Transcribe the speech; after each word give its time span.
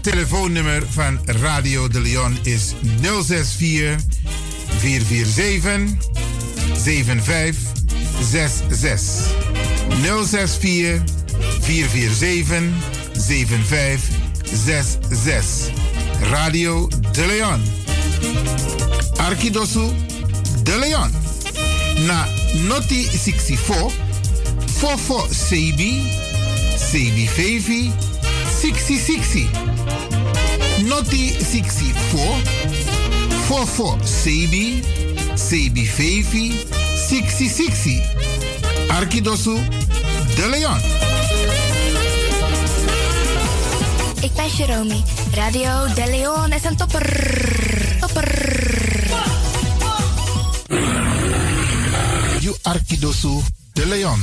telefoonnummer 0.00 0.82
van 0.88 1.20
Radio 1.24 1.88
de 1.88 2.00
Leon 2.00 2.38
is 2.42 2.74
064 3.00 3.96
447 4.78 5.96
7566. 6.76 9.02
064 10.02 11.02
447 11.60 12.72
7566. 13.12 15.70
Radio 16.30 16.88
de 17.12 17.26
Leon. 17.26 17.62
Arkidosu 19.16 19.88
de 20.62 20.78
Leon. 20.78 21.10
Na 22.06 22.26
Noti 22.66 23.08
64 23.12 23.92
44 24.66 25.28
CB 25.48 25.80
CB 26.90 27.28
5 27.28 28.09
66. 28.60 29.48
Noti 30.84 31.34
64. 31.40 32.42
44 33.48 33.96
Sebi. 34.04 34.82
Sebi 35.34 35.86
Fevi. 35.86 36.66
66. 37.08 38.02
Arkidosu 38.88 39.58
De 40.36 40.48
Leon. 40.48 40.78
Ik 44.20 44.32
ben 44.34 44.48
Jerome. 44.56 45.02
Radio 45.34 45.94
De 45.94 46.06
Leon 46.10 46.52
is 46.52 46.64
een 46.64 46.76
topper. 46.76 47.06
Topper. 48.00 48.28
You 52.40 52.56
Arkidosu 52.62 53.40
De 53.72 53.86
Leon. 53.86 54.20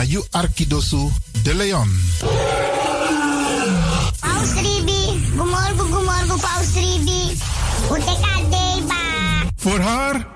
Na 0.00 0.06
You 0.06 0.24
Arkidosu 0.30 1.10
de 1.42 1.54
Leon. 1.54 2.00
Paus 4.20 4.52
Ribi, 4.52 5.20
Paus 6.40 6.74
Ribi. 6.74 7.36
Voor 9.56 9.78
haar 9.78 10.26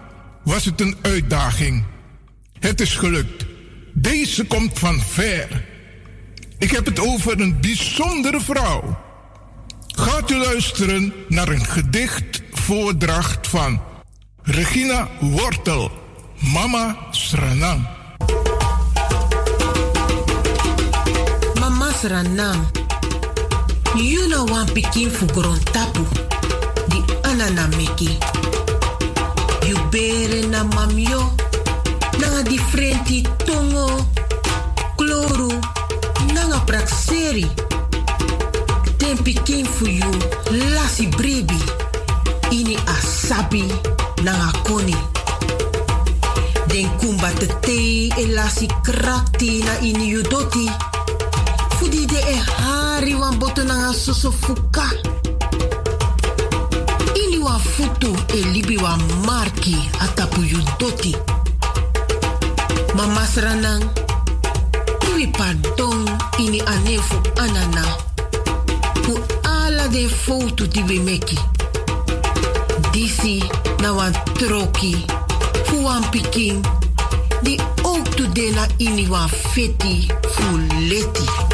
was 0.42 0.64
het 0.64 0.80
een 0.80 0.96
uitdaging. 1.02 1.84
Het 2.58 2.80
is 2.80 2.94
gelukt. 2.94 3.44
Deze 3.92 4.44
komt 4.44 4.78
van 4.78 5.00
ver. 5.00 5.64
Ik 6.58 6.70
heb 6.70 6.86
het 6.86 7.00
over 7.00 7.40
een 7.40 7.60
bijzondere 7.60 8.40
vrouw. 8.40 8.98
Gaat 9.86 10.30
u 10.30 10.36
luisteren 10.36 11.12
naar 11.28 11.48
een 11.48 11.64
gedicht 11.64 12.42
voordracht 12.52 13.48
van 13.48 13.80
Regina 14.42 15.08
Wortel, 15.20 15.90
Mama 16.52 16.96
Sranang. 17.10 17.86
Sranang, 22.04 22.68
you 23.96 24.28
know 24.28 24.44
one 24.44 24.66
pikin 24.76 25.08
fu 25.08 25.24
tapu, 25.72 26.04
di 26.92 27.00
anana 27.22 27.64
meki. 27.78 28.20
You 29.66 29.76
bere 29.88 30.46
na 30.52 30.64
mamyo, 30.64 31.32
na 32.20 32.42
differenti 32.42 33.22
tongo, 33.46 34.04
kloru, 34.98 35.48
nanga 36.34 36.60
prakseri. 36.66 37.48
Den 38.98 39.16
pikin 39.24 39.64
fu 39.64 39.86
you, 39.86 40.12
lasi 40.76 41.06
brebi, 41.06 41.56
ini 42.50 42.76
asabi, 42.84 43.64
nanga 44.22 44.52
koni. 44.68 44.96
Den 46.68 46.86
kumba 47.00 47.32
te 47.38 47.46
te 47.62 48.08
e 48.12 48.26
lasi 48.34 48.66
krakti 48.82 49.64
na 49.64 49.78
ini 49.80 50.12
yudoti. 50.12 50.93
Fudi 51.84 52.06
de 52.06 52.16
e 52.16 52.36
hari 52.56 53.14
wan 53.14 53.38
boto 53.38 53.62
nanga 53.62 53.92
soso 53.92 54.30
fuka. 54.32 54.88
Ini 57.14 57.38
wan 57.44 57.60
futu 57.60 58.08
e 58.32 58.40
libi 58.52 58.76
wan 58.76 59.00
marki 59.26 59.76
atapu 60.00 60.40
yudoti. 60.40 61.14
Mama 62.96 63.26
sranang, 63.26 63.84
iwi 65.10 65.26
pardon 65.36 66.08
ini 66.38 66.60
anana. 67.36 67.84
Fu 69.02 69.20
ala 69.44 69.86
de 69.88 70.08
foto 70.08 70.64
di 70.64 70.80
we 70.88 70.98
meki. 70.98 71.38
Disi 72.92 73.44
na 73.82 73.92
wan 73.92 74.12
troki, 74.38 75.04
fu 75.66 75.84
wan 75.84 76.02
pikin. 76.10 76.64
Die 77.42 77.60
ook 77.82 78.08
to 78.16 78.24
dena 78.32 78.66
ini 78.78 79.06
wan 79.06 79.28
feti 79.28 80.08
fu 80.32 80.56
leti. 80.88 81.53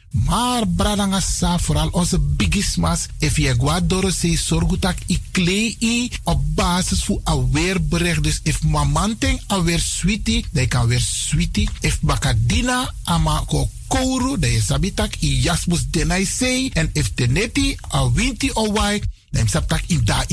Maar 0.11 0.67
bradangasa, 0.67 1.59
vooral 1.59 1.87
onze 1.87 2.19
bigismas, 2.19 3.05
if 3.17 3.37
je 3.37 3.55
guadoro 3.59 4.09
se 4.09 4.37
sorgutak 4.37 4.97
i 5.07 5.21
klei 5.31 6.09
op 6.23 6.55
basis 6.55 7.07
een 7.23 7.51
weerbericht. 7.51 8.23
Dus 8.23 8.39
if 8.43 8.63
mamanting 8.63 9.41
alweer 9.47 9.79
sweetie, 9.79 10.45
dan 10.51 10.67
kan 10.67 10.87
weer 10.87 10.99
sweetie. 10.99 11.69
If 11.79 11.99
bakadina 12.01 12.93
ama 13.03 13.43
ko 13.47 13.69
kouru, 13.87 14.39
dan 14.39 14.61
sabitak 14.61 15.15
i 15.21 15.41
jasmus 15.41 15.87
denai 15.89 16.25
sei. 16.25 16.69
En 16.73 16.89
if 16.93 17.11
teneti 17.13 17.77
a 17.93 18.11
winti 18.11 18.51
o 18.53 18.71
wai, 18.71 19.01
dan 19.29 19.47
sabtak 19.47 19.81
i 19.87 20.03
da. 20.03 20.25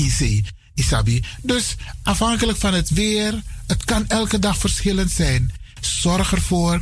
Isabi. 0.73 1.23
Dus 1.41 1.75
afhankelijk 2.03 2.57
van 2.57 2.73
het 2.73 2.89
weer, 2.89 3.43
het 3.67 3.83
kan 3.85 4.07
elke 4.07 4.39
dag 4.39 4.57
verschillend 4.57 5.11
zijn. 5.11 5.51
Zorg 5.81 6.31
ervoor 6.31 6.81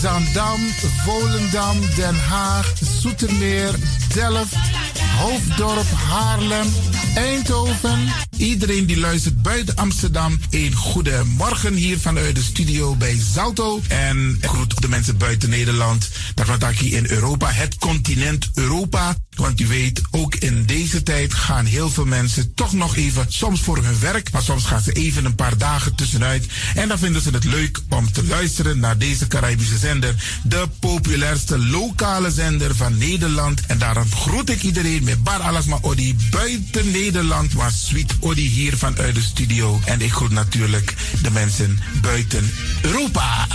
Zandam, 0.00 0.60
Volendam, 1.04 1.76
Den 1.96 2.14
Haag, 2.14 2.72
Zoetermeer, 3.00 3.74
Delft, 4.14 4.54
Hoofddorp, 5.18 5.90
Haarlem, 6.08 6.66
Eindhoven. 7.14 8.08
Iedereen 8.36 8.86
die 8.86 8.98
luistert 8.98 9.42
buiten 9.42 9.76
Amsterdam, 9.76 10.40
een 10.50 10.74
goede 10.74 11.22
morgen 11.24 11.74
hier 11.74 11.98
vanuit 11.98 12.34
de 12.34 12.42
studio 12.42 12.94
bij 12.94 13.18
Zalto. 13.32 13.80
En 13.88 14.38
groet 14.40 14.82
de 14.82 14.88
mensen 14.88 15.16
buiten 15.16 15.50
Nederland. 15.50 16.08
Daarvan 16.34 16.72
hier 16.72 16.96
in 16.96 17.10
Europa, 17.10 17.50
het 17.50 17.76
continent 17.78 18.50
Europa. 18.54 19.14
Want 19.36 19.60
u 19.60 19.66
weet, 19.66 20.02
ook 20.10 20.34
in 20.34 20.66
deze 20.66 21.02
tijd 21.02 21.34
gaan 21.34 21.64
heel 21.64 21.90
veel 21.90 22.04
mensen 22.04 22.54
toch 22.54 22.72
nog 22.72 22.96
even, 22.96 23.26
soms 23.28 23.60
voor 23.60 23.84
hun 23.84 24.00
werk, 24.00 24.32
maar 24.32 24.42
soms 24.42 24.64
gaan 24.64 24.80
ze 24.80 24.92
even 24.92 25.24
een 25.24 25.34
paar 25.34 25.58
dagen 25.58 25.94
tussenuit. 25.94 26.46
En 26.74 26.88
dan 26.88 26.98
vinden 26.98 27.22
ze 27.22 27.30
het 27.30 27.44
leuk 27.44 27.80
om 27.88 28.12
te 28.12 28.24
luisteren 28.24 28.78
naar 28.78 28.95
deze 28.98 29.26
Caribische 29.26 29.78
zender. 29.78 30.14
De 30.42 30.68
populairste 30.80 31.58
lokale 31.58 32.30
zender 32.30 32.74
van 32.74 32.98
Nederland. 32.98 33.60
En 33.66 33.78
daarom 33.78 34.12
groet 34.14 34.50
ik 34.50 34.62
iedereen 34.62 35.04
met 35.04 35.24
Bar 35.24 35.40
Alasma 35.40 35.78
Odi 35.80 36.16
buiten 36.30 36.90
Nederland, 36.90 37.54
maar 37.54 37.70
Sweet 37.70 38.14
Odi 38.20 38.48
hier 38.48 38.76
vanuit 38.76 39.14
de 39.14 39.22
studio. 39.22 39.80
En 39.84 40.00
ik 40.00 40.12
groet 40.12 40.30
natuurlijk 40.30 40.94
de 41.22 41.30
mensen 41.30 41.78
buiten 42.00 42.52
Europa. 42.82 43.46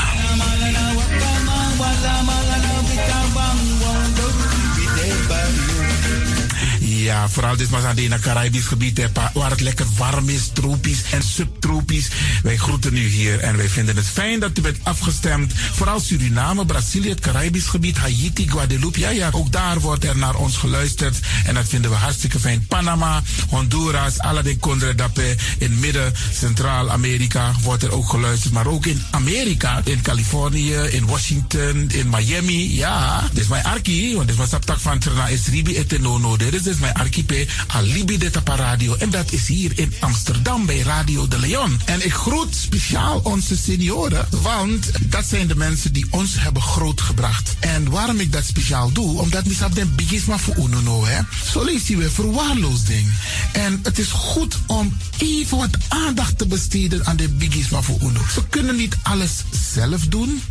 Ja, 7.02 7.30
vooral 7.30 7.56
dit 7.56 7.70
was 7.70 7.84
aan 7.84 7.98
het 7.98 8.22
Caribisch 8.22 8.66
gebied, 8.66 9.10
waar 9.34 9.50
het 9.50 9.62
lekker 9.62 9.86
warm 9.98 10.30
is, 10.30 10.50
tropisch 10.54 11.02
en 11.12 11.24
subtropisch. 11.24 12.10
Wij 12.44 12.58
groeten 12.58 12.98
u 12.98 13.08
hier 13.08 13.40
en 13.40 13.58
wij 13.58 13.70
vinden 13.70 13.96
het 13.96 14.06
fijn 14.06 14.40
dat 14.40 14.58
u 14.58 14.62
bent 14.62 14.78
afgestemd. 14.84 15.54
Vooral 15.72 16.00
Suriname, 16.00 16.66
Brazilië, 16.66 17.10
het 17.10 17.20
Caribisch 17.20 17.66
gebied, 17.66 17.98
Haiti, 17.98 18.50
Guadeloupe. 18.50 19.00
Ja, 19.00 19.10
ja, 19.10 19.30
ook 19.32 19.52
daar 19.52 19.80
wordt 19.80 20.04
er 20.04 20.18
naar 20.18 20.36
ons 20.36 20.58
geluisterd 20.58 21.20
en 21.46 21.54
dat 21.54 21.68
vinden 21.68 21.92
we 21.92 21.98
hartstikke 21.98 22.40
fijn. 22.40 22.66
Panama, 22.68 23.22
Honduras, 23.50 24.20
Aladdin 24.20 24.60
Condre 24.60 24.96
Dape, 24.96 25.36
in 25.58 25.80
midden, 25.80 26.14
Centraal-Amerika 26.34 27.54
wordt 27.62 27.84
er 27.84 27.92
ook 27.92 28.10
geluisterd. 28.10 28.54
Maar 28.54 28.68
ook 28.68 28.86
in 28.86 29.04
Amerika, 29.12 29.82
in 29.84 30.02
Californië, 30.02 30.74
in 30.76 31.06
Washington, 31.06 31.90
in 31.90 32.10
Miami. 32.10 32.76
Ja, 32.76 33.30
dit 33.34 33.44
is 33.44 33.48
mijn 33.48 33.64
arki, 33.64 34.16
want 34.16 34.28
dit 34.28 34.38
was 34.38 34.54
op 34.54 34.66
tak 34.66 34.80
van 34.80 35.00
Trana 35.00 35.30
Esribi 35.30 35.78
etenono. 35.78 36.38
Dit 36.38 36.54
is 36.54 36.62
dus 36.62 36.78
mijn 36.94 37.06
archipel 37.06 37.46
Alibi 37.68 38.18
de. 38.18 38.96
En 38.96 39.10
dat 39.10 39.32
is 39.32 39.48
hier 39.48 39.72
in 39.76 39.94
Amsterdam 40.00 40.66
bij 40.66 40.80
Radio 40.80 41.28
de 41.28 41.40
Leon. 41.40 41.80
En 41.86 42.06
ik 42.06 42.14
groet 42.14 42.56
speciaal 42.56 43.20
onze 43.24 43.58
senioren, 43.58 44.28
want 44.42 44.92
dat 45.02 45.26
zijn 45.26 45.48
de 45.48 45.56
mensen 45.56 45.94
die 45.94 46.08
ons 46.10 46.34
hebben 46.38 46.62
grootgebracht. 46.62 47.56
En 47.60 47.90
waarom 47.90 48.20
ik 48.20 48.32
dat 48.32 48.46
speciaal 48.46 48.92
doe, 48.92 49.20
omdat 49.20 49.44
we 49.44 49.54
den 49.74 49.96
bigisma 49.96 50.38
voor 50.38 50.56
uno 50.58 51.06
hè. 51.06 51.22
Zo 51.52 51.64
lees 51.64 51.88
je 51.88 51.98
weer 51.98 52.12
verwaarloosding. 52.12 53.12
En 53.54 53.80
het 53.84 54.00
is 54.00 54.12
goed 54.12 54.58
om 54.66 54.98
even 55.18 55.58
wat 55.58 55.78
aandacht 55.88 56.38
te 56.38 56.48
besteden 56.48 57.06
aan 57.06 57.16
de 57.16 57.30
bigisma 57.30 57.82
voor 57.82 57.98
uno. 58.02 58.22
Ze 58.34 58.48
kunnen 58.50 58.76
niet 58.76 58.98
alles 59.04 59.32
zelf 59.74 60.08
doen. 60.08 60.42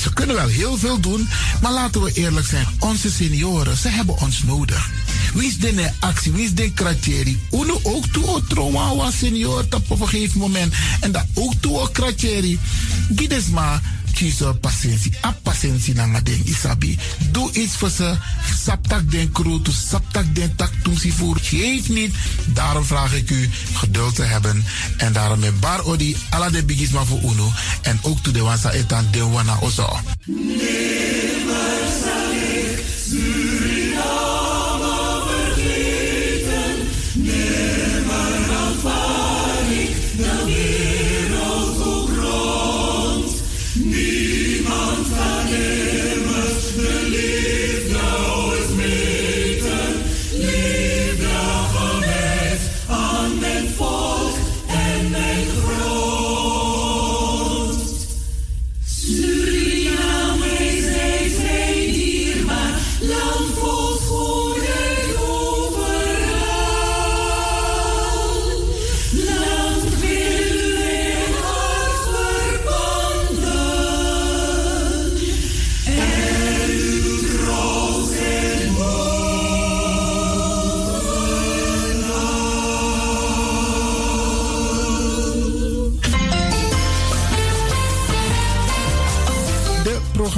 Ze 0.00 0.12
kunnen 0.12 0.36
wel 0.36 0.48
heel 0.48 0.78
veel 0.78 1.00
doen, 1.00 1.28
maar 1.62 1.72
laten 1.72 2.02
we 2.02 2.12
eerlijk 2.12 2.46
zijn. 2.46 2.66
Onze 2.78 3.10
senioren, 3.10 3.76
ze 3.76 3.88
hebben 3.88 4.18
ons 4.18 4.42
nodig. 4.42 4.90
Wie 5.34 5.48
is 5.48 5.58
de 5.58 5.85
is 6.34 6.54
de 6.54 6.72
kratjeri? 6.72 7.40
Uno 7.50 7.80
ook 7.82 8.06
toe 8.06 8.26
o 8.26 8.40
trauma 8.48 8.94
was 8.94 9.18
senior 9.18 9.66
op 9.70 9.90
een 9.90 10.08
gegeven 10.08 10.38
moment. 10.38 10.74
En 11.00 11.12
dat 11.12 11.24
ook 11.34 11.54
toe 11.60 11.78
o 11.78 11.88
kratjeri. 11.92 12.58
Gides 13.16 13.44
kies 14.16 14.40
patiëntie. 14.60 15.12
A 15.24 15.34
patiëntie 15.42 15.94
na 15.94 16.20
den 16.20 16.40
isabi. 16.48 16.96
Doe 17.30 17.52
iets 17.52 17.76
voor 17.76 17.90
ze. 17.90 18.16
Saptak 18.64 19.10
den 19.10 19.32
kroto, 19.32 19.70
saptak 19.70 20.34
den 20.34 20.56
tak 20.56 20.72
si 20.96 21.12
voer. 21.12 21.36
Geef 21.42 21.88
niet. 21.88 22.14
Daarom 22.46 22.84
vraag 22.84 23.14
ik 23.14 23.30
u 23.30 23.50
geduld 23.72 24.14
te 24.14 24.22
hebben. 24.22 24.64
En 24.96 25.12
daarom 25.12 25.38
met 25.38 25.60
bar 25.60 25.84
odi 25.84 26.16
ala 26.30 26.50
de 26.50 26.64
bigisma 26.64 27.04
voor 27.04 27.20
uno. 27.22 27.52
En 27.82 27.98
ook 28.02 28.22
toe 28.22 28.32
de 28.32 28.40
wansa 28.40 28.70
etan 28.70 29.06
de 29.10 29.24
wana 29.24 29.58
ozo. 29.60 30.00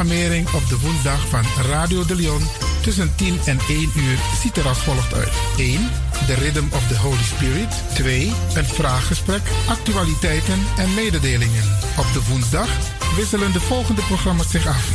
Op 0.09 0.69
de 0.69 0.79
woensdag 0.81 1.29
van 1.29 1.45
Radio 1.71 2.05
de 2.05 2.15
Leon 2.15 2.43
tussen 2.83 3.13
10 3.15 3.39
en 3.45 3.59
1 3.69 3.93
uur 3.97 4.19
ziet 4.41 4.57
er 4.57 4.69
als 4.69 4.79
volgt 4.79 5.15
uit. 5.15 5.29
1 5.57 5.91
The 6.27 6.35
Rhythm 6.35 6.65
of 6.73 6.87
the 6.87 6.97
Holy 6.99 7.23
Spirit. 7.23 7.69
2. 7.95 8.33
Een 8.55 8.65
vraaggesprek, 8.65 9.41
actualiteiten 9.69 10.59
en 10.77 10.95
mededelingen. 10.95 11.63
Op 11.99 12.07
de 12.13 12.21
woensdag 12.29 12.69
wisselen 13.17 13.53
de 13.53 13.61
volgende 13.61 14.03
programma's 14.03 14.51
zich 14.51 14.67
af. 14.67 14.89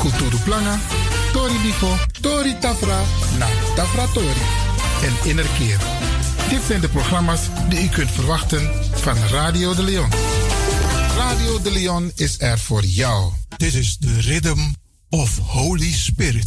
Kulturu 0.00 0.36
Planga, 0.44 0.78
Tori 1.32 1.58
Bifo, 1.62 1.94
Tori 2.20 2.58
Tafra, 2.58 3.00
na 3.38 3.46
Tafra 3.74 4.06
Tori. 4.12 4.44
En 5.02 5.28
Innerkeer. 5.28 5.78
Dit 6.48 6.62
zijn 6.66 6.80
de 6.80 6.88
programma's 6.88 7.40
die 7.68 7.82
u 7.82 7.88
kunt 7.88 8.10
verwachten 8.10 8.70
van 8.94 9.16
Radio 9.30 9.74
de 9.74 9.82
Leon. 9.82 10.45
Radio 11.16 11.60
de 11.60 11.70
Leon 11.70 12.12
is 12.14 12.40
er 12.40 12.58
voor 12.58 12.84
jou. 12.84 13.32
Dit 13.56 13.74
is 13.74 13.96
de 13.98 14.20
Rhythm 14.20 14.58
of 15.08 15.38
Holy 15.38 15.92
Spirit. 15.92 16.46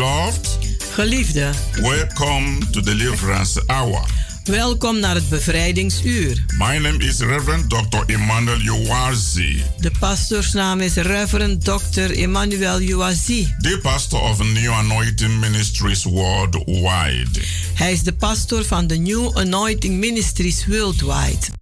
Beloved, 0.00 0.58
Geliefde, 0.92 1.50
welcome 1.80 2.58
to 2.70 2.80
Deliverance 2.80 3.62
Hour. 3.66 4.04
welkom 4.44 4.98
naar 4.98 5.14
het 5.14 5.28
bevrijdingsuur. 5.28 6.44
My 6.58 6.76
name 6.78 6.98
is 6.98 7.18
Reverend 7.18 7.70
Dr. 7.70 8.02
Emmanuel 8.06 8.60
Uwazi, 8.60 9.62
De 9.80 9.90
pastoorsnaam 9.98 10.80
is 10.80 10.94
Reverend 10.94 11.64
Dr. 11.64 12.10
Emmanuel 12.10 12.80
Uwazi. 12.80 13.54
the 13.60 13.78
pastor 13.82 14.20
of 14.20 14.42
New 14.42 14.72
Anointing 14.72 15.40
Ministries 15.40 16.04
worldwide. 16.04 17.40
Hij 17.74 17.92
is 17.92 18.02
de 18.02 18.12
pastor 18.12 18.64
van 18.64 18.86
de 18.86 18.96
New 18.96 19.38
Anointing 19.38 19.98
Ministries 19.98 20.66
Worldwide. 20.66 21.59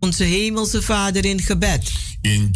Onze 0.00 0.24
Hemelse 0.24 0.82
Vader 0.82 1.24
in 1.24 1.40
gebed. 1.40 1.92
In 2.20 2.48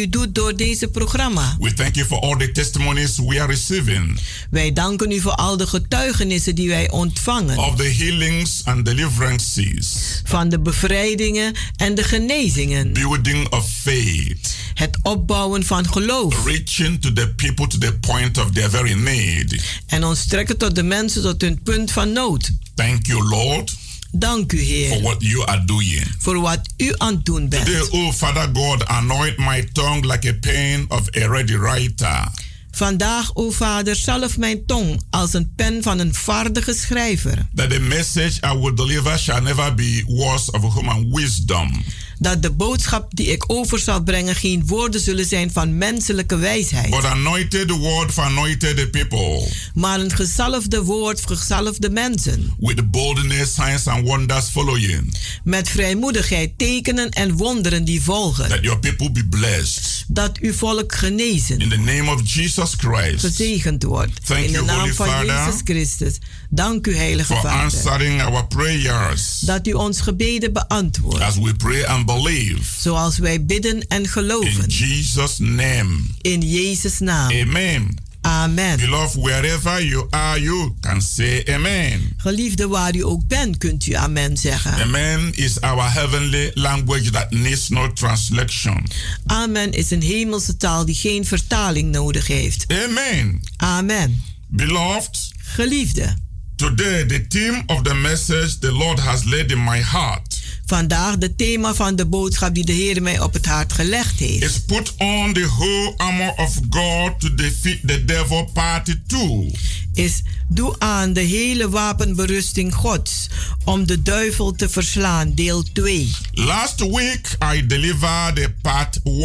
U 0.00 0.08
doet 0.08 0.34
door 0.34 0.56
deze 0.56 0.88
programma. 0.88 1.56
we 1.60 1.72
thank 1.74 1.94
you 1.94 2.06
for 2.06 2.18
all 2.20 2.36
the 2.36 2.52
testimonies 2.52 3.18
we 3.18 3.40
are 3.40 3.46
receiving 3.52 4.18
Wij 4.50 4.72
danken 4.72 5.10
u 5.10 5.20
voor 5.20 5.32
al 5.34 5.56
de 5.56 5.66
getuigenissen 5.66 6.54
die 6.54 6.68
wij 6.68 6.90
ontvangen. 6.90 7.58
of 7.58 7.76
the 7.76 7.82
healings 7.98 8.60
and 8.64 8.84
deliverances, 8.84 10.20
Van 10.24 10.48
de 10.48 10.60
bevrijdingen 10.60 11.54
en 11.76 11.94
de 11.94 12.02
genezingen. 12.04 12.92
building 12.92 13.48
of 13.52 13.70
faith, 13.82 14.54
Het 14.74 14.98
opbouwen 15.02 15.64
van 15.64 15.88
geloof. 15.92 16.44
reaching 16.44 17.00
to 17.02 17.12
the 17.12 17.28
people 17.36 17.66
to 17.66 17.78
the 17.78 17.92
point 18.00 18.38
of 18.38 18.50
their 18.50 18.70
very 18.70 18.92
need. 18.92 19.62
En 19.86 20.04
ons 20.04 20.26
trekken 20.26 20.56
tot 20.58 20.74
de 20.74 20.82
mensen 20.82 21.22
tot 21.22 21.40
hun 21.40 21.62
punt 21.62 21.92
van 21.92 22.12
nood. 22.12 22.50
Thank 22.74 23.06
you, 23.06 23.28
Lord, 23.28 23.74
Dank 24.16 24.52
u, 24.52 24.56
for 24.58 24.66
Heer, 24.66 25.00
what 25.02 25.16
you 25.18 25.46
are 25.46 25.64
doing. 25.64 26.06
voor 26.18 26.40
wat 26.40 26.60
u 26.76 26.92
aan 26.96 27.14
het 27.14 27.24
doen 27.24 27.48
Today, 27.48 27.64
bent. 27.72 27.90
oh 27.90 28.12
Father 28.12 28.48
God, 28.52 28.86
anoint 28.86 29.38
my 29.38 29.68
tongue 29.72 30.06
like 30.12 30.28
a 30.28 30.32
pen 30.40 30.84
of 30.88 31.02
a 31.16 31.26
ready 31.28 31.56
writer. 31.56 32.28
Vandaag, 32.70 33.30
o 33.34 33.50
Vader, 33.50 33.96
zalf 33.96 34.36
mijn 34.38 34.66
tong 34.66 35.00
als 35.10 35.32
een 35.34 35.52
pen 35.56 35.82
van 35.82 35.98
een 35.98 36.14
vaardige 36.14 36.74
schrijver. 36.74 37.48
That 37.54 37.70
the 37.70 37.80
message 37.80 38.40
I 38.52 38.58
will 38.58 38.74
deliver 38.74 39.18
shall 39.18 39.40
never 39.42 39.74
be 39.74 40.02
words 40.06 40.50
of 40.50 40.74
human 40.74 41.10
wisdom, 41.12 41.84
Dat 42.24 42.42
de 42.42 42.50
boodschap 42.50 43.06
die 43.10 43.26
ik 43.26 43.44
over 43.46 43.78
zal 43.78 44.02
brengen 44.02 44.34
geen 44.34 44.66
woorden 44.66 45.00
zullen 45.00 45.24
zijn 45.26 45.52
van 45.52 45.78
menselijke 45.78 46.36
wijsheid. 46.36 46.90
but 46.90 47.04
anointed 47.04 47.70
word 47.70 48.12
for 48.12 48.24
anointed 48.24 48.90
people, 48.90 49.48
maar 49.74 50.00
een 50.00 50.10
gezalfde 50.10 50.82
woord 50.82 51.20
voor 51.20 51.36
gezalfde 51.36 51.90
mensen. 51.90 52.54
with 52.58 52.90
boldness, 52.90 53.54
signs, 53.54 53.86
and 53.86 54.06
wonders 54.06 54.46
following. 54.48 55.16
Met 55.44 55.68
vrijmoedigheid, 55.68 56.58
tekenen 56.58 57.10
en 57.10 57.32
wonderen 57.36 57.84
die 57.84 58.02
volgen. 58.02 58.48
That 58.48 58.62
your 58.62 58.78
people 58.78 59.10
be 59.10 59.24
blessed. 59.26 60.04
Dat 60.08 60.38
uw 60.38 60.52
volk 60.52 60.94
genezen. 60.94 61.58
In 61.58 61.68
the 61.68 61.76
name 61.76 62.10
of 62.12 62.20
Jesus 62.34 62.72
Christ, 62.76 63.20
gezegend 63.20 63.82
wordt. 63.82 64.26
Thank 64.26 64.44
In 64.44 64.52
de 64.52 64.62
naam 64.62 64.78
Holy 64.78 64.92
van 64.94 65.06
Father, 65.06 65.26
Jezus 65.26 65.60
Christus. 65.64 66.18
Dank 66.50 66.86
u, 66.86 66.96
Heilige 66.96 67.32
for 67.32 67.42
Vader. 67.42 67.58
answering 67.58 68.22
our 68.22 68.46
prayers 68.46 69.38
Dat 69.40 69.66
u 69.66 69.72
ons 69.72 70.00
gebeden 70.00 70.52
beantwoordt. 70.52 71.20
as 71.20 71.34
we 71.38 71.54
pray 71.54 71.84
and 71.84 72.06
believe. 72.22 72.80
Zoals 72.80 73.18
wij 73.18 73.44
bidden 73.44 73.86
en 73.88 74.02
In 74.02 74.08
geloven. 74.08 74.66
Jesus' 74.68 75.38
name. 75.38 75.96
In 76.20 76.40
Jezus' 76.40 76.98
naam. 76.98 77.30
Amen. 77.30 78.02
Amen. 78.20 78.76
Beloved, 78.76 79.14
wherever 79.22 79.84
you 79.84 80.06
are, 80.10 80.40
you 80.40 80.74
can 80.80 81.02
say 81.02 81.44
amen. 81.48 82.14
Geliefde, 82.16 82.68
waar 82.68 82.94
u 82.96 83.04
ook 83.04 83.26
bent, 83.26 83.58
kunt 83.58 83.86
u 83.86 83.92
amen 83.92 84.36
zeggen. 84.36 84.72
Amen 84.82 85.30
is 85.34 85.60
our 85.60 85.92
heavenly 85.92 86.50
language 86.54 87.10
that 87.10 87.30
needs 87.30 87.68
no 87.68 87.92
translation. 87.92 88.86
Amen 89.26 89.72
is 89.72 89.90
een 89.90 90.02
hemelse 90.02 90.56
taal 90.56 90.84
die 90.84 90.94
geen 90.94 91.24
vertaling 91.24 91.90
nodig 91.92 92.26
heeft. 92.26 92.64
Amen. 92.84 93.40
Amen. 93.56 94.22
Beloved, 94.48 95.32
Geliefde, 95.36 96.16
today 96.56 97.04
the 97.06 97.26
theme 97.28 97.62
of 97.66 97.82
the 97.82 97.94
message 97.94 98.58
the 98.58 98.72
Lord 98.72 98.98
has 99.00 99.24
laid 99.24 99.50
in 99.50 99.64
my 99.64 99.80
heart 99.82 100.33
vandaag 100.66 101.18
de 101.18 101.34
thema 101.34 101.74
van 101.74 101.96
de 101.96 102.06
boodschap 102.06 102.54
die 102.54 102.64
de 102.64 102.72
Heer 102.72 103.02
mij 103.02 103.20
op 103.20 103.32
het 103.32 103.46
hart 103.46 103.72
gelegd 103.72 104.18
heeft. 104.18 104.42
is 104.42 104.60
put 104.60 104.94
on 104.98 105.32
the 105.32 105.46
whole 105.46 105.94
armor 105.96 106.32
of 106.36 106.58
God 106.70 107.20
to 107.20 107.34
defeat 107.34 107.78
the 107.86 108.04
devil 108.04 108.50
party 108.52 108.94
2. 109.06 109.52
is 109.92 110.22
doe 110.48 110.74
aan 110.78 111.12
de 111.12 111.20
hele 111.20 111.68
wapenberusting 111.68 112.74
Gods 112.74 113.28
om 113.64 113.86
de 113.86 114.02
duivel 114.02 114.52
te 114.52 114.68
verslaan, 114.68 115.34
deel 115.34 115.62
2. 115.72 116.10
Last 116.32 116.80
week 116.80 117.36
I 117.54 117.66
delivered 117.66 118.36
the 118.36 118.54
part 118.62 119.00
1 119.02 119.24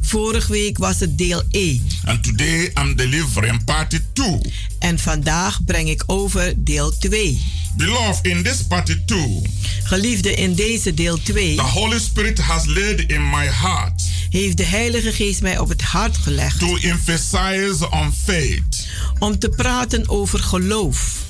Vorige 0.00 0.52
week 0.52 0.78
was 0.78 1.00
het 1.00 1.18
deel 1.18 1.42
1 1.50 1.86
and 2.04 2.22
today 2.22 2.70
I'm 2.74 2.96
delivering 2.96 3.64
part 3.64 4.00
2. 4.12 4.40
En 4.78 4.98
vandaag 4.98 5.64
breng 5.64 5.88
ik 5.88 6.02
over 6.06 6.54
deel 6.56 6.98
2. 6.98 7.42
Beloved, 7.76 8.26
in 8.26 8.42
this 8.42 8.62
part 8.62 8.96
2, 9.06 9.42
Geliefde, 9.82 10.34
in 10.34 10.54
deze 10.54 10.94
deel 10.94 11.22
2 11.22 11.56
the 11.56 11.62
Holy 11.62 11.98
Spirit 11.98 12.38
has 12.38 12.66
laid 12.66 13.00
in 13.00 13.30
my 13.30 13.46
heart 13.46 14.02
heeft 14.30 14.56
de 14.56 14.64
Heilige 14.64 15.12
Geest 15.12 15.42
mij 15.42 15.58
op 15.58 15.68
het 15.68 15.82
hart 15.82 16.16
gelegd 16.16 16.58
to 16.58 16.76
emphasize 16.76 17.90
on 17.90 18.12
faith. 18.24 18.88
om 19.18 19.38
te 19.38 19.48
praten 19.48 20.08
over 20.08 20.38
geloof. 20.38 21.24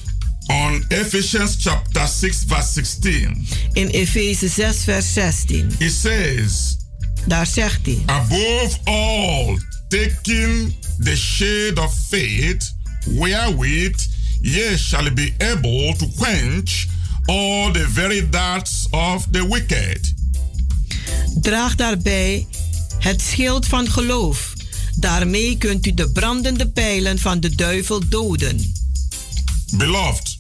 on 0.46 0.84
Ephesians 0.88 1.56
chapter 1.58 2.08
6 2.08 2.44
verse 2.46 2.72
16. 2.72 3.46
In 3.72 3.88
Efeze 3.88 4.48
6 4.48 4.84
vers 4.84 5.12
16. 5.12 5.70
It 5.78 5.92
says, 5.92 6.76
Daar 7.26 7.46
zegt 7.46 7.86
hij. 7.86 8.02
Above 8.06 8.76
all, 8.84 9.58
taking 9.88 10.74
the 11.04 11.16
shade 11.16 11.82
of 11.82 11.94
faith, 12.08 12.74
wherewith 13.06 14.00
ye 14.42 14.76
shall 14.76 15.10
be 15.10 15.34
able 15.38 15.94
to 15.98 16.06
quench 16.16 16.88
all 17.28 17.72
the 17.72 17.86
very 17.88 18.28
darts 18.28 18.88
of 18.90 19.26
the 19.30 19.46
wicked. 19.48 20.14
Draag 21.40 21.74
daarbij 21.74 22.46
het 22.98 23.20
schild 23.20 23.66
van 23.66 23.90
geloof. 23.90 24.52
Daarmee 24.94 25.58
kunt 25.58 25.86
u 25.86 25.94
de 25.94 26.10
brandende 26.10 26.68
pijlen 26.68 27.18
van 27.18 27.40
de 27.40 27.54
duivel 27.54 28.08
doden. 28.08 28.72
Beloved, 29.76 30.38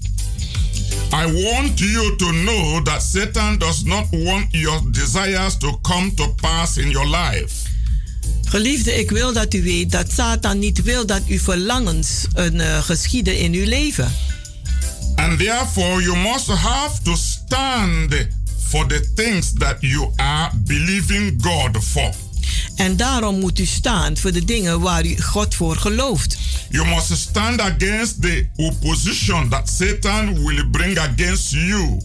I 1.12 1.42
want 1.42 1.78
you 1.78 2.16
to 2.16 2.30
know 2.30 2.84
that 2.84 3.02
Satan 3.02 3.58
does 3.58 3.82
not 3.84 4.06
want 4.10 4.46
your 4.50 4.90
desires 4.90 5.56
to 5.56 5.78
come 5.80 6.14
to 6.14 6.34
pass 6.34 6.76
in 6.76 6.90
your 6.90 7.06
life. 7.08 7.65
Geliefde, 8.48 8.98
ik 8.98 9.10
wil 9.10 9.32
dat 9.32 9.54
u 9.54 9.62
weet 9.62 9.90
dat 9.90 10.12
Satan 10.12 10.58
niet 10.58 10.82
wil 10.82 11.06
dat 11.06 11.22
uw 11.28 11.38
verlangens 11.38 12.26
een, 12.34 12.54
uh, 12.54 12.82
geschieden 12.82 13.38
in 13.38 13.52
uw 13.52 13.64
leven. 13.64 14.12
And 15.14 15.38
therefore 15.38 16.02
you 16.02 16.16
must 16.16 16.46
have 16.46 17.02
to 17.02 17.16
stand 17.16 18.14
for 18.68 18.86
the 18.86 19.12
things 19.14 19.52
that 19.58 19.76
you 19.80 20.10
are 20.16 20.50
believing 20.56 21.42
God 21.42 21.84
for. 21.84 22.14
En 22.76 22.96
daarom 22.96 23.38
moet 23.38 23.58
u 23.58 23.66
staan 23.66 24.16
voor 24.16 24.32
de 24.32 24.44
dingen 24.44 24.80
waar 24.80 25.04
u 25.04 25.22
God 25.22 25.54
voor 25.54 25.76
gelooft. 25.76 26.38
You 26.70 26.88
must 26.88 27.16
stand 27.16 27.60
against 27.60 28.22
the 28.22 28.46
opposition 28.56 29.48
that 29.48 29.70
Satan 29.70 30.44
will 30.44 30.66
bring 30.70 30.98
against 30.98 31.50
you. 31.50 32.00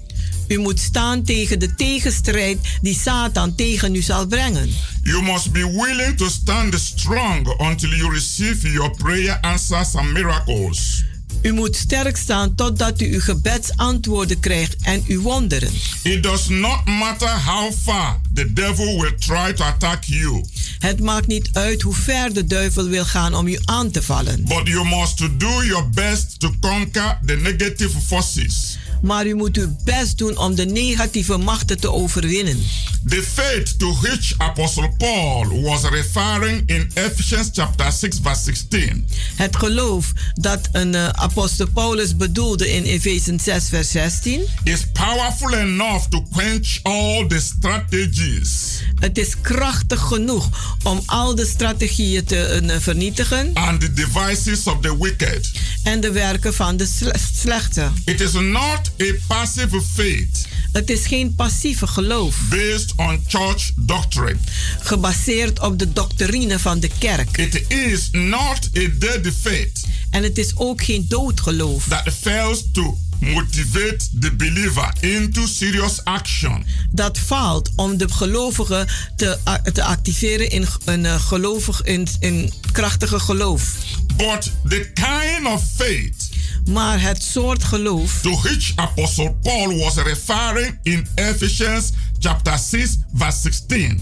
U 0.52 0.58
moet 0.58 0.80
staan 0.80 1.24
tegen 1.24 1.60
de 1.60 1.76
tegenstrijd 1.76 2.58
die 2.82 3.00
Satan 3.02 3.56
tegen 3.56 3.96
u 3.96 4.02
zal 4.02 4.28
brengen. 4.28 4.70
You 5.04 5.24
must 5.24 5.52
be 5.52 5.84
willing 5.86 6.18
to 6.18 6.30
stand 6.30 6.80
strong 6.80 7.48
until 7.60 7.90
you 7.90 8.14
receive 8.14 8.72
your 8.72 8.92
prayer 8.98 9.38
answers 9.42 9.96
and 9.96 10.12
miracles. 10.12 11.04
U 11.42 11.54
moet 11.54 11.76
sterk 11.76 12.18
staan 12.18 12.56
totdat 12.56 13.02
u 13.02 13.14
uw 13.14 13.20
gebedsantwoorden 13.20 14.40
krijgt 14.40 14.76
en 14.82 15.04
uw 15.08 15.22
wonderen. 15.22 15.72
It 16.04 16.24
does 16.24 16.50
not 16.50 16.86
matter 16.86 17.44
how 17.46 17.74
far 17.84 18.20
the 18.34 18.54
devil 18.54 19.02
will 19.02 19.16
try 19.20 19.54
to 19.54 19.64
attack 19.64 20.04
you. 20.04 20.46
Het 20.80 21.00
maakt 21.00 21.28
niet 21.28 21.50
uit 21.54 21.82
hoe 21.82 21.96
ver 21.96 22.34
de 22.34 22.46
duivel 22.46 22.88
wil 22.88 23.06
gaan 23.06 23.36
om 23.36 23.48
u 23.48 23.60
aan 23.66 23.92
te 23.92 24.02
vallen. 24.02 24.46
But 24.46 24.68
you 24.68 24.88
must 24.88 25.40
do 25.40 25.64
your 25.64 25.90
best 25.90 26.40
to 26.40 26.54
conquer 26.60 27.20
the 27.26 27.36
negative 27.36 28.00
forces. 28.08 28.78
Maar 29.02 29.26
u 29.28 29.34
moet 29.34 29.58
uw 29.58 29.76
best 29.84 30.18
doen 30.18 30.38
om 30.38 30.56
de 30.56 30.66
negatieve 30.66 31.38
machten 31.38 31.80
te 31.80 31.92
overwinnen. 31.92 32.64
The 33.08 33.24
faith 33.24 33.80
to 33.80 33.96
which 34.02 34.34
Apostle 34.38 34.90
Paul 34.98 35.62
was 35.62 35.82
referring 35.84 36.64
in 36.66 36.92
Ephesians 36.94 37.50
chapter 37.54 37.92
6 37.92 38.20
verse 38.24 38.44
16. 38.44 39.08
Het 39.36 39.56
geloof 39.56 40.12
dat 40.34 40.70
een 40.72 40.94
uh, 40.94 41.08
apostel 41.08 41.68
Paulus 41.68 42.16
bedoelde 42.16 42.72
in 42.72 42.84
Efesiërs 42.84 43.44
6 43.44 43.70
vers 43.70 43.92
16 43.92 44.48
is 44.64 44.86
powerful 44.94 45.54
enough 45.54 46.08
to 46.10 46.26
quench 46.32 46.80
all 46.82 47.28
the 47.28 47.40
strategies. 47.40 48.80
Het 49.00 49.18
is 49.18 49.42
krachtig 49.42 50.00
genoeg 50.00 50.50
om 50.84 51.02
al 51.06 51.36
de 51.36 51.46
strategieën 51.46 52.24
te 52.24 52.62
uh, 52.64 52.76
vernietigen. 52.80 53.52
And 53.54 53.82
the 53.82 53.94
devices 53.94 54.68
of 54.68 54.78
the 54.82 54.98
wicked. 54.98 55.52
En 55.84 56.00
de 56.00 56.12
werken 56.12 56.54
van 56.54 56.78
de 56.78 56.88
slechte. 57.34 57.90
It 58.06 58.22
is 58.22 58.32
not 58.32 58.91
a 59.02 59.14
passive 59.28 59.82
faith. 59.82 60.48
Het 60.72 60.90
is 60.90 61.06
geen 61.06 61.36
passieve 61.36 61.88
geloof. 61.88 62.36
Based 62.50 62.94
on 62.96 63.24
church 63.28 63.72
doctrine. 63.76 64.38
Gebaseerd 64.80 65.60
op 65.60 65.80
de 65.80 65.94
doctrine 65.94 66.60
van 66.60 66.80
de 66.80 66.90
kerk. 67.00 67.38
It 67.38 67.64
is 67.68 68.10
not 68.12 68.70
a 68.78 68.88
dead 68.98 69.34
faith. 69.42 69.86
En 70.10 70.24
het 70.24 70.38
is 70.38 70.52
ook 70.56 70.84
geen 70.84 71.06
doodgeloof. 71.08 71.88
That 71.88 72.14
fails 72.22 72.64
to 72.72 72.98
motivate 73.20 73.98
the 74.20 74.36
believer 74.36 74.94
into 75.00 75.46
serious 75.46 76.04
action. 76.04 76.66
Dat 76.90 77.18
faalt 77.18 77.70
om 77.76 77.98
de 77.98 78.10
gelovige 78.12 78.88
te, 79.16 79.38
te 79.74 79.84
activeren 79.84 80.50
in 80.50 80.68
een 80.86 81.04
uh, 81.04 81.22
gelovig 81.22 81.82
in, 81.82 82.08
in 82.20 82.54
krachtige 82.72 83.20
geloof. 83.20 83.76
But 84.18 84.52
the 84.68 84.92
kind 84.94 85.46
of 85.46 85.64
faith 85.76 86.31
maar 86.66 87.02
het 87.02 87.24
soort 87.24 87.64
geloof 87.64 88.22
to 88.22 88.30
which 88.42 88.72
apostle 88.76 89.36
Paul 89.42 89.78
was 89.78 89.96
referring 89.96 90.80
in 90.84 91.08
Ephesians 91.16 91.92
chapter 92.20 92.58
6 92.58 92.98
verse 93.14 93.40
16 93.42 94.02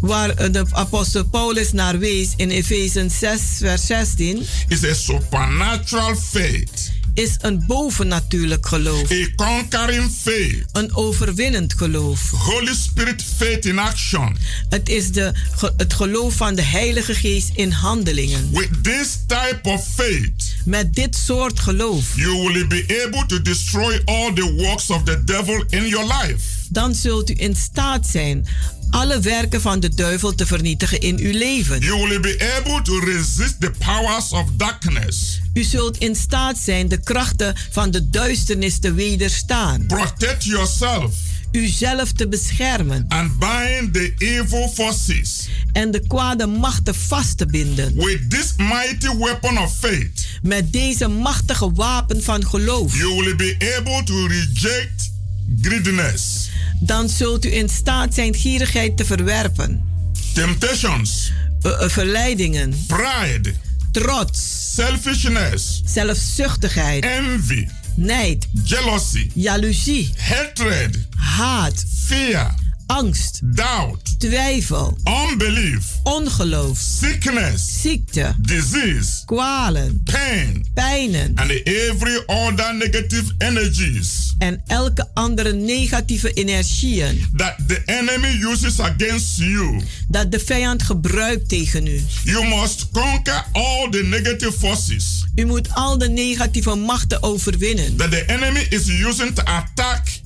waar 0.00 0.52
de 0.52 0.64
apostel 0.70 1.24
Paulus 1.24 1.72
naar 1.72 1.98
wees 1.98 2.32
in 2.36 2.50
Efesiërs 2.50 3.18
6 3.18 3.40
vers 3.58 3.86
16 3.86 4.46
is 4.68 4.84
a 4.84 4.94
supernatural 4.94 6.16
faith 6.16 6.97
is 7.18 7.36
een 7.40 7.64
bovennatuurlijk 7.66 8.66
geloof. 8.66 9.10
A 9.12 9.26
conquering 9.36 10.10
faith. 10.10 10.64
Een 10.72 10.94
overwinnend 10.94 11.74
geloof. 11.74 12.30
Holy 12.30 12.74
Spirit 12.74 13.24
faith 13.36 13.66
in 13.66 13.78
action. 13.78 14.36
Het 14.68 14.88
is 14.88 15.10
de, 15.12 15.32
het 15.76 15.94
geloof 15.94 16.34
van 16.34 16.54
de 16.54 16.62
Heilige 16.62 17.14
Geest 17.14 17.50
in 17.54 17.70
handelingen. 17.70 18.50
With 18.52 18.68
this 18.82 19.18
type 19.26 19.58
of 19.62 19.88
faith. 19.94 20.54
Met 20.64 20.94
dit 20.94 21.16
soort 21.16 21.60
geloof. 21.60 22.16
You 22.16 22.52
will 22.52 22.66
be 22.66 23.04
able 23.06 23.26
to 23.26 23.42
destroy 23.42 24.00
all 24.04 24.32
the 24.32 24.54
works 24.54 24.90
of 24.90 25.02
the 25.02 25.24
devil 25.24 25.64
in 25.68 25.86
your 25.86 26.06
life. 26.22 26.42
Dan 26.68 26.94
zult 26.94 27.30
u 27.30 27.34
in 27.36 27.56
staat 27.56 28.06
zijn 28.06 28.46
alle 28.90 29.20
werken 29.20 29.60
van 29.60 29.80
de 29.80 29.94
duivel 29.94 30.34
te 30.34 30.46
vernietigen 30.46 31.00
in 31.00 31.18
uw 31.18 31.32
leven. 31.32 31.80
You 31.80 32.08
will 32.08 32.20
be 32.20 32.56
able 32.58 32.82
to 32.82 32.98
resist 32.98 33.60
the 33.60 33.70
powers 33.78 34.30
of 34.32 34.44
darkness. 34.56 35.40
U 35.52 35.62
zult 35.62 35.98
in 35.98 36.16
staat 36.16 36.58
zijn 36.58 36.88
de 36.88 37.00
krachten 37.00 37.54
van 37.70 37.90
de 37.90 38.10
duisternis 38.10 38.78
te 38.78 38.92
wederstaan. 38.92 39.86
Protect 39.86 40.44
yourself. 40.44 41.14
Uzelf 41.52 42.12
te 42.12 42.28
beschermen. 42.28 43.04
And 43.08 43.38
bind 43.38 43.92
the 43.92 44.14
evil 44.18 44.68
forces. 44.68 45.48
En 45.72 45.90
de 45.90 46.06
kwade 46.06 46.46
machten 46.46 46.94
vast 46.94 47.38
te 47.38 47.46
binden. 47.46 47.94
With 47.94 48.30
this 48.30 48.54
mighty 48.56 49.16
weapon 49.18 49.58
of 49.58 49.78
faith. 49.78 50.26
Met 50.42 50.72
deze 50.72 51.08
machtige 51.08 51.72
wapen 51.72 52.22
van 52.22 52.46
geloof. 52.46 52.96
You 52.96 53.14
will 53.14 53.36
be 53.36 53.76
able 53.78 54.02
to 54.04 54.26
reject 54.26 55.16
greediness. 55.60 56.50
Dan 56.80 57.08
zult 57.08 57.44
u 57.44 57.54
in 57.54 57.68
staat 57.68 58.14
zijn 58.14 58.34
gierigheid 58.34 58.96
te 58.96 59.04
verwerpen. 59.04 59.86
Temptations. 60.34 61.32
Uh, 61.62 61.72
uh, 61.72 61.88
verleidingen. 61.88 62.74
Pride. 62.86 63.52
Trots. 63.92 64.72
Selfishness. 64.74 65.82
Zelfzuchtigheid. 65.84 67.04
Envy. 67.04 67.66
Nijd. 67.94 68.48
Jealousy. 68.64 69.30
Jaloezie. 69.34 70.10
Hatred. 70.16 70.98
Haat. 71.16 71.84
Fear. 72.06 72.54
Angst. 72.88 73.40
Doubt. 73.44 74.20
Twijfel. 74.20 74.98
Unbelief. 75.04 75.84
Ongeloof. 76.02 76.78
Sickness. 76.78 77.80
Ziekte. 77.80 78.34
Disease. 78.38 79.24
Kwalen. 79.26 80.02
Pain. 80.04 80.66
Pijnen. 80.74 81.32
And 81.34 81.50
every 81.50 82.22
other 82.26 82.74
negative 82.74 83.32
energies. 83.38 84.34
En 84.38 84.62
elke 84.66 85.08
andere 85.14 85.52
negatieve 85.52 86.32
energieën. 86.32 87.26
That 87.36 87.54
the 87.66 87.82
enemy 87.84 88.44
uses 88.50 88.80
against 88.80 89.36
you. 89.36 89.80
Dat 90.08 90.32
de 90.32 90.38
vijand 90.38 90.82
gebruikt 90.82 91.48
tegen 91.48 91.86
u. 91.86 92.02
You 92.24 92.48
must 92.48 92.90
conquer 92.92 93.44
all 93.52 93.88
the 93.90 94.02
negative 94.02 94.52
forces. 94.52 95.24
U 95.34 95.46
moet 95.46 95.74
al 95.74 95.98
de 95.98 96.08
negatieve 96.08 96.74
machten 96.74 97.22
overwinnen. 97.22 97.96
That 97.96 98.10
the 98.10 98.24
enemy 98.24 98.66
is 98.70 98.88
using 98.88 99.34
to 99.34 99.42
attack 99.42 100.20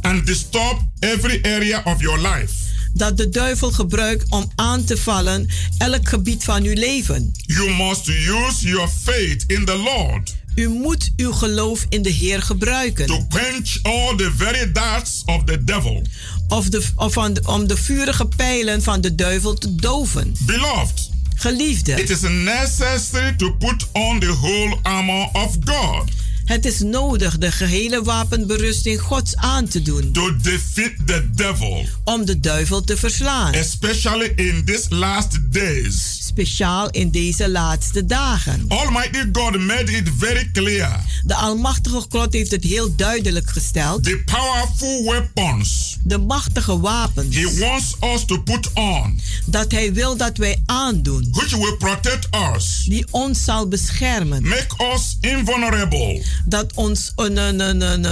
and 0.00 0.26
disturb 0.26 0.78
every 1.00 1.42
area 1.42 1.80
of 1.84 2.00
your 2.00 2.18
life. 2.18 2.52
Dat 2.92 3.16
de 3.16 3.28
duivel 3.28 3.70
gebruikt 3.70 4.30
om 4.30 4.52
aan 4.54 4.84
te 4.84 4.96
vallen 4.96 5.48
elk 5.78 6.08
gebied 6.08 6.44
van 6.44 6.62
uw 6.62 6.74
leven. 6.74 7.32
You 7.46 7.70
must 7.70 8.08
use 8.08 8.68
your 8.68 8.88
faith 8.88 9.44
in 9.46 9.64
the 9.64 9.76
Lord. 9.76 10.36
U 10.54 10.68
moet 10.68 11.10
uw 11.16 11.32
geloof 11.32 11.86
in 11.88 12.02
de 12.02 12.10
Heer 12.10 12.42
gebruiken. 12.42 13.06
To 13.06 13.26
quench 13.28 13.78
all 13.82 14.16
the 14.16 14.32
very 14.36 14.72
darts 14.72 15.22
of 15.26 15.44
the 15.44 15.64
devil. 15.64 16.02
Of 16.48 16.68
de, 16.68 16.82
of 16.96 17.12
de, 17.14 17.40
om 17.44 17.66
de 17.66 17.76
vurige 17.76 18.26
pijlen 18.26 18.82
van 18.82 19.00
de 19.00 19.14
duivel 19.14 19.54
te 19.54 19.74
doven. 19.74 20.34
Beloved. 20.40 21.10
Geliefde. 21.34 21.92
It 21.92 22.10
is 22.10 22.20
necessary 22.20 23.36
to 23.36 23.52
put 23.52 23.86
on 23.92 24.20
the 24.20 24.26
whole 24.26 24.78
armor 24.82 25.28
of 25.32 25.56
God. 25.64 26.10
Het 26.48 26.64
is 26.64 26.80
nodig 26.80 27.38
de 27.38 27.52
gehele 27.52 28.02
wapenberusting 28.02 29.00
Gods 29.00 29.36
aan 29.36 29.68
te 29.68 29.82
doen. 29.82 30.12
To 30.12 30.36
defeat 30.36 30.92
the 31.06 31.30
devil. 31.34 31.86
Om 32.04 32.24
de 32.24 32.40
duivel 32.40 32.80
te 32.80 32.96
verslaan. 32.96 33.52
Especially 33.52 34.32
in 34.36 34.64
these 34.64 34.94
last 34.94 35.52
days. 35.52 36.27
Speciaal 36.42 36.88
in 36.90 37.10
deze 37.10 37.50
laatste 37.50 38.06
dagen. 38.06 38.64
Almighty 38.68 39.18
God 39.32 39.58
made 39.60 39.92
it 39.92 40.08
very 40.18 40.50
clear. 40.52 41.00
De 41.24 41.34
Almachtige 41.34 42.04
God 42.08 42.32
heeft 42.32 42.50
het 42.50 42.64
heel 42.64 42.96
duidelijk 42.96 43.50
gesteld. 43.50 44.04
The 44.04 44.22
powerful 44.24 45.04
weapons 45.04 45.96
De 46.02 46.18
machtige 46.18 46.80
wapens. 46.80 47.36
He 47.36 47.58
wants 47.58 47.94
us 48.14 48.24
to 48.24 48.42
put 48.42 48.72
on, 48.74 49.20
Dat 49.44 49.72
Hij 49.72 49.92
wil 49.92 50.16
dat 50.16 50.36
wij 50.36 50.62
aandoen. 50.66 51.28
which 51.30 51.50
will 51.56 51.76
protect 51.78 52.28
us, 52.54 52.84
Die 52.88 53.06
ons 53.10 53.44
zal 53.44 53.68
beschermen. 53.68 54.42
make 54.42 54.92
us 54.94 55.16
invulnerable 55.20 56.22
Dat 56.44 56.72
ons 56.74 57.12
een, 57.16 57.36
een, 57.36 57.60
een, 57.60 57.80
een, 57.80 58.04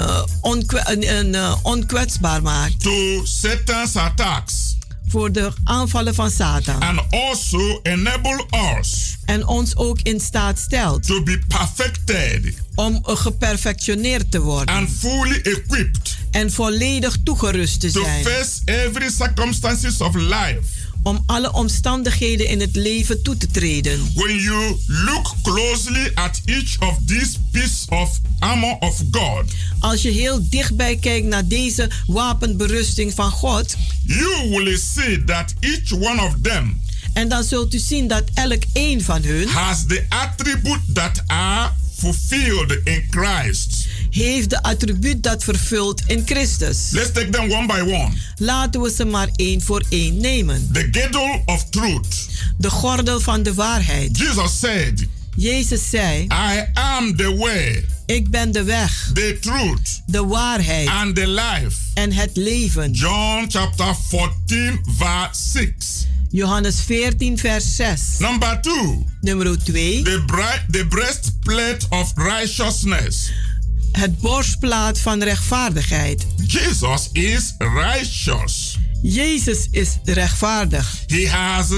een, 0.42 1.34
een, 1.34 1.54
onkwetsbaar 1.62 2.42
maakt. 2.42 2.80
to 2.80 3.20
Satan's 3.24 3.96
attacks 3.96 4.75
Voor 5.08 5.32
de 5.32 5.50
aanvallen 5.64 6.14
van 6.14 6.30
Satan. 6.30 6.82
and 6.82 7.00
also 7.10 7.80
enable 7.82 8.44
us 8.78 9.16
En 9.24 9.46
ons 9.46 9.76
ook 9.76 9.98
in 10.02 10.20
staat 10.20 10.58
stelt. 10.58 11.02
to 11.06 11.22
be 11.22 11.38
perfected 11.48 12.54
Om 12.74 13.00
geperfectioneerd 13.04 14.30
te 14.30 14.40
worden. 14.40 14.74
and 14.74 14.88
fully 14.98 15.36
equipped 15.42 16.16
En 16.30 16.52
volledig 16.52 17.16
toegerust 17.24 17.80
te 17.80 17.90
to 17.92 18.02
zijn. 18.02 18.24
face 18.24 18.60
every 18.86 19.10
circumstances 19.10 20.00
of 20.00 20.14
life. 20.14 20.62
Om 21.06 21.22
alle 21.26 21.52
omstandigheden 21.52 22.48
in 22.48 22.60
het 22.60 22.76
leven 22.76 23.22
toe 23.22 23.36
te 23.36 23.46
treden. 23.46 24.10
When 24.14 24.36
you 24.36 24.76
look 24.86 25.34
closely 25.42 26.10
at 26.14 26.40
each 26.44 26.78
of 26.78 26.98
these 27.06 27.36
pieces 27.50 27.84
of 27.88 28.20
armor 28.38 28.76
of 28.78 29.02
God, 29.10 29.44
Als 29.80 30.02
je 30.02 30.10
heel 30.10 30.48
dichtbij 30.50 30.96
kijkt 30.96 31.26
naar 31.26 31.46
deze 31.46 31.90
wapenberusting 32.06 33.14
van 33.14 33.30
God. 33.30 33.76
you 34.06 34.48
will 34.50 34.78
see 34.78 35.24
that 35.24 35.54
each 35.60 35.92
one 35.92 36.22
of 36.22 36.34
them 36.42 36.80
En 37.12 37.28
dan 37.28 37.44
zult 37.44 37.74
u 37.74 37.78
zien 37.78 38.08
dat 38.08 38.24
elk 38.34 38.62
een 38.72 39.02
van 39.02 39.22
hun 39.22 39.48
has 39.48 39.84
the 39.86 40.04
attribute 40.08 40.80
that 40.92 41.22
are 41.26 41.70
fulfilled 41.96 42.80
in 42.84 43.06
Christ. 43.10 43.85
Heeft 44.10 44.50
de 44.50 44.62
attribuut 44.62 45.22
dat 45.22 45.44
vervult 45.44 46.02
in 46.06 46.22
Christus. 46.26 46.78
Let's 46.90 47.12
take 47.12 47.28
them 47.28 47.50
one 47.52 47.66
by 47.66 47.80
one. 47.80 48.12
Laten 48.36 48.80
we 48.80 48.90
ze 48.90 49.04
maar 49.04 49.28
één 49.36 49.62
voor 49.62 49.84
één 49.88 50.20
nemen. 50.20 50.68
The 50.72 50.88
girdle 50.90 51.42
of 51.44 51.64
truth. 51.70 52.26
De 52.58 52.70
gordel 52.70 53.20
van 53.20 53.42
de 53.42 53.54
waarheid. 53.54 54.18
Jesus 54.18 54.58
said, 54.58 55.06
Jezus 55.36 55.90
zei: 55.90 56.22
I 56.22 56.64
am 56.74 57.16
the 57.16 57.34
way, 57.36 57.84
Ik 58.06 58.30
ben 58.30 58.52
de 58.52 58.62
weg, 58.62 59.10
the 59.14 59.36
truth, 59.40 60.02
de 60.06 60.24
waarheid 60.24 60.88
and 60.88 61.14
the 61.14 61.26
life. 61.28 61.76
en 61.94 62.12
het 62.12 62.30
leven. 62.36 62.92
John 62.92 63.44
chapter 63.48 63.94
14, 64.08 64.80
verse 64.98 65.48
6. 65.50 66.06
Johannes 66.30 66.80
14, 66.80 67.38
vers 67.38 67.76
6. 67.76 68.00
Number 68.18 68.60
two, 68.60 69.04
Nummer 69.20 69.58
2. 69.64 70.02
the, 70.02 70.22
the 70.70 70.86
breastplate 70.86 71.86
of 71.88 72.12
righteousness. 72.14 73.30
Het 73.96 74.20
borstplaat 74.20 74.98
van 74.98 75.22
rechtvaardigheid. 75.22 76.26
Jesus 76.46 77.08
is 77.12 77.54
righteous. 77.58 78.78
Jezus 79.02 79.68
is 79.70 79.98
rechtvaardig. 80.04 81.04
He 81.06 81.28
has 81.28 81.70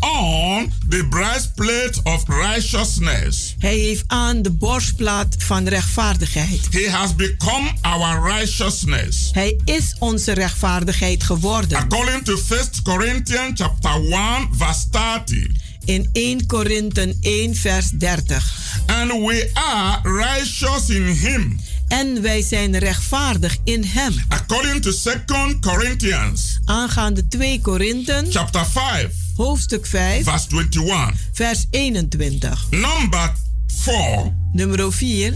on 0.00 0.72
the 0.88 1.06
breastplate 1.10 2.00
of 2.02 2.22
righteousness. 2.26 3.54
Hij 3.58 3.76
heeft 3.76 4.04
aan 4.06 4.42
de 4.42 4.50
borstplaat 4.50 5.34
van 5.38 5.68
rechtvaardigheid. 5.68 6.68
He 6.70 6.90
has 6.90 7.14
become 7.14 7.72
our 7.80 8.32
righteousness. 8.32 9.30
Hij 9.32 9.60
is 9.64 9.96
onze 9.98 10.32
rechtvaardigheid 10.32 11.22
geworden. 11.22 11.78
According 11.78 12.24
to 12.24 12.38
1 12.48 12.68
Corinthians 12.82 13.60
chapter 13.60 14.12
1 14.12 14.48
verse 14.52 14.90
30. 14.90 15.63
In 15.84 16.08
1 16.12 16.46
Korinthe 16.46 17.14
1 17.20 17.54
vers 17.54 17.90
30. 17.90 18.82
And 18.86 19.10
we 19.10 19.50
are 19.54 20.00
righteous 20.02 20.88
in 20.88 21.06
him. 21.06 21.60
En 21.88 22.22
wij 22.22 22.42
zijn 22.42 22.78
rechtvaardig 22.78 23.56
in 23.64 23.84
hem. 23.84 24.12
According 24.28 24.82
to 24.82 24.90
2 25.26 25.58
Corinthians 25.60 26.60
Aangaande 26.64 27.28
2 27.28 27.60
Korinthe 27.60 28.24
chapter 28.30 28.66
5 28.66 29.06
hoofdstuk 29.36 29.86
5 29.86 30.24
verse 30.24 30.46
21. 30.50 31.14
vers 31.32 31.66
21. 31.70 32.66
Number 32.70 33.32
4. 33.66 34.32
Nummer 34.52 34.92
4. 34.92 35.34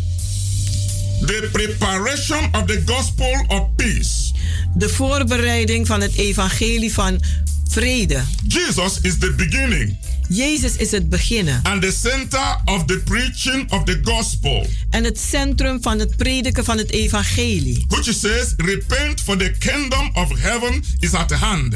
The 1.26 1.48
preparation 1.52 2.48
of 2.52 2.64
the 2.66 2.82
gospel 2.86 3.44
of 3.48 3.74
peace. 3.76 4.32
De 4.74 4.88
voorbereiding 4.88 5.86
van 5.86 6.00
het 6.00 6.14
evangelie 6.14 6.92
van 6.92 7.20
vrede. 7.68 8.22
Jesus 8.46 8.98
is 9.00 9.18
the 9.18 9.34
beginning 9.36 9.96
Jezus 10.28 10.76
is 10.76 10.90
het 10.90 11.08
beginnen 11.08 11.60
and 11.62 11.82
the 11.82 11.92
center 11.92 12.56
of 12.64 12.84
the 12.84 13.00
preaching 13.04 13.72
of 13.72 13.84
the 13.84 14.00
gospel, 14.02 14.66
en 14.90 15.04
het 15.04 15.18
centrum 15.18 15.82
van 15.82 15.98
het 15.98 16.16
prediken 16.16 16.64
van 16.64 16.78
het 16.78 16.90
evangelie. 16.90 17.84
which 17.88 18.04
says, 18.14 18.54
Repent, 18.56 19.20
for 19.20 19.36
the 19.36 19.54
kingdom 19.58 20.10
of 20.14 20.38
heaven 20.38 20.84
is 20.98 21.12
at 21.12 21.30
hand. 21.32 21.74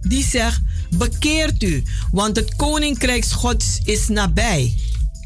Die 0.00 0.24
zegt: 0.30 0.60
Bekeert 0.96 1.62
u, 1.62 1.82
want 2.12 2.36
het 2.36 2.56
koninkrijk 2.56 3.24
Gods 3.24 3.80
is 3.84 4.08
nabij. 4.08 4.74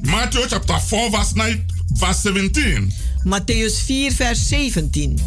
Matthew 0.03 0.45
chapter 0.49 0.81
4, 0.81 1.11
verse 1.11 1.35
9, 1.35 1.67
verse 1.95 2.21
17. 2.21 2.93
Matthäus 3.25 3.85
4, 3.85 4.13
vers 4.13 4.49
17. 4.49 5.19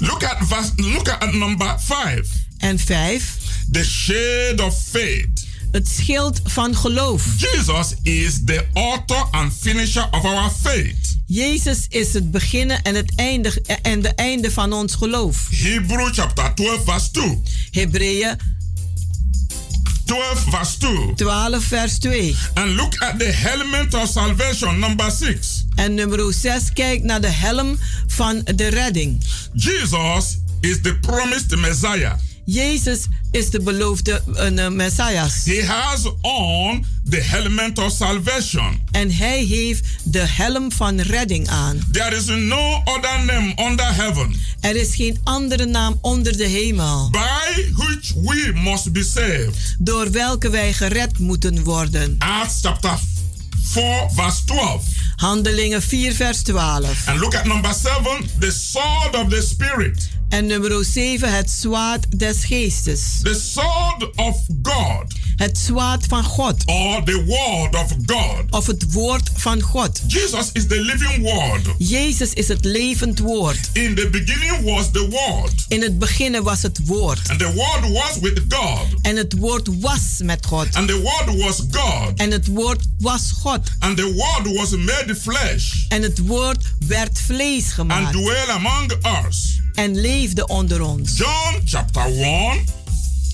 Look 0.00 0.24
at 0.24 0.36
verse, 0.48 0.72
look 0.76 1.08
at 1.08 1.32
number 1.34 1.74
5. 1.80 2.28
En 2.58 2.78
5. 2.78 3.36
The 3.72 3.84
shade 3.84 4.62
of 4.64 4.74
faith. 4.90 5.46
Het 5.70 5.88
schild 5.88 6.40
van 6.44 6.76
geloof. 6.76 7.24
Jesus 7.36 7.94
is 8.02 8.44
the 8.44 8.64
author 8.72 9.26
and 9.30 9.52
finisher 9.60 10.08
of 10.10 10.24
our 10.24 10.50
faith. 10.62 11.16
Jezus 11.26 11.86
is 11.88 12.12
het 12.12 12.30
beginnen 12.30 12.82
en 12.82 12.94
het 12.94 13.12
einde, 13.16 13.62
en 13.82 14.02
de 14.02 14.08
einde 14.08 14.50
van 14.50 14.72
ons 14.72 14.94
geloof. 14.94 15.46
Hebrew 15.50 16.12
chapter 16.12 16.54
12 16.54 16.84
verse 16.84 17.10
2. 17.10 17.42
Hebreeën 17.70 18.36
12 20.04 20.44
verse 20.50 20.78
2. 20.78 21.14
12 21.14 21.64
vers 21.64 21.98
2. 21.98 22.36
And 22.54 22.70
look 22.70 22.94
at 22.98 23.18
the 23.18 23.24
helmet 23.24 23.94
of 23.94 24.08
salvation 24.08 24.78
number 24.78 25.10
6. 25.10 25.64
En 25.74 25.94
nummer 25.94 26.32
6 26.32 26.72
kijk 26.72 27.02
naar 27.02 27.20
de 27.20 27.30
helm 27.30 27.78
van 28.06 28.42
de 28.54 28.68
redding. 28.68 29.24
Jesus 29.52 30.38
is 30.60 30.80
the 30.80 30.94
promised 31.00 31.56
Messiah. 31.56 32.12
Jezus 32.50 33.06
is 33.30 33.50
de 33.50 33.60
beloofde 33.60 34.22
uh, 34.26 34.68
Messias. 34.68 35.44
He 35.44 35.64
has 35.66 36.12
on 36.20 36.84
the 37.10 37.20
helmet 37.20 37.78
of 37.78 37.92
salvation. 37.92 38.80
En 38.90 39.10
hij 39.12 39.44
heeft 39.44 39.86
de 40.04 40.26
helm 40.26 40.72
van 40.72 41.00
redding 41.00 41.48
aan. 41.48 41.80
There 41.92 42.16
is 42.16 42.24
no 42.26 42.82
other 42.84 43.24
name 43.24 43.54
under 43.70 43.94
heaven. 43.94 44.34
Er 44.60 44.76
is 44.76 44.94
geen 44.94 45.20
andere 45.24 45.66
naam 45.66 45.98
onder 46.00 46.36
de 46.36 46.46
hemel. 46.46 47.10
By 47.10 47.72
which 47.72 48.12
we 48.14 48.52
must 48.54 48.92
be 48.92 49.04
saved. 49.04 49.76
Door 49.78 50.10
welke 50.10 50.50
wij 50.50 50.72
gered 50.72 51.18
moeten 51.18 51.64
worden. 51.64 52.14
Acts 52.18 52.58
chapter 52.62 52.98
4 53.62 54.08
verse 54.14 54.44
12. 54.44 54.84
Handelingen 55.16 55.82
4 55.82 56.14
vers 56.14 56.42
12. 56.42 57.08
And 57.08 57.20
look 57.20 57.34
at 57.34 57.44
number 57.44 57.74
7, 57.74 58.02
the 58.38 58.50
sword 58.50 59.16
of 59.16 59.28
the 59.28 59.42
spirit. 59.42 60.08
En 60.28 60.46
nummer 60.46 60.84
7, 60.84 61.32
het 61.32 61.50
zwaard 61.50 62.18
des 62.18 62.44
geestes. 62.44 63.00
The 63.22 63.34
sword 63.34 64.16
of 64.16 64.36
God. 64.62 65.14
Het 65.36 65.58
zwaard 65.58 66.06
van 66.06 66.24
God. 66.24 66.62
Or 66.66 67.02
the 67.04 67.24
word 67.24 67.74
of 67.84 67.96
God. 68.06 68.44
Of 68.50 68.66
het 68.66 68.92
woord 68.92 69.30
van 69.34 69.60
God. 69.60 70.02
Jesus 70.06 70.50
is 70.52 70.66
the 70.66 70.80
living 70.80 71.22
word. 71.22 71.74
Jezus 71.78 72.32
is 72.32 72.48
het 72.48 72.64
levend 72.64 73.18
woord. 73.18 73.70
In 73.72 73.94
the 73.94 74.08
beginning 74.10 74.62
was 74.62 74.90
the 74.90 75.08
word. 75.08 75.64
In 75.68 75.82
het 75.82 75.98
begin 75.98 76.42
was 76.42 76.62
het 76.62 76.80
woord. 76.84 77.28
And 77.28 77.38
the 77.38 77.52
word 77.52 77.92
was 77.92 78.18
with 78.20 78.40
God. 78.48 78.86
En 79.02 79.16
het 79.16 79.34
woord 79.38 79.68
was 79.80 80.00
met 80.22 80.46
God. 80.46 80.74
And 80.74 80.88
the 80.88 81.00
word 81.00 81.38
was 81.44 81.62
God. 81.70 82.18
En 82.18 82.30
het 82.30 82.46
woord 82.46 82.86
was 82.98 83.32
God. 83.42 83.70
And 83.78 83.96
the 83.96 84.12
word 84.12 84.56
was 84.56 84.70
made 84.70 85.16
flesh. 85.16 85.72
En 85.88 86.02
het 86.02 86.18
woord 86.18 86.64
werd 86.86 87.20
vlees 87.20 87.72
gemaakt. 87.72 88.14
And 88.14 88.24
dwell 88.24 88.48
among 88.48 88.92
us. 89.26 89.60
En 89.78 90.00
leefde 90.00 90.46
onder 90.46 90.82
ons. 90.82 91.16
John 91.16 91.60
chapter 91.64 92.20
1. 92.20 92.64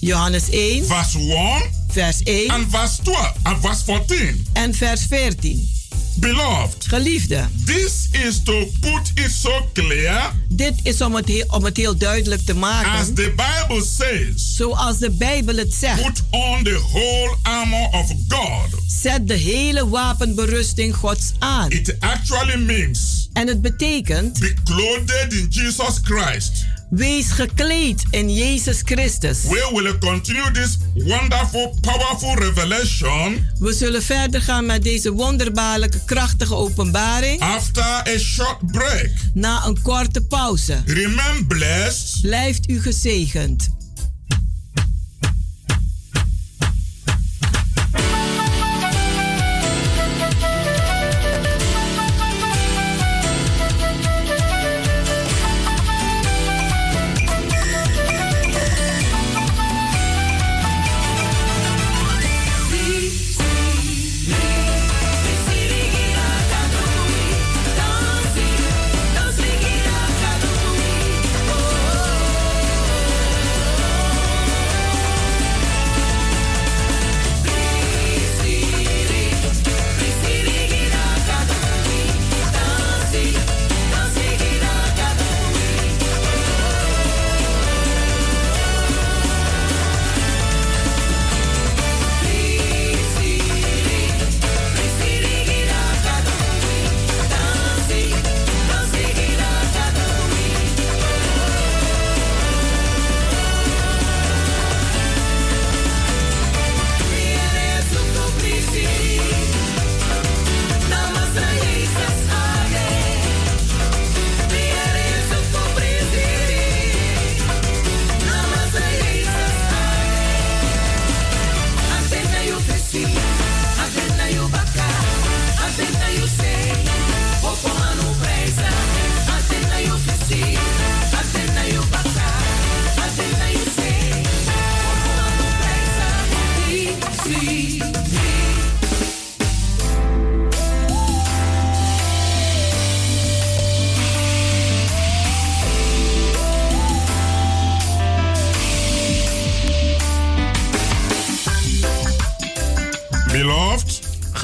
Johannes 0.00 0.50
1. 0.50 0.84
Verse 0.84 1.18
1. 1.18 1.62
Vers 1.88 2.22
1. 2.22 2.50
And 2.50 2.66
verse 2.70 3.02
12. 3.02 3.32
And 3.42 3.60
verse 3.60 3.84
14. 3.84 4.46
En 4.52 4.74
vers 4.74 5.06
14. 5.08 5.68
Beloved. 6.16 6.84
Geliefde. 6.88 7.44
This 7.64 8.08
is 8.10 8.42
to 8.42 8.66
put 8.80 9.12
it 9.14 9.30
so 9.30 9.68
clear. 9.72 10.32
Dit 10.48 10.74
is 10.82 11.00
om 11.00 11.14
het, 11.14 11.28
heel, 11.28 11.46
om 11.48 11.64
het 11.64 11.76
heel 11.76 11.96
duidelijk 11.96 12.42
te 12.44 12.54
maken. 12.54 12.90
As 12.90 13.06
the 13.06 13.34
Bible 13.36 13.84
says. 13.84 14.54
Zoals 14.56 14.98
de 14.98 15.10
Bijbel 15.10 15.56
het 15.56 15.74
zegt. 15.74 16.02
Put 16.02 16.22
on 16.30 16.62
the 16.62 16.80
whole 16.92 17.36
armor 17.42 17.88
of 17.92 18.12
God. 18.28 18.80
Zet 18.86 19.28
de 19.28 19.34
hele 19.34 19.88
wapenberusting 19.88 20.96
Gods 20.96 21.32
aan. 21.38 21.70
It 21.70 21.96
actually 22.00 22.56
means. 22.56 23.28
En 23.32 23.48
het 23.48 23.62
betekent. 23.62 24.38
Be 24.38 24.54
clothed 24.64 25.32
in 25.32 25.46
Jesus 25.50 25.98
Christ. 26.02 26.64
Wees 26.94 27.30
gekleed 27.30 28.04
in 28.10 28.34
Jezus 28.34 28.80
Christus. 28.84 29.42
We 29.42 29.70
will 29.72 29.98
continue 29.98 30.50
this 30.50 30.78
wonderful, 30.94 31.74
powerful 31.80 32.34
revelation. 32.34 33.48
We 33.58 33.72
zullen 33.72 34.02
verder 34.02 34.40
gaan 34.40 34.66
met 34.66 34.82
deze 34.82 35.12
wonderbaarlijke, 35.12 36.04
krachtige 36.04 36.54
openbaring. 36.54 37.40
After 37.40 37.84
a 37.84 38.18
short 38.18 38.72
break. 38.72 39.10
Na 39.32 39.66
een 39.66 39.82
korte 39.82 40.20
pauze. 40.26 40.82
Remain 40.86 41.46
blessed. 41.46 42.20
Blijft 42.20 42.70
u 42.70 42.80
gezegend. 42.80 43.68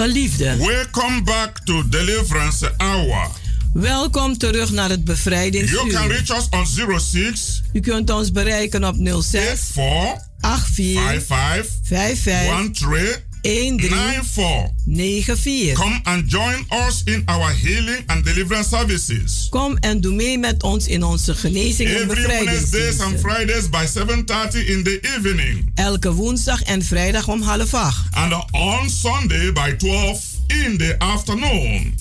Beloved, 0.00 0.16
Geliefde, 0.16 0.56
welcome 0.56 1.22
back 1.22 1.58
to 1.64 1.88
Deliverance 1.88 2.72
Hour. 2.76 3.30
welkom 3.72 4.38
terug 4.38 4.70
naar 4.70 4.88
het 4.88 5.00
You 5.04 5.04
can 5.04 5.14
bevrijdingsuur. 5.14 6.06
reach 6.08 6.30
us 6.30 6.48
on 6.50 6.66
06 7.00 7.62
U 7.72 7.80
kunt 7.80 8.10
ons 8.10 8.32
bereiken 8.32 8.84
op 8.84 8.96
06 9.22 9.60
4 9.72 10.26
84 10.40 11.26
55 11.26 11.78
55 11.82 13.02
13 13.02 13.29
94. 13.42 14.70
94. 14.86 15.74
Come 15.74 16.00
and 16.04 16.28
join 16.28 16.64
us 16.70 17.02
in 17.04 17.22
our 17.26 17.50
healing 17.50 18.02
and 18.06 18.24
deliverance 18.24 18.68
services. 18.68 19.46
Kom 19.50 19.76
en 19.76 20.00
doe 20.00 20.14
mee 20.14 20.38
met 20.38 20.62
ons 20.62 20.86
in 20.86 21.02
onze 21.02 21.34
genezing 21.34 21.88
en 21.88 21.94
Every 21.94 22.26
Wednesdays 22.26 23.00
and 23.00 23.12
bevrijdingsdiensten. 23.12 23.18
Fridays 23.18 23.68
by 23.68 23.86
7:30 23.86 24.66
in 24.66 24.82
the 24.82 25.00
evening. 25.16 25.70
Elke 25.74 26.12
woensdag 26.12 26.62
en 26.62 26.82
vrijdag 26.82 27.28
om 27.28 27.42
half 27.42 27.74
acht. 27.74 28.06
And 28.10 28.32
on 28.50 28.90
Sunday 28.90 29.52
by 29.52 29.74
12 29.76 30.24
in 30.46 30.78
the 30.78 30.94
afternoon. 30.98 31.94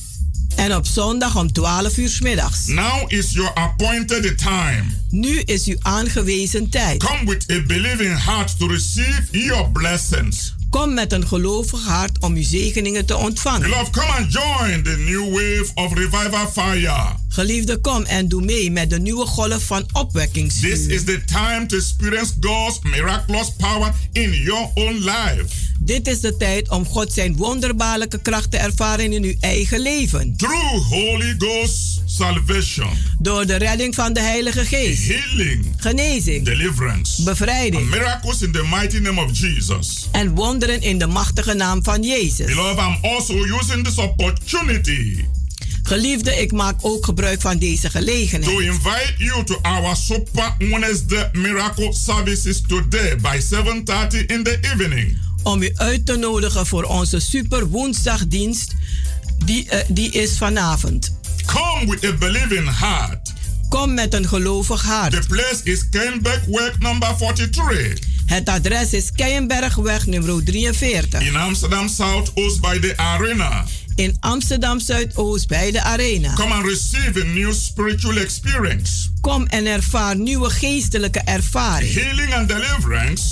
En 0.56 0.76
op 0.76 0.88
zondag 0.88 1.36
om 1.36 1.52
12 1.52 1.98
uur 1.98 2.10
's 2.10 2.20
middags. 2.20 2.68
Now 2.68 3.12
is 3.12 3.32
your 3.32 3.54
appointed 3.54 4.38
time. 4.38 4.84
Nu 5.10 5.40
is 5.40 5.66
uw 5.66 5.78
aangewezen 5.82 6.70
tijd. 6.70 7.04
Come 7.04 7.26
with 7.26 7.52
a 7.52 7.62
believing 7.68 8.24
heart 8.24 8.60
to 8.60 8.68
receive 8.68 9.22
your 9.32 9.72
blessings. 9.72 10.58
Kom 10.70 10.94
met 10.94 11.12
een 11.12 11.28
gelovig 11.28 11.84
hart 11.86 12.20
om 12.20 12.36
uw 12.36 12.44
zegeningen 12.44 13.06
te 13.06 13.16
ontvangen. 13.18 13.62
Beloved, 13.70 13.90
come 13.90 14.08
and 14.18 14.32
join 14.34 14.84
the 14.84 14.98
new 14.98 15.24
wave 15.32 15.72
of 15.76 15.94
revival 15.94 16.48
fire. 16.52 17.16
Geliefde, 17.30 17.78
kom 17.78 18.04
en 18.04 18.28
doe 18.28 18.42
mee 18.42 18.72
met 18.72 18.90
de 18.90 19.00
nieuwe 19.00 19.26
golf 19.26 19.64
van 19.66 19.86
This 19.86 20.02
opwekkingsvuur. 20.02 20.72
is 20.92 21.04
the 21.04 21.22
time 21.26 21.66
to 21.66 21.76
experience 21.78 22.34
God's 22.40 22.80
miraculous 22.84 23.52
power 23.58 23.94
in 24.12 24.32
your 24.34 24.70
own 24.74 24.94
life. 24.94 25.46
Dit 25.80 26.08
is 26.08 26.20
de 26.20 26.38
tijd 26.38 26.70
om 26.70 26.86
God 26.86 27.14
zijn 27.14 27.36
wonderbaarlijke 27.36 28.22
kracht 28.22 28.52
te 28.52 28.58
ervaren 28.58 29.14
in 29.14 29.24
uw 29.24 29.36
eigen 29.40 29.80
leven. 29.80 30.34
Through 30.38 30.88
Holy 30.90 31.36
Ghost 31.38 32.02
salvation, 32.06 32.90
Door 33.20 33.46
de 33.46 33.56
redding 33.56 33.96
van 33.96 34.14
de 34.14 34.20
Heilige 34.20 34.66
Geest. 34.66 35.08
healing, 35.08 35.66
Genezing. 35.78 36.46
deliverance, 36.46 37.16
and 37.18 37.26
Bevrijding. 37.26 37.90
miracles 37.90 38.42
in 38.42 38.52
the 38.52 38.64
mighty 38.70 38.98
name 38.98 39.22
of 39.24 39.38
Jesus. 39.40 40.08
En 40.12 40.30
wonderen 40.36 40.58
in 40.68 40.98
de 40.98 41.08
machtige 41.08 41.54
naam 41.54 41.84
van 41.84 42.04
Jezus. 42.04 42.46
Beloved, 42.46 42.78
I'm 42.78 42.98
also 43.02 43.34
using 43.34 43.84
this 43.84 43.98
opportunity 43.98 45.26
Geliefde, 45.90 46.42
ik 46.42 46.52
maak 46.52 46.76
ook 46.82 47.06
gebruik 47.06 47.42
van 47.42 47.58
deze 47.58 47.82
to 47.82 47.90
gelegenheid. 47.90 48.60
invite 48.60 49.14
you 49.18 49.44
to 49.44 49.60
our 49.62 49.96
Super 49.96 50.56
Wednesday 50.58 51.30
miracle 51.34 51.94
services 51.94 52.62
today 52.68 53.16
by 53.16 53.40
7:30 53.40 54.26
in 54.26 54.44
the 54.44 54.58
evening. 54.62 55.18
Om 55.44 55.62
u 55.62 55.72
uit 55.76 56.06
te 56.06 56.16
nodigen 56.16 56.66
voor 56.66 56.84
onze 56.84 57.20
super 57.20 57.68
woensdagdienst. 57.68 58.76
Die, 59.46 59.70
eh, 59.70 59.80
die 59.88 60.12
is 60.12 60.38
vanavond. 60.38 61.18
Come 61.46 61.90
with 61.90 62.06
a 62.06 62.14
believing 62.14 62.78
heart. 62.80 63.34
Kom 63.70 63.94
met 63.94 64.14
een 64.14 64.28
gelovig 64.28 64.82
The 64.82 64.88
hart. 64.88 65.28
place 65.28 65.60
is 65.64 65.90
Kenbekweg 65.90 66.80
number 66.80 67.16
43 67.18 68.00
Het 68.26 68.50
adres 68.50 68.94
is 68.94 69.12
Keienbergweg 69.12 70.06
nummer 70.06 70.44
43. 70.44 71.22
in 71.22 71.36
Amsterdam 71.36 71.88
South 71.88 72.32
Oost 72.34 72.62
by 72.62 72.80
the 72.80 72.98
Arena. 72.98 73.66
In 73.96 74.18
Amsterdam 74.20 74.80
Zuidoost 74.80 75.48
bij 75.48 75.72
de 75.72 75.82
Arena. 75.84 76.34
Come 76.34 76.54
and 76.54 76.66
receive 76.66 77.22
a 77.22 77.24
new 77.26 77.54
spiritual 77.54 78.18
experience. 78.18 78.92
Kom 79.22 79.46
en 79.46 79.66
ervaar 79.66 80.16
nieuwe 80.18 80.50
geestelijke 80.50 81.20
ervaring. 81.20 81.94
Healing 81.94 82.34
and 82.34 82.48
deliverance, 82.48 83.24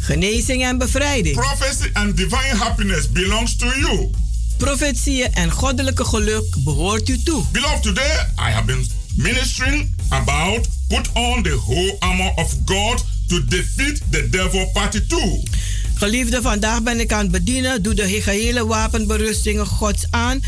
Genezing 0.00 0.62
en 0.64 0.78
bevrijding. 0.78 1.36
prophecy 1.36 1.90
and 1.92 2.16
divine 2.16 2.56
happiness 2.58 3.12
belongs 3.12 3.56
to 3.56 3.66
you. 3.66 4.10
Profetieën 4.56 5.32
en 5.34 5.50
goddelijke 5.50 6.04
geluk 6.04 6.56
behoort 6.64 7.08
u 7.08 7.22
toe. 7.22 7.44
Beloved, 7.52 7.82
today 7.82 8.26
I 8.38 8.50
have 8.52 8.64
been 8.64 8.86
ministering 9.18 9.94
about 10.10 10.68
put 10.88 11.08
on 11.14 11.42
the 11.42 11.56
whole 11.66 11.96
armor 12.00 12.32
of 12.36 12.54
God 12.64 13.02
to 13.28 13.44
defeat 13.44 14.00
the 14.10 14.28
devil 14.30 14.70
party 14.72 15.06
2. 15.06 15.42
Geliefde, 15.94 16.42
vandaag 16.42 16.82
ben 16.82 17.00
ik 17.00 17.12
aan 17.12 17.18
het 17.22 17.30
bedienen. 17.30 17.82
Doe 17.82 17.94
de 17.94 18.20
gehele 18.22 18.66
wapenberustingen 18.66 19.66
Gods 19.66 20.04
aan 20.10 20.40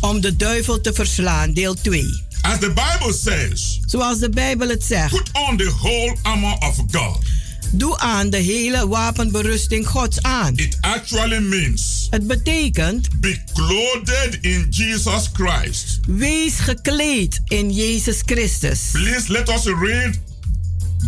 om 0.00 0.20
de 0.20 0.36
duivel 0.36 0.80
te 0.80 0.92
verslaan. 0.92 1.52
Deel 1.52 1.74
2. 1.74 2.24
As 2.40 2.58
the 2.58 2.68
Bible 2.72 3.12
says, 3.12 3.80
Zoals 3.86 4.18
de 4.18 4.30
Bijbel 4.30 4.68
het 4.68 4.84
zegt. 4.84 5.10
put 5.10 5.30
on 5.48 5.56
the 5.56 5.72
whole 5.80 6.16
armor 6.22 6.56
of 6.58 6.76
God. 6.90 7.18
Doe 7.72 7.98
aan 7.98 8.30
de 8.30 8.36
hele 8.36 8.88
wapenberusting 8.88 9.88
Gods 9.88 10.22
aan. 10.22 10.56
It 10.56 10.76
actually 10.80 11.38
means 11.40 12.06
Het 12.10 12.26
betekent, 12.26 13.20
be 13.20 13.38
clothed 13.52 14.38
in 14.40 14.66
Jesus 14.70 15.30
Christ. 15.32 15.98
wees 16.06 16.58
gekleed 16.58 17.40
in 17.44 17.72
Jezus 17.72 18.22
Christus. 18.26 18.80
Please 18.92 19.32
let 19.32 19.48
us 19.48 19.64
read 19.64 20.20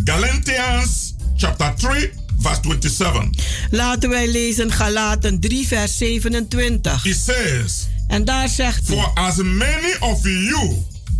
Galatians 0.03 1.15
chapter 1.35 1.73
3 1.75 2.09
verse 2.39 2.59
27. 2.61 3.29
Laten 3.71 4.09
wij 4.09 4.27
lezen 4.27 4.71
Galaten 4.71 5.39
3 5.39 5.67
vers 5.67 5.97
27. 5.97 7.05
It 7.05 7.15
says, 7.25 7.87
En 8.07 8.25
daar 8.25 8.49
zegt 8.49 8.87
hij, 8.87 8.97
For 8.97 9.11
as 9.13 9.35
many 9.35 9.95
of 9.99 10.23
you 10.23 10.75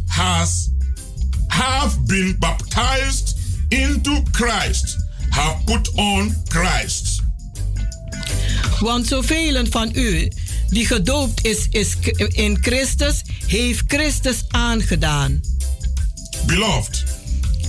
has 0.08 0.70
have 1.48 2.00
been 2.06 2.36
baptized 2.40 3.36
into 3.68 4.24
Christ 4.32 4.98
have 5.30 5.64
put 5.66 5.92
on 5.96 6.34
Christ. 6.48 7.22
Want 8.80 9.08
zoveel 9.08 9.66
van 9.70 9.92
u 9.94 10.32
die 10.70 10.86
gedoopt 10.86 11.46
is, 11.46 11.68
is 11.70 11.96
in 12.28 12.58
Christus, 12.62 13.22
heeft 13.48 13.84
Christus 13.88 14.44
aangedaan. 14.48 15.42
Beloved, 16.46 17.04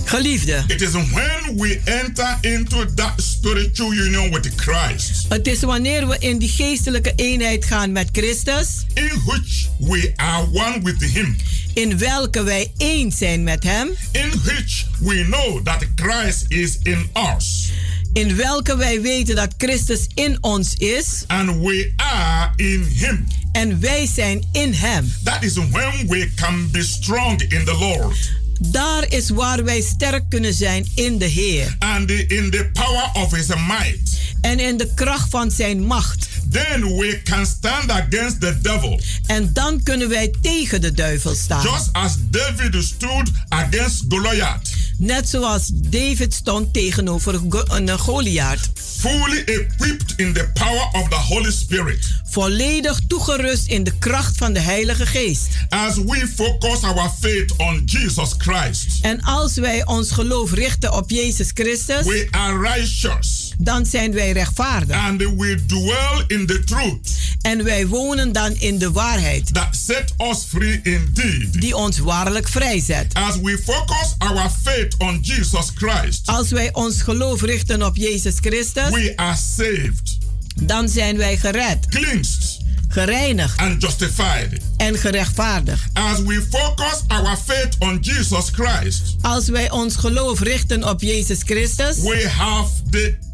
Geliefde, 0.05 0.63
it 0.67 0.81
is 0.81 0.91
when 0.91 1.57
we 1.57 1.81
enter 1.85 2.37
into 2.41 2.93
that 2.93 3.21
spiritual 3.21 3.93
union 3.93 4.31
with 4.31 4.55
Christ 4.55 5.21
het 5.31 5.47
is 5.47 5.61
wanneer 5.61 6.07
we 6.07 6.15
in 6.19 6.37
die 6.37 6.49
geestelijke 6.49 7.13
eenheid 7.15 7.65
gaan 7.65 7.91
met 7.91 8.09
Christus, 8.11 8.85
in 8.93 9.21
which 9.25 9.69
we 9.79 10.13
are 10.15 10.43
one 10.43 10.79
with 10.83 11.01
Him, 11.01 11.37
in 11.73 11.97
welke 11.97 12.43
wij 12.43 12.71
één 12.77 13.11
zijn 13.11 13.43
met 13.43 13.63
Hem, 13.63 13.89
in 14.11 14.31
which 14.43 14.85
we 14.99 15.25
know 15.29 15.65
that 15.65 15.85
Christ 15.95 16.45
is 16.47 16.77
in 16.83 17.09
us 17.37 17.71
in 18.13 18.35
welke 18.35 18.77
wij 18.77 19.01
weten 19.01 19.35
dat 19.35 19.53
Christus 19.57 20.07
in 20.13 20.37
ons 20.41 20.75
is 20.75 21.23
and 21.27 21.61
we 21.61 21.93
are 21.95 22.53
in 22.55 22.83
Him. 22.83 23.27
en 23.51 23.79
wij 23.79 24.05
zijn 24.05 24.43
in 24.51 24.73
Hem. 24.73 25.13
That 25.23 25.43
is 25.43 25.53
when 25.53 26.07
we 26.07 26.31
can 26.35 26.69
be 26.71 26.83
strong 26.83 27.41
in 27.41 27.65
the 27.65 27.75
Lord. 27.79 28.40
Daar 28.67 29.05
is 29.09 29.29
waar 29.29 29.63
wij 29.63 29.81
sterk 29.81 30.29
kunnen 30.29 30.53
zijn 30.53 30.87
in 30.95 31.17
de 31.17 31.25
Heer. 31.25 31.75
And 31.79 32.09
in 32.09 32.51
the 32.51 32.69
power 32.73 33.09
of 33.13 33.31
His 33.31 33.47
might. 33.47 34.19
En 34.41 34.59
in 34.59 34.77
de 34.77 34.91
kracht 34.95 35.29
van 35.29 35.51
zijn 35.51 35.85
macht. 35.85 36.29
Then 36.49 36.97
we 36.97 37.21
can 37.23 37.45
stand 37.45 37.89
against 37.89 38.41
the 38.41 38.57
devil. 38.61 39.01
En 39.25 39.53
dan 39.53 39.83
kunnen 39.83 40.09
wij 40.09 40.33
tegen 40.41 40.81
de 40.81 40.91
duivel 40.91 41.35
staan. 41.35 41.63
Just 41.63 41.89
as 41.91 42.15
David 42.29 42.83
stood 42.83 43.31
against 43.49 44.03
Goliath. 44.09 44.80
Net 45.01 45.29
zoals 45.29 45.69
David 45.73 46.33
stond 46.33 46.73
tegenover 46.73 47.41
een 47.67 47.99
Goliath. 47.99 48.69
Fully 48.73 49.39
equipped 49.39 50.13
in 50.15 50.33
the 50.33 50.49
power 50.53 50.89
of 50.91 51.09
the 51.09 51.15
Holy 51.15 51.51
Spirit. 51.51 52.13
Volledig 52.23 52.99
toegerust 53.07 53.67
in 53.67 53.83
de 53.83 53.97
kracht 53.99 54.37
van 54.37 54.53
de 54.53 54.59
Heilige 54.59 55.05
Geest. 55.05 55.47
As 55.69 55.95
we 55.95 56.27
focus 56.35 56.83
our 56.83 57.11
faith 57.19 57.55
on 57.57 57.81
Jesus 57.85 58.33
Christ. 58.37 58.85
En 59.01 59.21
als 59.21 59.55
wij 59.55 59.85
ons 59.85 60.11
geloof 60.11 60.51
richten 60.51 60.93
op 60.93 61.09
Jezus 61.09 61.49
Christus. 61.53 62.05
We 62.05 62.27
are 62.31 62.59
righteous. 62.59 63.50
Dan 63.63 63.85
zijn 63.85 64.13
wij 64.13 64.31
rechtvaardig. 64.31 64.97
And 64.97 65.19
we 65.19 65.63
dwell 65.67 66.23
in 66.27 66.45
the 66.45 66.63
truth. 66.63 67.09
En 67.41 67.63
wij 67.63 67.87
wonen 67.87 68.31
dan 68.31 68.55
in 68.55 68.77
de 68.77 68.91
waarheid. 68.91 69.53
That 69.53 69.75
set 69.85 70.13
us 70.17 70.43
free 70.47 70.79
indeed. 70.83 71.61
Die 71.61 71.75
ons 71.75 71.97
waarlijk 71.97 72.47
vrijzet. 72.47 73.13
As 73.13 73.39
we 73.41 73.61
focus 73.63 74.15
our 74.17 74.51
faith 74.63 74.95
on 74.97 75.19
Jesus 75.21 75.71
Christ. 75.75 76.21
Als 76.25 76.49
wij 76.49 76.73
ons 76.73 77.01
geloof 77.01 77.41
richten 77.41 77.85
op 77.85 77.95
Jezus 77.95 78.35
Christus. 78.39 78.89
We 78.89 79.13
are 79.15 79.37
saved. 79.55 80.17
Dan 80.61 80.89
zijn 80.89 81.17
wij 81.17 81.37
gered. 81.37 81.85
Cleansed. 81.89 82.59
Gereinigd. 82.87 83.57
And 83.57 83.81
justified. 83.81 84.61
En 84.77 84.97
gerechtvaardigd. 84.97 85.89
As 85.93 86.19
we 86.19 86.47
focus 86.49 87.01
our 87.07 87.37
faith 87.45 87.75
on 87.79 87.97
Jesus 88.01 88.49
Christ. 88.51 89.01
Als 89.21 89.47
wij 89.47 89.71
ons 89.71 89.95
geloof 89.95 90.39
richten 90.39 90.89
op 90.89 91.01
Jezus 91.01 91.39
Christus. 91.43 91.99
We 91.99 92.29
have 92.29 92.69
the 92.89 93.29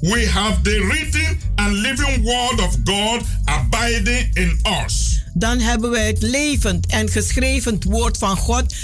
we 0.00 0.26
have 0.26 0.62
the 0.62 0.78
written 0.80 1.38
and 1.56 1.82
living 1.82 2.24
word 2.24 2.60
of 2.60 2.84
God 2.84 3.22
abiding 3.44 4.30
in 4.34 4.58
us. 4.84 5.22
Dan 5.34 5.58
hebben 5.58 5.90
wij 5.90 6.06
het 6.06 6.22
levend 6.22 6.86
en 6.86 7.08
geschreven 7.08 7.78
woord 7.88 8.18
van 8.18 8.36
God 8.36 8.74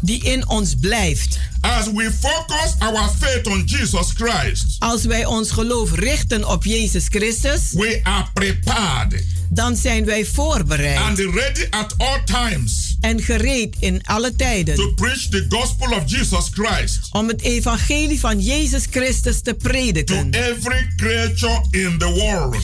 die 0.00 0.24
in 0.24 0.48
ons 0.48 0.74
blijft. 0.80 1.38
As 1.60 1.86
we 1.92 2.10
focus 2.20 2.74
our 2.78 3.10
faith 3.18 3.46
on 3.46 3.62
Jesus 3.64 4.12
Christ. 4.14 4.64
Als 4.78 5.04
wij 5.04 5.24
ons 5.24 5.50
geloof 5.50 5.92
richten 5.94 6.48
op 6.48 6.64
Jezus 6.64 7.04
Christus. 7.08 7.60
We 7.72 8.00
are 8.02 8.26
prepared. 8.32 9.24
Dan 9.48 9.76
zijn 9.76 10.04
wij 10.04 10.24
voorbereid. 10.24 10.98
And 10.98 11.18
ready 11.18 11.66
at 11.70 11.94
all 11.96 12.20
times. 12.24 12.96
En 13.00 13.22
gereed 13.22 13.76
in 13.78 14.00
alle 14.04 14.36
tijden. 14.36 14.74
To 14.74 14.92
preach 14.94 15.28
the 15.28 15.46
gospel 15.48 15.92
of 15.92 16.02
Jesus 16.06 16.48
Christ. 16.52 17.08
Om 17.12 17.28
het 17.28 17.42
evangelie 17.42 18.20
van 18.20 18.40
Jezus 18.40 18.86
Christus 18.90 19.40
te 19.40 19.54
prediken. 19.54 20.30
To 20.30 20.38
every 20.38 20.92
creature 20.96 21.64
in 21.70 21.98
the 21.98 22.10
world 22.10 22.56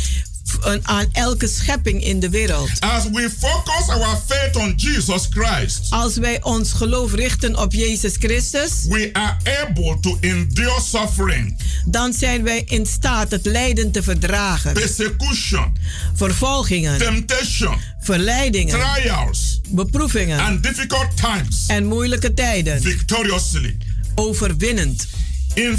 aan 0.82 1.06
elke 1.12 1.46
schepping 1.46 2.04
in 2.04 2.20
de 2.20 2.30
wereld. 2.30 2.70
As 2.80 3.04
we 3.10 3.30
focus 3.38 3.88
our 3.88 4.18
faith 4.26 4.56
on 4.56 4.74
Jesus 4.76 5.26
Christ. 5.30 5.86
Als 5.90 6.16
wij 6.16 6.42
ons 6.42 6.72
geloof 6.72 7.12
richten 7.12 7.58
op 7.58 7.72
Jezus 7.72 8.16
Christus. 8.18 8.70
We 8.88 9.10
are 9.12 9.36
able 9.66 9.98
to 10.00 10.18
endure 10.20 10.80
suffering. 10.80 11.58
Dan 11.84 12.12
zijn 12.12 12.42
wij 12.42 12.62
in 12.66 12.86
staat 12.86 13.30
het 13.30 13.46
lijden 13.46 13.90
te 13.90 14.02
verdragen. 14.02 14.72
Persecution. 14.72 15.76
Vervolgingen. 16.14 16.98
Temptation. 16.98 17.76
Verleidingen. 18.00 18.80
Trials. 18.80 19.60
Beproevingen. 19.68 20.38
And 20.38 20.62
difficult 20.62 21.16
times. 21.16 21.64
En 21.66 21.84
moeilijke 21.84 22.34
tijden. 22.34 22.82
Victoriously. 22.82 23.76
Overwinnend. 24.14 25.06
In 25.54 25.64
1 25.64 25.78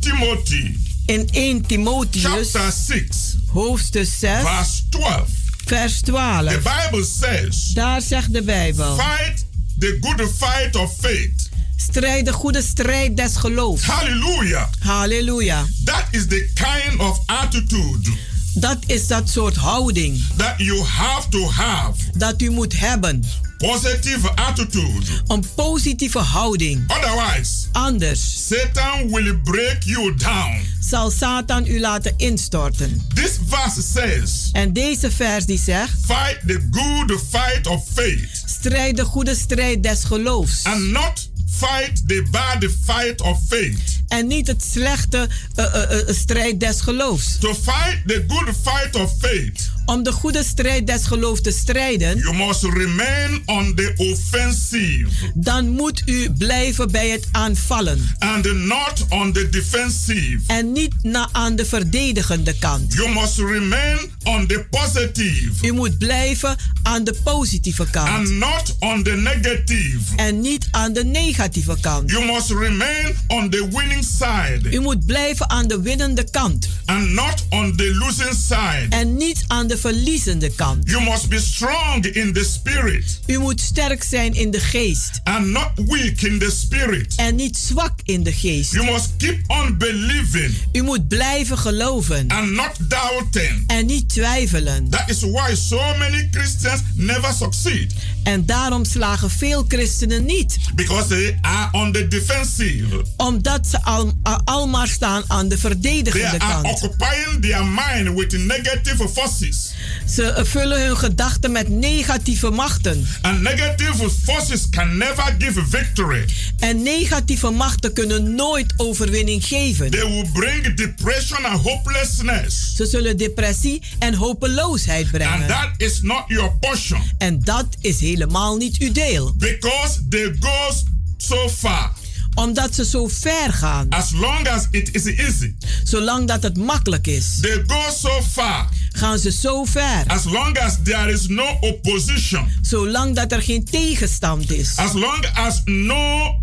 Timothy. 0.00 0.76
In 1.10 1.28
1 1.32 1.66
Timotheus. 1.66 2.52
Chapter 2.52 2.72
6 2.72 3.36
hoofdstuk 3.52 4.06
6, 4.06 4.42
vers 4.42 4.84
12. 4.90 5.28
Vers 5.64 6.00
12. 6.00 6.52
The 6.52 6.58
Bible 6.58 7.04
says, 7.04 7.72
Daar 7.74 8.00
zegt 8.00 8.32
de 8.32 8.42
Bijbel. 8.42 8.96
Fight 8.96 9.46
the 9.78 9.96
good 10.00 10.30
fight 10.36 10.76
of 10.76 10.94
faith. 11.00 11.48
Strijd 11.76 12.24
de 12.24 12.32
goede 12.32 12.62
strijd 12.62 13.16
des 13.16 13.36
geloofs. 13.36 13.86
Hallelujah. 13.86 14.66
Halleluja. 14.78 15.64
That 15.84 16.04
is 16.10 16.26
the 16.26 16.50
kind 16.54 17.00
of 17.00 17.18
attitude. 17.26 18.10
Dat 18.54 18.78
is 18.86 19.06
dat 19.06 19.28
soort 19.28 19.56
houding. 19.56 20.24
That 20.36 20.54
you 20.56 20.84
have 20.84 21.28
to 21.28 21.50
have. 21.50 21.92
Dat 22.16 22.42
u 22.42 22.50
moet 22.50 22.78
hebben. 22.78 23.24
Positive 23.58 24.30
attitude. 24.34 25.06
Een 25.26 25.44
positieve 25.54 26.18
houding. 26.18 26.90
Otherwise, 26.90 27.66
anders. 27.72 28.46
Satan 28.46 29.10
will 29.10 29.40
break 29.44 29.82
you 29.82 30.14
down. 30.14 30.60
Zal 30.80 31.10
Satan 31.10 31.66
u 31.66 31.80
laten 31.80 32.14
instorten. 32.16 33.06
This 33.14 33.38
verse 33.46 33.82
says. 33.82 34.48
En 34.52 34.72
deze 34.72 35.10
vers 35.10 35.46
die 35.46 35.58
zegt. 35.58 35.92
Fight 36.04 36.38
the 36.46 36.68
good 36.70 37.20
fight 37.30 37.66
of 37.66 37.84
faith. 37.94 38.42
Strijd 38.46 38.96
de 38.96 39.04
goede 39.04 39.34
strijd 39.34 39.82
des 39.82 40.04
geloofs. 40.04 40.64
And 40.64 40.90
not 40.90 41.29
fight 41.50 42.08
the 42.08 42.26
bad 42.30 42.70
fight 42.84 43.20
of 43.20 43.38
faith. 43.48 44.02
En 44.08 44.26
niet 44.26 44.46
het 44.46 44.64
slechte 44.72 45.28
uh, 45.56 45.64
uh, 45.64 45.90
uh, 45.90 46.14
strijd 46.14 46.60
des 46.60 46.80
geloofs. 46.80 47.38
To 47.38 47.54
fight 47.54 48.02
the 48.06 48.24
good 48.28 48.54
fight 48.62 48.96
of 48.96 49.12
faith. 49.18 49.70
Om 49.90 50.02
de 50.02 50.12
goede 50.12 50.44
strijd 50.44 50.86
des 50.86 51.06
geloofs 51.06 51.40
te 51.40 51.50
strijden. 51.50 52.18
You 52.18 52.36
must 52.36 52.62
remain 52.62 53.42
on 53.46 53.74
the 53.74 53.92
offensive. 53.96 55.08
Dan 55.34 55.68
moet 55.68 56.02
u 56.06 56.30
blijven 56.30 56.90
bij 56.90 57.08
het 57.08 57.28
aanvallen. 57.32 58.14
And 58.18 58.52
not 58.52 59.06
on 59.08 59.32
the 59.32 59.48
defensive. 59.48 60.38
En 60.46 60.72
niet 60.72 60.94
na 61.02 61.28
aan 61.32 61.56
de 61.56 61.64
verdedigende 61.64 62.58
kant. 62.58 62.94
You 62.94 63.14
must 63.14 63.38
remain 63.38 63.98
on 64.24 64.46
the 64.46 64.66
positive. 64.70 65.66
U 65.66 65.72
moet 65.72 65.98
blijven 65.98 66.56
aan 66.82 67.04
de 67.04 67.14
positieve 67.24 67.86
kant. 67.90 68.08
And 68.08 68.30
not 68.30 68.76
on 68.78 69.02
the 69.02 69.10
negative. 69.16 70.16
En 70.16 70.40
niet 70.40 70.68
aan 70.70 70.92
de 70.92 71.04
negatieve 71.04 71.76
kant. 71.80 72.10
You 72.10 72.24
must 72.32 72.50
remain 72.50 73.16
on 73.26 73.50
the 73.50 73.68
winning 73.70 74.04
side. 74.04 74.70
U 74.70 74.80
moet 74.80 75.06
blijven 75.06 75.50
aan 75.50 75.68
de 75.68 75.80
winnende 75.80 76.30
kant. 76.30 76.68
And 76.84 77.10
not 77.10 77.44
on 77.48 77.76
the 77.76 77.94
losing 77.94 78.34
side. 78.34 78.86
En 78.88 79.16
niet 79.16 79.44
aan 79.46 79.66
de 79.66 79.78
verliezende 79.80 80.50
kant. 80.50 80.90
You 80.90 81.02
must 81.02 81.28
be 81.28 81.40
strong 81.40 82.04
in 82.04 82.32
the 82.32 82.44
spirit. 82.44 83.20
U 83.26 83.38
moet 83.38 83.60
sterk 83.60 84.02
zijn 84.02 84.34
in 84.34 84.50
de 84.50 84.60
geest. 84.60 85.20
And 85.24 85.46
not 85.46 85.70
weak 85.74 86.20
in 86.20 86.38
the 86.38 86.50
spirit. 86.50 87.14
En 87.14 87.34
niet 87.34 87.56
zwak 87.56 87.92
in 88.04 88.22
de 88.22 88.32
geest. 88.32 88.72
You 88.72 88.92
must 88.92 89.10
keep 89.16 89.38
on 89.46 89.78
believing. 89.78 90.54
U 90.72 90.82
moet 90.82 91.08
blijven 91.08 91.58
geloven. 91.58 92.28
And 92.28 92.50
not 92.50 92.76
doubting. 92.78 93.64
En 93.66 93.86
niet 93.86 94.08
twijfelen. 94.08 94.88
That 94.90 95.08
is 95.08 95.20
why 95.20 95.54
so 95.54 95.96
many 95.98 96.28
Christians 96.30 96.80
never 96.94 97.32
succeed. 97.32 97.94
En 98.22 98.46
daarom 98.46 98.84
slagen 98.84 99.30
veel 99.30 99.64
christenen 99.68 100.24
niet. 100.24 100.58
Because 100.74 101.08
they 101.08 101.38
are 101.40 101.68
on 101.72 101.92
the 101.92 102.08
defensive. 102.08 103.04
Omdat 103.16 103.66
ze 103.66 103.82
al, 103.82 104.12
al 104.44 104.68
maar 104.68 104.88
staan 104.88 105.22
aan 105.26 105.48
de 105.48 105.58
verdedigende 105.58 106.38
they 106.38 106.38
are 106.38 106.62
kant. 106.62 106.82
Occupying 106.82 107.42
their 107.42 107.64
mind 107.64 108.18
with 108.18 108.38
negative 108.38 109.08
forces. 109.08 109.59
Ze 110.06 110.40
vullen 110.44 110.86
hun 110.86 110.96
gedachten 110.96 111.52
met 111.52 111.68
negatieve 111.68 112.50
machten. 112.50 113.06
And 113.20 113.42
negative 113.42 114.10
forces 114.24 114.68
can 114.70 114.96
never 114.96 115.34
give 115.38 115.66
victory. 115.68 116.24
En 116.58 116.82
negatieve 116.82 117.50
machten 117.50 117.92
kunnen 117.92 118.34
nooit 118.34 118.74
overwinning 118.76 119.44
geven. 119.44 119.90
They 119.90 120.08
will 120.08 120.28
bring 120.32 120.74
depression 120.76 121.44
and 121.44 121.60
hopelessness. 121.60 122.72
Ze 122.76 122.86
zullen 122.86 123.16
depressie 123.16 123.82
en 123.98 124.14
hopeloosheid 124.14 125.10
brengen. 125.10 125.32
And 125.32 125.48
that 125.48 125.70
is 125.76 126.00
not 126.00 126.24
your 126.26 126.52
portion. 126.60 127.02
En 127.18 127.40
dat 127.40 127.66
is 127.80 128.00
helemaal 128.00 128.56
niet 128.56 128.76
uw 128.78 128.92
deel. 128.92 129.34
Because 129.36 130.00
they 130.08 130.36
go 130.40 130.72
so 131.16 131.48
far. 131.48 131.99
Omdat 132.34 132.74
ze 132.74 132.84
zo 132.84 133.08
ver 133.08 133.52
gaan. 133.52 133.88
As 133.88 134.12
long 134.12 134.48
as 134.48 134.66
it 134.70 134.94
is 134.94 135.04
easy. 135.04 135.54
Zolang 135.84 136.28
dat 136.28 136.42
het 136.42 136.56
makkelijk 136.56 137.06
is. 137.06 137.38
They 137.40 137.64
go 137.66 137.90
so 137.90 138.22
far. 138.22 138.68
Gaan 138.92 139.18
ze 139.18 139.32
zo 139.32 139.64
ver. 139.64 140.04
As 140.06 140.24
long 140.24 140.58
as 140.58 140.76
there 140.84 141.12
is 141.12 141.26
no 141.26 141.56
opposition. 141.60 142.48
Zolang 142.62 143.14
dat 143.14 143.32
er 143.32 143.42
geen 143.42 143.64
tegenstand 143.64 144.52
is. 144.52 144.76
As 144.76 144.92
long 144.92 145.26
as 145.34 145.62
no 145.64 146.34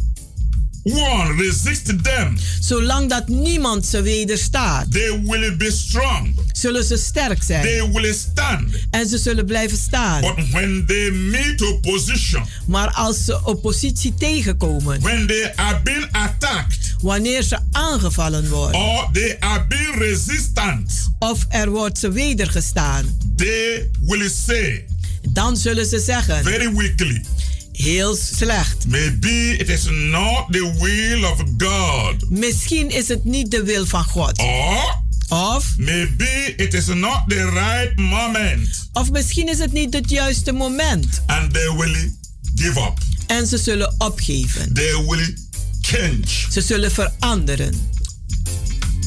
one 0.94 1.44
resist 1.44 2.04
them. 2.04 2.38
Zolang 2.60 3.10
dat 3.10 3.28
niemand 3.28 3.86
ze 3.86 4.02
wederstaat. 4.02 4.92
They 4.92 5.22
will 5.24 5.58
be 5.58 5.72
strong. 5.72 6.36
Zullen 6.52 6.84
ze 6.84 6.98
sterk 6.98 7.44
zijn. 7.44 7.62
They 7.62 7.90
will 7.92 8.14
stand. 8.14 8.70
En 8.90 9.08
ze 9.08 9.18
zullen 9.18 9.46
blijven 9.46 9.78
staan. 9.78 10.22
But 10.22 10.52
when 10.52 10.86
they 10.86 11.12
meet 11.12 11.62
opposition. 11.62 12.44
Maar 12.68 12.92
als 12.92 13.26
ze 13.26 13.46
oppositie 13.46 14.14
tegenkomen. 14.14 15.02
When 15.02 15.28
they 15.28 15.56
are 15.56 15.82
being 15.84 16.08
attacked. 16.12 16.96
Wanneer 17.02 17.44
ze 17.44 17.58
aangevallen 17.72 18.50
worden. 18.50 18.82
Or 18.82 19.10
they 19.12 19.38
are 19.40 19.66
being 19.68 19.96
resistant. 19.98 21.12
Of 21.20 21.46
er 21.50 21.70
wordt 21.70 21.98
ze 21.98 22.12
wedergestaan. 22.12 23.18
They 23.36 23.90
will 24.02 24.30
say. 24.46 24.86
Dan 25.30 25.58
zullen 25.58 25.86
ze 25.86 26.00
zeggen. 26.00 26.44
Very 26.44 26.74
weakly. 26.74 27.24
Heel 27.78 28.15
slecht. 28.15 28.88
Maybe 28.88 29.55
it 29.57 29.69
is 29.69 29.86
not 29.89 30.51
the 30.51 30.73
will 30.80 31.23
of 31.23 31.43
God. 31.57 32.30
Misschien 32.30 32.89
is 32.89 33.07
het 33.07 33.23
niet 33.23 33.51
de 33.51 33.63
wil 33.63 33.86
van 33.86 34.03
God. 34.03 34.38
Or 34.39 35.05
of 35.30 35.65
maybe 35.78 36.53
it 36.55 36.73
is 36.73 36.88
not 36.88 37.23
the 37.28 37.49
right 37.49 37.97
moment. 37.97 38.89
Of 38.93 39.11
misschien 39.11 39.49
is 39.49 39.59
het 39.59 39.71
niet 39.71 39.93
het 39.93 40.09
juiste 40.09 40.51
moment. 40.51 41.21
And 41.25 41.53
they 41.53 41.75
will 41.75 42.13
give 42.55 42.80
up. 42.80 42.97
En 43.28 43.47
ze 43.47 43.57
zullen 43.57 43.95
opgeven. 43.97 44.73
They 44.73 45.03
will 45.07 45.38
change. 45.82 46.28
Ze 46.49 46.61
zullen 46.61 46.91
veranderen. 46.91 47.89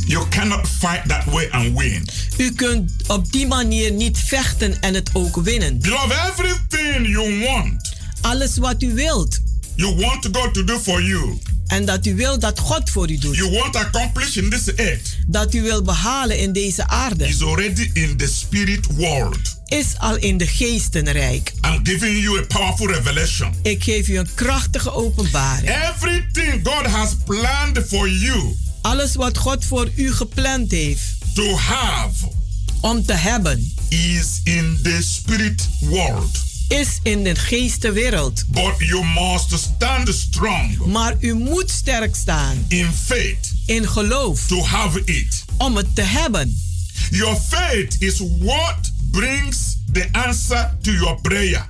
You 0.07 0.29
cannot 0.29 0.69
fight 0.69 1.09
that 1.09 1.25
way 1.25 1.49
and 1.51 1.79
win. 1.79 2.09
U 2.37 2.53
kunt 2.53 2.93
op 3.07 3.33
die 3.33 3.47
manier 3.47 3.93
niet 3.93 4.19
vechten 4.19 4.81
en 4.81 4.95
het 4.95 5.11
ook 5.13 5.37
winnen. 5.37 5.79
Beloved, 5.79 6.19
everything 6.31 7.09
you 7.09 7.39
want. 7.45 7.90
Alles 8.21 8.57
wat 8.57 8.83
u 8.83 8.95
wilt. 8.95 9.39
You 9.75 9.95
want 9.95 10.29
God 10.33 10.55
to 10.55 10.65
do 10.65 10.79
for 10.79 11.03
you. 11.03 11.39
En 11.67 11.85
dat 11.85 12.07
u 12.07 12.15
wil 12.15 12.39
dat 12.39 12.59
God 12.59 12.91
voor 12.91 13.11
u 13.11 13.19
doet. 13.19 13.37
You 13.37 13.51
want 13.51 13.77
accomplish 13.77 14.37
in 14.37 14.51
this 14.51 14.75
earth. 14.75 15.17
Dat 15.27 15.55
u 15.55 15.63
wil 15.63 15.83
behalen 15.83 16.39
in 16.39 16.53
deze 16.53 16.87
aarde. 16.87 17.27
Is 17.27 17.43
already 17.43 17.91
in 17.93 18.17
the 18.17 18.27
spirit 18.27 18.87
world. 18.97 19.59
Is 19.67 19.87
al 19.99 20.17
in 20.17 20.37
de 20.37 20.47
geestenrijk. 20.47 21.53
I'm 21.65 21.81
giving 21.83 22.23
you 22.23 22.39
a 22.39 22.43
powerful 22.47 22.87
revelation. 22.87 23.55
Ik 23.63 23.83
geef 23.83 24.09
u 24.09 24.19
een 24.19 24.29
krachtige 24.35 24.93
openbaring. 24.93 25.69
Everything 25.69 26.61
God 26.63 26.87
has 26.87 27.11
planned 27.25 27.85
for 27.89 28.11
you. 28.11 28.57
Alles 28.81 29.15
wat 29.15 29.39
God 29.39 29.65
voor 29.65 29.91
u 29.97 30.13
gepland 30.13 30.71
heeft. 30.71 31.03
To 31.35 31.57
have. 31.57 32.29
Om 32.81 33.05
te 33.05 33.13
hebben. 33.13 33.73
Is 33.89 34.41
in 34.45 34.79
the 34.83 34.99
spirit 35.03 35.69
world 35.81 36.50
is 36.71 36.99
in 37.03 37.23
de 37.23 37.35
geestenwereld. 37.35 38.45
But 38.47 38.75
you 38.79 39.05
must 39.05 39.53
stand 39.59 40.09
strong. 40.09 40.87
Maar 40.87 41.15
u 41.21 41.35
moet 41.35 41.71
sterk 41.71 42.17
staan. 42.17 42.65
In 42.69 42.93
faith. 42.93 43.53
In 43.67 43.89
geloof. 43.89 44.47
To 44.47 44.65
have 44.65 45.05
it. 45.05 45.45
Om 45.57 45.77
het 45.77 45.95
te 45.95 46.03
hebben. 46.03 46.57
Your 47.11 47.37
faith 47.37 47.97
is 47.99 48.23
what 48.39 48.93
brings 49.11 49.77
the 49.93 50.09
answer 50.13 50.77
to 50.83 50.93
your 50.93 51.21
prayer. 51.21 51.67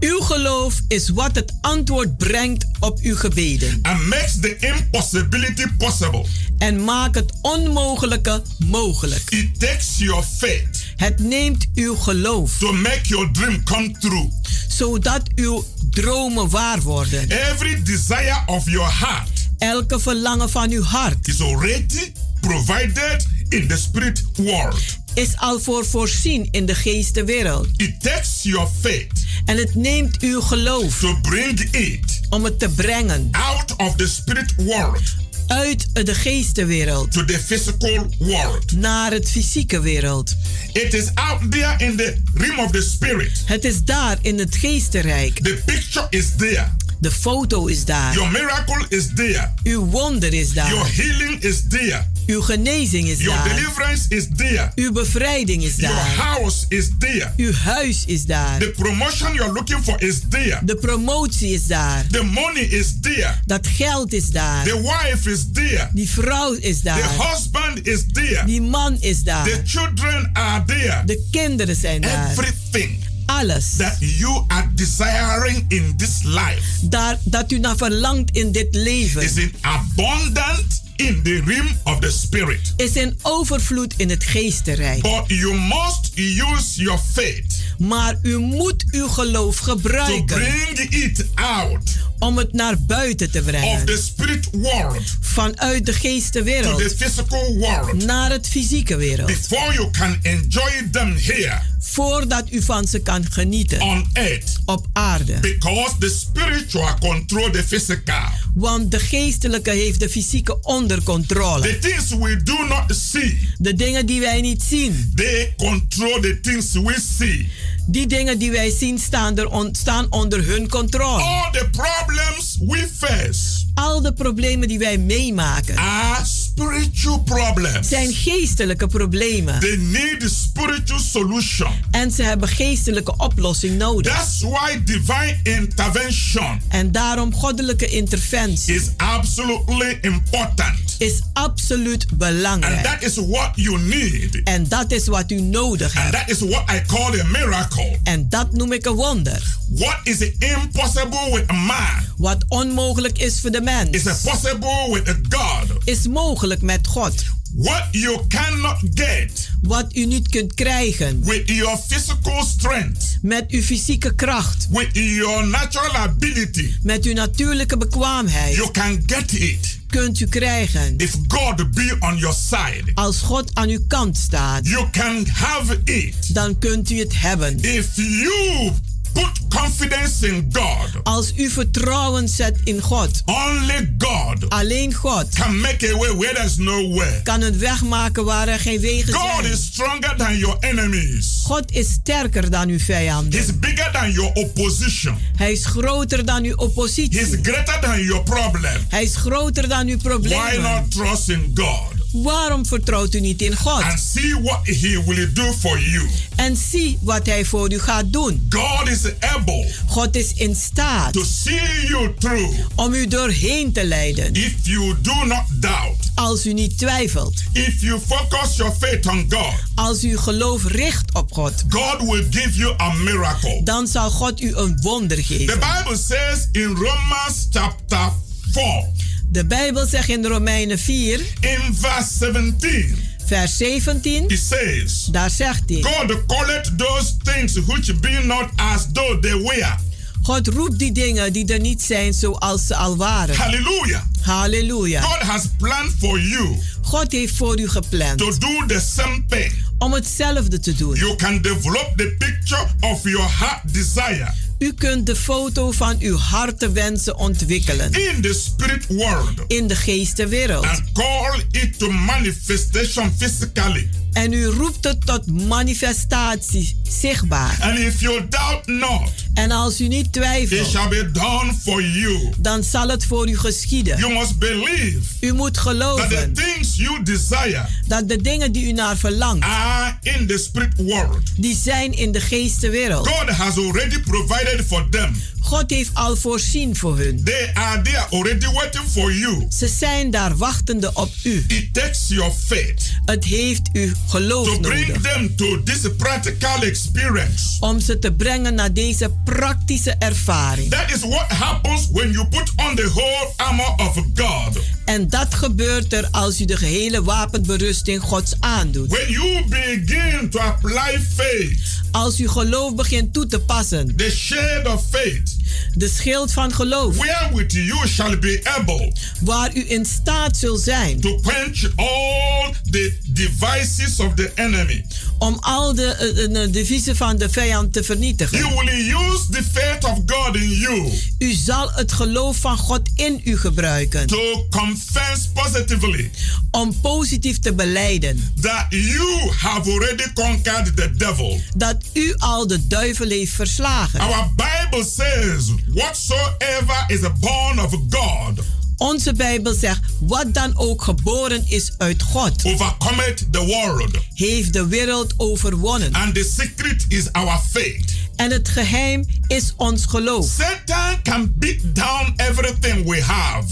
Uw 0.00 0.20
geloof 0.20 0.80
is 0.88 1.08
wat 1.08 1.34
het 1.34 1.52
antwoord 1.60 2.16
brengt 2.16 2.66
op 2.78 2.98
uw 3.02 3.16
gebeden. 3.16 3.78
And 3.82 4.06
makes 4.06 4.40
the 4.40 4.56
impossibility 4.56 5.66
possible. 5.78 6.24
En 6.58 6.84
maakt 6.84 7.14
het 7.14 7.32
onmogelijke 7.42 8.42
mogelijk. 8.58 9.30
It 9.30 9.60
takes 9.60 9.98
your 9.98 10.22
faith. 10.22 10.84
Het 10.96 11.18
neemt 11.18 11.66
uw 11.74 11.94
geloof. 11.94 12.58
To 12.58 12.72
make 12.72 13.00
your 13.02 13.30
dream 13.32 13.64
come 13.64 13.90
true. 13.98 14.30
Zodat 14.68 15.22
uw 15.34 15.64
dromen 15.90 16.48
waar 16.48 16.80
worden. 16.80 17.30
Every 17.30 17.82
desire 17.82 18.42
of 18.46 18.70
your 18.70 18.98
heart. 18.98 19.48
Elke 19.58 20.00
verlangen 20.00 20.50
van 20.50 20.70
uw 20.70 20.82
hart. 20.82 21.28
Is 21.28 21.40
already 21.40 22.12
provided 22.40 23.26
in 23.48 23.68
the 23.68 23.76
spirit 23.76 24.24
world. 24.36 24.99
Is 25.14 25.36
al 25.36 25.60
voor 25.60 25.86
voorzien 25.86 26.48
in 26.50 26.66
de 26.66 26.74
geestenwereld. 26.74 27.68
It 27.76 28.00
takes 28.00 28.42
your 28.42 28.68
faith. 28.80 29.24
En 29.44 29.56
het 29.56 29.74
neemt 29.74 30.20
uw 30.20 30.40
geloof. 30.40 30.98
To 30.98 31.18
bring 31.22 31.60
it. 31.60 32.20
Om 32.28 32.44
het 32.44 32.58
te 32.58 32.68
brengen. 32.68 33.28
Out 33.30 33.76
of 33.76 33.96
the 33.96 34.08
spirit 34.08 34.54
world. 34.56 35.02
Uit 35.46 36.06
de 36.06 36.14
geestenwereld. 36.14 37.12
To 37.12 37.24
the 37.24 37.38
physical 37.38 38.06
world. 38.18 38.72
Naar 38.72 39.12
het 39.12 39.30
fysieke 39.30 39.80
wereld. 39.80 40.36
It 40.72 40.94
is 40.94 41.04
out 41.14 41.52
there 41.52 41.74
in 41.78 41.96
the 41.96 42.22
realm 42.34 42.58
of 42.58 42.70
the 42.70 42.82
spirit. 42.82 43.42
Het 43.44 43.64
is 43.64 43.84
daar 43.84 44.18
in 44.22 44.38
het 44.38 44.56
geestenrijk. 44.56 45.38
The 45.42 45.62
picture 45.64 46.06
is 46.10 46.26
there. 46.36 46.66
De 47.00 47.10
foto 47.10 47.66
is 47.66 47.84
daar. 47.84 48.14
Your 48.14 48.30
miracle 48.30 48.84
is 48.88 49.06
there. 49.14 49.52
Uw 49.62 49.84
wonder 49.84 50.34
is 50.34 50.52
daar. 50.52 50.68
Your 50.68 50.86
healing 50.86 51.42
is 51.42 51.62
there. 51.68 52.06
Uw 52.26 52.40
genezing 52.40 53.08
is 53.08 53.18
Your 53.18 53.36
daar. 53.36 53.46
Your 53.46 53.60
deliverance 53.60 54.04
is 54.08 54.26
there. 54.36 54.72
Uw 54.74 54.92
bevrijding 54.92 55.62
is 55.62 55.76
daar. 55.76 55.90
Your 55.90 56.06
house 56.06 56.64
is 56.68 56.90
there. 56.98 57.32
Uw 57.36 57.52
huis 57.52 58.04
is 58.06 58.24
daar. 58.24 58.58
The 58.58 58.70
promotion 58.70 59.34
you're 59.34 59.52
looking 59.52 59.84
for 59.84 60.02
is 60.02 60.20
there. 60.28 60.58
De 60.64 60.74
promotie 60.74 61.52
is 61.52 61.66
daar. 61.66 62.06
The 62.10 62.22
money 62.22 62.62
is 62.62 62.94
there. 63.00 63.34
Dat 63.46 63.66
geld 63.66 64.12
is 64.12 64.30
daar. 64.30 64.64
The 64.64 64.80
wife 64.82 65.30
is 65.30 65.44
there. 65.52 65.88
Die 65.92 66.10
vrouw 66.10 66.52
is 66.52 66.80
daar. 66.80 67.16
The 67.16 67.22
husband 67.22 67.86
is 67.86 68.04
there. 68.12 68.44
Die 68.44 68.62
man 68.62 68.96
is 69.00 69.22
daar. 69.22 69.44
The 69.44 69.60
children 69.64 70.30
are 70.32 70.64
there. 70.64 71.02
De 71.06 71.28
kinderen 71.30 71.76
zijn 71.76 72.00
daar. 72.00 72.30
Everything 72.30 73.09
alles. 73.38 73.76
That 73.76 73.96
you 74.00 74.44
are 74.48 74.68
desiring 74.74 75.64
in 75.68 75.96
this 75.96 76.22
life 76.22 76.70
daar, 76.82 77.18
dat 77.24 77.52
u 77.52 77.58
naar 77.58 77.76
verlangt 77.76 78.30
in 78.36 78.52
dit 78.52 78.74
leven 78.74 79.22
is 79.22 79.36
in 79.36 79.54
abundant 79.60 80.82
in 81.00 81.22
the 81.22 81.42
realm 81.44 81.68
of 81.84 82.00
the 82.00 82.10
spirit. 82.10 82.72
Is 82.76 82.92
in 82.96 83.18
overvloed 83.22 83.94
in 83.96 84.10
het 84.10 84.24
geestenrijk. 84.24 85.02
But 85.02 85.24
you 85.26 85.54
must 85.54 86.10
use 86.14 86.82
your 86.82 87.00
faith 87.12 87.60
maar 87.80 88.18
u 88.22 88.38
moet 88.38 88.84
uw 88.90 89.08
geloof 89.08 89.58
gebruiken 89.58 90.26
to 90.26 90.34
bring 90.34 90.78
it 90.78 91.26
out 91.34 91.98
om 92.18 92.38
het 92.38 92.52
naar 92.52 92.80
buiten 92.80 93.30
te 93.30 93.42
brengen. 93.42 93.68
of 93.68 93.84
the 93.84 94.02
spirit 94.04 94.48
world 94.52 95.02
vanuit 95.20 95.86
de 95.86 95.92
geestenwereld 95.92 96.78
to 96.78 96.88
the 96.88 96.94
physical 96.96 97.56
world. 97.56 98.04
naar 98.04 98.30
het 98.30 98.48
fysieke 98.48 98.96
wereld. 98.96 99.26
Before 99.26 99.72
you 99.72 99.90
can 99.90 100.18
enjoy 100.22 100.88
them 100.92 101.16
here 101.16 101.60
voordat 101.82 102.52
u 102.52 102.62
van 102.62 102.86
ze 102.86 102.98
kan 102.98 103.24
genieten 103.30 103.80
on 103.80 104.08
earth. 104.12 104.60
op 104.64 104.86
aarde. 104.92 105.38
Because 105.40 105.94
the 105.98 106.08
spiritual 106.08 106.94
control 106.98 107.50
the 107.50 107.64
physical. 107.66 108.14
Want 108.54 108.90
de 108.90 108.98
geestelijke 108.98 109.70
heeft 109.70 110.00
de 110.00 110.08
fysieke 110.08 110.62
onder 110.62 110.89
controle 110.98 111.60
the 111.60 111.78
things 111.78 112.14
we 112.14 112.36
do 112.42 112.66
not 112.68 112.94
see 112.94 113.48
de 113.58 113.74
dingen 113.74 114.06
die 114.06 114.20
wij 114.20 114.40
niet 114.40 114.62
zien 114.62 115.12
they 115.14 115.54
control 115.56 116.20
the 116.20 116.38
things 116.40 116.72
we 116.72 117.00
see 117.18 117.48
die 117.90 118.06
dingen 118.06 118.38
die 118.38 118.50
wij 118.50 118.70
zien 118.70 118.98
staan, 118.98 119.38
er 119.38 119.48
on, 119.48 119.74
staan 119.74 120.06
onder 120.10 120.46
hun 120.46 120.68
controle. 120.68 121.22
All 121.22 121.50
the 121.52 121.68
problems 121.70 122.58
we 122.60 122.88
face. 122.96 123.64
Al 123.74 124.02
de 124.02 124.12
problemen 124.12 124.68
die 124.68 124.78
wij 124.78 124.98
meemaken. 124.98 125.76
Are 125.76 126.24
spiritual 126.60 127.20
problems. 127.20 127.88
Zijn 127.88 128.12
geestelijke 128.12 128.86
problemen. 128.86 129.60
They 129.60 129.76
need 129.76 130.30
spiritual 130.30 130.98
solution. 130.98 131.72
En 131.90 132.10
ze 132.10 132.22
hebben 132.22 132.48
geestelijke 132.48 133.14
oplossing 133.16 133.78
nodig. 133.78 134.14
That's 134.14 134.40
why 134.40 134.82
divine 134.84 135.38
intervention. 135.42 136.60
En 136.68 136.92
daarom 136.92 137.34
goddelijke 137.34 137.86
interventie. 137.86 138.74
Is 138.74 138.90
absolutely 138.96 139.98
important. 140.00 140.94
Is 140.98 141.22
absoluut 141.32 142.06
belangrijk. 142.14 142.74
And 142.74 142.84
that 142.84 143.02
is 143.10 143.16
what 143.16 143.50
you 143.54 143.78
need. 143.78 144.40
En 144.44 144.68
dat 144.68 144.90
is 144.90 145.06
wat 145.06 145.30
u 145.30 145.40
nodig 145.40 145.92
hebt. 145.92 146.14
And 146.14 146.26
that 146.26 146.36
is 146.36 146.48
what 146.48 146.70
I 146.70 146.82
call 146.86 147.20
a 147.20 147.24
miracle. 147.24 147.98
En 148.02 148.28
dat 148.28 148.52
noem 148.52 148.72
ik 148.72 148.86
een 148.86 148.94
wonder. 148.94 149.58
What 149.68 149.98
is 150.02 150.20
impossible 150.38 151.30
with 151.32 151.50
a 151.50 151.52
man? 151.52 152.08
Wat 152.16 152.44
onmogelijk 152.48 153.18
is 153.18 153.40
voor 153.40 153.50
de 153.50 153.60
mens. 153.60 153.90
Is 153.90 154.02
possible 154.02 154.88
with 154.92 155.08
a 155.08 155.16
God. 155.28 155.66
Is 155.84 156.06
mogelijk 156.06 156.49
met 156.58 156.86
God. 156.86 157.14
What 157.54 157.88
you 157.90 158.26
cannot 158.28 158.76
get. 158.94 159.50
Wat 159.62 159.96
u 159.96 160.06
niet 160.06 160.28
kunt 160.28 160.54
krijgen. 160.54 161.24
With 161.24 161.48
your 161.48 161.78
physical 161.88 162.44
strength. 162.44 163.18
Met 163.22 163.50
uw 163.50 163.62
fysieke 163.62 164.14
kracht. 164.14 164.68
With 164.70 164.88
your 164.92 165.46
natural 165.46 165.94
ability. 165.94 166.74
Met 166.82 167.04
uw 167.04 167.12
natuurlijke 167.12 167.76
bekwaamheid. 167.76 168.54
You 168.54 168.70
can 168.70 169.02
get 169.06 169.32
it. 169.32 169.78
Kunt 169.86 170.20
u 170.20 170.26
krijgen. 170.26 170.94
If 170.96 171.16
God 171.28 171.70
be 171.70 171.96
on 172.00 172.16
your 172.16 172.36
side. 172.48 172.90
Als 172.94 173.20
God 173.20 173.50
aan 173.54 173.68
uw 173.68 173.84
kant 173.88 174.16
staat. 174.16 174.66
You 174.66 174.90
can 174.90 175.26
have 175.26 175.80
it. 175.84 176.34
Dan 176.34 176.58
kunt 176.58 176.90
u 176.90 176.98
het 176.98 177.20
hebben. 177.20 177.58
If 177.60 177.96
you 177.96 178.72
put 179.12 179.30
confidence 179.48 180.26
in 180.26 180.48
God, 180.52 180.88
Als 181.02 181.32
u 181.36 181.50
vertrouwen 181.50 182.28
zet 182.28 182.58
in 182.64 182.80
God. 182.80 183.22
only 183.24 183.94
God 183.98 184.48
Alleen 184.48 184.94
God 184.94 185.26
can 185.34 185.60
make 185.60 185.92
a 185.94 185.96
way 185.98 186.16
where 186.16 186.34
there's 186.34 186.56
no 186.56 186.88
way. 186.94 187.20
kan 187.22 187.40
een 187.42 187.58
weg 187.58 187.82
maken 187.82 188.24
waar 188.24 188.48
er 188.48 188.58
geen 188.58 188.80
wegen 188.80 189.12
God 189.14 189.30
zijn. 189.40 189.52
is 189.52 189.64
stronger 189.64 190.14
than 190.16 190.36
your 190.38 190.56
enemies. 190.60 191.40
God 191.44 191.72
is 191.72 191.90
sterker 191.90 192.50
dan 192.50 192.68
uw 192.68 192.78
vijanden. 192.78 193.40
He's 193.40 193.58
bigger 193.58 193.90
than 193.92 194.10
your 194.12 194.32
opposition. 194.32 195.16
Hij 195.36 195.52
is 195.52 195.64
groter 195.66 196.24
dan 196.24 196.44
uw 196.44 196.56
He's 196.56 196.66
oppositie. 196.66 197.38
greater 197.42 197.78
than 197.80 198.02
your 198.04 198.22
problem. 198.22 198.84
Hij 198.88 199.02
is 199.02 199.16
groter 199.16 199.68
dan 199.68 199.86
uw 199.86 199.96
Why 199.96 200.08
problemen. 200.08 200.62
not 200.62 200.90
trust 200.90 201.28
in 201.28 201.50
God 201.54 201.99
Waarom 202.12 202.66
vertrouwt 202.66 203.14
u 203.14 203.20
niet 203.20 203.42
in 203.42 203.56
God? 203.56 203.82
and 203.82 203.98
see 204.00 204.34
what 204.42 204.66
He 204.66 205.02
will 205.06 205.32
do 205.32 205.52
for 205.52 205.80
you? 205.80 206.08
En 206.36 206.56
zie 206.56 206.98
wat 207.02 207.26
hij 207.26 207.44
voor 207.44 207.72
u 207.72 207.78
gaat 207.78 208.12
doen. 208.12 208.46
God 208.50 208.88
is 208.88 209.00
able 209.20 209.72
God 209.86 210.16
is 210.16 210.32
in 210.34 210.54
staat 210.56 211.12
to 211.12 211.24
see 211.24 211.86
you 211.88 212.14
through 212.18 212.58
om 212.74 212.94
u 212.94 213.06
doorheen 213.06 213.72
te 213.72 213.84
leiden. 213.84 214.34
if 214.34 214.54
you 214.62 214.94
do 215.00 215.24
not 215.24 215.42
doubt. 215.60 216.10
Als 216.14 216.46
u 216.46 216.52
niet 216.52 216.78
twijfelt. 216.78 217.42
If 217.52 217.80
you 217.80 218.00
focus 218.06 218.56
your 218.56 218.72
faith 218.78 219.06
on 219.06 219.26
God, 219.28 219.54
Als 219.74 220.04
u 220.04 220.16
geloof 220.16 220.64
richt 220.66 221.14
op 221.14 221.32
God. 221.32 221.52
God 221.68 222.00
will 222.08 222.26
give 222.30 222.58
you 222.58 222.74
a 222.80 222.92
miracle. 222.92 223.60
Dan 223.64 223.86
zal 223.86 224.10
God 224.10 224.40
u 224.40 224.54
een 224.56 224.78
wonder 224.82 225.16
The 225.16 225.22
geven. 225.22 225.58
Bible 225.60 225.96
says 225.96 226.48
in 226.52 226.74
Romans 226.74 227.46
chapter 227.50 228.12
4, 228.52 228.84
De 229.32 229.44
Bijbel 229.44 229.86
zegt 229.86 230.08
in 230.08 230.26
Romeinen 230.26 230.78
4, 230.78 231.20
in 231.40 231.74
verse 231.74 232.16
17, 232.18 232.96
vers 233.26 233.56
17. 233.56 234.28
it 234.28 234.38
says, 234.38 235.04
Daar 235.04 235.30
zegt 235.30 235.62
hij. 235.66 235.82
God 235.82 236.26
calleth 236.26 236.78
those 236.78 237.16
things 237.22 237.64
which 237.66 238.00
be 238.00 238.20
not 238.24 238.48
as 238.56 238.86
though 238.92 239.20
they 239.20 239.36
were. 239.42 239.74
God 240.22 240.48
roept 240.48 240.78
die 240.78 240.92
dingen 240.92 241.32
die 241.32 241.52
er 241.52 241.60
niet 241.60 241.82
zijn 241.82 242.12
zoals 242.12 242.66
ze 242.66 242.76
al 242.76 242.96
waren. 242.96 243.36
Hallelujah. 243.36 244.02
Halleluja. 244.20 245.00
God 245.00 245.22
has 245.22 245.42
planned 245.58 245.92
for 245.98 246.20
you 246.20 246.58
God 246.82 247.12
heeft 247.12 247.36
voor 247.36 247.60
u 247.60 247.68
gepland 247.68 248.18
to 248.18 248.38
do 248.38 248.66
the 248.66 248.80
same 248.94 249.24
thing. 249.28 249.52
om 249.78 249.92
hetzelfde 249.92 250.60
te 250.60 250.74
doen. 250.74 250.94
You 250.94 251.16
can 251.16 251.42
develop 251.42 251.92
the 251.96 252.14
picture 252.18 252.66
of 252.80 253.02
your 253.02 253.30
heart 253.38 253.74
desire 253.74 254.32
U 254.60 254.72
kunt 254.72 255.06
de 255.06 255.16
foto 255.16 255.70
van 255.70 255.96
uw 255.98 256.16
hartewensen 256.16 257.16
ontwikkelen 257.18 257.92
in 257.92 258.20
the 258.22 258.32
spirit 258.34 258.86
world 258.88 259.40
in 259.46 259.66
de 259.66 259.76
geestenwereld. 259.76 260.64
and 260.64 260.82
call 260.92 261.42
it 261.50 261.78
to 261.78 261.90
manifestation 261.90 263.14
physically. 263.18 263.88
En 264.12 264.32
u 264.32 264.44
roept 264.44 264.84
het 264.84 265.06
tot 265.06 265.26
manifestatie 265.48 266.76
zichtbaar. 267.00 267.56
And 267.60 267.78
if 267.78 268.00
you 268.00 268.26
doubt 268.28 268.66
not, 268.66 269.10
En 269.34 269.50
als 269.50 269.80
u 269.80 269.88
niet 269.88 270.06
it 270.06 270.12
twijfelt, 270.12 270.66
shall 270.70 270.88
be 270.88 271.10
done 271.12 271.52
for 271.64 271.82
you. 271.82 272.32
dan 272.38 272.64
zal 272.64 272.88
het 272.88 273.04
voor 273.04 273.28
u 273.28 273.38
geschieden. 273.38 273.98
You 273.98 274.12
must 274.12 274.38
believe 274.38 274.98
U 275.20 275.32
moet 275.32 275.54
that 275.54 275.62
the 275.64 275.68
geloven 275.70 276.32
things 276.34 276.76
you 276.76 277.02
desire 277.02 277.66
dat 277.86 278.08
de 278.08 278.22
dingen 278.22 278.52
die 278.52 278.64
u 278.66 278.72
naar 278.72 278.96
verlangt, 278.96 279.44
are 279.44 279.96
in 280.02 280.26
the 280.26 280.38
spirit 280.38 280.72
world. 280.76 281.22
die 281.36 281.56
zijn 281.56 281.92
in 281.96 282.12
de 282.12 282.20
geestenwereld. 282.20 283.08
God 283.08 283.28
has 283.28 283.56
already 283.56 283.98
provided 284.00 284.49
for 284.58 284.88
them. 284.90 285.16
God 285.40 285.70
heeft 285.70 285.90
al 285.94 286.16
voorzien 286.16 286.76
voor 286.76 286.98
hun. 286.98 287.24
They 287.24 287.50
are 287.54 287.82
there 287.82 288.06
already 288.10 288.46
waiting 288.52 288.84
for 288.90 289.12
you. 289.14 289.46
Ze 289.50 289.68
zijn 289.68 290.10
daar 290.10 290.36
wachtende 290.36 290.90
op 290.94 291.10
u. 291.24 291.44
It 291.48 291.74
takes 291.74 292.08
your 292.08 292.32
faith 292.46 292.82
Het 293.04 293.24
heeft 293.24 293.68
u 293.72 293.94
geloof 294.08 294.46
to 294.46 294.58
bring 294.60 294.86
nodig 294.86 295.02
them 295.02 295.36
to 295.36 295.62
this 295.62 295.78
practical 295.96 296.62
experience. 296.62 297.44
om 297.60 297.80
ze 297.80 297.98
te 297.98 298.12
brengen 298.12 298.54
naar 298.54 298.72
deze 298.72 299.14
praktische 299.24 299.94
ervaring. 299.98 300.70
That 300.70 300.90
is 300.94 301.00
what 301.00 301.28
happens 301.28 301.88
when 301.92 302.10
you 302.12 302.26
put 302.28 302.52
on 302.56 302.74
the 302.76 302.90
whole 302.94 303.32
armor 303.36 303.74
of 303.76 303.94
God. 304.14 304.58
En 304.84 305.08
dat 305.08 305.34
gebeurt 305.34 305.92
er 305.92 306.08
als 306.10 306.40
u 306.40 306.44
de 306.44 306.56
gehele 306.56 307.02
wapenberusting 307.02 308.02
Gods 308.02 308.32
aandoet. 308.40 308.88
When 308.90 309.10
you 309.10 309.44
begin 309.48 310.30
to 310.30 310.38
apply 310.38 311.00
faith, 311.16 311.78
Als 311.90 312.20
u 312.20 312.28
geloof 312.28 312.74
begint 312.74 313.12
toe 313.12 313.26
te 313.26 313.40
passen, 313.40 313.96
the 313.96 314.10
shade 314.40 314.66
of 314.66 314.84
faith, 314.84 315.39
de 315.74 315.88
schild 315.88 316.32
van 316.32 316.52
geloof, 316.52 316.96
wherewith 316.96 317.52
you 317.52 317.88
shall 317.88 318.18
be 318.18 318.40
able 318.58 318.92
waar 319.20 319.56
u 319.56 319.64
in 319.68 319.84
staat 319.84 320.36
zult 320.36 320.60
zijn 320.60 321.00
to 321.00 321.20
quench 321.20 321.70
all 321.76 322.54
the 322.70 322.92
devices 323.06 324.00
of 324.00 324.14
the 324.14 324.30
enemy. 324.34 324.84
om 325.18 325.36
al 325.40 325.74
de 325.74 326.28
uh, 326.30 326.52
deviezen 326.52 326.96
van 326.96 327.16
de 327.16 327.28
vijand 327.30 327.72
te 327.72 327.82
vernietigen. 327.84 328.38
You 328.38 328.54
will 328.54 328.94
use 329.10 329.28
the 329.30 329.42
faith 329.52 329.84
of 329.84 329.98
God 330.06 330.36
in 330.36 330.50
you 330.50 330.92
U 331.18 331.32
zal 331.32 331.70
het 331.72 331.92
geloof 331.92 332.36
van 332.36 332.58
God 332.58 332.80
in 332.94 333.20
u 333.24 333.36
gebruiken 333.36 334.06
to 334.06 334.46
confess 334.50 335.28
positively 335.34 336.10
om 336.50 336.80
positief 336.80 337.38
te 337.38 337.52
beleiden 337.52 338.32
that 338.40 338.66
you 338.68 339.30
have 339.36 339.70
already 339.70 340.12
conquered 340.14 340.76
the 340.76 340.90
devil. 340.96 341.40
dat 341.56 341.76
u 341.92 342.14
al 342.16 342.46
de 342.46 342.66
duivel 342.66 343.08
heeft 343.08 343.32
verslagen. 343.32 344.00
Our 344.00 344.28
Bible 344.36 344.84
says, 344.84 345.39
Whatsoever 345.48 346.74
is 346.90 347.02
a 347.02 347.10
born 347.10 347.58
of 347.58 347.72
God 347.90 348.40
Onze 348.80 349.12
Bijbel 349.12 349.54
zegt, 349.54 349.80
wat 350.00 350.34
dan 350.34 350.52
ook 350.58 350.82
geboren 350.82 351.44
is 351.46 351.72
uit 351.78 352.02
God, 352.02 352.32
overcometh 352.44 353.32
the 353.32 353.44
world. 353.46 353.90
heeft 354.14 354.52
de 354.52 354.66
wereld 354.66 355.14
overwonnen. 355.16 355.92
And 355.92 356.14
the 356.14 356.32
secret 356.36 356.84
is 356.88 357.12
our 357.12 357.40
faith. 357.50 357.92
En 358.16 358.30
het 358.30 358.48
geheim 358.48 359.04
is 359.26 359.52
ons 359.56 359.84
geloof. 359.86 360.26
Satan 360.38 361.02
can 361.02 361.32
beat 361.36 361.74
down 361.74 362.12
everything 362.16 362.88
we 362.88 363.02
have, 363.02 363.44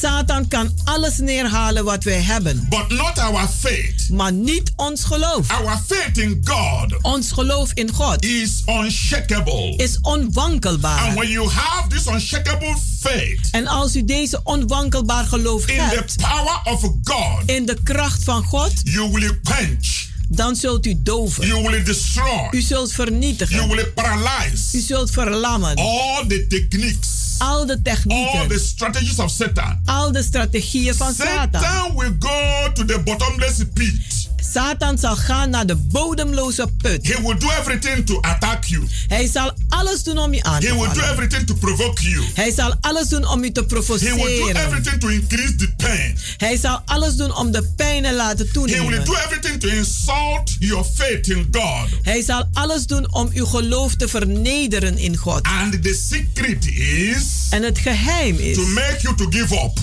Satan 0.00 0.48
kan 0.48 0.70
alles 0.84 1.18
neerhalen 1.18 1.84
wat 1.84 2.04
wij 2.04 2.20
hebben, 2.20 2.66
but 2.70 2.88
not 2.88 3.18
our 3.18 3.48
faith. 3.58 4.08
maar 4.10 4.32
niet 4.32 4.72
ons 4.76 5.04
geloof. 5.04 5.50
Our 5.50 5.80
faith 5.86 6.18
in 6.18 6.40
God 6.44 7.02
Ons 7.02 7.32
geloof 7.32 7.70
in 7.74 7.92
God 7.94 8.24
is 8.24 8.62
unshakable. 8.66 9.74
is 9.76 9.98
onwankelbaar. 10.00 10.98
And 11.00 11.14
when 11.18 11.28
you 11.30 11.48
have 11.50 11.88
this 11.88 12.06
unshakable 12.06 12.76
faith 13.00 13.48
En 13.50 13.66
als 13.66 13.96
u 13.96 14.04
deze 14.04 14.40
onwankelbaar 14.42 14.74
geloof 14.84 15.66
in 15.66 15.76
the 15.76 15.82
hebt 15.82 16.16
power 16.16 16.60
of 16.64 16.80
God, 17.02 17.42
in 17.46 17.66
de 17.66 17.76
kracht 17.84 18.24
van 18.24 18.44
God, 18.44 18.72
you 18.84 19.10
will 19.12 19.40
quench, 19.42 20.08
dan 20.28 20.56
zult 20.56 20.86
u 20.86 20.94
doven. 21.02 21.46
you 21.46 21.62
will 21.70 21.84
destroy, 21.84 22.48
U 22.50 22.60
zult 22.60 22.90
you 22.90 23.08
vernietigen. 23.08 23.68
will 23.68 23.78
U 23.78 23.86
paralyze 23.94 24.80
zult 24.80 25.10
verlammen. 25.10 25.76
all 25.76 26.24
the 26.28 26.46
techniques, 26.48 27.34
Al 27.38 27.48
de 27.48 27.54
all 27.54 27.66
the 27.66 27.82
technieken, 27.82 28.60
strategies 28.60 29.18
of 29.18 29.30
Satan. 29.30 29.80
al 29.84 30.12
de 30.12 30.22
strategieën 30.22 30.94
van 30.94 31.14
Satan. 31.14 31.60
Satan 31.62 31.96
will 31.96 32.16
go 32.18 32.72
to 32.72 32.84
the 32.84 33.00
bottomless 33.04 33.56
pit. 33.74 34.24
Satan 34.52 34.98
zal 34.98 35.16
gaan 35.16 35.50
naar 35.50 35.66
de 35.66 35.76
bodemloze 35.76 36.68
put. 36.82 37.06
He 37.06 37.22
will 37.22 37.38
do 37.38 37.48
everything 37.60 38.06
to 38.06 38.20
attack 38.20 38.64
you. 38.64 38.86
Hij 39.08 39.26
zal 39.28 39.52
alles 39.68 40.02
doen 40.02 40.18
om 40.18 40.34
je 40.34 40.42
aan 40.42 40.54
He 40.62 40.68
te 40.68 40.74
will 40.74 40.92
do 40.94 41.00
everything 41.00 41.46
to 41.46 41.54
provoke 41.54 42.02
you. 42.10 42.24
Hij 42.34 42.52
zal 42.52 42.74
alles 42.80 43.08
doen 43.08 43.28
om 43.28 43.44
je 43.44 43.52
te 43.52 43.60
He 43.60 43.66
will 43.66 43.76
do 43.76 43.82
provoceren. 43.82 44.56
everything 44.66 45.00
to 45.00 45.08
increase 45.08 45.54
the 45.54 45.72
pain. 45.76 46.18
Hij 46.36 46.56
zal 46.56 46.82
alles 46.84 47.14
doen 47.14 47.36
om 47.36 47.50
de 47.52 47.72
pijnen 47.76 48.14
laten 48.14 48.46
He 48.46 48.52
will 48.52 48.68
toenemen. 48.68 49.04
do 49.04 49.14
everything 49.14 49.60
to 49.60 49.68
insult 49.68 50.56
your 50.58 50.84
faith 50.94 51.26
in 51.28 51.48
God. 51.52 51.88
Hij 52.02 52.22
zal 52.22 52.48
alles 52.52 52.86
doen 52.86 53.12
om 53.14 53.30
uw 53.34 53.46
geloof 53.46 53.94
te 53.94 54.08
vernederen 54.08 54.98
in 54.98 55.16
God. 55.16 55.40
And 55.42 55.82
the 55.82 55.94
secret 56.08 56.66
is 56.66 57.24
En 57.50 57.62
het 57.62 57.78
geheim 57.78 58.36
is, 58.38 58.56
to 58.56 58.66
make 58.66 58.96
you 59.00 59.16
to 59.16 59.26
give 59.30 59.54
up, 59.54 59.78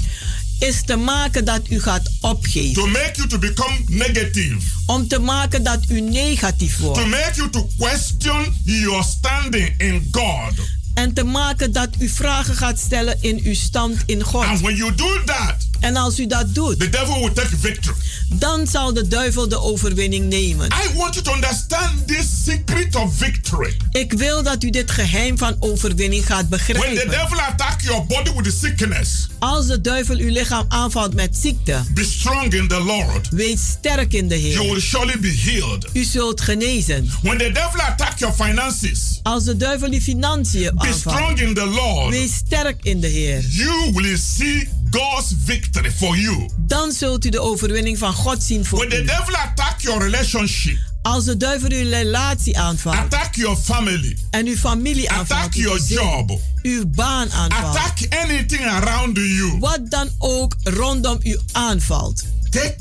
is 0.59 0.81
te 0.85 0.95
maken 0.95 1.45
dat 1.45 1.61
u 1.69 1.81
gaat 1.81 2.09
opgeven. 2.21 2.73
to 2.73 2.87
make 2.87 3.11
you 3.15 3.27
to 3.27 3.37
become 3.39 3.77
negative, 3.87 4.57
Om 4.85 5.07
te 5.07 5.19
maken 5.19 5.63
dat 5.63 5.79
u 5.89 6.01
negatief 6.01 6.77
to 6.77 6.83
wordt. 6.83 7.05
make 7.09 7.31
you 7.35 7.49
to 7.49 7.67
question 7.77 8.55
your 8.63 9.03
standing 9.03 9.73
in 9.77 10.07
God. 10.11 10.53
En 10.93 11.13
te 11.13 11.23
maken 11.23 11.71
dat 11.71 11.89
u 11.99 12.09
vragen 12.09 12.55
gaat 12.55 12.79
stellen 12.79 13.17
in 13.21 13.39
uw 13.43 13.53
stand 13.53 13.97
in 14.05 14.23
God. 14.23 14.43
And 14.45 14.59
when 14.61 14.75
you 14.75 14.95
do 14.95 15.23
that, 15.25 15.55
En 15.83 15.95
als 15.95 16.19
u 16.19 16.27
dat 16.27 16.55
doet, 16.55 16.79
the 16.79 16.89
devil 16.89 17.19
will 17.19 17.33
take 17.33 17.57
victory. 17.59 17.95
dan 18.29 18.67
zal 18.67 18.93
de 18.93 19.07
duivel 19.07 19.47
de 19.47 19.59
overwinning 19.61 20.25
nemen. 20.29 20.67
I 20.67 20.97
want 20.97 21.13
you 21.13 21.25
to 21.25 21.33
understand 21.33 22.07
this 22.07 22.25
secret 22.43 22.95
of 22.95 23.15
victory. 23.17 23.77
Ik 23.91 24.13
wil 24.13 24.43
dat 24.43 24.63
u 24.63 24.69
dit 24.69 24.91
geheim 24.91 25.37
van 25.37 25.55
overwinning 25.59 26.25
gaat 26.25 26.45
When 26.49 26.59
the 26.59 26.73
begrijpen. 26.73 27.09
devil 27.09 27.39
attack 27.39 27.81
your 27.81 28.05
body 28.05 28.31
with 28.41 28.53
sickness, 28.61 29.27
Als 29.39 29.65
de 29.67 29.81
duivel 29.81 30.15
uw 30.17 30.29
lichaam 30.31 30.65
aanvalt 30.67 31.13
met 31.13 31.37
ziekte, 31.37 31.81
be 31.93 32.03
strong 32.05 32.53
in 32.53 32.67
the 32.67 32.79
Lord. 32.83 33.29
wees 33.29 33.59
sterk 33.79 34.13
in 34.13 34.27
de 34.27 34.41
You 34.41 34.63
Heer. 34.63 34.71
will 34.71 34.81
surely 34.81 35.19
be 35.19 35.33
healed. 35.43 35.87
U 35.93 36.03
zult 36.03 36.41
genezen. 36.41 37.09
When 37.21 37.37
the 37.37 37.51
devil 37.51 37.81
attack 37.81 38.19
your 38.19 38.33
finances, 38.35 39.19
Als 39.23 39.43
de 39.43 39.57
duivel 39.57 39.91
uw 39.91 39.99
financiën 39.99 40.61
be 40.61 40.71
aanvalt, 40.75 40.95
strong 40.99 41.39
in 41.39 41.53
the 41.53 41.65
Lord. 41.65 42.09
wees 42.09 42.33
sterk 42.33 42.83
in 42.83 42.99
de 42.99 43.07
Heer. 43.07 43.41
You 43.49 43.91
will 43.93 44.17
see 44.17 44.69
God's 44.93 45.33
victory 45.45 45.91
for 45.91 46.17
you. 46.17 46.49
Dan 46.57 46.91
zult 46.91 47.25
u 47.25 47.29
de 47.29 47.39
overwinning 47.39 47.97
van 47.97 48.13
God 48.13 48.43
zien 48.43 48.65
voor 48.65 48.77
When 48.77 48.89
the 48.89 49.01
u. 49.01 49.05
devil 49.05 49.35
attack 49.35 49.81
your 49.81 50.03
relationship, 50.03 50.77
Als 51.01 51.25
de 51.25 51.37
duivel 51.37 51.69
uw 51.71 51.89
relatie 51.89 52.57
aanvalt. 52.59 52.95
Attack 52.95 53.35
your 53.35 53.57
family. 53.57 54.17
En 54.29 54.45
uw 54.47 54.55
familie 54.55 55.09
aanvalt. 55.09 55.39
Attack 55.39 55.53
your 55.53 55.81
job. 55.83 56.39
Uw 56.61 56.85
baan 56.87 57.31
aanvalt. 57.31 57.75
Attack 57.77 58.13
anything 58.23 58.61
around 58.65 59.17
you. 59.17 59.59
Wat 59.59 59.79
dan 59.89 60.09
ook 60.17 60.55
rondom 60.63 61.19
u 61.23 61.39
aanvalt. 61.51 62.23
Take 62.49 62.75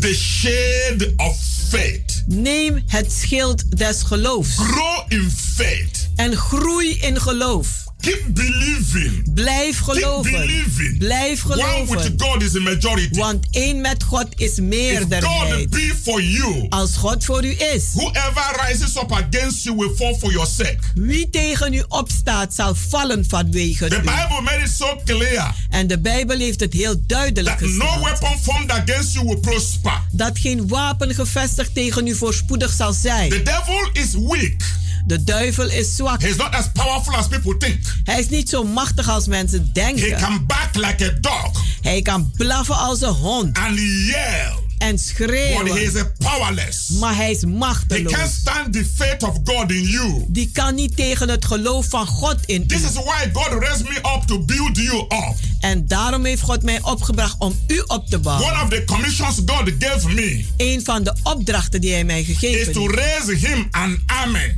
the 0.00 0.14
shade 0.14 1.12
of 1.16 1.36
faith. 1.68 2.22
Neem 2.26 2.82
het 2.86 3.12
schild 3.12 3.76
des 3.78 4.02
geloofs. 4.02 4.56
Grow 4.56 5.04
in 5.08 5.30
faith. 5.54 6.08
En 6.16 6.36
groei 6.36 6.90
in 6.98 7.20
geloof. 7.20 7.84
Keep 8.06 8.34
believing. 8.34 9.34
Blijf 9.34 9.78
geloven. 9.78 10.32
Keep 10.32 10.46
believing. 10.46 10.98
Blijf 10.98 11.40
geloven. 11.40 11.96
One 11.96 12.02
with 12.02 12.22
God 12.22 12.42
is 12.42 12.56
a 12.56 12.60
majority. 12.60 13.18
Want 13.18 13.46
één 13.50 13.80
met 13.80 14.02
God 14.02 14.26
is 14.36 14.60
meerderheid. 14.60 15.22
If 15.52 15.58
God 15.58 15.70
be 15.70 15.94
for 16.02 16.22
you, 16.22 16.66
Als 16.68 16.96
God 16.96 17.24
voor 17.24 17.44
u 17.44 17.54
is. 17.74 17.84
Whoever 17.94 18.66
rises 18.66 18.96
up 18.96 19.12
against 19.12 19.64
you 19.64 19.76
will 19.76 19.94
fall 19.96 20.14
for 20.18 20.30
your 20.30 20.46
sake. 20.46 20.78
Wie 20.94 21.30
tegen 21.30 21.72
u 21.72 21.82
opstaat 21.88 22.54
zal 22.54 22.74
vallen 22.74 23.24
vanwege 23.28 23.88
The 23.88 23.96
u. 23.96 23.98
Bible 23.98 24.40
made 24.42 24.62
it 24.64 24.70
so 24.76 25.00
clear. 25.04 25.54
En 25.70 25.86
de 25.86 26.00
Bijbel 26.00 26.38
heeft 26.38 26.60
het 26.60 26.72
heel 26.72 26.94
duidelijk 27.06 27.58
gesteld. 27.58 27.96
no 27.96 28.04
weapon 28.04 28.38
formed 28.42 28.70
against 28.70 29.12
you 29.12 29.26
will 29.26 29.38
prosper. 29.38 30.00
Dat 30.10 30.38
geen 30.38 30.68
wapen 30.68 31.14
gevestigd 31.14 31.74
tegen 31.74 32.06
u 32.06 32.14
voorspoedig 32.14 32.72
zal 32.72 32.92
zijn. 32.92 33.30
The 33.30 33.42
devil 33.42 33.88
is 33.92 34.12
weak. 34.12 34.84
De 35.06 35.24
duivel 35.24 35.70
is 35.70 35.96
zwak. 35.96 36.22
He's 36.22 36.36
not 36.36 36.54
as 36.54 36.64
powerful 36.72 37.14
as 37.14 37.26
people 37.28 37.56
think. 37.56 37.78
Hij 38.04 38.18
is 38.18 38.28
niet 38.28 38.48
zo 38.48 38.64
machtig 38.64 39.08
als 39.08 39.26
mensen 39.26 39.70
denken. 39.72 40.10
He 40.10 40.16
can 40.20 40.46
bark 40.46 40.74
like 40.74 41.04
a 41.04 41.18
dog. 41.20 41.64
Hij 41.80 42.02
kan 42.02 42.30
blaffen 42.36 42.76
als 42.76 43.00
een 43.00 43.08
hond. 43.08 43.58
And 43.58 43.78
yell. 43.78 44.52
En 44.78 44.98
schreeuwen. 44.98 45.64
But 45.64 45.74
he 45.74 45.80
is 45.82 45.92
powerless. 46.18 46.88
Maar 46.88 47.16
hij 47.16 47.30
is 47.30 47.40
He 47.40 47.46
machteloos. 47.46 48.12
can't 48.12 48.30
stand 48.32 48.72
the 48.72 48.86
faith 48.96 49.22
of 49.22 49.36
God 49.44 49.70
in 49.70 49.82
you. 49.82 50.24
Die 50.28 50.50
kan 50.52 50.74
niet 50.74 50.96
tegen 50.96 51.28
het 51.28 51.44
geloof 51.44 51.86
van 51.88 52.06
God 52.06 52.36
in 52.44 52.66
This 52.66 52.80
u. 52.80 52.84
is 52.84 52.92
why 52.92 53.28
God 53.32 53.62
raised 53.62 53.88
me 53.88 53.96
up 53.96 54.22
to 54.26 54.38
build 54.38 54.76
you 54.76 54.98
up. 54.98 55.34
En 55.60 55.86
daarom 55.86 56.24
heeft 56.24 56.42
God 56.42 56.62
mij 56.62 56.82
opgebracht 56.82 57.34
om 57.38 57.58
u 57.66 57.82
op 57.86 58.08
te 58.08 58.18
bouwen. 58.18 58.52
One 58.52 58.62
of 58.62 58.68
the 58.68 58.82
commissions 58.84 59.36
God 59.46 59.70
gave 59.78 60.08
me 60.08 60.44
Een 60.56 60.84
van 60.84 61.02
de 61.02 61.14
opdrachten 61.22 61.80
die 61.80 61.92
hij 61.92 62.04
mij 62.04 62.20
is 62.20 62.26
gegeven 62.26 62.72
to 62.72 62.80
heeft, 62.80 62.94
raise 62.94 63.34
him 63.46 63.68
an 63.70 63.98
army. 64.06 64.56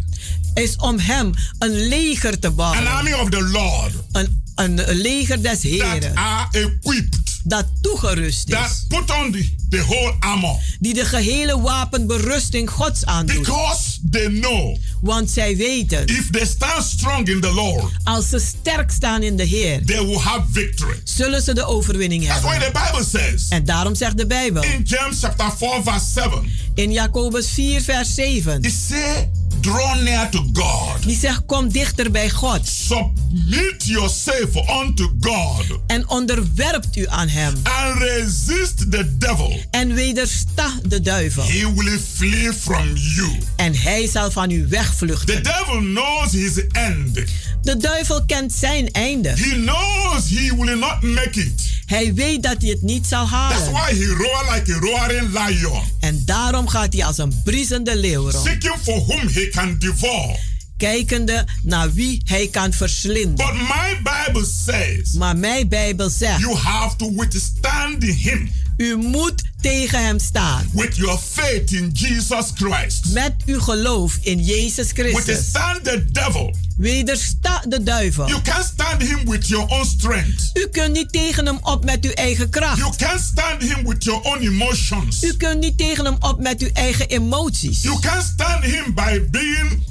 Is 0.54 0.76
om 0.76 0.98
hem 0.98 1.32
een 1.58 1.88
leger 1.88 2.38
te 2.38 2.46
An 2.46 2.54
bouwen. 2.54 2.86
army 2.86 3.12
of 3.12 3.28
the 3.30 3.42
Lord 3.42 3.92
Een, 4.12 4.42
een, 4.54 4.80
leger 4.96 5.42
des 5.42 5.60
that 5.60 5.62
Heren. 5.70 6.16
are 6.16 6.46
equipped. 6.50 7.37
Dat 7.48 7.66
toegerust 7.80 8.50
That 8.50 8.70
is. 8.70 8.84
put 8.88 9.10
on 9.10 9.32
the, 9.32 9.48
the 9.68 9.80
whole 9.80 10.14
armor. 10.20 10.56
Die 10.80 10.94
de 10.94 11.04
gehele 11.04 11.60
wapenberusting 11.60 12.70
Gods 12.70 13.04
aandoet. 13.06 13.38
Because 13.38 13.98
they 14.10 14.28
know 14.28 14.76
Want 15.00 15.30
zij 15.30 15.56
weten, 15.56 16.06
if 16.06 16.30
they 16.30 16.46
stand 16.46 16.84
strong 16.84 17.28
in 17.28 17.40
the 17.40 17.52
Lord, 17.52 17.92
als 18.04 18.28
ze 18.28 18.38
sterk 18.38 18.90
staan 18.90 19.22
in 19.22 19.36
de 19.36 19.44
Heer, 19.44 19.84
they 19.84 20.04
will 20.06 20.18
have 20.18 20.42
victory. 20.52 21.00
zullen 21.04 21.42
ze 21.42 21.54
de 21.54 21.64
overwinning 21.64 22.26
That's 22.26 22.40
why 22.42 22.50
hebben. 22.56 22.72
the 22.72 22.90
Bible 22.92 23.04
says 23.20 23.48
En 23.48 23.64
daarom 23.64 23.94
zegt 23.94 24.16
de 24.16 24.26
Bijbel 24.26 24.62
in 24.62 24.82
James 24.84 25.18
chapter 25.20 25.52
4, 25.56 25.82
verse 25.82 26.06
7, 26.12 26.50
in 26.74 26.92
Jacobus 26.92 27.48
4, 27.48 27.80
vers 27.82 28.14
7. 28.14 28.62
it 28.62 28.72
says, 28.88 29.24
Draw 29.60 30.02
near 30.02 30.28
to 30.30 30.46
God. 30.52 31.02
Die 31.02 31.16
zegt, 31.18 31.42
kom 31.46 31.68
dichter 31.72 32.10
bij 32.10 32.30
God. 32.30 32.60
Submit 32.68 33.84
yourself 33.84 34.48
unto 34.82 35.12
God 35.20 35.64
En 35.86 36.08
onderwerpt 36.08 36.96
u 36.96 37.04
aan 37.08 37.28
hem. 37.28 37.37
And 37.46 37.98
resist 37.98 38.90
the 38.90 39.16
devil. 39.18 39.60
En 39.70 39.94
wedersta 39.94 40.72
de 40.88 41.00
duivel. 41.00 41.42
He 41.44 41.72
will 41.74 41.98
flee 42.14 42.52
from 42.60 42.96
you. 42.96 43.38
En 43.56 43.74
hij 43.74 44.08
zal 44.08 44.30
van 44.30 44.50
u 44.50 44.62
The 44.62 44.68
wegvluchten. 44.68 45.42
devil 45.42 45.78
knows 45.78 46.32
his 46.32 46.66
end. 46.72 47.14
De 47.62 47.76
duivel 47.76 48.24
kent 48.26 48.52
zijn 48.52 48.90
einde. 48.92 49.28
He 49.28 49.50
knows 49.50 50.28
he 50.30 50.56
will 50.56 50.78
not 50.78 51.02
make 51.02 51.40
it. 51.40 51.62
Hij 51.86 52.14
weet 52.14 52.42
dat 52.42 52.56
hij 52.60 52.70
het 52.70 52.82
niet 52.82 53.06
zal 53.06 53.28
That's 53.28 53.32
halen. 53.32 53.72
why 53.72 53.94
he 53.94 54.06
roar 54.06 54.54
like 54.54 54.72
a 54.74 54.78
roaring 54.78 55.28
lion, 55.48 55.82
En 56.00 56.22
daarom 56.24 56.68
gaat 56.68 56.92
hij 56.92 57.04
als 57.04 57.18
een 57.18 57.40
briesende 57.44 57.96
leeuw 57.96 58.30
rond. 58.30 58.44
seeking 58.46 58.74
for 58.82 59.04
whom 59.06 59.28
he 59.28 59.48
can 59.48 59.76
devour. 59.78 60.36
Kijkende 60.78 61.46
naar 61.62 61.92
wie 61.92 62.22
hij 62.24 62.48
kan 62.48 62.72
verslinden. 62.72 63.34
But 63.34 63.54
my 63.54 64.00
Bible 64.02 64.46
says 64.64 65.12
Maar 65.12 65.36
mijn 65.36 65.68
Bijbel 65.68 66.10
zegt, 66.10 66.40
you 66.40 66.54
have 66.56 66.96
to 66.96 67.14
withstand 67.14 68.02
him 68.02 68.50
u 68.78 68.96
moet 68.96 69.42
tegen 69.60 70.04
hem 70.04 70.18
staan. 70.18 70.70
with 70.72 70.96
your 70.96 71.18
faith 71.18 71.72
in 71.72 71.90
Jesus 71.92 72.50
Christ. 72.54 73.12
Met 73.12 73.32
uw 73.46 73.60
geloof 73.60 74.18
in 74.20 74.44
Jezus 74.44 74.90
Christus. 74.92 75.24
Withstand 75.24 75.84
the 75.84 76.04
devil. 76.12 76.54
Wedersta 76.76 77.62
de 77.68 77.82
duivel. 77.82 78.28
You 78.28 78.42
can't 78.42 78.64
stand 78.64 79.02
him 79.02 79.30
with 79.30 79.48
your 79.48 79.66
own 79.68 79.84
strength. 79.84 80.50
U 80.54 80.68
kunt 80.68 80.92
niet 80.92 81.12
tegen 81.12 81.46
hem 81.46 81.58
op 81.62 81.84
met 81.84 82.04
uw 82.04 82.10
eigen 82.10 82.50
kracht. 82.50 82.78
You 82.78 82.92
can't 82.96 83.20
stand 83.20 83.62
him 83.62 83.84
with 83.86 84.04
your 84.04 84.22
own 84.22 84.40
emotions. 84.40 85.22
U 85.22 85.36
kunt 85.36 85.60
niet 85.60 85.78
tegen 85.78 86.04
hem 86.04 86.16
op 86.20 86.40
met 86.40 86.60
uw 86.60 86.70
eigen 86.72 87.08
emoties. 87.08 87.82
You 87.82 88.00
can't 88.00 88.22
stand 88.34 88.64
him 88.64 88.94
by 88.94 89.20
being 89.30 89.82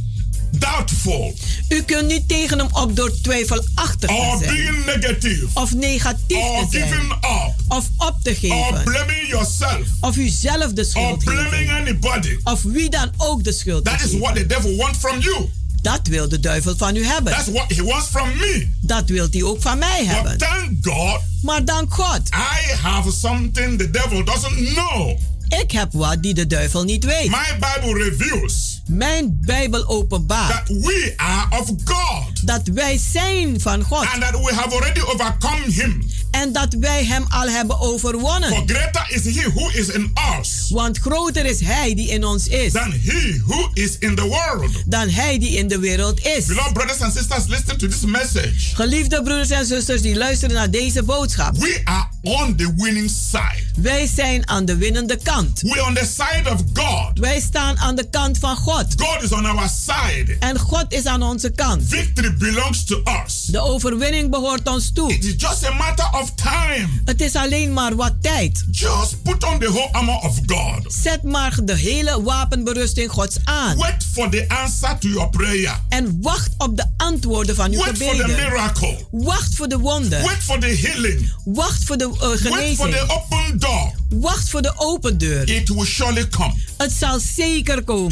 doubtful 0.51 1.33
U 1.69 1.81
kunt 1.83 2.07
niet 2.07 2.27
tegen 2.27 2.57
hem 2.57 2.67
op 2.71 2.95
door 2.95 3.21
twijfelachtig 3.21 4.09
te 4.09 4.37
zijn. 4.43 4.83
negative 4.85 5.47
Of 5.53 5.73
negatief 5.73 6.27
te 6.27 6.65
giving 6.69 6.89
zijn. 6.89 7.11
up 7.11 7.53
Of 7.67 7.89
op 7.97 8.15
te 8.23 8.29
or 8.29 8.35
geven. 8.35 9.27
yourself 9.27 9.87
Of 9.99 10.15
u 10.17 10.27
zelf 10.27 10.73
de 10.73 10.83
schuld 10.83 11.23
geven. 11.25 11.69
anybody. 11.75 12.37
Of 12.43 12.61
wie 12.63 12.89
dan 12.89 13.11
ook 13.17 13.43
de 13.43 13.51
schuld 13.51 13.85
That 13.85 14.01
is 14.03 14.11
what 14.19 14.35
the 14.35 14.45
devil 14.45 14.75
wants 14.75 14.97
from 14.99 15.19
you. 15.19 15.49
Dat 15.81 16.07
wil 16.07 16.29
de 16.29 16.39
duivel 16.39 16.73
van 16.77 16.95
u 16.95 17.05
hebben. 17.05 17.33
That's 17.33 17.47
what 17.51 17.71
he 17.75 17.83
wants 17.83 18.07
from 18.07 18.29
me. 18.37 18.67
Dat 18.81 19.09
wil 19.09 19.27
hij 19.31 19.43
ook 19.43 19.61
van 19.61 19.77
mij 19.77 19.99
But 19.99 20.07
hebben. 20.15 20.37
thank 20.37 20.69
God, 20.81 21.19
Maar 21.41 21.65
dank 21.65 21.93
God, 21.93 22.21
I 22.33 22.73
have 22.81 23.11
something 23.11 23.77
the 23.77 23.89
devil 23.91 24.23
doesn't 24.23 24.73
know. 24.73 25.17
ik 25.63 25.71
heb 25.71 25.89
wat 25.93 26.23
die 26.23 26.33
de 26.33 26.47
duivel 26.47 26.83
niet 26.83 27.03
weet. 27.03 27.29
My 27.29 27.57
Bible 27.59 28.03
reveals 28.03 28.76
Mijn 28.87 29.37
Bijbel 29.41 29.87
openbaart 29.87 30.65
that 30.65 30.77
we 30.77 31.13
are 31.17 31.59
of 31.61 31.67
God 31.83 32.47
dat 32.47 32.61
wij 32.73 32.99
zijn 33.11 33.61
van 33.61 33.81
God. 33.83 34.05
and 34.13 34.21
that 34.21 34.31
we 34.31 34.53
have 34.53 34.69
already 34.75 34.99
overcome 35.01 35.71
him. 35.71 36.05
En 36.31 36.51
dat 36.53 36.73
wij 36.79 37.05
hem 37.05 37.25
al 37.29 37.49
hebben 37.49 37.75
For 37.77 37.85
overwonnen. 37.85 38.63
greater 38.65 39.05
is 39.09 39.23
he 39.35 39.49
who 39.53 39.69
is 39.69 39.87
in 39.87 40.13
us 40.39 40.69
Want 40.69 40.97
groter 40.97 41.45
is 41.45 41.59
hij 41.59 41.95
die 41.95 42.07
in 42.09 42.25
ons 42.25 42.47
is. 42.47 42.71
than 42.73 42.91
he 42.91 43.41
who 43.45 43.69
is 43.73 43.97
in 43.99 44.15
the 44.15 44.23
world. 44.27 44.71
Dan 44.85 45.09
hij 45.09 45.39
die 45.39 45.49
in 45.49 45.67
de 45.67 45.79
wereld 45.79 46.25
is. 46.25 46.45
Beloved 46.45 46.73
brothers 46.73 46.99
and 46.99 47.13
sisters, 47.13 47.47
listen 47.47 47.77
to 47.77 47.87
this 47.87 48.01
message. 48.05 48.53
Geliefde 48.73 49.21
broeders 49.23 49.49
en 49.49 49.65
zusters 49.65 50.01
die 50.01 50.15
luisteren 50.15 50.55
naar 50.55 50.71
deze 50.71 51.03
boodschap. 51.03 51.57
We 51.57 51.81
are 51.83 52.07
on 52.21 52.55
the 52.55 52.73
winning 52.75 53.09
side. 53.31 53.65
Wij 53.75 54.09
zijn 54.15 54.47
aan 54.47 54.65
de 54.65 54.75
winnende 54.77 55.17
kant. 55.23 55.61
We're 55.61 55.85
on 55.85 55.93
the 55.93 56.05
side 56.05 56.49
of 56.53 56.61
God. 56.73 57.19
Wij 57.19 57.39
staan 57.39 57.77
aan 57.77 57.95
de 57.95 58.09
kant 58.09 58.37
van 58.37 58.55
God. 58.55 58.76
God 58.85 59.21
is 59.23 59.31
on 59.31 59.45
our 59.45 59.69
side. 59.69 60.35
En 60.39 60.59
God 60.59 60.85
is 60.89 61.05
aan 61.05 61.23
onze 61.23 61.49
kant. 61.49 61.83
Victory 61.87 62.33
belongs 62.37 62.83
to 62.83 63.01
us. 63.25 63.43
De 63.43 63.59
overwinning 63.61 64.29
behoort 64.29 64.67
ons 64.67 64.91
toe. 64.93 65.13
It 65.13 65.23
is 65.25 65.33
just 65.37 65.65
a 65.65 65.71
matter 65.73 66.09
of 66.21 66.31
time. 66.35 66.87
Het 67.05 67.21
is 67.21 67.35
alleen 67.35 67.73
maar 67.73 67.95
wat 67.95 68.13
tijd. 68.21 68.65
Just 68.71 69.21
put 69.23 69.43
on 69.43 69.59
the 69.59 69.67
whole 69.71 69.89
armor 69.91 70.15
of 70.15 70.37
God. 70.45 70.93
Zet 71.01 71.23
maar 71.23 71.57
de 71.63 71.75
hele 71.75 72.23
wapenberusting 72.23 73.11
Gods 73.11 73.37
aan. 73.43 73.77
Wait 73.77 74.05
for 74.13 74.29
the 74.29 74.45
answer 74.47 74.97
to 74.99 75.07
your 75.07 75.29
prayer. 75.29 75.79
En 75.89 76.17
wacht 76.21 76.49
op 76.57 76.77
de 76.77 76.85
antwoorden 76.97 77.55
van 77.55 77.71
uw 77.71 77.79
Wait 77.79 77.97
for 77.97 78.15
the 78.15 78.21
gebeden. 78.21 78.35
miracle. 78.35 78.97
Wacht 79.11 79.55
voor 79.55 79.67
de 79.67 79.77
wonden. 79.77 80.23
Wait 80.23 80.43
for 80.43 80.59
the 80.59 80.67
healing. 80.81 81.33
Wacht 81.45 81.83
voor 81.83 81.97
de 81.97 82.03
uh, 82.13 82.19
Wait 82.19 82.39
for 82.39 82.51
genezing. 82.51 82.93
the 82.95 83.05
open 83.09 83.59
door. 83.59 83.91
Wacht 84.09 84.49
voor 84.49 84.61
de 84.61 84.73
open 84.75 85.17
deur. 85.17 85.49
It 85.49 85.69
will 85.69 85.85
surely 85.85 86.27
come. 86.27 86.53
Het 86.77 86.91
zal 86.91 87.19
zeker 87.19 87.73
Your 87.73 87.83
komen. 87.83 88.11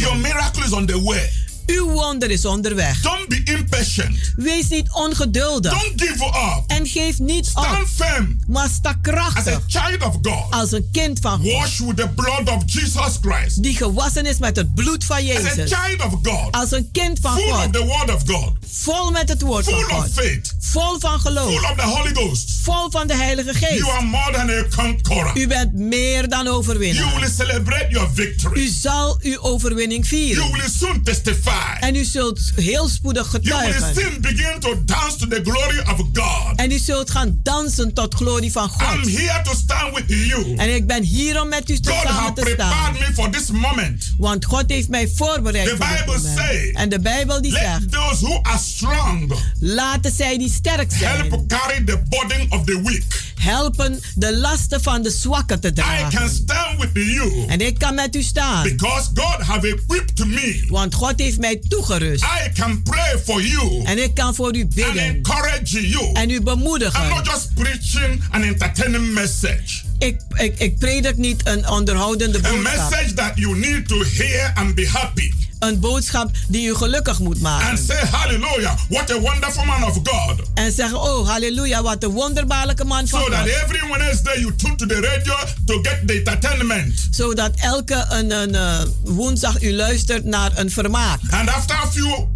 Miracle 0.56 0.64
is 0.64 0.74
on 0.74 0.86
the 0.86 0.98
way. 1.00 1.45
Uw 1.66 1.92
wonder 1.92 2.32
is 2.32 2.46
onderweg. 2.46 3.02
Don't 3.02 3.28
be 3.28 3.42
impatient. 3.44 4.34
Wees 4.36 4.68
niet 4.68 4.92
ongeduldig. 4.92 5.72
Don't 5.72 6.02
give 6.02 6.26
up. 6.26 6.64
En 6.68 6.88
geef 6.88 7.20
niet 7.20 7.52
op. 7.54 7.64
Stand 7.64 7.88
firm 7.96 8.40
Maar 8.48 8.70
sta 8.70 8.90
as 8.90 8.96
a 8.96 9.12
krachtig. 9.12 9.60
child 9.68 10.04
of 10.04 10.16
God. 10.22 10.46
Als 10.54 10.72
een 10.72 10.88
kind 10.92 11.20
van 11.22 11.40
God. 11.42 11.52
Wash 11.52 11.80
with 11.80 11.98
the 11.98 12.10
blood 12.16 12.50
of 12.50 12.64
Jesus 12.66 13.18
Christ. 13.22 13.64
Die 13.64 13.76
gewassen 13.76 14.26
is 14.26 14.38
met 14.38 14.56
het 14.56 14.74
bloed 14.76 15.04
van 15.04 15.16
As 15.16 15.22
a 15.22 15.26
Jezus. 15.26 15.72
child 15.74 16.04
of 16.14 16.20
God. 16.24 16.52
Als 16.52 16.72
een 16.72 16.90
kind 16.92 17.18
van 17.22 17.38
Full 17.38 17.52
of 17.52 17.62
God. 17.64 17.74
the 17.74 17.86
word 17.86 18.14
of 18.14 18.22
God. 18.26 18.54
Vol 18.72 19.12
met 19.12 19.30
het 19.30 19.42
woord 19.42 19.66
van 19.66 19.74
Full 19.74 19.84
of 19.96 20.04
God. 20.04 20.12
faith. 20.14 20.54
Vol 20.60 21.00
van 21.00 21.20
geloof. 21.20 21.54
Full 21.54 21.70
of 21.72 21.76
the 21.78 21.82
Holy 21.86 22.14
Ghost. 22.14 22.52
Vol 22.62 22.90
van 22.92 23.08
de 23.08 23.16
Heilige 23.16 23.52
You 23.60 23.66
Geest. 23.72 23.90
are 23.90 24.06
more 24.06 24.32
than 24.32 24.50
a 24.50 24.64
conqueror. 24.76 25.38
U 25.38 25.48
bent 25.48 25.74
meer 25.74 26.30
dan 26.30 26.44
You 26.44 26.56
overwinnaar. 26.58 27.20
will 27.20 27.30
celebrate 27.30 27.88
your 27.90 28.08
U 28.10 28.14
victory. 28.14 28.70
zal 28.82 29.18
uw 29.22 29.40
overwinning 29.42 30.08
You 30.10 30.22
vieren. 30.24 30.52
will 30.52 30.70
soon 30.80 31.04
testify. 31.04 31.55
En 31.80 31.96
u 31.96 32.04
zult 32.04 32.40
heel 32.56 32.88
spoedig 32.90 33.32
You 33.32 33.42
will 33.44 33.72
getuigen. 33.72 33.92
still 34.02 34.20
begin 34.20 34.60
to 34.60 34.84
dance 34.86 35.16
to 35.18 35.28
the 35.28 35.42
glory 35.44 35.80
of 35.80 35.98
God. 36.14 36.56
En 36.60 36.72
u 36.72 36.78
zult 36.78 37.10
gaan 37.10 37.40
dansen 37.44 37.94
tot 37.94 38.14
glorie 38.14 38.52
van 38.52 38.64
I'm 38.64 38.70
God. 39.04 39.18
here 39.18 39.42
to 39.44 39.54
stand 39.56 39.94
with 39.96 40.04
you. 40.28 40.56
En 40.58 40.76
ik 40.76 40.88
ben 40.88 41.04
hier 41.04 41.42
om 41.42 41.50
met 41.50 41.70
u 41.70 41.80
te 41.80 41.90
God 41.92 42.02
samen 42.08 42.34
te 42.34 42.52
staan. 42.54 42.94
me 42.94 43.14
for 43.14 43.30
this 43.30 43.52
moment. 43.52 44.14
Want 44.18 44.46
God 44.46 44.64
heeft 44.68 44.90
mij 44.90 45.08
voorbereid 45.16 45.68
The 45.70 45.76
voor 45.76 45.88
dit 45.88 46.06
Bible 46.06 46.18
moment. 46.18 46.38
say, 46.38 46.72
En 46.74 46.90
de 46.90 47.00
Bijbel 47.00 47.42
die 47.42 47.52
zegt, 47.52 47.92
those 47.92 48.26
who 48.26 48.40
are 48.42 48.58
strong 48.58 49.34
laten 49.60 50.12
zij 50.12 50.38
die 50.38 50.50
sterk 50.52 50.92
zijn. 51.00 51.16
help 51.30 51.48
carry 51.48 51.84
the 51.84 52.02
burden 52.10 52.46
of 52.52 52.64
the 52.66 52.82
weak. 52.84 53.04
Helpen 53.36 54.00
de 54.16 54.38
lasten 54.38 54.82
van 54.82 55.02
de 55.02 55.10
zwakken 55.12 55.60
te 55.60 55.68
I 55.68 55.72
can 55.74 55.84
dragen. 56.10 56.30
stand 56.30 56.80
with 56.80 56.90
you 56.94 57.46
En 57.48 57.62
ik 57.62 57.78
kan 57.80 57.96
met 57.96 58.16
u 58.16 58.22
staan. 58.24 58.64
because 58.64 59.10
God 59.14 59.42
have 59.42 59.68
equipped 59.68 60.26
me. 60.26 60.66
Want 60.68 60.94
God 60.96 61.14
heeft 61.20 61.38
mij 61.40 61.45
toegerust. 61.54 62.24
I 62.24 62.52
can 62.54 62.84
pray 62.84 63.18
for 63.26 63.42
you 63.42 63.84
En 63.84 64.04
ik 64.04 64.14
kan 64.14 64.36
voor 64.36 64.56
u 64.56 64.62
and 64.62 64.74
bidden. 64.76 64.98
encourage 65.04 65.88
you. 65.90 66.14
En 66.14 66.30
u 66.30 66.36
I'm 66.36 66.44
bemoedigen. 66.44 67.10
not 67.10 67.26
just 67.26 67.54
preaching 67.54 68.24
an 68.32 68.44
entertaining 68.44 69.14
message. 69.14 69.84
Ik, 70.00 70.18
ik, 70.36 70.60
ik 70.60 70.78
predik 70.80 71.18
niet 71.18 71.48
een 71.48 71.70
onderhoudende 71.70 72.38
A 72.38 72.42
boodschap. 72.42 72.90
message 72.90 73.14
that 73.14 73.32
you 73.36 73.58
need 73.58 73.88
to 73.88 74.04
hear 74.04 74.52
and 74.56 74.76
be 74.76 74.88
happy. 74.88 75.32
Een 75.68 75.80
boodschap 75.80 76.32
die 76.48 76.68
u 76.70 76.76
gelukkig 76.76 77.20
moet 77.20 77.34
And 77.34 77.42
maken. 77.42 77.78
say 77.78 78.06
hallelujah. 78.12 78.78
What 78.90 79.12
a 79.12 79.20
wonderful 79.20 79.66
man 79.66 79.84
of 79.84 79.94
God. 80.04 80.40
En 80.54 80.72
zeggen, 80.72 81.02
oh 81.02 81.28
halleluja, 81.30 81.82
wat 81.82 82.04
een 82.04 82.10
wonderbaarlijke 82.10 82.84
man 82.86 83.08
van 83.08 83.22
So 83.22 83.30
that 83.30 83.40
God. 83.40 83.48
every 83.48 83.90
Wednesday 83.90 84.40
you 84.40 84.56
tune 84.56 84.76
to 84.76 84.86
the 84.86 85.00
radio 85.00 85.36
to 85.66 85.80
get 85.82 86.08
the 86.08 86.14
entertainment. 86.14 87.08
Zodat 87.12 87.52
elke 87.56 88.06
een, 88.10 88.32
een, 88.32 88.56
eh, 88.56 88.82
woensdag 89.04 89.62
u 89.62 89.74
luistert 89.76 90.26
naar 90.26 90.52
een 90.56 90.72
vermaak. 90.72 91.20
And 91.30 91.50
after 91.50 91.76
a 91.76 91.88
few 91.92 92.28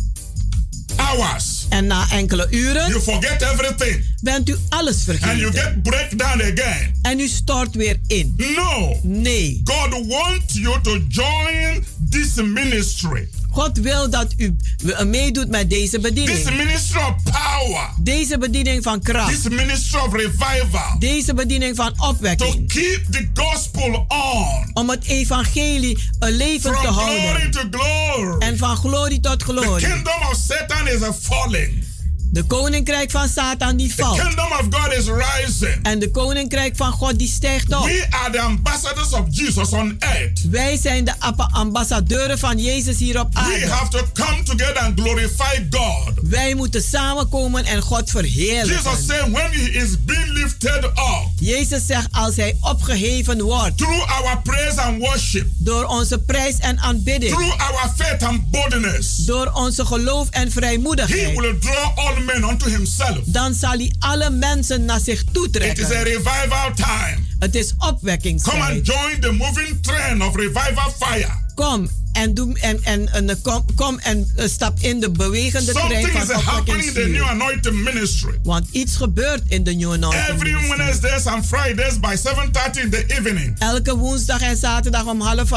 hours, 0.97 1.59
En 1.70 1.88
na 1.88 2.07
enkele 2.11 2.47
uren 2.51 2.88
you 2.89 3.01
forget 3.01 3.41
everything. 3.41 4.03
bent 4.22 4.49
u 4.49 4.55
alles 4.70 5.07
And 5.07 5.17
you 5.17 5.17
vergeten. 5.20 5.61
get 5.61 5.84
breakdown 5.84 6.41
again. 6.41 6.93
En 7.01 7.20
u 7.20 7.28
stort 7.28 7.76
weer 7.76 7.97
in. 8.07 8.34
No. 8.38 8.99
Nee. 9.03 9.61
God 9.63 10.07
wants 10.07 10.53
you 10.53 10.82
to 10.82 10.99
join 11.07 11.84
this 12.09 12.34
ministry. 12.36 13.28
God 13.52 13.78
wil 13.78 14.10
dat 14.10 14.34
u 14.38 14.56
eh, 14.97 15.04
meedoet 15.06 15.50
met 15.50 15.70
deze 15.70 15.89
This 15.89 16.02
bediening. 16.02 16.56
ministry 16.56 17.00
of 17.00 17.16
power. 17.24 17.89
Deze 18.00 18.38
bediening 18.38 18.84
van 18.84 19.02
kracht. 19.02 19.41
This 19.41 19.50
ministry 19.54 20.00
of 20.00 20.14
revival. 20.14 21.00
Deze 21.00 21.34
bediening 21.34 21.76
van 21.76 21.93
To 21.93 22.08
opwekking. 22.08 22.68
keep 22.74 23.02
the 23.12 23.28
gospel 23.34 24.06
on. 24.08 24.70
Om 24.74 24.89
het 24.89 25.06
evangelie 25.06 26.00
een 26.20 26.32
leven 26.32 26.72
From 26.74 26.82
te 26.86 26.91
glory 26.91 27.20
houden. 27.20 27.52
to 27.52 27.62
glory. 27.72 28.39
En 28.39 28.58
van 28.58 28.76
glorie 28.78 29.20
tot 29.20 29.39
The 29.39 29.45
glorie. 29.45 29.88
kingdom 29.88 30.22
of 30.32 30.38
Satan 30.47 30.88
is 30.88 31.02
a 31.02 31.14
falling. 31.14 31.84
De 32.32 32.43
koninkrijk 32.43 33.11
van 33.11 33.27
Satan 33.30 33.77
die 33.77 33.93
The 33.95 34.01
valt. 34.03 34.19
kingdom 34.21 34.45
of 34.51 34.65
God 34.69 34.93
is 34.93 35.05
rising. 35.05 35.80
En 35.84 35.99
de 35.99 36.11
koninkrijk 36.11 36.75
van 36.75 36.91
God 36.91 37.19
die 37.19 37.27
stijgt 37.27 37.75
op. 37.75 37.86
We 37.86 38.05
are 38.09 38.32
the 38.32 38.39
ambassadors 38.39 39.13
of 39.13 39.21
Jesus 39.30 39.69
on 39.69 39.95
earth. 39.99 40.49
Wij 40.49 40.77
zijn 40.77 41.03
de 41.05 41.13
ambassadeuren 41.51 42.39
van 42.39 42.57
Jezus 42.57 42.97
hier 42.99 43.19
op 43.19 43.34
We 43.34 43.39
aarde. 43.39 43.67
have 43.67 43.89
to 43.89 44.05
come 44.13 44.43
together 44.43 44.77
and 44.77 44.99
glorify 44.99 45.67
God. 45.69 46.13
Wij 46.21 46.55
moeten 46.55 46.82
samenkomen 46.82 47.65
en 47.65 47.82
God 47.82 48.09
Jesus 48.09 48.11
verheerlijken. 48.11 48.97
said, 49.05 49.32
when 49.32 49.51
he 49.51 49.71
is 49.71 50.03
being 50.05 50.27
lifted 50.27 50.84
up 50.84 51.27
Jezus 51.39 51.86
zegt 51.86 52.07
als 52.11 52.36
hij 52.36 52.57
opgeheven 52.61 53.41
wordt 53.41 53.77
through 53.77 54.21
our 54.21 54.41
praise 54.41 54.82
and 54.82 54.97
worship, 54.99 55.47
door 55.57 55.84
onze 55.84 56.19
prijs 56.19 56.57
en 56.59 56.80
aanbidding, 56.80 57.34
through 57.34 57.61
our 57.61 57.89
faith 57.95 58.23
and 58.23 58.51
boldness, 58.51 59.15
door 59.15 59.51
onze 59.53 59.86
geloof 59.86 60.30
en 60.30 60.43
he 60.45 60.51
vrijmoedigheid, 60.51 61.39
will 61.39 61.57
draw 61.59 61.97
all 61.97 62.18
men 62.26 62.43
unto 62.43 62.65
himself. 62.70 63.20
dan 63.26 63.53
zal 63.53 63.70
hij 63.72 63.93
alle 63.99 64.30
mensen 64.30 64.86
naar 64.86 64.99
zich 64.99 65.24
It 65.24 65.80
is 65.80 65.91
a 65.91 66.01
revival 66.03 66.72
time. 66.76 67.17
Het 67.39 67.55
is 67.55 67.74
Come 67.78 67.84
and 67.91 67.93
opwekkingstijd. 67.93 68.86
join 68.86 69.20
the 69.20 69.32
moving 69.32 69.82
train 69.82 70.22
of 70.22 70.36
revival 70.36 70.93
fire. 70.99 71.47
Kom 71.60 71.89
en, 72.14 72.34
doe, 72.34 72.60
en, 72.60 72.80
en, 72.84 73.10
en, 73.14 73.30
eh, 73.30 73.36
kom, 73.41 73.66
kom 73.76 73.99
en 73.99 74.28
eh, 74.36 74.47
stap 74.47 74.80
in 74.80 74.99
de 74.99 75.12
bewegende 75.12 75.72
trein 75.72 76.07
van 76.07 76.39
happening 76.39 76.84
in 76.84 76.93
the 76.93 77.07
new 77.07 77.24
anointing 77.24 77.84
ministry. 77.84 78.39
Want 78.43 78.68
iets 78.72 78.95
gebeurt 78.95 79.41
in 79.47 79.64
de 79.64 79.72
New 79.72 79.93
Anointing 79.93 80.28
Every 80.28 80.51
Ministry. 80.51 80.78
Wednesdays 80.78 81.26
and 81.26 81.45
Fridays 81.45 81.99
by 81.99 82.16
7.30 82.18 82.82
in 82.82 82.89
the 82.89 83.05
evening. 83.07 83.55
Elke 83.60 83.95
woensdag 83.95 84.41
en 84.41 84.57
zaterdag 84.57 85.05
om 85.05 85.22
half 85.22 85.51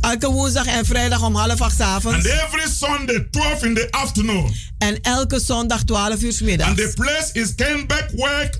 elke 0.00 0.30
woensdag 0.30 0.66
en 0.66 0.84
vrijdag 0.84 1.22
om 1.22 1.34
half 1.34 1.60
acht 1.60 1.76
's 1.76 1.80
And 1.80 1.88
avonds. 1.88 2.26
every 2.26 2.68
Sunday 2.68 3.26
12 3.30 3.62
in 3.62 3.74
the 3.74 3.90
afternoon. 3.90 4.54
En 4.78 5.00
elke 5.02 5.40
zondag 5.40 5.82
12 5.84 6.22
uur 6.22 6.32
's 6.32 6.40
And 6.40 6.48
middags. 6.48 6.74
the 6.74 6.92
place 6.94 7.30
is 7.32 7.54
Kenbeck 7.54 8.10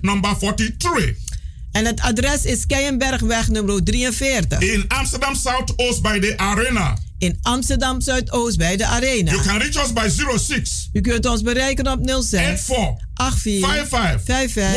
number 0.01 0.36
43 0.38 1.24
En 1.75 1.85
het 1.87 2.01
adres 2.01 2.45
is 2.45 2.66
Keienbergweg 2.66 3.49
nummer 3.49 3.83
43. 3.85 4.61
in 4.61 4.85
Amsterdam 4.89 5.35
Southoost 5.35 6.03
by 6.03 6.18
the 6.20 6.37
arena. 6.37 6.97
In 7.18 7.39
Amsterdam 7.43 8.01
Zuidoost 8.01 8.57
bij 8.57 8.77
de 8.77 8.83
You 8.83 8.95
Arena. 8.95 9.33
can 9.43 9.59
reach 9.59 9.85
us 9.85 9.93
by 9.93 10.09
06 10.39 10.89
U 10.93 11.01
kunt 11.01 11.27
ons 11.27 11.43
bereiken 11.43 11.87
op 11.93 12.01
06 12.22 12.31
84 12.64 13.39
84 13.41 14.20
55 14.25 14.72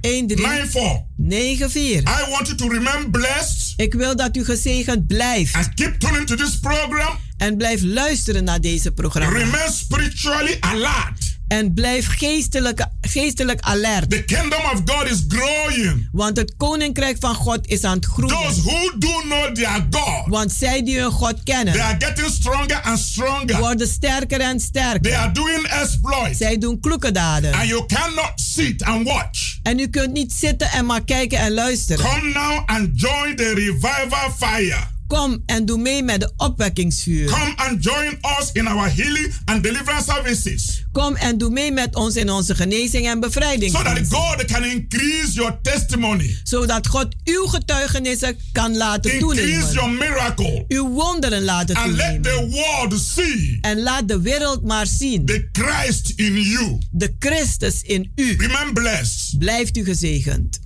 13 0.00 0.28
94. 0.28 1.02
94. 1.16 2.26
I 2.26 2.30
want 2.30 2.46
you 2.46 2.54
to 2.54 2.68
remain 2.68 3.10
blessed 3.10 3.72
Ik 3.76 3.94
wil 3.94 4.16
dat 4.16 4.36
u 4.36 4.44
gezegend 4.44 5.06
blijft. 5.06 5.54
and 5.54 5.74
keep 5.74 6.00
tuning 6.00 6.26
to 6.26 6.34
this 6.34 6.58
program. 6.58 7.16
En 7.36 7.56
blijf 7.56 7.82
luisteren 7.82 8.44
naar 8.44 8.60
deze 8.60 8.92
programma. 8.92 9.38
Remain 9.38 9.72
spiritually 9.72 10.56
alert. 10.60 11.29
En 11.50 11.74
blijf 11.74 12.06
geestelijk, 12.18 12.86
geestelijk 13.00 13.60
alert. 13.60 14.10
The 14.10 14.24
kingdom 14.24 14.60
of 14.72 14.82
God 14.84 15.10
is 15.10 15.24
growing. 15.28 16.08
Want 16.12 16.36
het 16.36 16.54
koninkrijk 16.56 17.16
van 17.20 17.34
God 17.34 17.66
is 17.66 17.84
aan 17.84 17.96
het 17.96 18.04
groeien. 18.06 18.36
Those 18.36 18.62
who 18.62 18.90
do 18.98 19.20
know 19.20 19.54
their 19.54 19.86
God, 19.90 20.26
Want 20.26 20.52
zij 20.52 20.82
die 20.82 20.98
hun 21.00 21.10
God 21.10 21.34
they 21.44 21.54
kennen, 21.54 21.80
are 21.82 21.96
getting 21.98 22.28
stronger 22.30 22.80
and 22.82 22.98
stronger. 22.98 23.58
worden 23.58 23.88
sterker 23.88 24.40
en 24.40 24.56
They 24.56 24.66
sterker. 24.66 25.14
are 25.16 25.32
doing 25.32 25.66
exploits. 25.66 26.38
Zij 26.38 26.58
doen 26.58 26.80
kloeke 26.80 27.12
daden. 27.12 27.52
And 27.52 27.68
you 27.68 27.86
cannot 27.86 28.32
sit 28.34 28.82
and 28.82 29.06
watch. 29.08 29.58
En 29.62 29.78
u 29.78 29.86
kunt 29.88 30.12
niet 30.12 30.32
zitten 30.32 30.70
en 30.70 30.86
maar 30.86 31.04
kijken 31.04 31.38
en 31.38 31.52
luisteren. 31.52 32.04
Come 32.04 32.32
now 32.32 32.62
and 32.66 32.88
join 33.00 33.36
the 33.36 33.52
revival 33.54 34.30
fire. 34.38 34.78
Kom 35.10 35.42
en 35.46 35.64
doe 35.66 35.78
mee 35.78 36.02
met 36.02 36.20
de 36.20 36.32
opwekkingsvuur. 36.36 37.30
Come 37.30 37.52
and 37.56 37.84
join 37.84 38.18
us 38.40 38.50
in 38.52 38.66
our 38.66 38.90
healing 38.94 39.32
and 39.44 39.62
deliverance 39.62 40.10
services 40.10 40.84
Kom 40.92 41.14
en 41.16 41.38
doe 41.38 41.50
mee 41.50 41.72
met 41.72 41.94
ons 41.96 42.16
in 42.16 42.30
onze 42.30 42.54
genezing 42.54 43.06
en 43.06 43.20
bevrijding. 43.20 43.70
so 43.72 43.82
that 43.82 43.98
God 44.08 44.44
can 44.44 44.64
increase 44.64 45.32
your 45.32 45.58
testimony, 45.62 46.36
Zodat 46.44 46.86
God 46.86 47.06
uw 47.24 47.46
getuigenissen 47.46 48.36
kan 48.52 48.76
laten 48.76 49.12
increase 49.12 49.40
toenemen. 49.42 49.72
your 49.72 49.90
miracle, 49.90 50.64
Uw 50.68 50.88
wonderen 50.88 51.42
laten 51.44 51.76
and 51.76 51.92
let 51.96 51.98
toenemen. 52.22 52.22
the 52.22 52.48
world 52.50 53.00
see 53.00 53.58
En 53.60 53.82
laat 53.82 54.08
de 54.08 54.20
wereld 54.20 54.62
maar 54.64 54.86
zien. 54.86 55.24
the 55.26 55.48
Christ 55.52 56.12
in 56.16 56.40
you. 56.42 56.78
De 56.90 57.14
Christus 57.18 57.82
in 57.82 58.12
u. 58.14 58.34
Remain 58.38 58.72
blessed. 58.72 59.38
Blijft 59.38 59.76
u 59.76 59.84
gezegend. 59.84 60.60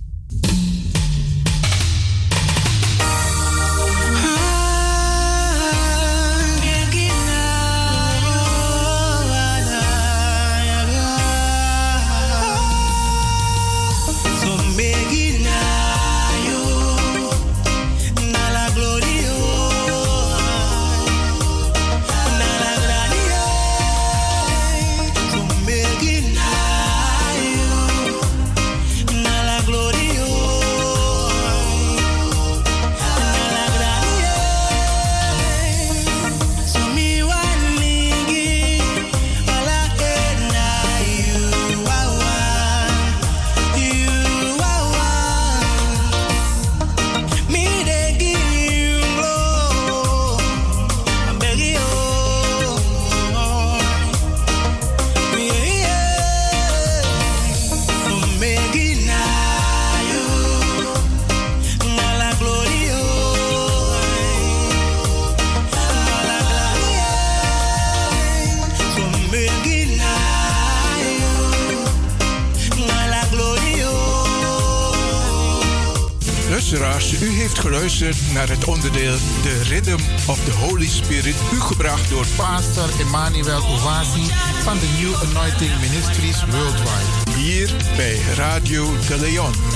Onderdeel 78.85 79.17
The 79.43 79.63
Rhythm 79.69 80.29
of 80.29 80.45
the 80.45 80.51
Holy 80.51 80.87
Spirit, 80.87 81.35
u 81.53 81.59
gebracht 81.59 82.09
door 82.09 82.25
Pastor 82.35 82.89
Emmanuel 82.99 83.63
Owasi 83.63 84.25
van 84.63 84.79
de 84.79 84.87
New 85.01 85.13
Anointing 85.29 85.71
Ministries 85.79 86.45
Worldwide. 86.45 87.31
Hier 87.37 87.75
bij 87.95 88.19
Radio 88.35 88.85
de 89.07 89.19
Leon. 89.19 89.74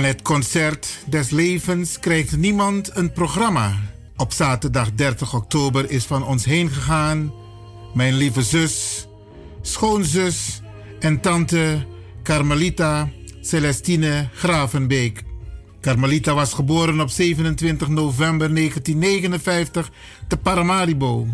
Van 0.00 0.08
het 0.08 0.22
concert 0.22 0.98
des 1.06 1.30
levens 1.30 1.98
krijgt 1.98 2.36
niemand 2.36 2.96
een 2.96 3.12
programma. 3.12 3.80
Op 4.16 4.32
zaterdag 4.32 4.92
30 4.94 5.34
oktober 5.34 5.90
is 5.90 6.04
van 6.04 6.24
ons 6.24 6.44
heen 6.44 6.70
gegaan 6.70 7.32
mijn 7.94 8.14
lieve 8.14 8.42
zus, 8.42 9.06
schoonzus 9.62 10.60
en 11.00 11.20
tante 11.20 11.86
Carmelita 12.22 13.08
Celestine 13.40 14.28
Gravenbeek. 14.34 15.22
Carmelita 15.80 16.34
was 16.34 16.52
geboren 16.52 17.00
op 17.00 17.10
27 17.10 17.88
november 17.88 18.54
1959 18.54 19.90
te 20.28 20.36
Paramaribo. 20.36 21.26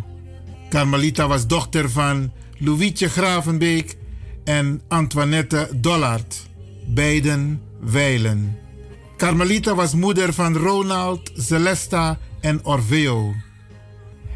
Carmelita 0.68 1.26
was 1.26 1.46
dochter 1.46 1.90
van 1.90 2.32
Louietje 2.58 3.08
Gravenbeek 3.08 3.96
en 4.44 4.80
Antoinette 4.88 5.68
Dollard, 5.74 6.46
beiden 6.86 7.65
wijlen. 7.80 8.58
Carmelita 9.16 9.74
was 9.74 9.94
moeder 9.94 10.32
van 10.32 10.56
Ronald, 10.56 11.32
Celesta 11.36 12.18
en 12.40 12.64
Orfeo. 12.64 13.34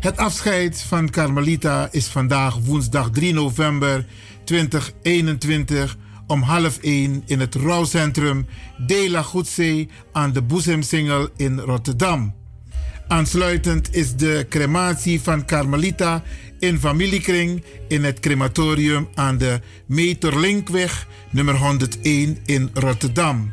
Het 0.00 0.16
afscheid 0.16 0.82
van 0.82 1.10
Carmelita 1.10 1.88
is 1.90 2.06
vandaag 2.06 2.58
woensdag 2.58 3.10
3 3.10 3.32
november 3.32 4.06
2021 4.44 5.96
om 6.26 6.42
half 6.42 6.78
1 6.78 7.22
in 7.26 7.40
het 7.40 7.54
rouwcentrum 7.54 8.46
De 8.86 9.10
La 9.10 9.22
Goedzee 9.22 9.88
aan 10.12 10.32
de 10.32 10.42
Boezemsingel 10.42 11.28
in 11.36 11.58
Rotterdam. 11.58 12.34
Aansluitend 13.08 13.94
is 13.94 14.16
de 14.16 14.46
crematie 14.48 15.20
van 15.20 15.44
Carmelita 15.44 16.22
in 16.60 16.78
familiekring 16.78 17.64
in 17.88 18.04
het 18.04 18.20
crematorium 18.20 19.08
aan 19.14 19.38
de 19.38 19.60
Meterlinkweg 19.86 21.06
nummer 21.30 21.56
101 21.56 22.38
in 22.44 22.70
Rotterdam. 22.74 23.52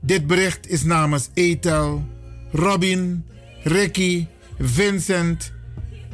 Dit 0.00 0.26
bericht 0.26 0.68
is 0.68 0.82
namens 0.82 1.30
Ethel, 1.34 2.04
Robin, 2.52 3.24
Ricky, 3.62 4.26
Vincent, 4.58 5.52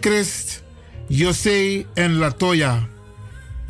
Christ, 0.00 0.62
José 1.08 1.86
en 1.94 2.16
Latoya. 2.16 2.86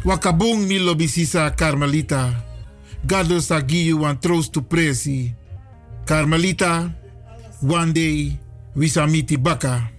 Wakabung 0.02 0.66
mi 0.66 0.78
lobisisa 0.78 1.50
Carmelita. 1.54 2.44
Gado 3.06 3.40
sa 3.40 3.62
wan 3.98 4.18
troost 4.18 4.52
to 4.52 4.62
presi. 4.62 5.34
Carmelita, 6.04 6.94
one 7.60 7.92
day 7.92 8.38
wisamiti 8.74 9.38
baka. 9.38 9.90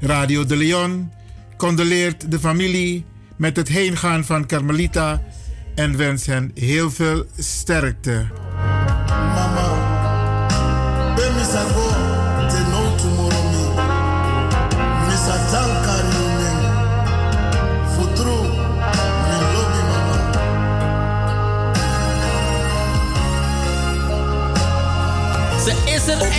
Radio 0.00 0.44
de 0.44 0.56
Leon 0.56 1.17
condoleert 1.58 2.30
de 2.30 2.38
familie 2.38 3.04
met 3.36 3.56
het 3.56 3.68
heengaan 3.68 4.24
van 4.24 4.46
Carmelita 4.46 5.22
en 5.74 5.96
wens 5.96 6.26
hen 6.26 6.50
heel 6.54 6.90
veel 6.90 7.24
sterkte. 7.36 8.26
Be 11.14 11.87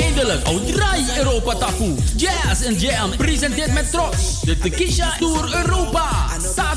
eindelijk. 0.02 0.48
Oudraai 0.48 1.06
Europa 1.18 1.56
Taku. 1.56 1.96
Jazz 2.16 2.62
en 2.62 2.74
Jam 2.74 3.10
presenteert 3.18 3.74
met 3.74 3.92
trots 3.92 4.42
de 4.42 4.58
Tekisha 4.58 5.16
Tour 5.18 5.56
Europa. 5.56 6.19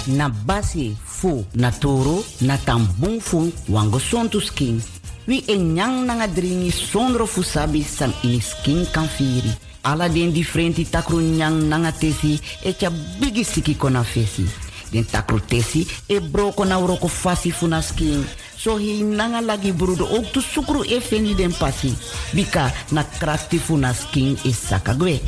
na 0.07 0.29
basi 0.29 0.95
fu 1.03 1.45
na 1.53 1.71
toro 1.71 2.23
na 2.41 2.57
tambung 2.57 3.21
fu 3.21 3.51
wango 3.67 3.99
sontu 3.99 4.39
skin. 4.39 4.81
Wi 5.27 5.43
e 5.47 5.57
nyang 5.57 6.05
nanga 6.05 6.27
dringi 6.27 6.71
sondro 6.71 7.25
fu 7.25 7.43
sabi 7.43 7.83
san 7.83 8.13
ini 8.23 8.39
skin 8.39 8.85
kan 8.91 9.07
firi. 9.07 9.57
Ala 9.85 10.07
den 10.09 10.33
differenti 10.33 10.89
takru 10.89 11.19
nyang 11.21 11.69
nanga 11.69 11.91
tesi 11.91 12.39
e 12.63 12.73
tja 12.73 12.89
bigi 13.19 13.43
siki 13.43 13.75
kona 13.77 14.03
fesi. 14.03 14.45
Den 14.89 15.05
takru 15.05 15.39
tesi 15.39 15.85
e 16.09 16.19
broko 16.19 16.65
na 16.65 16.79
uroko 16.81 17.07
fasi 17.07 17.51
fu 17.51 17.67
na 17.67 17.81
skin. 17.81 18.25
So 18.57 18.77
hi 18.77 19.03
nanga 19.03 19.41
lagi 19.41 19.71
brudo 19.71 20.07
ook 20.09 20.31
tu 20.33 20.41
sukru 20.41 20.81
e 20.83 20.99
feni 20.99 21.35
den 21.35 21.53
pasi. 21.53 21.93
Bika 22.33 22.71
na 22.91 23.03
krakti 23.03 23.59
fu 23.59 23.77
na 23.77 23.93
skin 23.93 24.37
is 24.43 24.57
sakagwe. 24.67 25.19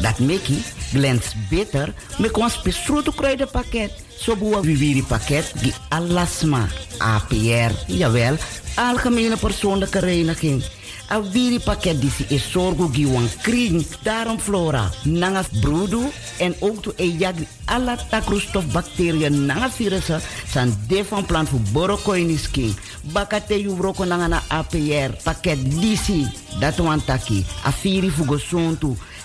Dat 0.00 0.18
meki 0.18 0.56
glans 0.92 1.34
beter 1.50 1.92
met 2.18 2.36
ons 2.38 2.62
besproten 2.62 3.14
kruidenpakket. 3.14 3.92
Zo 4.16 4.36
boa 4.36 4.62
viviri 4.62 5.02
pakket 5.02 5.52
die 5.60 5.74
alasma 5.88 6.68
APR, 6.98 7.72
jawel, 7.86 8.36
algemene 8.76 9.36
persoonlijke 9.36 9.98
reiniging. 9.98 10.62
A 11.10 11.18
viri 11.18 11.58
pakket 11.58 11.98
die 11.98 12.10
si 12.14 12.24
is 12.30 12.44
zorgo 12.52 12.86
giwan 12.94 13.26
kring, 13.42 13.82
daarom 14.06 14.38
flora, 14.38 14.84
nanga 15.02 15.42
broedu 15.60 16.04
en 16.38 16.54
ook 16.60 16.82
to 16.82 16.92
e 16.96 17.08
yagi 17.18 17.48
alla 17.66 17.96
takroestof 18.10 18.68
bacteriën 18.70 19.46
nanga 19.46 19.70
virussen 19.70 20.22
san 20.46 20.70
de 20.88 21.04
van 21.04 21.26
voor 21.26 21.60
borokoinis 21.72 22.50
king. 22.50 22.74
Bakate 23.12 23.58
yu 23.58 23.74
broko 23.74 24.04
nanga 24.04 24.28
na 24.28 24.42
APR 24.48 25.10
pakket 25.24 25.58
disi, 25.80 26.30
dat 26.60 26.78
wan 26.78 27.04
taki, 27.04 27.44
a 27.66 27.72
viri 27.72 28.10
fugo 28.10 28.38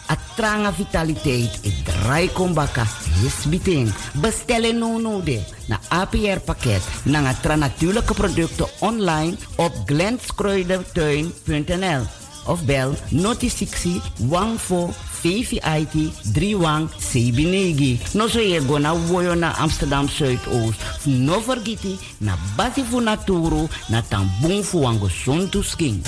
a 0.08 0.16
tranga 0.36 0.72
vitaliteit 0.72 1.60
e 1.62 1.74
drai 1.84 2.30
kombaka 2.34 2.88
yes 3.24 3.46
biting. 3.50 3.94
Bestellen 4.22 4.78
no 4.78 4.98
no 4.98 5.22
de 5.22 5.40
na 5.68 5.80
APR 5.88 6.40
pakket 6.46 6.82
na 7.04 7.34
tra 7.34 7.56
natuurlijke 7.56 8.14
producten 8.14 8.68
online 8.80 9.36
op 9.56 9.74
glenskruidertuin.nl 9.86 12.02
of 12.46 12.66
bel 12.66 12.96
noti 13.10 13.50
60 13.50 14.02
14 14.30 14.94
VVIT 15.26 15.96
31 16.34 16.90
Sebinegi. 17.00 18.00
No 18.14 18.28
so 18.28 18.40
ye 18.40 18.60
go 18.62 18.78
na 18.78 18.94
woyo 18.94 19.36
na 19.36 19.54
Amsterdam 19.58 20.08
Zuidoost. 20.08 20.80
No 21.06 21.42
vergiti 21.42 21.98
na 22.22 22.38
basi 22.56 22.84
fu 22.84 23.02
naturo 23.02 23.70
na 23.90 24.02
tambung 24.02 24.64
fu 24.64 24.84
wango 24.84 25.10
sontu 25.10 25.64
skin. 25.64 26.04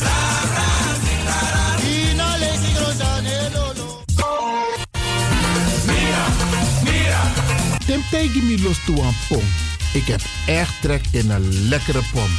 Temtij 7.88 8.30
me 8.34 8.62
los 8.62 8.78
toe 8.86 9.02
aan 9.04 9.16
pom. 9.28 9.44
Ik 9.94 10.08
heb 10.08 10.22
echt 10.46 10.74
trek 10.82 11.06
in 11.12 11.30
een 11.30 11.68
lekkere 11.70 12.02
pom. 12.14 12.30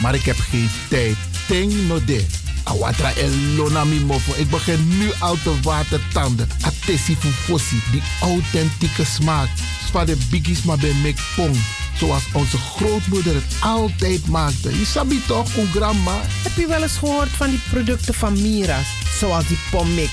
Maar 0.00 0.14
ik 0.14 0.22
heb 0.22 0.38
geen 0.38 0.70
tijd. 0.88 1.16
Ting 1.46 1.86
no 1.86 2.04
de. 2.04 2.26
Awatra 2.64 3.12
elona 3.14 3.84
mi 3.84 4.00
mofo. 4.00 4.32
Ik 4.36 4.50
begin 4.50 4.98
nu 4.98 5.10
al 5.18 5.36
te 5.42 5.60
watertanden. 5.62 6.48
Atesi 6.60 7.16
fufosi. 7.16 7.82
Die 7.90 8.02
authentieke 8.20 9.04
smaak. 9.04 9.48
Zwa 9.88 10.04
de 10.04 10.16
biggies 10.30 10.62
maar 10.62 10.78
bij 10.78 10.94
mek 11.02 11.18
pom. 11.36 11.52
Zoals 11.98 12.22
onze 12.32 12.58
grootmoeder 12.58 13.34
het 13.34 13.56
altijd 13.60 14.26
maakte. 14.26 14.78
Je 14.78 14.84
sabi 14.84 15.22
toch, 15.26 15.48
grandma? 15.72 16.20
Heb 16.42 16.56
je 16.56 16.66
wel 16.66 16.82
eens 16.82 16.96
gehoord 16.96 17.30
van 17.30 17.50
die 17.50 17.60
producten 17.70 18.14
van 18.14 18.42
Mira's? 18.42 18.86
Zoals 19.18 19.46
die 19.46 19.58
pommix. 19.70 20.12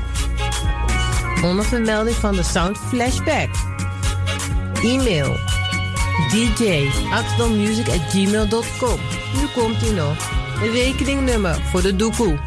Onder 1.43 1.65
vermelding 1.65 2.15
van 2.15 2.35
de 2.35 2.43
Sound 2.43 2.77
Flashback. 2.77 3.49
E-mail 4.83 5.37
dj.axdommusic.gmail.com 6.31 8.99
Nu 9.33 9.47
komt 9.53 9.81
ie 9.81 9.91
nog. 9.91 10.15
Een 10.63 10.71
rekeningnummer 10.71 11.61
voor 11.71 11.81
de 11.81 11.95
doekoe. 11.95 12.39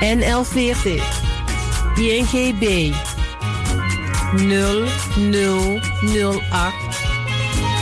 NL40 0.00 1.02
INGB 1.94 2.94
0008 4.36 6.40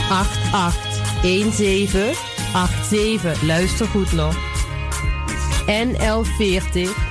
8817 0.09 2.13
87, 2.53 3.41
luister 3.41 3.87
goed 3.87 4.11
nog. 4.11 4.35
NL40 5.65 7.10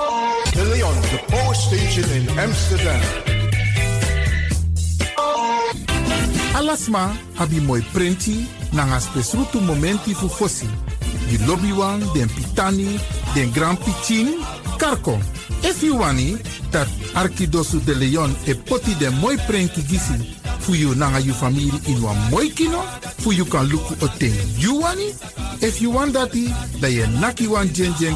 The 1.11 1.17
power 1.27 1.53
station 1.53 2.07
in 2.15 2.39
Amsterdam. 2.39 3.01
Alasma 6.55 7.11
abi 7.37 7.59
moi 7.59 7.81
prenti 7.91 8.47
nanga 8.71 8.99
spesrutu 8.99 9.59
momenti 9.59 10.13
fu 10.13 10.29
fosi. 10.29 10.69
Di 11.27 11.37
lobby 11.45 11.71
wan, 11.71 11.99
den 12.13 12.29
pitani, 12.29 12.99
den 13.33 13.51
grand 13.51 13.77
pitin, 13.79 14.39
karko. 14.77 15.19
If 15.63 15.83
you 15.83 15.97
wani, 15.97 16.37
dat 16.71 16.87
Arkidosu 17.13 17.83
de 17.83 17.93
Leon 17.93 18.35
e 18.45 18.55
poti 18.55 18.95
den 18.95 19.13
moi 19.19 19.35
prenki 19.47 19.81
gisi 19.83 20.15
fu 20.59 20.75
you 20.75 20.95
nanga 20.95 21.19
you 21.19 21.33
family 21.33 21.71
in 21.87 22.01
wan 22.01 22.15
moi 22.29 22.49
kino, 22.55 22.81
fu 23.19 23.31
you 23.31 23.45
kan 23.45 23.67
luku 23.67 23.95
o 24.01 24.07
ten 24.17 24.31
you 24.57 24.79
wani. 24.79 25.13
If 25.61 25.81
you 25.81 25.91
want 25.91 26.13
dati, 26.13 26.47
da 26.79 26.87
ye 26.87 27.05
naki 27.19 27.47
wan 27.47 27.67
jen 27.73 27.93
jen 27.99 28.15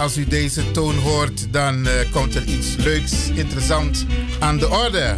Als 0.00 0.16
u 0.16 0.24
deze 0.24 0.70
toon 0.70 0.98
hoort, 0.98 1.52
dan 1.52 1.86
eh, 1.86 2.12
komt 2.12 2.34
er 2.34 2.44
iets 2.44 2.76
leuks, 2.76 3.12
interessant 3.34 4.06
aan 4.38 4.58
de 4.58 4.68
orde. 4.68 5.16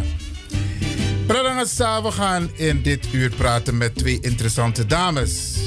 Brada 1.27 1.65
Sisa, 1.65 2.03
we 2.03 2.11
gaan 2.11 2.49
in 2.55 2.81
dit 2.81 3.07
uur 3.11 3.29
praten 3.29 3.77
met 3.77 3.95
twee 3.95 4.19
interessante 4.21 4.85
dames. 4.85 5.57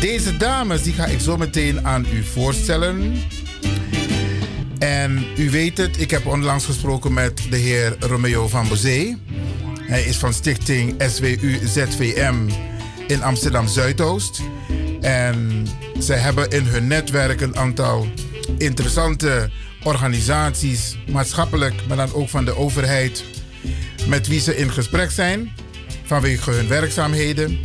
Deze 0.00 0.36
dames 0.36 0.82
die 0.82 0.92
ga 0.92 1.06
ik 1.06 1.20
zo 1.20 1.36
meteen 1.36 1.86
aan 1.86 2.06
u 2.12 2.22
voorstellen. 2.22 3.22
En 4.78 5.26
u 5.36 5.50
weet 5.50 5.78
het, 5.78 6.00
ik 6.00 6.10
heb 6.10 6.26
onlangs 6.26 6.64
gesproken 6.64 7.12
met 7.12 7.42
de 7.50 7.56
heer 7.56 7.96
Romeo 7.98 8.48
van 8.48 8.68
Bozee. 8.68 9.16
Hij 9.80 10.02
is 10.02 10.16
van 10.16 10.32
stichting 10.32 11.02
SWU 11.08 11.58
ZVM 11.66 12.34
in 13.06 13.22
Amsterdam 13.22 13.68
Zuidoost. 13.68 14.39
Zij 16.10 16.18
hebben 16.18 16.50
in 16.50 16.64
hun 16.64 16.86
netwerk 16.86 17.40
een 17.40 17.56
aantal 17.56 18.06
interessante 18.58 19.50
organisaties, 19.82 20.98
maatschappelijk, 21.10 21.74
maar 21.88 21.96
dan 21.96 22.12
ook 22.12 22.28
van 22.28 22.44
de 22.44 22.56
overheid, 22.56 23.24
met 24.06 24.26
wie 24.26 24.40
ze 24.40 24.56
in 24.56 24.70
gesprek 24.70 25.10
zijn 25.10 25.52
vanwege 26.04 26.50
hun 26.50 26.68
werkzaamheden. 26.68 27.58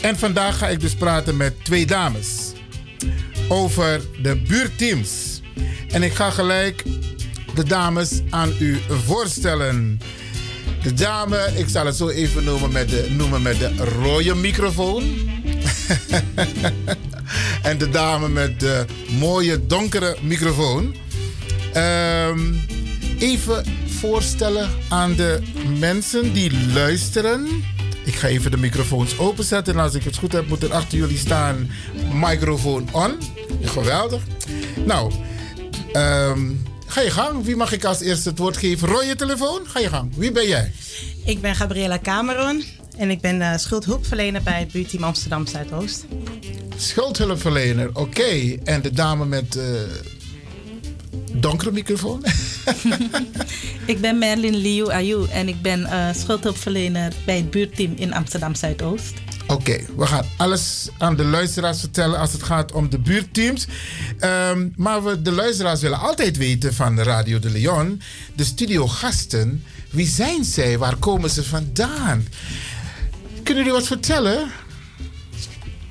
En 0.00 0.18
vandaag 0.18 0.58
ga 0.58 0.68
ik 0.68 0.80
dus 0.80 0.94
praten 0.94 1.36
met 1.36 1.64
twee 1.64 1.86
dames 1.86 2.52
over 3.48 4.00
de 4.22 4.36
buurteams. 4.36 5.40
En 5.88 6.02
ik 6.02 6.14
ga 6.14 6.30
gelijk 6.30 6.84
de 7.54 7.64
dames 7.64 8.20
aan 8.30 8.52
u 8.58 8.80
voorstellen. 8.88 10.00
De 10.82 10.94
dame, 10.94 11.52
ik 11.56 11.68
zal 11.68 11.86
het 11.86 11.96
zo 11.96 12.08
even 12.08 12.44
noemen 12.44 12.72
met 12.72 12.88
de, 12.88 13.14
noemen 13.16 13.42
met 13.42 13.58
de 13.58 13.76
rode 13.76 14.34
microfoon. 14.34 15.02
en 17.72 17.78
de 17.78 17.88
dame 17.88 18.28
met 18.28 18.60
de 18.60 18.84
mooie 19.18 19.66
donkere 19.66 20.16
microfoon. 20.22 20.94
Ehm, 21.72 22.54
even 23.18 23.64
voorstellen 23.86 24.70
aan 24.88 25.14
de 25.14 25.42
mensen 25.78 26.32
die 26.32 26.66
luisteren. 26.72 27.46
Ik 28.04 28.14
ga 28.14 28.28
even 28.28 28.50
de 28.50 28.56
microfoons 28.56 29.18
openzetten. 29.18 29.74
En 29.74 29.80
als 29.80 29.94
ik 29.94 30.04
het 30.04 30.16
goed 30.16 30.32
heb, 30.32 30.48
moet 30.48 30.62
er 30.62 30.72
achter 30.72 30.98
jullie 30.98 31.18
staan 31.18 31.70
microfoon 32.12 32.88
on. 32.92 33.18
Geweldig. 33.62 34.22
Nou, 34.86 35.12
ehm, 35.92 36.50
ga 36.86 37.00
je 37.00 37.10
gang. 37.10 37.44
Wie 37.44 37.56
mag 37.56 37.72
ik 37.72 37.84
als 37.84 38.00
eerste 38.00 38.28
het 38.28 38.38
woord 38.38 38.56
geven? 38.56 38.88
Roy, 38.88 39.04
je 39.04 39.16
telefoon? 39.16 39.60
Ga 39.64 39.78
je 39.78 39.88
gang. 39.88 40.16
Wie 40.16 40.32
ben 40.32 40.46
jij? 40.46 40.72
Ik 41.24 41.40
ben 41.40 41.54
Gabriela 41.54 41.98
Cameron 41.98 42.64
en 42.96 43.10
ik 43.10 43.20
ben 43.20 43.40
uh, 43.40 43.56
schuldhulpverlener 43.56 44.42
bij 44.42 44.58
het 44.58 44.72
buurteam 44.72 45.04
Amsterdam 45.04 45.46
Zuidoost. 45.46 46.04
Schuldhulpverlener, 46.82 47.90
oké. 47.92 48.56
En 48.64 48.82
de 48.82 48.90
dame 48.90 49.24
met 49.24 49.56
uh, 49.56 49.64
donkere 51.32 51.72
microfoon? 51.72 52.24
ik 53.92 54.00
ben 54.00 54.18
Merlin 54.18 54.56
Liu 54.56 54.90
Ayu 54.90 55.26
en 55.30 55.48
ik 55.48 55.62
ben 55.62 55.80
uh, 55.80 56.08
schuldhulpverlener 56.14 57.12
bij 57.26 57.36
het 57.36 57.50
buurteam 57.50 57.92
in 57.96 58.12
Amsterdam 58.12 58.54
Zuidoost. 58.54 59.12
Oké, 59.46 59.78
we 59.96 60.06
gaan 60.06 60.24
alles 60.36 60.88
aan 60.98 61.16
de 61.16 61.24
luisteraars 61.24 61.80
vertellen 61.80 62.18
als 62.18 62.32
het 62.32 62.42
gaat 62.42 62.72
om 62.72 62.90
de 62.90 62.98
buurtteams. 62.98 63.66
Um, 64.20 64.72
maar 64.76 65.04
we, 65.04 65.22
de 65.22 65.32
luisteraars 65.32 65.80
willen 65.80 65.98
altijd 65.98 66.36
weten 66.36 66.74
van 66.74 67.00
Radio 67.00 67.38
de 67.38 67.50
Leon, 67.50 68.00
de 68.34 68.44
studiogasten. 68.44 69.64
Wie 69.90 70.06
zijn 70.06 70.44
zij? 70.44 70.78
Waar 70.78 70.96
komen 70.96 71.30
ze 71.30 71.44
vandaan? 71.44 72.26
Kunnen 73.42 73.64
jullie 73.64 73.78
wat 73.78 73.86
vertellen? 73.86 74.50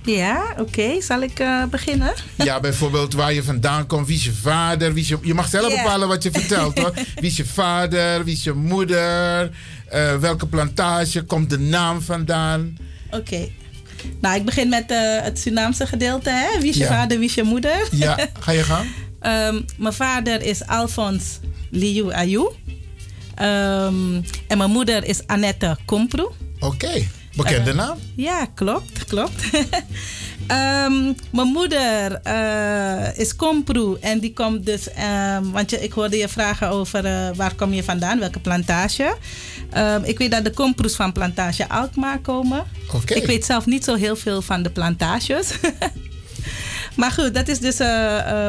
Ja, 0.06 0.56
oké. 0.58 1.02
Zal 1.02 1.22
ik 1.22 1.40
uh, 1.40 1.66
beginnen? 1.66 2.14
Ja, 2.36 2.60
bijvoorbeeld 2.60 3.14
waar 3.14 3.34
je 3.34 3.44
vandaan 3.44 3.88
komt. 3.88 4.08
Wie 4.08 4.16
is 4.16 4.24
je 4.24 4.34
vader? 4.34 4.94
Wie 4.94 5.04
is 5.04 5.10
je, 5.10 5.18
je 5.22 5.34
mag 5.34 5.48
zelf 5.48 5.72
yeah. 5.72 5.84
bepalen 5.84 6.08
wat 6.08 6.24
je 6.24 6.32
vertelt 6.32 6.80
hoor. 6.80 6.94
Wie 7.16 7.30
is 7.30 7.38
je 7.38 7.46
vader? 7.46 8.24
Wie 8.24 8.34
is 8.34 8.44
je 8.44 8.54
moeder? 8.54 9.52
Uh, 9.94 10.16
welke 10.16 10.48
plantage? 10.48 11.22
Komt 11.22 11.50
de 11.50 11.60
naam 11.60 12.02
vandaan? 12.02 12.78
Oké. 13.06 13.18
Okay. 13.18 13.52
Nou, 14.22 14.36
ik 14.36 14.46
begin 14.46 14.70
met 14.70 14.92
uh, 14.92 15.22
het 15.22 15.40
Surinaamse 15.40 15.88
gedeelte. 15.88 16.30
Hè? 16.30 16.60
Wie 16.60 16.70
is 16.70 16.78
je 16.78 16.84
ja. 16.84 16.88
vader? 16.88 17.18
Wie 17.18 17.28
is 17.28 17.34
je 17.34 17.44
moeder? 17.44 17.88
Ja, 17.92 18.28
ga 18.40 18.52
je 18.52 18.64
gang. 18.64 18.88
um, 19.22 19.66
mijn 19.84 19.94
vader 19.94 20.42
is 20.42 20.66
Alphonse 20.66 21.40
Liu 21.70 22.14
Ayu. 22.14 22.50
Um, 23.42 24.24
en 24.48 24.58
mijn 24.58 24.72
moeder 24.72 25.04
is 25.04 25.28
Annette 25.28 25.78
Kompru. 25.86 26.24
Oké. 26.60 26.66
Okay. 26.66 27.10
Bekende 27.36 27.70
uh, 27.70 27.76
naam? 27.76 27.98
Ja, 28.16 28.46
klopt, 28.54 29.06
klopt. 29.06 29.44
um, 29.54 31.16
mijn 31.38 31.48
moeder 31.48 32.20
uh, 32.28 33.18
is 33.18 33.36
Kompru 33.36 33.98
en 34.02 34.20
die 34.20 34.34
komt 34.34 34.66
dus, 34.66 34.88
um, 34.88 35.52
want 35.52 35.70
je, 35.70 35.80
ik 35.80 35.92
hoorde 35.92 36.18
je 36.18 36.28
vragen 36.28 36.70
over 36.70 37.06
uh, 37.06 37.30
waar 37.36 37.56
kom 37.56 37.74
je 37.74 37.84
vandaan, 37.84 38.20
welke 38.20 38.40
plantage. 38.40 39.16
Um, 39.78 40.04
ik 40.04 40.18
weet 40.18 40.32
dat 40.32 40.44
de 40.44 40.52
Komproes 40.52 40.96
van 40.96 41.12
plantage 41.12 41.70
Alkmaar 41.70 42.20
komen. 42.20 42.64
Okay. 42.94 43.18
Ik 43.18 43.26
weet 43.26 43.46
zelf 43.46 43.66
niet 43.66 43.84
zo 43.84 43.96
heel 43.96 44.16
veel 44.16 44.42
van 44.42 44.64
de 44.64 44.70
plantages. 44.70 45.52
maar 47.00 47.12
goed, 47.12 47.34
dat 47.34 47.48
is 47.48 47.60
dus 47.60 47.78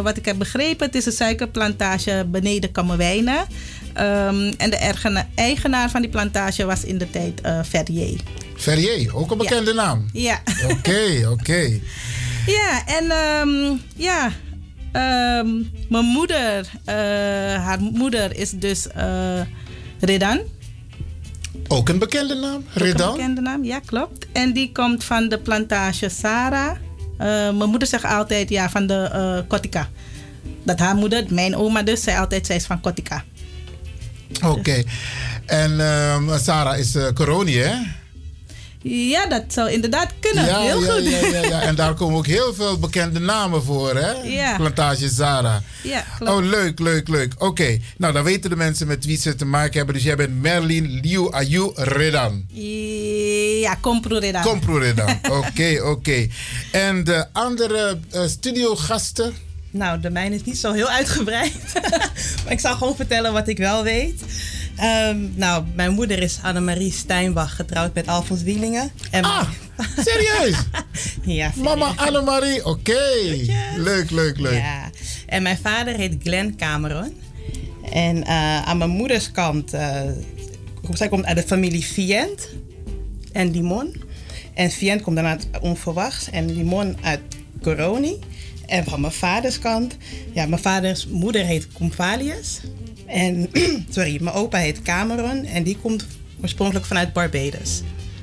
wat 0.03 0.17
ik 0.17 0.25
heb 0.25 0.39
begrepen. 0.39 0.87
Het 0.87 0.95
is 0.95 1.07
een 1.07 1.13
suikerplantage 1.13 2.27
beneden 2.29 2.73
Kammerwijnen. 2.73 3.47
Um, 3.97 4.53
en 4.57 4.71
de 4.71 5.25
eigenaar 5.35 5.91
van 5.91 6.01
die 6.01 6.11
plantage 6.11 6.65
was 6.65 6.85
in 6.85 6.99
de 6.99 7.11
tijd 7.11 7.41
uh, 7.47 7.61
Ferrier. 7.63 8.21
Ferrier, 8.63 9.17
ook 9.17 9.31
een 9.31 9.39
bekende 9.39 9.71
ja. 9.71 9.77
naam. 9.77 10.09
Ja. 10.13 10.43
Oké, 10.71 11.21
oké. 11.23 11.29
Okay. 11.29 11.83
Ja, 12.47 12.87
en 12.87 13.13
um, 13.49 13.81
ja, 13.97 14.33
um, 15.41 15.71
mijn 15.89 16.05
moeder, 16.05 16.71
uh, 16.87 16.95
haar 17.65 17.81
moeder 17.81 18.37
is 18.37 18.51
dus 18.51 18.87
uh, 18.97 19.41
Redan. 20.01 20.41
Ook 21.69 21.89
een 21.89 21.99
bekende 21.99 22.35
naam, 22.35 22.65
Redan? 22.73 23.09
Ook 23.09 23.13
een 23.13 23.17
bekende 23.17 23.41
naam, 23.41 23.65
ja, 23.65 23.81
klopt. 23.85 24.27
En 24.33 24.53
die 24.53 24.73
komt 24.73 25.05
van 25.05 25.29
de 25.29 25.39
plantage 25.39 26.09
Sarah. 26.09 26.71
Uh, 26.71 26.79
mijn 27.29 27.71
moeder 27.71 27.89
zegt 27.89 28.05
altijd, 28.05 28.49
ja, 28.49 28.71
van 28.71 28.87
de 28.87 29.11
uh, 29.15 29.49
Kotika. 29.49 29.89
Dat 30.63 30.79
haar 30.79 30.95
moeder, 30.95 31.25
mijn 31.29 31.57
oma 31.57 31.83
dus, 31.83 32.03
zei 32.03 32.19
altijd, 32.19 32.47
zij 32.47 32.57
is 32.57 32.67
van 32.67 32.81
Kotika. 32.81 33.25
Oké. 34.45 34.47
Okay. 34.47 34.87
En 35.47 35.73
uh, 35.73 36.37
Sarah 36.37 36.79
is 36.79 36.97
uh, 36.97 37.09
hè? 37.47 38.01
Ja, 38.83 39.27
dat 39.27 39.43
zou 39.49 39.71
inderdaad 39.71 40.13
kunnen. 40.21 40.45
Ja, 40.45 40.61
heel 40.61 40.83
ja, 40.83 40.93
goed. 40.93 41.05
Ja, 41.05 41.27
ja, 41.27 41.43
ja, 41.43 41.61
En 41.61 41.75
daar 41.75 41.95
komen 41.95 42.17
ook 42.17 42.27
heel 42.27 42.55
veel 42.55 42.79
bekende 42.79 43.19
namen 43.19 43.63
voor, 43.63 43.97
hè? 43.97 44.13
Ja. 44.13 44.57
Plantage 44.57 45.09
Zara. 45.09 45.63
Ja, 45.83 46.05
klopt. 46.19 46.33
Oh, 46.33 46.45
leuk, 46.45 46.79
leuk, 46.79 47.09
leuk. 47.09 47.33
Oké, 47.35 47.45
okay. 47.45 47.83
nou 47.97 48.13
dan 48.13 48.25
weten 48.25 48.51
de 48.51 48.57
mensen 48.57 48.87
met 48.87 49.05
wie 49.05 49.19
ze 49.19 49.35
te 49.35 49.45
maken 49.45 49.77
hebben. 49.77 49.95
Dus 49.95 50.05
jij 50.05 50.17
bent 50.17 50.41
Merlin 50.41 51.01
Liu 51.03 51.31
Ayu 51.31 51.71
Redan. 51.75 52.45
Ja, 53.61 53.77
Compro 53.81 54.19
Redan. 54.19 54.43
Compro 54.43 54.77
Redan. 54.77 55.11
Oké, 55.39 55.79
oké. 55.81 55.87
Okay. 55.87 56.31
En 56.71 57.05
de 57.05 57.27
andere 57.33 57.99
uh, 58.15 58.27
studiogasten? 58.27 59.35
Nou, 59.71 60.01
de 60.01 60.11
mijne 60.11 60.35
is 60.35 60.45
niet 60.45 60.59
zo 60.59 60.73
heel 60.73 60.89
uitgebreid. 60.89 61.73
maar 62.45 62.53
ik 62.53 62.61
zal 62.61 62.77
gewoon 62.77 62.97
vertellen 62.97 63.33
wat 63.33 63.49
ik 63.49 63.59
wel 63.59 63.83
weet. 63.83 64.23
Um, 64.81 65.33
nou, 65.35 65.65
mijn 65.75 65.93
moeder 65.93 66.19
is 66.19 66.39
Annemarie 66.43 66.93
Steinbach, 66.93 67.57
getrouwd 67.57 67.95
met 67.95 68.07
Alfons 68.07 68.43
Wielingen. 68.43 68.91
En 69.11 69.25
ah, 69.25 69.49
serieus? 70.07 70.57
ja, 71.23 71.51
serieus. 71.51 71.55
Mama 71.55 71.93
Annemarie, 71.97 72.65
oké. 72.65 72.69
Okay. 72.69 73.57
Leuk, 73.77 74.11
leuk, 74.11 74.39
leuk. 74.39 74.53
Ja. 74.53 74.91
En 75.27 75.43
mijn 75.43 75.59
vader 75.59 75.95
heet 75.95 76.17
Glenn 76.23 76.57
Cameron. 76.57 77.21
En 77.93 78.17
uh, 78.17 78.63
aan 78.63 78.79
mijn 78.79 78.91
moeders 78.91 79.31
kant, 79.31 79.75
uh, 79.75 80.01
zij 80.93 81.09
komt 81.09 81.25
uit 81.25 81.37
de 81.37 81.43
familie 81.43 81.85
Vient 81.85 82.49
en 83.33 83.51
Limon. 83.51 84.03
En 84.55 84.71
Vient 84.71 85.03
komt 85.03 85.17
dan 85.17 85.25
uit 85.25 85.49
Onverwachts 85.61 86.31
en 86.31 86.55
Limon 86.55 86.97
uit 87.03 87.21
Coroni. 87.63 88.19
En 88.67 88.85
van 88.85 89.01
mijn 89.01 89.13
vaders 89.13 89.59
kant, 89.59 89.97
ja, 90.33 90.47
mijn 90.47 90.63
vaders 90.63 91.07
moeder 91.07 91.45
heet 91.45 91.73
Comvalius. 91.73 92.61
En, 93.13 93.51
sorry, 93.95 94.19
mijn 94.21 94.37
opa 94.37 94.59
heet 94.59 94.83
Cameron 94.83 95.45
en 95.45 95.63
die 95.63 95.79
komt 95.83 96.07
oorspronkelijk 96.43 96.87
vanuit 96.87 97.13
Barbados. 97.13 97.83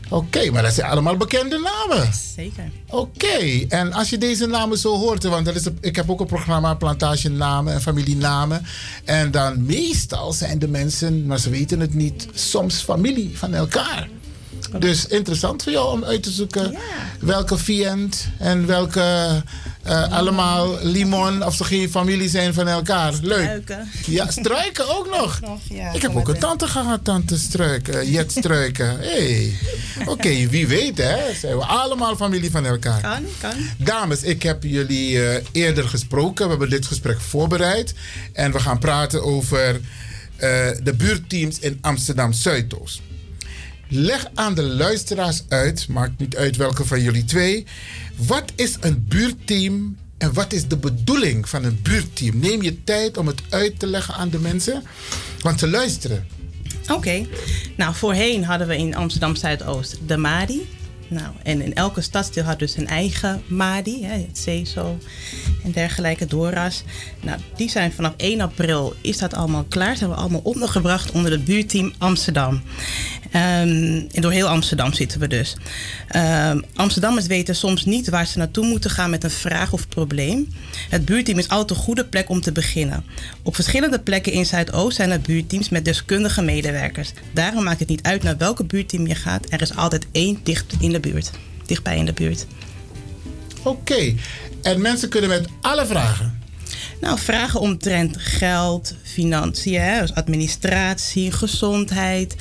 Oké, 0.10 0.38
okay, 0.38 0.50
maar 0.50 0.64
dat 0.64 0.74
zijn 0.74 0.92
allemaal 0.92 1.18
bekende 1.18 1.58
namen. 1.60 2.14
Zeker. 2.36 2.72
Oké, 2.90 3.26
okay. 3.26 3.66
en 3.70 3.94
als 3.94 4.10
je 4.10 4.18
deze 4.18 4.46
namen 4.46 4.78
zo 4.78 4.98
hoort, 4.98 5.24
want 5.24 5.46
dat 5.46 5.56
is 5.56 5.66
een, 5.66 5.78
ik 5.82 5.96
heb 5.96 6.10
ook 6.10 6.20
een 6.20 6.26
programma 6.26 6.74
Plantage 6.74 7.30
Namen 7.30 7.74
en 7.74 7.82
Familienamen. 7.82 8.66
En 9.04 9.32
dan 9.32 9.66
meestal 9.66 10.34
zijn 10.34 10.60
de 10.60 10.68
mensen, 10.68 11.26
maar 11.26 11.40
ze 11.40 11.50
weten 11.50 11.80
het 11.80 11.94
niet, 11.94 12.28
soms 12.34 12.82
familie 12.82 13.38
van 13.38 13.54
elkaar. 13.54 14.08
Dus 14.78 15.08
interessant 15.08 15.64
voor 15.64 15.72
jou 15.72 15.92
om 15.92 16.04
uit 16.04 16.24
te 16.24 16.32
zoeken 16.32 16.72
ja. 16.72 16.80
welke 17.20 17.58
Vient 17.58 18.28
en 18.38 18.66
welke 18.66 19.42
uh, 19.88 20.12
allemaal 20.12 20.78
Limon, 20.82 21.46
of 21.46 21.56
ze 21.56 21.64
geen 21.64 21.90
familie 21.90 22.30
zijn 22.30 22.54
van 22.54 22.68
elkaar. 22.68 23.14
Leuk. 23.22 23.44
Struiken. 23.44 23.90
Ja, 24.06 24.32
struiken 24.32 24.98
ook 24.98 25.10
nog. 25.20 25.40
nog 25.42 25.60
ja, 25.70 25.92
ik 25.92 26.02
heb 26.02 26.16
ook 26.16 26.28
een 26.28 26.40
tante 26.40 26.68
gehad, 26.68 27.04
tante 27.04 27.38
Struiken, 27.38 28.12
Jet 28.12 28.32
Struiken. 28.32 28.98
Hey. 29.10 29.54
Oké, 30.00 30.10
okay, 30.10 30.50
wie 30.50 30.68
weet 30.68 30.98
hè, 30.98 31.34
zijn 31.34 31.58
we 31.58 31.66
allemaal 31.66 32.16
familie 32.16 32.52
van 32.52 32.66
elkaar. 32.66 33.02
Kan, 33.02 33.26
kan. 33.40 33.52
Dames, 33.78 34.24
ik 34.24 34.44
heb 34.44 34.64
jullie 34.64 35.12
uh, 35.12 35.36
eerder 35.52 35.90
gesproken. 35.90 36.44
We 36.44 36.50
hebben 36.50 36.70
dit 36.70 36.86
gesprek 36.86 37.22
voorbereid. 37.22 37.94
En 38.34 38.52
we 38.52 38.60
gaan 38.60 38.80
praten 38.80 39.24
over 39.24 39.76
uh, 39.76 39.82
de 40.84 40.94
buurtteams 40.98 41.60
in 41.60 41.78
Amsterdam 41.82 42.34
Zuidoost. 42.34 43.02
Leg 43.92 44.28
aan 44.34 44.54
de 44.54 44.64
luisteraars 44.64 45.44
uit, 45.48 45.88
maakt 45.88 46.20
niet 46.20 46.36
uit 46.36 46.56
welke 46.56 46.86
van 46.86 47.02
jullie 47.02 47.26
twee. 47.26 47.66
Wat 48.16 48.52
is 48.56 48.78
een 48.80 49.06
buurtteam 49.08 49.98
en 50.18 50.34
wat 50.34 50.54
is 50.54 50.68
de 50.68 50.78
bedoeling 50.78 51.50
van 51.50 51.64
een 51.64 51.80
buurtteam? 51.82 52.40
Neem 52.40 52.62
je 52.62 52.84
tijd 52.84 53.18
om 53.18 53.28
het 53.28 53.42
uit 53.50 53.80
te 53.80 53.88
leggen 53.88 54.14
aan 54.14 54.30
de 54.30 54.40
mensen, 54.40 54.84
want 55.42 55.60
ze 55.60 55.68
luisteren. 55.70 56.28
Oké. 56.92 57.26
Nou, 57.78 57.96
voorheen 57.96 58.44
hadden 58.44 58.68
we 58.68 58.78
in 58.78 58.96
Amsterdam 58.96 59.36
Zuidoost 59.36 59.98
de 60.06 60.18
MADI. 60.18 60.70
Nou, 61.08 61.34
en 61.44 61.62
in 61.62 61.76
elke 61.76 62.02
stadsdeel 62.02 62.44
had 62.44 62.60
dus 62.60 62.78
een 62.78 62.88
eigen 62.88 63.42
MADI, 63.48 64.06
het 64.06 64.38
CESO 64.38 64.98
en 65.64 65.72
dergelijke, 65.72 66.26
DORA's. 66.26 66.84
Nou, 67.22 67.40
die 67.56 67.70
zijn 67.70 67.92
vanaf 67.92 68.14
1 68.18 68.42
april, 68.42 68.96
is 69.02 69.18
dat 69.18 69.34
allemaal 69.34 69.64
klaar, 69.64 69.98
zijn 69.98 70.10
we 70.10 70.16
allemaal 70.16 70.42
ondergebracht 70.44 71.12
onder 71.12 71.32
het 71.32 71.46
buurteam 71.46 71.94
Amsterdam. 71.98 72.54
Um, 72.54 74.08
en 74.12 74.22
door 74.22 74.32
heel 74.32 74.48
Amsterdam 74.48 74.94
zitten 74.94 75.20
we 75.20 75.28
dus. 75.28 75.56
Um, 76.16 76.64
Amsterdammers 76.76 77.28
weten 77.28 77.56
soms 77.56 77.86
niet 77.86 78.10
waar 78.10 78.28
ze 78.28 78.38
naartoe 78.38 78.66
moeten 78.66 78.90
gaan 78.90 79.10
met 79.10 79.24
een 79.24 79.30
vraag 79.30 79.74
of 79.74 79.88
probleem. 79.88 80.48
Het 80.90 81.06
buurteam 81.06 81.38
is 81.38 81.50
altijd 81.50 81.70
een 81.70 81.86
goede 81.86 82.06
plek 82.06 82.30
om 82.30 82.42
te 82.42 82.52
beginnen. 82.52 83.06
Op 83.44 83.56
verschillende 83.56 84.00
plekken 84.00 84.32
in 84.32 84.46
Zuidoost 84.46 84.96
zijn 84.96 85.12
er 85.12 85.22
buurteams 85.22 85.70
met 85.70 85.86
deskundige 85.86 86.42
medewerkers. 86.42 87.12
Daarom 87.34 87.64
maakt 87.64 87.80
het 87.80 87.90
niet 87.90 88.04
uit 88.04 88.24
naar 88.24 88.38
welke 88.38 88.64
buurteam 88.64 89.08
je 89.08 89.16
gaat. 89.16 89.46
Er 89.50 89.62
is 89.62 89.76
altijd 89.76 90.08
één 90.12 90.40
dicht 90.44 90.74
in 90.80 90.92
de 90.92 91.00
buurt. 91.00 91.32
Dichtbij 91.66 91.98
in 91.98 92.06
de 92.06 92.14
buurt. 92.14 92.46
Oké. 93.64 94.16
En 94.62 94.82
mensen 94.82 95.10
kunnen 95.10 95.30
met 95.30 95.48
alle 95.62 95.86
vragen. 95.86 96.39
Nou, 97.02 97.20
vragen 97.20 97.60
omtrent 97.60 98.16
geld, 98.20 98.96
financiën, 99.04 99.82
hè, 99.82 100.02
dus 100.02 100.14
administratie, 100.14 101.32
gezondheid, 101.32 102.36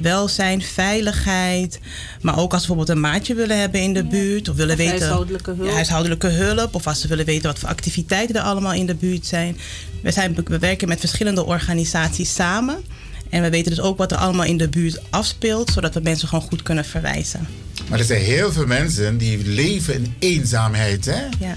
welzijn, 0.00 0.62
veiligheid. 0.62 1.80
Maar 2.20 2.38
ook 2.38 2.52
als 2.52 2.62
ze 2.62 2.66
bijvoorbeeld 2.66 2.96
een 2.96 3.02
maatje 3.02 3.34
willen 3.34 3.60
hebben 3.60 3.80
in 3.80 3.92
de 3.92 4.04
buurt. 4.04 4.48
Of 4.48 4.56
willen 4.56 4.72
Of 4.72 4.78
weten. 4.78 4.98
huishoudelijke 4.98 5.50
hulp. 5.50 5.68
Ja, 5.68 5.74
huishoudelijke 5.74 6.28
hulp. 6.28 6.74
Of 6.74 6.86
als 6.86 7.00
ze 7.00 7.08
willen 7.08 7.24
weten 7.24 7.46
wat 7.46 7.58
voor 7.58 7.68
activiteiten 7.68 8.36
er 8.36 8.42
allemaal 8.42 8.72
in 8.72 8.86
de 8.86 8.94
buurt 8.94 9.26
zijn. 9.26 9.56
We, 10.02 10.10
zijn, 10.12 10.36
we 10.44 10.58
werken 10.58 10.88
met 10.88 11.00
verschillende 11.00 11.44
organisaties 11.44 12.34
samen. 12.34 12.84
En 13.30 13.42
we 13.42 13.50
weten 13.50 13.70
dus 13.70 13.80
ook 13.80 13.98
wat 13.98 14.12
er 14.12 14.18
allemaal 14.18 14.44
in 14.44 14.56
de 14.56 14.68
buurt 14.68 15.00
afspeelt, 15.10 15.70
zodat 15.70 15.94
we 15.94 16.00
mensen 16.00 16.28
gewoon 16.28 16.44
goed 16.44 16.62
kunnen 16.62 16.84
verwijzen. 16.84 17.46
Maar 17.88 17.98
er 17.98 18.04
zijn 18.04 18.22
heel 18.22 18.52
veel 18.52 18.66
mensen 18.66 19.18
die 19.18 19.46
leven 19.46 19.94
in 19.94 20.14
eenzaamheid, 20.18 21.04
hè? 21.04 21.22
Ja. 21.38 21.56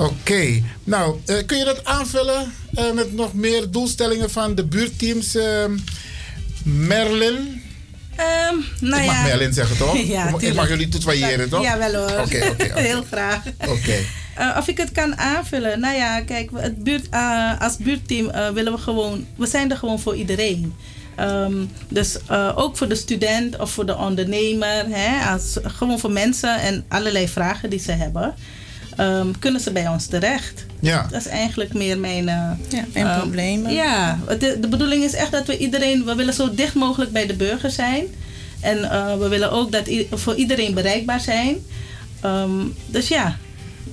Oké, 0.00 0.62
nou, 0.84 1.16
eh, 1.26 1.36
kun 1.46 1.58
je 1.58 1.64
dat 1.64 1.84
aanvullen 1.84 2.52
eh, 2.74 2.92
met 2.92 3.12
nog 3.12 3.34
meer 3.34 3.70
doelstellingen 3.70 4.30
van 4.30 4.54
de 4.54 4.64
buurteams? 4.64 5.34
eh, 5.34 5.64
Merlin? 6.64 7.62
Ehm, 8.16 8.54
nou 8.80 9.00
ik 9.00 9.06
mag 9.06 9.16
ja. 9.16 9.22
Merlin 9.22 9.52
zeggen, 9.52 9.76
toch? 9.76 9.96
Ja, 10.06 10.34
ik 10.38 10.54
mag 10.54 10.68
jullie 10.68 10.88
toetwaaieren, 10.88 11.48
toch? 11.48 11.62
Ja, 11.62 11.78
wel 11.78 11.94
hoor. 11.94 12.20
Oké, 12.20 12.48
oké, 12.50 12.64
oké. 12.70 12.80
Heel 12.80 13.02
graag. 13.02 13.42
Oké. 13.68 13.96
Eh, 14.34 14.56
of 14.58 14.68
ik 14.68 14.76
het 14.76 14.92
kan 14.92 15.16
aanvullen? 15.16 15.80
Nou 15.80 15.96
ja, 15.96 16.20
kijk, 16.20 16.50
het 16.54 16.84
buurt, 16.84 17.08
als 17.58 17.76
buurtteam 17.76 18.54
willen 18.54 18.72
we 18.72 18.78
gewoon, 18.78 19.26
we 19.36 19.46
zijn 19.46 19.70
er 19.70 19.76
gewoon 19.76 20.00
voor 20.00 20.16
iedereen. 20.16 20.74
Ehm, 21.16 21.64
dus 21.88 22.16
ook 22.54 22.76
voor 22.76 22.88
de 22.88 22.94
student 22.94 23.58
of 23.58 23.70
voor 23.70 23.86
de 23.86 23.96
ondernemer, 23.96 24.84
hè, 24.88 25.30
als, 25.30 25.58
gewoon 25.62 25.98
voor 25.98 26.12
mensen 26.12 26.60
en 26.60 26.84
allerlei 26.88 27.28
vragen 27.28 27.70
die 27.70 27.80
ze 27.80 27.92
hebben, 27.92 28.34
ehm, 28.96 29.26
kunnen 29.38 29.60
ze 29.60 29.72
bij 29.72 29.88
ons 29.88 30.06
terecht. 30.06 30.64
Ja. 30.80 31.06
Dat 31.10 31.20
is 31.20 31.26
eigenlijk 31.26 31.74
meer 31.74 31.98
mijn. 31.98 32.28
eh, 32.28 32.50
Ja, 32.68 32.84
mijn 32.92 33.06
eh, 33.06 33.18
problemen. 33.18 33.72
Ja, 33.72 34.18
de, 34.38 34.58
de 34.60 34.68
bedoeling 34.68 35.04
is 35.04 35.14
echt 35.14 35.30
dat 35.32 35.46
we 35.46 35.58
iedereen, 35.58 36.04
we 36.04 36.14
willen 36.14 36.34
zo 36.34 36.54
dicht 36.54 36.74
mogelijk 36.74 37.12
bij 37.12 37.26
de 37.26 37.34
burger 37.34 37.70
zijn. 37.70 38.04
En 38.60 38.90
eh, 38.90 39.18
we 39.18 39.28
willen 39.28 39.52
ook 39.52 39.72
dat 39.72 39.88
voor 40.10 40.34
iedereen 40.34 40.74
bereikbaar 40.74 41.20
zijn. 41.20 41.56
Ehm, 42.20 42.50
dus 42.86 43.08
ja, 43.08 43.36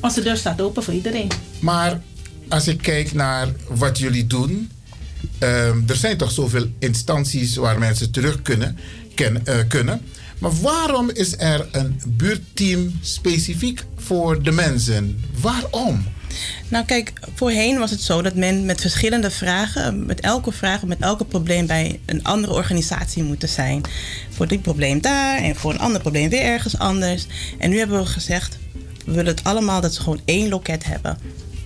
onze 0.01 0.21
deur 0.21 0.37
staat 0.37 0.61
open 0.61 0.83
voor 0.83 0.93
iedereen. 0.93 1.27
Maar 1.59 2.01
als 2.49 2.67
ik 2.67 2.77
kijk 2.81 3.13
naar 3.13 3.47
wat 3.69 3.97
jullie 3.97 4.27
doen, 4.27 4.71
ehm, 5.39 5.77
er 5.87 5.95
zijn 5.95 6.17
toch 6.17 6.31
zoveel 6.31 6.65
instanties 6.79 7.55
waar 7.55 7.79
mensen 7.79 8.11
terug 8.11 8.41
kunnen, 8.41 8.77
ken, 9.15 9.45
eh, 9.45 9.55
kunnen. 9.67 10.01
Maar 10.39 10.51
waarom 10.61 11.09
is 11.09 11.37
er 11.37 11.67
een 11.71 12.01
buurtteam 12.07 12.91
specifiek 13.01 13.83
voor 13.95 14.43
de 14.43 14.51
mensen? 14.51 15.23
Waarom? 15.41 16.05
Nou 16.67 16.85
kijk, 16.85 17.13
voorheen 17.35 17.79
was 17.79 17.91
het 17.91 18.01
zo 18.01 18.21
dat 18.21 18.35
men 18.35 18.65
met 18.65 18.81
verschillende 18.81 19.31
vragen, 19.31 20.05
met 20.05 20.19
elke 20.19 20.51
vraag, 20.51 20.83
met 20.83 20.99
elke 20.99 21.25
probleem 21.25 21.67
bij 21.67 21.99
een 22.05 22.23
andere 22.23 22.53
organisatie 22.53 23.23
moeten 23.23 23.49
zijn. 23.49 23.81
Voor 24.29 24.47
dit 24.47 24.61
probleem 24.61 25.01
daar 25.01 25.37
en 25.37 25.55
voor 25.55 25.71
een 25.71 25.79
ander 25.79 26.01
probleem 26.01 26.29
weer 26.29 26.41
ergens 26.41 26.77
anders. 26.77 27.27
En 27.57 27.69
nu 27.69 27.77
hebben 27.77 27.99
we 27.99 28.05
gezegd, 28.05 28.57
we 29.05 29.11
willen 29.11 29.35
het 29.35 29.43
allemaal 29.43 29.81
dat 29.81 29.93
ze 29.93 30.01
gewoon 30.01 30.21
één 30.25 30.49
loket 30.49 30.85
hebben. 30.85 31.17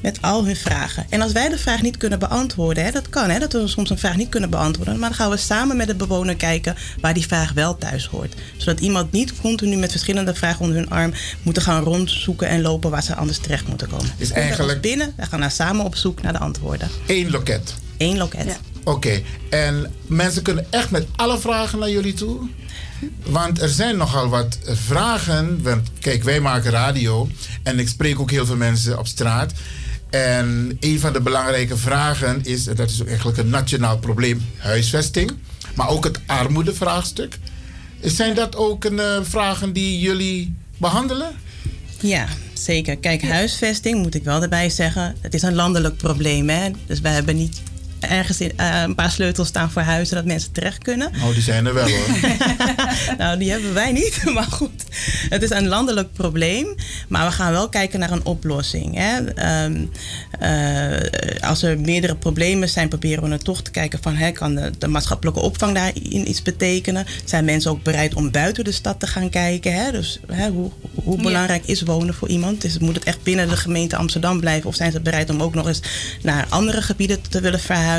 Met 0.02 0.22
al 0.22 0.46
hun 0.46 0.56
vragen. 0.56 1.06
En 1.10 1.22
als 1.22 1.32
wij 1.32 1.50
de 1.50 1.58
vraag 1.58 1.82
niet 1.82 1.98
kunnen 1.98 2.20
beantwoorden, 2.20 2.84
hè, 2.84 2.92
dat 2.92 3.10
kan, 3.10 3.30
hè, 3.30 3.40
dat 3.40 3.54
we 3.54 3.68
soms 3.68 3.90
een 3.90 3.98
vraag 3.98 4.16
niet 4.16 4.30
kunnen 4.30 4.50
beantwoorden. 4.50 5.00
Maar 5.00 5.10
dan 5.10 5.18
gaan 5.18 5.30
we 5.30 5.38
samen 5.38 5.78
met 5.78 5.88
de 5.88 5.96
bewoner 5.96 6.36
kijken 6.36 6.76
waar 7.00 7.14
die 7.14 7.28
vraag 7.28 7.54
wel 7.54 7.78
thuis 7.78 8.06
hoort. 8.06 8.36
Zodat 8.58 8.80
iemand 8.80 9.12
niet 9.12 9.34
continu 9.42 9.76
met 9.76 9.92
verschillende 9.92 10.36
vragen 10.36 10.62
onder 10.62 10.78
hun 10.78 10.90
arm 10.90 11.14
moeten 11.44 11.64
gaan 11.64 11.84
rondzoeken 11.84 12.48
en 12.48 12.62
lopen 12.62 12.90
waar 12.90 13.04
ze 13.04 13.16
anders 13.16 13.38
terecht 13.38 13.68
moeten 13.68 13.88
komen. 13.88 14.12
Komt 14.18 14.34
bij 14.34 14.42
eigenlijk- 14.42 14.82
binnen, 14.82 15.14
we 15.18 15.26
gaan 15.26 15.40
daar 15.40 15.52
samen 15.52 15.86
op 15.86 15.96
zoek 15.96 16.22
naar 16.22 16.34
de 16.34 16.40
antwoorden. 16.40 16.90
Eén 17.08 17.30
loket. 17.32 17.74
Eén 17.98 18.18
loket. 18.18 18.60
Oké, 18.84 19.22
en 19.50 19.92
mensen 20.06 20.42
kunnen 20.42 20.66
echt 20.70 20.92
met 20.92 21.06
alle 21.16 21.40
vragen 21.40 21.80
naar 21.80 21.90
jullie 21.90 22.14
toe? 22.14 22.50
Want 23.26 23.62
er 23.62 23.70
zijn 23.70 23.98
nogal 23.98 24.30
wat 24.30 24.58
vragen. 24.64 25.62
Want 25.62 25.90
kijk, 26.00 26.24
wij 26.24 26.40
maken 26.40 26.72
radio 26.72 27.30
en 27.64 27.80
ik 27.80 27.88
spreek 27.88 28.20
ook 28.20 28.32
heel 28.32 28.46
veel 28.46 28.56
mensen 28.56 29.00
op 29.00 29.08
straat. 29.08 29.54
En 30.12 30.78
een 30.80 31.00
van 31.00 31.14
de 31.14 31.22
belangrijke 31.22 31.78
vragen 31.78 32.44
is, 32.44 32.68
en 32.68 32.76
dat 32.76 32.90
is 32.90 33.02
ook 33.02 33.08
eigenlijk 33.08 33.38
een 33.38 33.50
nationaal 33.50 33.98
probleem, 33.98 34.42
huisvesting. 34.58 35.32
Maar 35.76 35.90
ook 35.90 36.04
het 36.04 36.20
armoedevraagstuk. 36.26 37.38
Zijn 38.02 38.36
dat 38.36 38.56
ook 38.56 38.84
een, 38.84 39.00
eh, 39.00 39.18
vragen 39.22 39.74
die 39.74 40.00
jullie 40.00 40.56
behandelen? 40.78 41.32
Ja, 42.00 42.28
zeker. 42.54 42.98
Kijk, 42.98 43.22
huisvesting 43.24 44.02
moet 44.02 44.16
ik 44.16 44.24
wel 44.24 44.42
erbij 44.42 44.70
zeggen. 44.70 45.16
Het 45.22 45.34
is 45.34 45.42
een 45.42 45.56
landelijk 45.56 45.98
probleem. 45.98 46.50
Hè? 46.50 46.70
Dus 46.86 47.02
wij 47.02 47.12
hebben 47.12 47.36
niet 47.36 47.62
ergens 48.10 48.42
in, 48.42 48.52
eh, 48.56 48.82
een 48.82 48.96
paar 48.96 49.12
sleutels 49.12 49.48
staan 49.48 49.72
voor 49.72 49.82
huizen 49.82 50.16
dat 50.16 50.26
mensen 50.26 50.52
terecht 50.52 50.84
kunnen. 50.84 51.08
Oh, 51.24 51.34
die 51.34 51.42
zijn 51.42 51.66
er 51.66 51.74
wel 51.74 51.90
hoor. 51.90 52.08
nou, 53.18 53.38
die 53.40 53.52
hebben 53.52 53.74
wij 53.74 53.92
niet. 53.92 54.20
Maar 54.34 54.44
goed, 54.52 54.84
het 55.30 55.44
is 55.44 55.50
een 55.50 55.68
landelijk 55.68 56.14
probleem. 56.14 56.76
Maar 57.08 57.26
we 57.26 57.32
gaan 57.32 57.52
wel 57.52 57.70
kijken 57.70 58.00
naar 58.00 58.12
een 58.12 58.26
oplossing. 58.26 58.96
Hè. 58.96 59.24
Ehm, 59.34 59.86
eh, 60.40 61.50
als 61.50 61.64
er 61.64 61.80
meerdere 61.80 62.16
problemen 62.16 62.70
zijn, 62.70 62.88
proberen 62.90 63.24
we 63.24 63.30
dan 63.30 63.38
toch 63.38 63.62
te 63.62 63.72
kijken 63.72 64.00
van... 64.02 64.16
Hè, 64.16 64.32
kan 64.32 64.56
de, 64.56 64.72
de 64.78 64.88
maatschappelijke 64.88 65.40
opvang 65.40 65.74
daarin 65.76 66.30
iets 66.30 66.42
betekenen? 66.42 67.06
Zijn 67.26 67.46
mensen 67.46 67.72
ook 67.72 67.84
bereid 67.84 68.14
om 68.14 68.32
buiten 68.32 68.64
de 68.64 68.72
stad 68.72 69.00
te 69.00 69.08
gaan 69.08 69.30
kijken? 69.30 69.74
Hè? 69.74 69.92
Dus 69.92 70.20
hè, 70.32 70.50
hoe, 70.50 70.72
hoe 71.04 71.18
Ja. 71.18 71.24
belangrijk 71.24 71.66
is 71.66 71.82
wonen 71.82 72.14
voor 72.14 72.28
iemand? 72.28 72.62
Dus 72.62 72.78
moet 72.78 72.96
het 72.96 73.04
echt 73.04 73.24
binnen 73.24 73.50
de 73.50 73.58
gemeente 73.58 73.96
Amsterdam 73.96 74.40
blijven? 74.40 74.70
Of 74.70 74.76
zijn 74.76 74.92
ze 74.92 75.00
bereid 75.02 75.30
om 75.30 75.42
ook 75.42 75.54
nog 75.54 75.68
eens 75.68 75.82
naar 76.22 76.46
andere 76.50 76.82
gebieden 76.82 77.22
te 77.30 77.42
willen 77.42 77.60
verhuizen? 77.60 77.91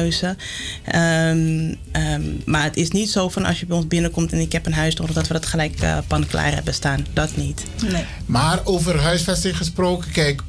Ehm, 0.84 1.74
ehm, 1.92 2.22
maar 2.44 2.62
het 2.62 2.76
is 2.76 2.90
niet 2.90 3.10
zo 3.10 3.28
van 3.28 3.44
als 3.44 3.60
je 3.60 3.66
bij 3.66 3.76
ons 3.76 3.86
binnenkomt 3.86 4.32
en 4.32 4.38
ik 4.38 4.52
heb 4.52 4.66
een 4.66 4.72
huis 4.72 4.96
nodig... 4.96 5.14
dat 5.14 5.26
we 5.26 5.32
dat 5.32 5.46
gelijk 5.46 5.80
eh 5.80 5.98
pan 6.06 6.26
klaar 6.26 6.54
hebben 6.54 6.74
staan. 6.74 7.06
Dat 7.12 7.36
niet. 7.36 7.64
Nee. 7.90 8.04
Maar 8.26 8.60
over 8.64 9.00
huisvesting 9.00 9.56
gesproken, 9.56 10.10
kijk, 10.10 10.42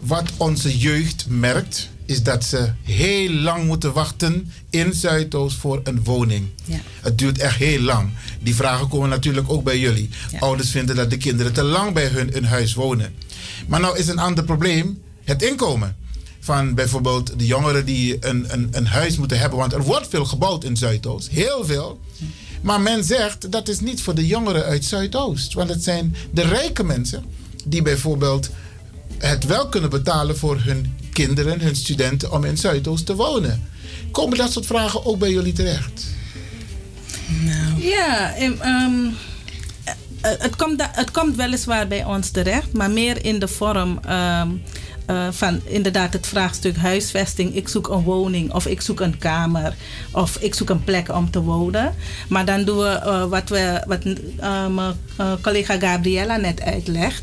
wat 0.00 0.30
onze 0.36 0.78
jeugd 0.78 1.24
merkt, 1.28 1.88
is 2.06 2.22
dat 2.22 2.44
ze 2.44 2.72
heel 2.82 3.30
lang 3.30 3.64
moeten 3.64 3.92
wachten 3.92 4.52
in 4.70 4.92
Zuidoost 4.92 5.56
voor 5.56 5.80
een 5.84 6.04
woning. 6.04 6.48
Ja. 6.64 6.78
Het 7.00 7.18
duurt 7.18 7.38
echt 7.38 7.56
heel 7.56 7.80
lang. 7.80 8.10
Die 8.40 8.54
vragen 8.54 8.88
komen 8.88 9.08
natuurlijk 9.08 9.50
ook 9.50 9.64
bij 9.64 9.78
jullie. 9.78 10.08
Ouders 10.38 10.70
vinden 10.70 10.96
dat 10.96 11.10
de 11.10 11.16
kinderen 11.16 11.52
te 11.52 11.62
lang 11.62 11.92
bij 11.92 12.06
hun 12.06 12.32
in 12.34 12.44
huis 12.44 12.74
wonen. 12.74 13.14
Maar 13.66 13.80
nou 13.80 13.98
is 13.98 14.06
een 14.06 14.18
ander 14.18 14.44
probleem 14.44 15.02
het 15.24 15.42
inkomen. 15.42 15.96
Van 16.44 16.74
bijvoorbeeld 16.74 17.38
de 17.38 17.46
jongeren 17.46 17.84
die 17.84 18.26
een, 18.26 18.46
een, 18.48 18.68
een 18.70 18.86
huis 18.86 19.16
moeten 19.16 19.38
hebben. 19.38 19.58
Want 19.58 19.72
er 19.72 19.82
wordt 19.82 20.08
veel 20.08 20.24
gebouwd 20.24 20.64
in 20.64 20.76
Zuidoost. 20.76 21.28
Heel 21.28 21.64
veel. 21.64 22.00
Maar 22.60 22.80
men 22.80 23.04
zegt 23.04 23.52
dat 23.52 23.68
is 23.68 23.80
niet 23.80 24.02
voor 24.02 24.14
de 24.14 24.26
jongeren 24.26 24.64
uit 24.64 24.84
Zuidoost. 24.84 25.52
Want 25.54 25.68
het 25.68 25.84
zijn 25.84 26.16
de 26.30 26.42
rijke 26.42 26.84
mensen 26.84 27.24
die 27.64 27.82
bijvoorbeeld 27.82 28.50
het 29.18 29.44
wel 29.44 29.68
kunnen 29.68 29.90
betalen 29.90 30.38
voor 30.38 30.60
hun 30.60 30.96
kinderen, 31.12 31.60
hun 31.60 31.76
studenten 31.76 32.32
om 32.32 32.44
in 32.44 32.56
Zuidoost 32.56 33.06
te 33.06 33.14
wonen. 33.14 33.68
Komen 34.10 34.38
dat 34.38 34.52
soort 34.52 34.66
vragen 34.66 35.04
ook 35.04 35.18
bij 35.18 35.30
jullie 35.30 35.52
terecht? 35.52 36.06
Ja, 37.76 38.34
em, 38.34 38.60
ehm, 38.60 39.06
eh, 39.84 40.30
het, 40.38 40.56
komt 40.56 40.82
het 40.92 41.10
komt 41.10 41.36
weliswaar 41.36 41.88
bij 41.88 42.04
ons 42.04 42.30
terecht, 42.30 42.72
maar 42.72 42.90
meer 42.90 43.24
in 43.24 43.38
de 43.38 43.48
vorm 43.48 43.98
ehm, 44.04 44.48
eh, 45.06 45.26
van 45.30 45.60
inderdaad 45.64 46.12
het 46.12 46.26
vraagstuk 46.26 46.76
huisvesting. 46.76 47.54
Ik 47.54 47.68
zoek 47.68 47.88
een 47.88 48.02
woning 48.02 48.52
of 48.52 48.66
ik 48.66 48.80
zoek 48.80 49.00
een 49.00 49.18
kamer 49.18 49.74
of 50.12 50.36
ik 50.36 50.54
zoek 50.54 50.68
een 50.68 50.84
plek 50.84 51.08
om 51.08 51.30
te 51.30 51.40
wonen. 51.40 51.94
Maar 52.28 52.44
dan 52.44 52.64
doen 52.64 52.78
we 52.78 52.88
eh, 52.88 53.24
wat, 53.24 53.48
we, 53.48 53.82
wat 53.86 54.04
eh, 54.04 54.66
mijn 54.66 54.96
collega 55.40 55.78
Gabriella 55.78 56.36
net 56.36 56.62
uitlegt. 56.62 57.22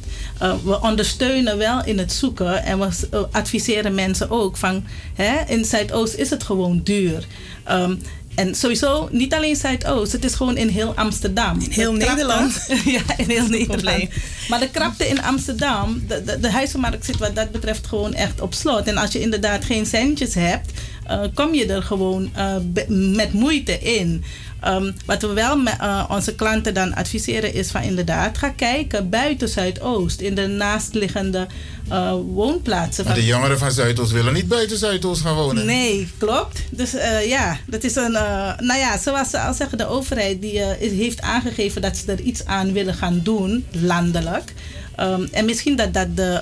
We 0.64 0.82
ondersteunen 0.82 1.58
wel 1.58 1.86
in 1.86 1.98
het 1.98 2.12
zoeken 2.12 2.64
en 2.64 2.80
we 2.80 3.28
adviseren 3.32 3.95
mensen 3.95 4.30
ook 4.30 4.58
van 4.58 4.84
hè, 5.14 5.40
in 5.48 5.66
Zuidoost 5.66 6.14
is 6.14 6.30
het 6.30 6.44
gewoon 6.44 6.82
duur. 6.84 7.26
Ehm, 7.64 7.95
en 8.41 8.55
sowieso 8.55 9.07
niet 9.11 9.34
alleen 9.34 9.55
Zuidoost, 9.55 10.11
het 10.11 10.23
is 10.26 10.35
gewoon 10.35 10.57
in 10.57 10.68
heel 10.68 10.95
Amsterdam. 10.95 11.59
In 11.59 11.72
heel 11.72 11.93
Nederland. 11.93 12.65
ja, 12.85 13.18
in 13.18 13.30
heel 13.30 13.47
Nederland. 13.47 14.09
Maar 14.49 14.59
de 14.59 14.69
krapte 14.69 15.07
in 15.07 15.22
Amsterdam, 15.22 16.03
de, 16.07 16.23
de, 16.23 16.39
de 16.39 16.51
huizenmarkt 16.51 17.05
zit 17.05 17.18
wat 17.18 17.35
dat 17.35 17.51
betreft 17.51 17.88
gewoon 17.88 18.13
echt 18.13 18.41
op 18.41 18.53
slot. 18.53 18.88
En 18.88 18.97
als 18.97 19.11
je 19.11 19.19
inderdaad 19.19 19.65
geen 19.65 19.85
centjes 19.85 20.34
hebt, 20.34 20.72
eh, 21.05 21.22
kom 21.34 21.53
je 21.53 21.65
er 21.65 21.84
gewoon 21.84 22.31
eh, 22.35 22.55
met 22.88 23.34
moeite 23.34 23.80
in. 23.80 24.23
Ehm, 24.61 24.91
wat 25.05 25.21
we 25.21 25.27
wel 25.33 25.57
met 25.57 25.75
eh, 25.79 26.05
onze 26.09 26.35
klanten 26.35 26.73
dan 26.73 26.93
adviseren 26.95 27.53
is 27.53 27.71
van 27.71 27.81
inderdaad, 27.81 28.38
ga 28.38 28.49
kijken 28.49 29.09
buiten 29.09 29.49
Zuidoost, 29.49 30.19
in 30.19 30.35
de 30.35 30.47
naastliggende 30.47 31.47
eh, 31.89 32.11
woonplaatsen. 32.33 33.03
Maar 33.05 33.13
van- 33.13 33.21
de 33.21 33.27
jongeren 33.29 33.57
van 33.59 33.71
Zuidoost 33.71 34.11
willen 34.11 34.33
niet 34.33 34.47
buiten 34.47 34.77
Zuidoost 34.77 35.21
gaan 35.21 35.35
wonen. 35.35 35.65
Nee, 35.65 36.11
klopt. 36.17 36.59
Dus 36.69 36.93
eh, 36.93 37.27
ja, 37.27 37.57
dat 37.67 37.83
is 37.83 37.95
een. 37.95 38.11
nou 38.57 38.75
ja, 38.79 38.97
zoals 38.97 39.29
ze 39.29 39.39
al 39.39 39.53
zeggen, 39.53 39.77
de 39.77 39.88
overheid 39.88 40.41
die, 40.41 40.59
heeft 40.79 41.21
aangegeven 41.21 41.81
dat 41.81 41.97
ze 41.97 42.11
er 42.11 42.21
iets 42.21 42.45
aan 42.45 42.73
willen 42.73 42.93
gaan 42.93 43.19
doen, 43.23 43.65
landelijk. 43.71 44.53
Ehm, 44.95 45.25
en 45.31 45.45
misschien 45.45 45.75
dat 45.75 45.93
dat 45.93 46.15
de 46.15 46.41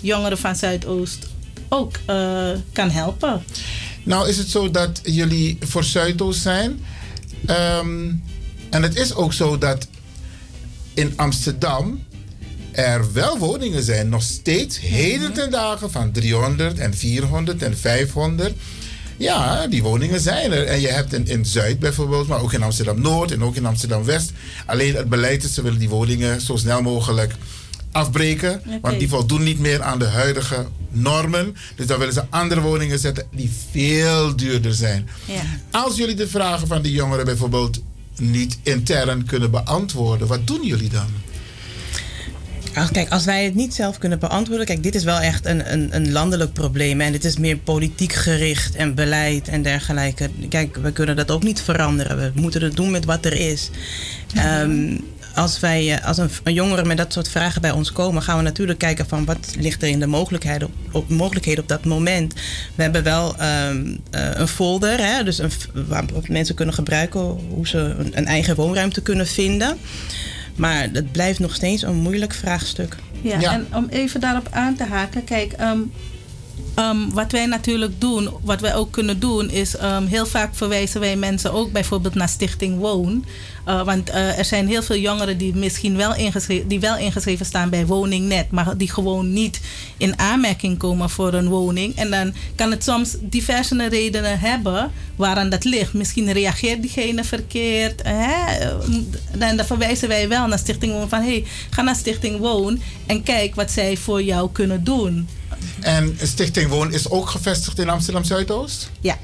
jongeren 0.00 0.38
van 0.38 0.56
Zuidoost 0.56 1.26
ook 1.68 1.96
kan 2.72 2.90
helpen. 2.90 3.42
Nou 4.02 4.28
is 4.28 4.36
het 4.38 4.48
zo 4.48 4.70
dat 4.70 5.00
jullie 5.02 5.58
voor 5.60 5.84
Zuidoost 5.84 6.42
zijn. 6.42 6.80
Ehm, 7.46 8.12
en 8.70 8.82
het 8.82 8.96
is 8.96 9.14
ook 9.14 9.32
zo 9.32 9.58
dat 9.58 9.86
in 10.94 11.12
Amsterdam 11.16 12.04
er 12.72 13.12
wel 13.12 13.38
woningen 13.38 13.82
zijn. 13.82 14.08
Nog 14.08 14.22
steeds 14.22 14.80
heden 14.80 15.32
ten 15.32 15.50
dagen 15.50 15.90
van 15.90 16.12
300 16.12 16.78
en 16.78 16.94
400 16.94 17.62
en 17.62 17.78
500. 17.78 18.54
Ja, 19.16 19.66
die 19.66 19.82
woningen 19.82 20.20
zijn 20.20 20.52
er. 20.52 20.64
En 20.64 20.80
je 20.80 20.88
hebt 20.88 21.12
in, 21.12 21.26
in 21.26 21.44
Zuid 21.44 21.78
bijvoorbeeld, 21.78 22.28
maar 22.28 22.40
ook 22.40 22.52
in 22.52 22.62
Amsterdam 22.62 23.00
Noord 23.00 23.32
en 23.32 23.42
ook 23.42 23.56
in 23.56 23.66
Amsterdam 23.66 24.04
West. 24.04 24.32
Alleen 24.66 24.94
het 24.94 25.08
beleid 25.08 25.44
is, 25.44 25.54
ze 25.54 25.62
willen 25.62 25.78
die 25.78 25.88
woningen 25.88 26.40
zo 26.40 26.56
snel 26.56 26.82
mogelijk 26.82 27.34
afbreken. 27.92 28.62
Want 28.80 28.98
die 28.98 29.08
voldoen 29.08 29.42
niet 29.42 29.58
meer 29.58 29.82
aan 29.82 29.98
de 29.98 30.04
huidige 30.04 30.66
normen. 30.96 31.56
Dus 31.76 31.86
dan 31.86 31.98
willen 31.98 32.14
ze 32.14 32.24
andere 32.30 32.60
woningen 32.60 32.98
zetten 32.98 33.26
die 33.30 33.50
veel 33.70 34.36
duurder 34.36 34.74
zijn. 34.74 35.08
Ja. 35.24 35.42
Als 35.70 35.96
jullie 35.96 36.14
de 36.14 36.28
vragen 36.28 36.66
van 36.66 36.82
die 36.82 36.92
jongeren 36.92 37.24
bijvoorbeeld 37.24 37.82
niet 38.16 38.58
intern 38.62 39.24
kunnen 39.24 39.50
beantwoorden, 39.50 40.26
wat 40.26 40.46
doen 40.46 40.62
jullie 40.62 40.88
dan? 40.88 41.08
Kijk, 42.92 43.10
als 43.10 43.24
wij 43.24 43.44
het 43.44 43.54
niet 43.54 43.74
zelf 43.74 43.98
kunnen 43.98 44.18
beantwoorden. 44.18 44.66
Kijk, 44.66 44.82
dit 44.82 44.94
is 44.94 45.04
wel 45.04 45.18
echt 45.18 45.46
een, 45.46 45.72
een, 45.72 45.96
een 45.96 46.12
landelijk 46.12 46.52
probleem. 46.52 47.00
En 47.00 47.12
dit 47.12 47.24
is 47.24 47.36
meer 47.36 47.56
politiek 47.56 48.12
gericht 48.12 48.74
en 48.74 48.94
beleid 48.94 49.48
en 49.48 49.62
dergelijke. 49.62 50.30
Kijk, 50.48 50.76
we 50.76 50.92
kunnen 50.92 51.16
dat 51.16 51.30
ook 51.30 51.42
niet 51.42 51.60
veranderen. 51.60 52.16
We 52.16 52.40
moeten 52.40 52.62
het 52.62 52.76
doen 52.76 52.90
met 52.90 53.04
wat 53.04 53.24
er 53.24 53.32
is. 53.32 53.70
Ehm, 54.34 54.96
als 55.36 55.60
wij, 55.60 55.94
eh, 55.94 56.06
als 56.06 56.18
een, 56.18 56.30
een 56.42 56.52
jongere 56.52 56.84
met 56.84 56.96
dat 56.96 57.12
soort 57.12 57.28
vragen 57.28 57.60
bij 57.60 57.70
ons 57.70 57.92
komen, 57.92 58.22
gaan 58.22 58.36
we 58.36 58.42
natuurlijk 58.42 58.78
kijken 58.78 59.08
van 59.08 59.24
wat 59.24 59.54
ligt 59.58 59.82
er 59.82 59.88
in 59.88 60.00
de 60.00 60.06
mogelijkheden 60.06 60.68
op, 60.68 60.94
op, 60.94 61.08
mogelijkheden 61.08 61.62
op 61.62 61.68
dat 61.68 61.84
moment. 61.84 62.34
We 62.74 62.82
hebben 62.82 63.02
wel 63.02 63.36
ehm, 63.36 63.96
eh, 64.10 64.30
een 64.32 64.48
folder, 64.48 64.98
hè, 64.98 65.24
dus 65.24 65.38
een, 65.38 65.50
waar 65.72 66.04
mensen 66.26 66.54
kunnen 66.54 66.74
gebruiken 66.74 67.20
hoe 67.20 67.68
ze 67.68 67.78
een, 67.78 68.18
een 68.18 68.26
eigen 68.26 68.56
woonruimte 68.56 69.02
kunnen 69.02 69.26
vinden. 69.26 69.78
Maar 70.54 70.88
het 70.92 71.12
blijft 71.12 71.38
nog 71.38 71.54
steeds 71.54 71.82
een 71.82 71.96
moeilijk 71.96 72.34
vraagstuk. 72.34 72.96
Ja, 73.20 73.52
en 73.52 73.66
om 73.74 73.86
even 73.90 74.20
daarop 74.20 74.48
aan 74.50 74.76
te 74.76 74.84
haken, 74.84 75.24
kijk, 75.24 75.52
ehm, 75.52 75.78
ehm, 76.74 77.08
wat 77.12 77.32
wij 77.32 77.46
natuurlijk 77.46 78.00
doen, 78.00 78.30
wat 78.42 78.60
wij 78.60 78.74
ook 78.74 78.92
kunnen 78.92 79.20
doen, 79.20 79.50
is 79.50 79.76
ehm, 79.76 80.06
heel 80.06 80.26
vaak 80.26 80.54
verwijzen 80.54 81.00
wij 81.00 81.16
mensen 81.16 81.52
ook 81.52 81.72
bijvoorbeeld 81.72 82.14
naar 82.14 82.28
Stichting 82.28 82.78
Woon. 82.78 83.24
Uh, 83.68 83.82
want 83.82 84.10
uh, 84.10 84.38
er 84.38 84.44
zijn 84.44 84.68
heel 84.68 84.82
veel 84.82 84.96
jongeren 84.96 85.38
die 85.38 85.54
misschien 85.54 85.96
wel 85.96 86.14
ingeschreven, 86.14 86.68
die 86.68 86.80
wel 86.80 86.96
ingeschreven 86.96 87.46
staan 87.46 87.70
bij 87.70 87.86
Woningnet, 87.86 88.50
maar 88.50 88.76
die 88.76 88.90
gewoon 88.90 89.32
niet 89.32 89.60
in 89.96 90.18
aanmerking 90.18 90.78
komen 90.78 91.10
voor 91.10 91.32
een 91.32 91.48
woning. 91.48 91.96
En 91.96 92.10
dan 92.10 92.34
kan 92.54 92.70
het 92.70 92.84
soms 92.84 93.16
diverse 93.20 93.88
redenen 93.88 94.40
hebben 94.40 94.90
waaraan 95.16 95.48
dat 95.48 95.64
ligt. 95.64 95.92
Misschien 95.92 96.32
reageert 96.32 96.82
diegene 96.82 97.24
verkeerd. 97.24 98.02
Hè? 98.04 98.58
Dan, 99.38 99.56
dan 99.56 99.66
verwijzen 99.66 100.08
wij 100.08 100.28
wel 100.28 100.46
naar 100.46 100.58
Stichting 100.58 100.92
Woon 100.92 101.08
van 101.08 101.22
hey, 101.22 101.44
ga 101.70 101.82
naar 101.82 101.96
Stichting 101.96 102.38
Woon 102.38 102.80
en 103.06 103.22
kijk 103.22 103.54
wat 103.54 103.70
zij 103.70 103.96
voor 103.96 104.22
jou 104.22 104.52
kunnen 104.52 104.84
doen. 104.84 105.28
En 105.80 106.16
Stichting 106.22 106.68
Woon 106.68 106.92
is 106.92 107.10
ook 107.10 107.28
gevestigd 107.28 107.78
in 107.78 107.88
Amsterdam 107.88 108.24
Zuidoost? 108.24 108.90
Ja. 109.00 109.16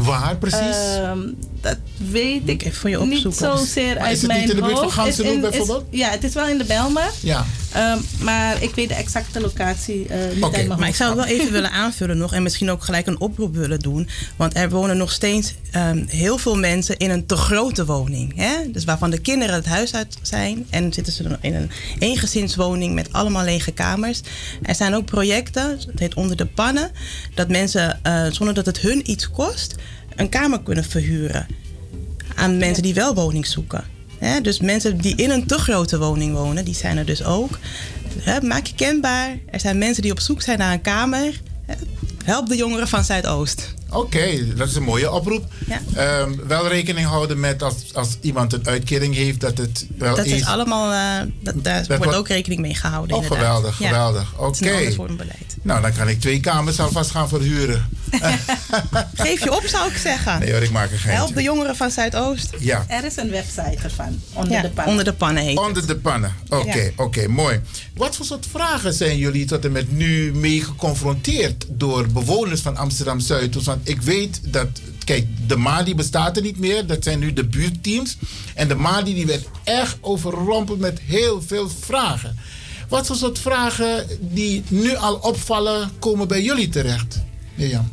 Waar 0.00 0.36
precies? 0.36 0.76
Ehm, 0.96 1.18
dat 1.60 1.76
weet 2.10 2.48
ik 2.48 2.62
even 2.64 2.76
voor 2.80 2.90
je 2.90 2.98
niet 2.98 3.26
opzoeken. 3.26 3.58
zozeer 3.58 3.94
Maar 3.94 4.02
uit 4.04 4.12
is 4.12 4.18
het 4.18 4.26
mijn 4.30 4.40
niet 4.40 4.50
in 4.50 4.56
de 4.56 4.62
buurt 4.62 4.74
van 4.74 4.82
hoofd. 4.84 4.94
Gansenhoek 4.96 5.34
is- 5.34 5.40
bijvoorbeeld? 5.40 5.84
Ja, 5.90 6.10
het 6.10 6.24
is 6.24 6.34
wel 6.34 6.48
in 6.48 6.58
de 6.58 6.64
Belmer. 6.64 7.10
Ja. 7.20 7.44
Ehm, 7.72 7.98
maar 8.20 8.62
ik 8.62 8.74
weet 8.74 8.88
de 8.88 8.94
exacte 8.94 9.40
locatie 9.40 10.06
eh 10.08 10.18
niet 10.34 10.44
uit 10.44 10.52
mijn 10.52 10.68
Maar 10.68 10.78
ik 10.78 10.84
hoofd. 10.84 10.96
zou 10.96 11.10
het 11.18 11.18
wel 11.28 11.38
even 11.38 11.52
willen 11.52 11.70
aanvullen 11.70 12.18
nog 12.18 12.32
en 12.34 12.42
misschien 12.42 12.70
ook 12.70 12.84
gelijk 12.84 13.06
een 13.06 13.20
oproep 13.20 13.54
willen 13.54 13.78
doen. 13.78 14.08
Want 14.36 14.56
er 14.56 14.70
wonen 14.70 14.96
nog 14.96 15.12
steeds 15.12 15.54
ehm, 15.70 16.04
heel 16.06 16.38
veel 16.38 16.56
mensen 16.58 16.96
in 16.96 17.10
een 17.10 17.26
te 17.26 17.36
grote 17.36 17.84
woning. 17.84 18.32
Hè? 18.36 18.70
Dus 18.72 18.84
waarvan 18.84 19.10
de 19.10 19.18
kinderen 19.18 19.54
het 19.54 19.66
huis 19.66 19.94
uit 19.94 20.16
zijn 20.22 20.66
en 20.70 20.92
zitten 20.92 21.12
ze 21.12 21.22
dan 21.22 21.36
in 21.40 21.54
een 21.54 21.70
eengezinswoning 21.98 22.94
met 22.94 23.12
allemaal 23.12 23.44
lege 23.44 23.70
kamers. 23.72 24.20
Er 24.62 24.74
zijn 24.74 24.94
ook 24.94 25.04
projecten, 25.04 25.78
het 25.90 25.98
heet 25.98 26.14
Onder 26.14 26.36
de 26.36 26.46
Pannen, 26.46 26.90
dat 27.34 27.48
mensen 27.48 27.98
eh, 28.02 28.24
zonder 28.30 28.54
dat 28.54 28.66
het 28.66 28.78
hun 28.80 29.10
iets 29.10 29.30
kost, 29.30 29.74
een 30.16 30.28
kamer 30.28 30.62
kunnen 30.62 30.84
verhuren 30.84 31.46
aan 32.34 32.58
mensen 32.58 32.82
die 32.82 32.94
wel 32.94 33.14
woning 33.14 33.46
zoeken. 33.46 33.84
Dus 34.42 34.60
mensen 34.60 34.98
die 34.98 35.16
in 35.16 35.30
een 35.30 35.46
te 35.46 35.58
grote 35.58 35.98
woning 35.98 36.34
wonen, 36.34 36.64
die 36.64 36.74
zijn 36.74 36.96
er 36.96 37.06
dus 37.06 37.24
ook. 37.24 37.58
Maak 38.42 38.66
je 38.66 38.74
kenbaar. 38.74 39.38
Er 39.50 39.60
zijn 39.60 39.78
mensen 39.78 40.02
die 40.02 40.12
op 40.12 40.20
zoek 40.20 40.42
zijn 40.42 40.58
naar 40.58 40.72
een 40.72 40.80
kamer. 40.80 41.40
Help 42.24 42.48
de 42.48 42.56
jongeren 42.56 42.88
van 42.88 43.04
Zuidoost. 43.04 43.74
Oké, 43.90 44.54
dat 44.56 44.68
is 44.68 44.74
een 44.74 44.82
mooie 44.82 45.10
oproep. 45.12 45.44
Ja. 45.66 45.80
Ehm, 45.94 46.32
wel 46.46 46.68
rekening 46.68 47.06
houden 47.06 47.40
met 47.40 47.62
als, 47.62 47.74
als 47.94 48.16
iemand 48.20 48.52
een 48.52 48.66
uitkering 48.66 49.14
heeft, 49.14 49.40
dat 49.40 49.58
het 49.58 49.86
wel 49.98 50.16
Dat 50.16 50.24
is 50.26 50.44
allemaal, 50.44 50.92
eh, 50.92 51.32
dat, 51.40 51.64
daar 51.64 51.98
wordt 51.98 52.14
ook 52.14 52.28
rekening 52.28 52.60
mee 52.60 52.74
gehouden. 52.74 53.16
Oh, 53.16 53.22
inderdaad. 53.22 53.46
geweldig, 53.48 53.78
Ja. 53.78 53.88
geweldig. 53.88 54.34
Oké. 54.38 54.94
beleid. 54.96 55.56
Nou, 55.62 55.82
dan 55.82 55.92
kan 55.92 56.08
ik 56.08 56.20
twee 56.20 56.40
kamers 56.40 56.80
alvast 56.80 57.10
gaan 57.10 57.28
verhuren. 57.28 57.88
Geef 59.14 59.44
je 59.44 59.52
op, 59.56 59.62
zou 59.66 59.90
ik 59.90 59.96
zeggen. 59.96 60.38
Nee 60.40 60.52
hoor, 60.52 60.62
ik 60.62 60.70
maak 60.70 60.90
een 60.90 60.98
geintje. 60.98 61.10
Help 61.22 61.34
de 61.34 61.42
jongeren 61.42 61.76
van 61.76 61.90
Zuidoost. 61.90 62.50
Ja. 62.58 62.84
Er 62.88 63.04
is 63.04 63.16
een 63.16 63.30
website 63.30 63.76
ervan, 63.82 64.20
onder 64.32 64.52
Ja, 64.52 64.62
de 64.62 64.68
pannen. 64.68 64.90
Onder 64.90 65.04
de 65.04 65.12
pannen 65.12 65.42
heet 65.42 65.58
Onder 65.58 65.86
de 65.86 65.96
pannen. 65.96 66.34
Oké, 66.48 66.78
Ja. 66.78 66.90
oké, 66.96 67.26
mooi. 67.28 67.60
Wat 67.94 68.16
voor 68.16 68.26
soort 68.26 68.46
vragen 68.50 68.92
zijn 68.92 69.18
jullie 69.18 69.44
tot 69.44 69.64
en 69.64 69.72
met 69.72 69.92
nu 69.92 70.32
mee 70.34 70.62
geconfronteerd 70.64 71.64
door 71.68 72.06
bewoners 72.06 72.60
van 72.60 72.76
Amsterdam 72.76 73.20
Zuidoost? 73.20 73.68
Ik 73.82 74.02
weet 74.02 74.40
dat, 74.52 74.68
kijk, 75.04 75.26
de 75.46 75.56
MADI 75.56 75.94
bestaat 75.94 76.36
er 76.36 76.42
niet 76.42 76.58
meer. 76.58 76.86
Dat 76.86 77.04
zijn 77.04 77.18
nu 77.18 77.32
de 77.32 77.44
buurtteams. 77.44 78.16
En 78.54 78.68
de 78.68 78.74
MADI 78.74 79.14
die 79.14 79.26
werd 79.26 79.46
echt 79.64 79.96
overrompeld 80.00 80.78
met 80.78 81.00
heel 81.00 81.42
veel 81.42 81.68
vragen. 81.68 82.36
Wat 82.88 83.06
voor 83.06 83.16
soort 83.16 83.38
vragen 83.38 84.06
die 84.20 84.62
nu 84.68 84.94
al 84.94 85.14
opvallen, 85.14 85.90
komen 85.98 86.28
bij 86.28 86.42
jullie 86.42 86.68
terecht? 86.68 87.20
Mirjam. 87.54 87.90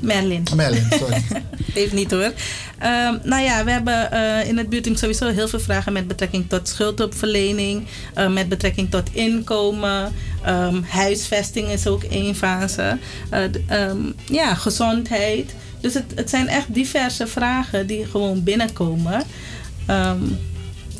Merlin. 0.00 0.46
Merlin, 0.56 0.86
sorry. 0.90 1.22
Heeft 1.74 1.92
niet 1.92 2.10
hoor. 2.10 2.32
Ehm, 2.78 3.16
nou 3.22 3.42
ja, 3.42 3.64
we 3.64 3.70
hebben 3.70 4.12
eh, 4.12 4.48
in 4.48 4.58
het 4.58 4.68
buurteam 4.68 4.96
sowieso 4.96 5.28
heel 5.28 5.48
veel 5.48 5.60
vragen 5.60 5.92
met 5.92 6.08
betrekking 6.08 6.48
tot 6.48 6.68
schuldhulpverlening, 6.68 7.86
eh, 8.14 8.28
met 8.28 8.48
betrekking 8.48 8.90
tot 8.90 9.08
inkomen, 9.12 10.12
ehm, 10.44 10.82
huisvesting 10.82 11.68
is 11.68 11.86
ook 11.86 12.02
één 12.02 12.34
fase, 12.34 12.98
Eh, 13.30 13.44
ehm, 13.66 13.98
ja, 14.24 14.54
gezondheid. 14.54 15.54
Dus 15.80 15.94
het, 15.94 16.04
het 16.14 16.30
zijn 16.30 16.48
echt 16.48 16.74
diverse 16.74 17.26
vragen 17.26 17.86
die 17.86 18.06
gewoon 18.06 18.42
binnenkomen. 18.42 19.22
Ehm, 19.86 20.22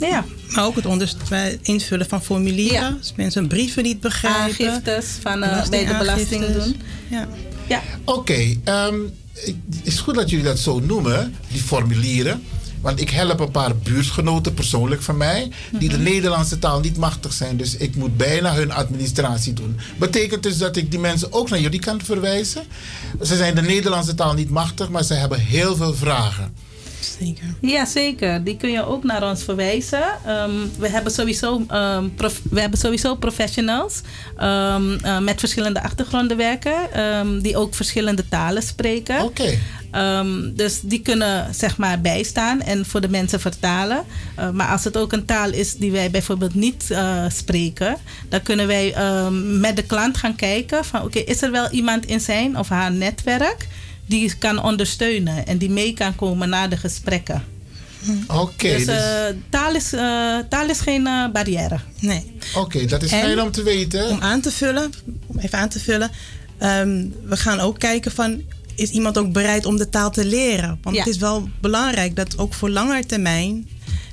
ja. 0.00 0.24
Maar 0.48 0.64
ook 0.64 0.76
het 0.76 1.58
invullen 1.62 2.08
van 2.08 2.22
formulieren. 2.22 2.96
Als 2.98 3.12
mensen 3.16 3.48
brieven 3.48 3.82
niet 3.82 4.00
begrijpen. 4.00 4.40
Aangiftes 4.40 5.06
van, 5.20 5.40
bij 5.70 5.84
de 5.84 5.96
belasting 5.98 6.46
doen. 6.46 6.80
Ja. 7.08 7.28
Ja. 7.70 7.82
Oké, 8.04 8.56
ehm, 8.64 8.98
het 9.34 9.54
is 9.82 10.00
goed 10.00 10.14
dat 10.14 10.30
jullie 10.30 10.44
dat 10.44 10.58
zo 10.58 10.80
noemen, 10.80 11.34
die 11.48 11.60
formulieren. 11.60 12.42
Want 12.80 13.00
ik 13.00 13.10
help 13.10 13.40
een 13.40 13.50
paar 13.50 13.76
buurtgenoten 13.76 14.54
persoonlijk 14.54 15.02
van 15.02 15.16
mij, 15.16 15.50
die 15.78 15.88
de 15.88 15.98
Nederlandse 15.98 16.58
taal 16.58 16.80
niet 16.80 16.96
machtig 16.96 17.32
zijn. 17.32 17.56
Dus 17.56 17.76
ik 17.76 17.94
moet 17.94 18.16
bijna 18.16 18.54
hun 18.54 18.72
administratie 18.72 19.52
doen. 19.52 19.78
Betekent 19.98 20.42
dus 20.42 20.58
dat 20.58 20.76
ik 20.76 20.90
die 20.90 21.00
mensen 21.00 21.32
ook 21.32 21.50
naar 21.50 21.60
jullie 21.60 21.80
kan 21.80 22.00
verwijzen? 22.04 22.62
Ze 23.22 23.36
zijn 23.36 23.54
de 23.54 23.62
Nederlandse 23.62 24.14
taal 24.14 24.34
niet 24.34 24.50
machtig, 24.50 24.88
maar 24.88 25.04
ze 25.04 25.14
hebben 25.14 25.38
heel 25.40 25.76
veel 25.76 25.94
vragen. 25.94 26.54
Zeker. 27.18 27.44
Ja, 27.60 27.84
zeker. 27.84 28.44
Die 28.44 28.56
kun 28.56 28.70
je 28.70 28.86
ook 28.86 29.04
naar 29.04 29.28
ons 29.30 29.42
verwijzen. 29.42 30.02
Ehm, 30.26 30.50
we, 30.78 30.88
hebben 30.88 31.12
sowieso, 31.12 31.64
ehm, 31.68 32.08
prof- 32.14 32.40
we 32.50 32.60
hebben 32.60 32.78
sowieso 32.78 33.14
professionals 33.14 34.00
ehm, 34.36 34.92
eh, 35.02 35.18
met 35.18 35.38
verschillende 35.40 35.82
achtergronden 35.82 36.36
werken, 36.36 36.74
die 37.42 37.56
ook 37.56 37.74
verschillende 37.74 38.28
talen 38.28 38.62
spreken. 38.62 39.22
Oké. 39.22 39.58
Dus 40.54 40.80
die 40.82 41.00
kunnen 41.00 41.54
zeg 41.54 41.76
maar 41.76 42.00
bijstaan 42.00 42.60
en 42.60 42.86
voor 42.86 43.00
de 43.00 43.08
mensen 43.08 43.40
vertalen. 43.40 44.04
Eh, 44.36 44.50
maar 44.50 44.68
als 44.68 44.84
het 44.84 44.96
ook 44.96 45.12
een 45.12 45.24
taal 45.24 45.50
is 45.52 45.74
die 45.74 45.92
wij 45.92 46.10
bijvoorbeeld 46.10 46.54
niet 46.54 46.90
eh, 46.90 47.24
spreken, 47.28 47.96
dan 48.28 48.42
kunnen 48.42 48.66
wij 48.66 48.94
met 49.58 49.76
de 49.76 49.82
klant 49.82 50.16
gaan 50.16 50.36
kijken 50.36 50.84
van 50.84 51.02
oké, 51.02 51.18
is 51.18 51.42
er 51.42 51.50
wel 51.50 51.70
iemand 51.70 52.06
in 52.06 52.20
zijn 52.20 52.58
of 52.58 52.68
haar 52.68 52.92
netwerk 52.92 53.66
die 54.10 54.34
kan 54.38 54.62
ondersteunen 54.62 55.46
en 55.46 55.58
die 55.58 55.70
mee 55.70 55.92
kan 55.94 56.14
komen 56.16 56.48
naar 56.48 56.68
de 56.68 56.76
gesprekken. 56.76 57.42
Oké, 58.26 58.68
dus, 58.68 58.86
dus- 58.86 58.96
eh, 58.96 59.24
taal, 59.48 59.74
is, 59.74 59.92
eh, 59.92 60.38
taal 60.48 60.68
is 60.68 60.80
geen 60.80 61.06
eh, 61.06 61.28
barrière. 61.32 61.78
Nee. 62.00 62.32
Oké, 62.56 62.84
dat 62.86 63.02
is 63.02 63.12
En 63.12 63.20
fijn 63.20 63.40
om 63.40 63.50
te 63.50 63.62
weten. 63.62 64.08
Om 64.08 64.20
aan 64.20 64.40
te 64.40 64.50
vullen, 64.50 64.92
om 65.26 65.38
even 65.38 65.58
aan 65.58 65.68
te 65.68 65.80
vullen. 65.80 66.10
ehm, 66.58 67.06
we 67.24 67.36
gaan 67.36 67.60
ook 67.60 67.78
kijken 67.78 68.12
van, 68.12 68.42
is 68.74 68.90
iemand 68.90 69.18
ook 69.18 69.32
bereid 69.32 69.66
om 69.66 69.76
de 69.76 69.88
taal 69.88 70.10
te 70.10 70.24
leren? 70.24 70.78
Want 70.82 70.96
Ja. 70.96 71.02
het 71.02 71.10
is 71.14 71.18
wel 71.20 71.48
belangrijk 71.60 72.16
dat 72.16 72.38
ook 72.38 72.54
voor 72.54 72.70
langer 72.70 73.06
termijn 73.06 73.68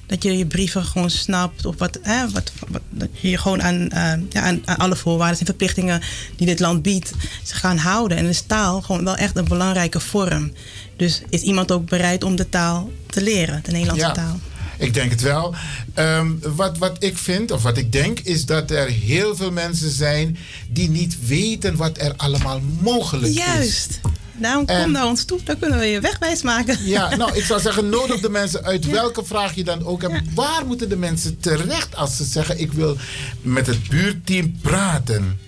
dat 0.07 0.23
je 0.23 0.38
je 0.38 0.45
brieven 0.45 0.84
gewoon 0.84 1.09
snapt. 1.09 1.65
Of 1.65 1.75
wat, 1.77 1.99
hè, 2.01 2.29
wat, 2.29 2.51
wat 2.67 2.81
dat 2.89 3.09
je 3.13 3.29
je 3.29 3.38
gewoon 3.38 3.61
aan, 3.61 3.89
eh, 3.89 4.13
ja, 4.29 4.41
aan, 4.41 4.61
aan 4.65 4.77
alle 4.77 4.95
voorwaarden 4.95 5.39
en 5.39 5.45
verplichtingen 5.45 6.01
die 6.35 6.47
dit 6.47 6.59
land 6.59 6.81
biedt, 6.81 7.13
ze 7.43 7.55
gaan 7.55 7.77
houden. 7.77 8.17
En 8.17 8.25
is 8.25 8.43
taal 8.47 8.81
gewoon 8.81 9.03
wel 9.03 9.15
echt 9.15 9.35
een 9.35 9.47
belangrijke 9.47 9.99
vorm. 9.99 10.51
Dus 10.95 11.21
is 11.29 11.41
iemand 11.41 11.71
ook 11.71 11.89
bereid 11.89 12.23
om 12.23 12.35
de 12.35 12.49
taal 12.49 12.91
te 13.05 13.21
leren, 13.21 13.59
de 13.63 13.71
Nederlandse 13.71 14.05
Ja. 14.05 14.11
taal? 14.11 14.39
Ik 14.77 14.93
denk 14.93 15.11
het 15.11 15.21
wel. 15.21 15.55
Ehm, 15.93 16.31
wat, 16.55 16.77
wat 16.77 17.03
ik 17.03 17.17
vind, 17.17 17.51
of 17.51 17.63
wat 17.63 17.77
ik 17.77 17.91
denk, 17.91 18.19
is 18.19 18.45
dat 18.45 18.71
er 18.71 18.88
heel 18.88 19.35
veel 19.35 19.51
mensen 19.51 19.89
zijn 19.89 20.38
die 20.69 20.89
niet 20.89 21.17
weten 21.25 21.75
wat 21.75 21.97
er 21.97 22.13
allemaal 22.17 22.61
mogelijk 22.81 23.27
is. 23.27 23.35
Juist. 23.35 23.99
Daarom 24.38 24.65
kom 24.65 24.76
En- 24.76 24.91
naar 24.91 25.05
ons 25.05 25.23
toe, 25.26 25.39
dan 25.43 25.59
kunnen 25.59 25.80
we 25.80 25.85
je 25.85 25.99
wegwijs 25.99 26.41
maken. 26.41 26.77
Ja, 26.85 27.15
nou, 27.15 27.35
ik 27.35 27.43
zou 27.43 27.59
zeggen, 27.61 27.89
nodig 27.89 28.19
de 28.27 28.30
mensen 28.30 28.64
uit 28.64 28.85
welke 28.85 29.26
vraag 29.26 29.55
je 29.55 29.64
dan 29.64 29.85
ook 29.85 30.01
hebt. 30.01 30.34
Waar 30.34 30.65
moeten 30.65 30.89
de 30.89 30.97
mensen 30.97 31.39
terecht 31.39 31.95
als 31.95 32.18
ze 32.18 32.23
zeggen: 32.23 32.59
Ik 32.59 32.72
wil 32.72 32.97
met 33.41 33.68
het 33.68 33.89
buurteam 33.89 34.57
praten? 34.61 35.39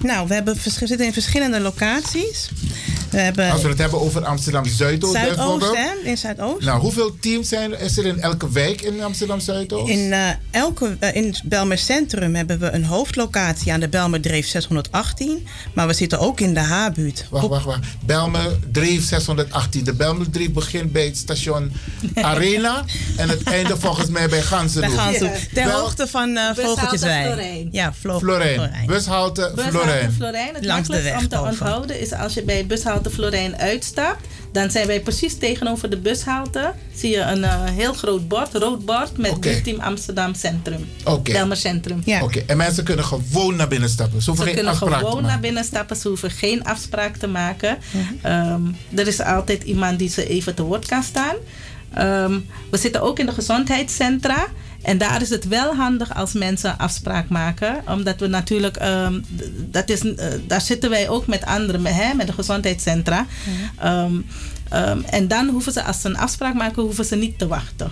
Nou, 0.00 0.28
we, 0.28 0.34
hebben, 0.34 0.56
zitten 0.62 1.06
in 1.06 1.12
verschillende 1.12 1.60
locaties. 1.60 2.48
We 3.10 3.18
hebben 3.18 3.50
Als 3.50 3.62
we 3.62 3.68
het 3.68 3.78
hebben 3.78 4.00
over 4.00 4.24
Amsterdam 4.24 4.66
Zuidoost, 4.66 5.16
hè? 5.16 5.92
In 6.04 6.18
Zuidoost. 6.18 6.64
Nou, 6.64 6.80
hoeveel 6.80 7.16
teams 7.20 7.48
zijn 7.48 7.72
er, 7.72 7.80
is 7.80 7.98
er 7.98 8.06
in 8.06 8.20
elke 8.20 8.50
wijk 8.50 8.80
in 8.80 9.02
Amsterdam 9.02 9.40
Zuidoost? 9.40 9.90
In, 9.90 10.12
eh, 10.12 10.28
elke, 10.50 10.96
eh, 11.00 11.14
in 11.14 11.34
Belmer 11.44 11.78
Centrum 11.78 12.34
hebben 12.34 12.58
we 12.58 12.70
een 12.70 12.84
hoofdlocatie 12.84 13.72
aan 13.72 13.80
de 13.80 13.88
Belmerdreef 13.88 14.46
618. 14.46 15.46
Maar 15.72 15.86
we 15.86 15.92
zitten 15.92 16.18
ook 16.18 16.40
in 16.40 16.54
de 16.54 16.60
H-buurt. 16.60 17.26
Wacht, 17.30 17.48
wacht, 17.48 17.64
wacht. 17.64 17.80
Belmer 18.06 18.58
Dreef 18.72 19.04
618. 19.04 19.84
De 19.84 19.94
Belmer 19.94 20.30
Dreef 20.30 20.50
begint 20.52 20.92
bij 20.92 21.04
het 21.04 21.16
station 21.16 21.72
Arena. 22.14 22.84
en 23.16 23.28
het 23.28 23.42
einde 23.42 23.76
volgens 23.76 24.08
mij 24.08 24.28
bij 24.28 24.42
Gansenhoef. 24.42 25.18
Bij. 25.18 25.48
Ter 25.54 25.64
Bel- 25.64 25.80
hoogte 25.80 26.06
van 26.06 26.28
uh, 26.28 26.34
Bushalte 26.34 26.62
Vogeltjeswijk. 26.62 27.26
Florijn. 27.26 27.68
Ja, 27.70 27.92
Flo 28.00 28.18
Florijn. 28.18 28.70
Bushalte 28.86 29.52
Bushalte 29.54 29.65
Florijn. 29.70 30.12
Florijn. 30.12 30.54
Het 30.54 30.64
Langs 30.64 30.88
makkelijkste 30.88 31.24
om 31.24 31.28
te 31.44 31.48
onthouden 31.50 32.00
is 32.00 32.12
als 32.12 32.34
je 32.34 32.42
bij 32.42 32.66
bushalte 32.66 33.10
Florijn 33.10 33.56
uitstapt. 33.56 34.26
Dan 34.52 34.70
zijn 34.70 34.86
wij 34.86 35.00
precies 35.00 35.38
tegenover 35.38 35.90
de 35.90 35.96
bushalte. 35.96 36.72
Zie 36.94 37.10
je 37.10 37.20
een 37.20 37.44
eh, 37.44 37.64
heel 37.64 37.92
groot 37.92 38.28
bord, 38.28 38.54
rood 38.54 38.84
bord 38.84 39.18
met 39.18 39.30
Oké. 39.30 39.40
buurteam 39.40 39.80
Amsterdam 39.80 40.34
Centrum. 40.34 40.88
Oké. 41.04 41.32
Belmer 41.32 41.56
Centrum. 41.56 42.02
Oké, 42.22 42.42
en 42.46 42.56
mensen 42.56 42.84
kunnen 42.84 43.04
gewoon 43.04 43.56
naar 43.56 43.68
binnen 43.68 43.88
stappen. 43.88 44.22
Ze 44.22 44.30
hoeven 44.30 44.48
Ze 44.48 44.52
geen 44.54 44.64
kunnen 44.64 44.72
afspraak 44.80 44.92
te 44.92 45.04
gewoon 45.06 45.14
maken. 45.14 45.30
naar 45.30 45.40
binnen 45.40 45.64
stappen. 45.64 45.96
Ze 45.96 46.08
hoeven 46.08 46.30
geen 46.30 46.64
afspraak 46.64 47.16
te 47.16 47.26
maken. 47.26 47.78
Ehm, 48.22 48.60
er 48.94 49.06
is 49.06 49.20
altijd 49.20 49.62
iemand 49.62 49.98
die 49.98 50.08
ze 50.08 50.28
even 50.28 50.54
te 50.54 50.62
woord 50.62 50.86
kan 50.86 51.02
staan. 51.02 51.34
Ehm, 51.94 52.38
we 52.70 52.76
zitten 52.78 53.02
ook 53.02 53.18
in 53.18 53.26
de 53.26 53.32
gezondheidscentra. 53.32 54.46
En 54.82 54.98
daar 54.98 55.22
is 55.22 55.30
het 55.30 55.48
wel 55.48 55.74
handig 55.74 56.14
als 56.14 56.32
mensen 56.32 56.78
afspraak 56.78 57.28
maken. 57.28 57.82
Omdat 57.88 58.20
we 58.20 58.26
natuurlijk, 58.26 58.76
ehm, 58.76 59.20
dat 59.56 59.88
is, 59.88 60.14
eh, 60.14 60.26
daar 60.46 60.60
zitten 60.60 60.90
wij 60.90 61.08
ook 61.08 61.26
met 61.26 61.44
anderen, 61.44 61.82
met, 61.82 61.92
hè, 61.94 62.14
met 62.14 62.26
de 62.26 62.32
gezondheidscentra. 62.32 63.26
Ehm, 63.78 64.12
ehm, 64.70 64.98
en 65.10 65.28
dan 65.28 65.48
hoeven 65.48 65.72
ze, 65.72 65.82
als 65.82 66.00
ze 66.00 66.08
een 66.08 66.16
afspraak 66.18 66.54
maken, 66.54 66.82
hoeven 66.82 67.04
ze 67.04 67.16
niet 67.16 67.38
te 67.38 67.46
wachten. 67.46 67.90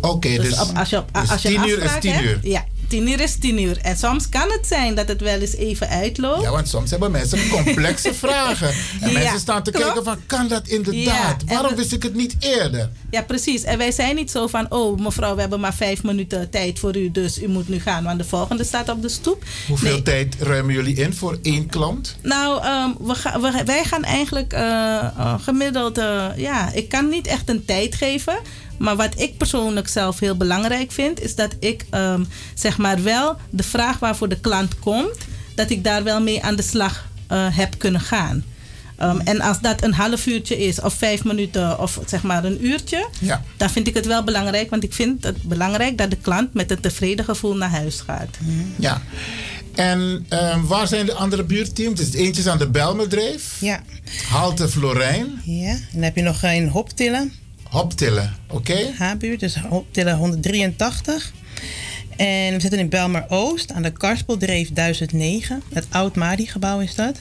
Oké, 0.00 0.36
dus, 0.36 0.60
op- 0.60 0.76
als 0.76 0.90
je, 0.90 0.96
op, 0.98 1.08
dus 1.12 1.30
als 1.30 1.42
je 1.42 1.48
10 1.48 1.60
uur 1.60 1.66
is 1.66 1.74
afspraak 1.82 2.00
10 2.00 2.12
hebt- 2.12 2.24
uur. 2.26 2.38
Ja, 2.50 2.64
10 2.94 3.08
uur 3.08 3.20
is 3.20 3.36
10 3.36 3.58
uur. 3.62 3.78
En 3.82 3.96
soms 3.96 4.28
kan 4.28 4.50
het 4.50 4.66
zijn 4.66 4.94
dat 4.94 5.08
het 5.08 5.20
wel 5.20 5.38
eens 5.40 5.54
even 5.56 5.88
uitloopt. 5.88 6.42
Ja, 6.42 6.50
want 6.50 6.68
soms 6.68 6.90
hebben 6.90 7.10
mensen 7.10 7.48
complexe 7.48 8.14
vragen. 8.24 8.68
En 9.00 9.10
Ja, 9.10 9.18
mensen 9.18 9.38
staan 9.40 9.62
te 9.62 9.70
klopt. 9.70 9.86
kijken 9.86 10.04
van, 10.04 10.18
kan 10.26 10.48
dat 10.48 10.68
inderdaad? 10.68 11.42
Ja, 11.46 11.52
Waarom 11.54 11.70
we- 11.70 11.76
wist 11.76 11.92
ik 11.92 12.02
het 12.02 12.14
niet 12.14 12.36
eerder? 12.38 12.90
Ja, 13.10 13.22
precies. 13.22 13.62
En 13.62 13.78
wij 13.78 13.92
zijn 13.92 14.14
niet 14.14 14.30
zo 14.30 14.46
van, 14.46 14.66
oh 14.70 14.98
mevrouw, 15.00 15.34
we 15.34 15.40
hebben 15.40 15.60
maar 15.60 15.74
vijf 15.74 16.02
minuten 16.02 16.50
tijd 16.50 16.78
voor 16.78 16.96
u, 16.96 17.10
dus 17.10 17.42
u 17.42 17.48
moet 17.48 17.68
nu 17.68 17.80
gaan, 17.80 18.04
want 18.04 18.18
de 18.18 18.24
volgende 18.24 18.64
staat 18.64 18.88
op 18.88 19.02
de 19.02 19.08
stoep. 19.08 19.44
Hoeveel 19.68 19.92
Nee. 19.92 20.02
tijd 20.02 20.34
ruimen 20.38 20.74
jullie 20.74 20.96
in 20.96 21.14
voor 21.14 21.38
één 21.42 21.66
klant? 21.66 22.16
Nou, 22.22 22.62
ehm, 22.62 22.90
we 23.00 23.14
ga, 23.14 23.40
we, 23.40 23.62
wij 23.64 23.84
gaan 23.84 24.04
eigenlijk 24.04 24.52
eh, 24.52 24.62
eh, 25.04 25.34
gemiddeld, 25.42 25.98
eh, 25.98 26.26
ja, 26.36 26.72
ik 26.72 26.88
kan 26.88 27.08
niet 27.08 27.26
echt 27.26 27.48
een 27.48 27.64
tijd 27.64 27.94
geven. 27.94 28.34
Maar 28.78 28.96
wat 28.96 29.20
ik 29.20 29.36
persoonlijk 29.36 29.88
zelf 29.88 30.18
heel 30.18 30.36
belangrijk 30.36 30.92
vind, 30.92 31.20
is 31.20 31.34
dat 31.34 31.56
ik 31.60 31.84
ehm, 31.90 32.24
zeg 32.54 32.78
maar 32.78 33.02
wel 33.02 33.36
de 33.50 33.62
vraag 33.62 33.98
waarvoor 33.98 34.28
de 34.28 34.40
klant 34.40 34.78
komt, 34.78 35.16
dat 35.54 35.70
ik 35.70 35.84
daar 35.84 36.02
wel 36.04 36.20
mee 36.22 36.42
aan 36.42 36.56
de 36.56 36.62
slag 36.62 37.06
eh, 37.26 37.46
heb 37.56 37.78
kunnen 37.78 38.00
gaan. 38.00 38.44
Ehm, 38.96 39.18
en 39.20 39.40
als 39.40 39.60
dat 39.60 39.82
een 39.82 39.94
half 39.94 40.26
uurtje 40.26 40.58
is, 40.66 40.80
of 40.80 40.94
vijf 40.94 41.24
minuten, 41.24 41.78
of 41.78 41.98
zeg 42.06 42.22
maar 42.22 42.44
een 42.44 42.66
uurtje, 42.66 43.08
Ja. 43.20 43.42
dan 43.56 43.70
vind 43.70 43.86
ik 43.86 43.94
het 43.94 44.06
wel 44.06 44.24
belangrijk. 44.24 44.70
Want 44.70 44.82
ik 44.84 44.92
vind 44.92 45.24
het 45.24 45.42
belangrijk 45.42 45.98
dat 45.98 46.10
de 46.10 46.16
klant 46.16 46.54
met 46.54 46.70
een 46.70 46.80
tevreden 46.80 47.24
gevoel 47.24 47.56
naar 47.56 47.70
huis 47.70 48.00
gaat. 48.00 48.36
Ja. 48.76 49.02
En 49.74 50.26
ehm, 50.28 50.64
waar 50.64 50.86
zijn 50.88 51.06
de 51.06 51.12
andere 51.14 51.44
buurteams? 51.44 52.00
Dus 52.00 52.12
eentje 52.12 52.42
is 52.42 52.48
aan 52.48 52.58
de 52.58 52.68
Belmerdreef. 52.70 53.56
Ja. 53.60 53.82
Halte 54.28 54.68
Florijn. 54.68 55.40
Ja, 55.44 55.68
en 55.70 55.86
dan 55.92 56.02
heb 56.02 56.16
je 56.16 56.22
nog 56.22 56.42
een 56.42 56.68
Hoptillen. 56.68 57.32
Hoptillen, 57.74 58.36
oké. 58.50 58.92
H-buurt, 58.98 59.40
dus 59.40 59.56
Hoptillen 59.56 60.16
183. 60.16 61.32
En 62.16 62.52
we 62.54 62.60
zitten 62.60 62.78
in 62.78 62.88
Belmer 62.88 63.24
Oost 63.28 63.72
aan 63.72 63.82
de 63.82 63.90
Karspeldreef 63.90 64.72
1009. 64.72 65.62
Het 65.72 65.86
oud 65.90 66.14
Madi-gebouw 66.14 66.80
is 66.80 66.94
dat. 66.94 67.20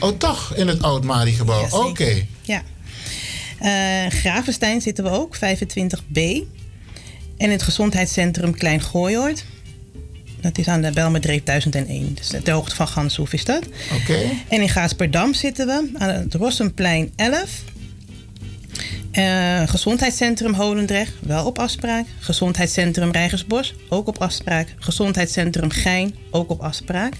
Oh, 0.00 0.18
toch? 0.18 0.54
In 0.54 0.68
het 0.68 0.82
oud 0.82 1.04
Mari-gebouw. 1.04 1.66
Ja, 1.70 1.78
oké. 1.78 2.26
Ja. 2.42 2.62
Eh 3.58 4.06
Gravenstein 4.08 4.80
zitten 4.80 5.04
we 5.04 5.10
ook, 5.10 5.36
25B. 5.36 6.16
En 6.16 6.44
in 7.36 7.50
het 7.50 7.62
gezondheidscentrum 7.62 8.54
Klein 8.54 8.80
Gooioord. 8.80 9.44
Dat 10.40 10.58
is 10.58 10.68
aan 10.68 10.82
de 10.82 10.90
Belmerdreef 10.90 11.42
1001. 11.42 12.14
Dus 12.14 12.32
ter 12.42 12.52
hoogte 12.52 12.74
van 12.74 12.88
Ganshoef 12.88 13.32
is 13.32 13.44
dat. 13.44 13.66
Oké. 14.00 14.18
En 14.48 14.60
in 14.60 14.68
Gaasperdam 14.68 15.34
zitten 15.34 15.66
we 15.66 15.90
aan 15.98 16.08
het 16.08 16.34
Rossenplein 16.34 17.12
11. 17.16 17.48
Eh, 19.10 19.68
gezondheidscentrum 19.68 20.54
Holendrecht, 20.54 21.12
wel 21.20 21.46
op 21.46 21.58
afspraak. 21.58 22.06
Gezondheidscentrum 22.18 23.10
Rijgersbos, 23.10 23.74
ook 23.88 24.06
op 24.06 24.18
afspraak. 24.18 24.74
Gezondheidscentrum 24.78 25.70
Gein, 25.70 26.14
ook 26.30 26.50
op 26.50 26.60
afspraak. 26.60 27.14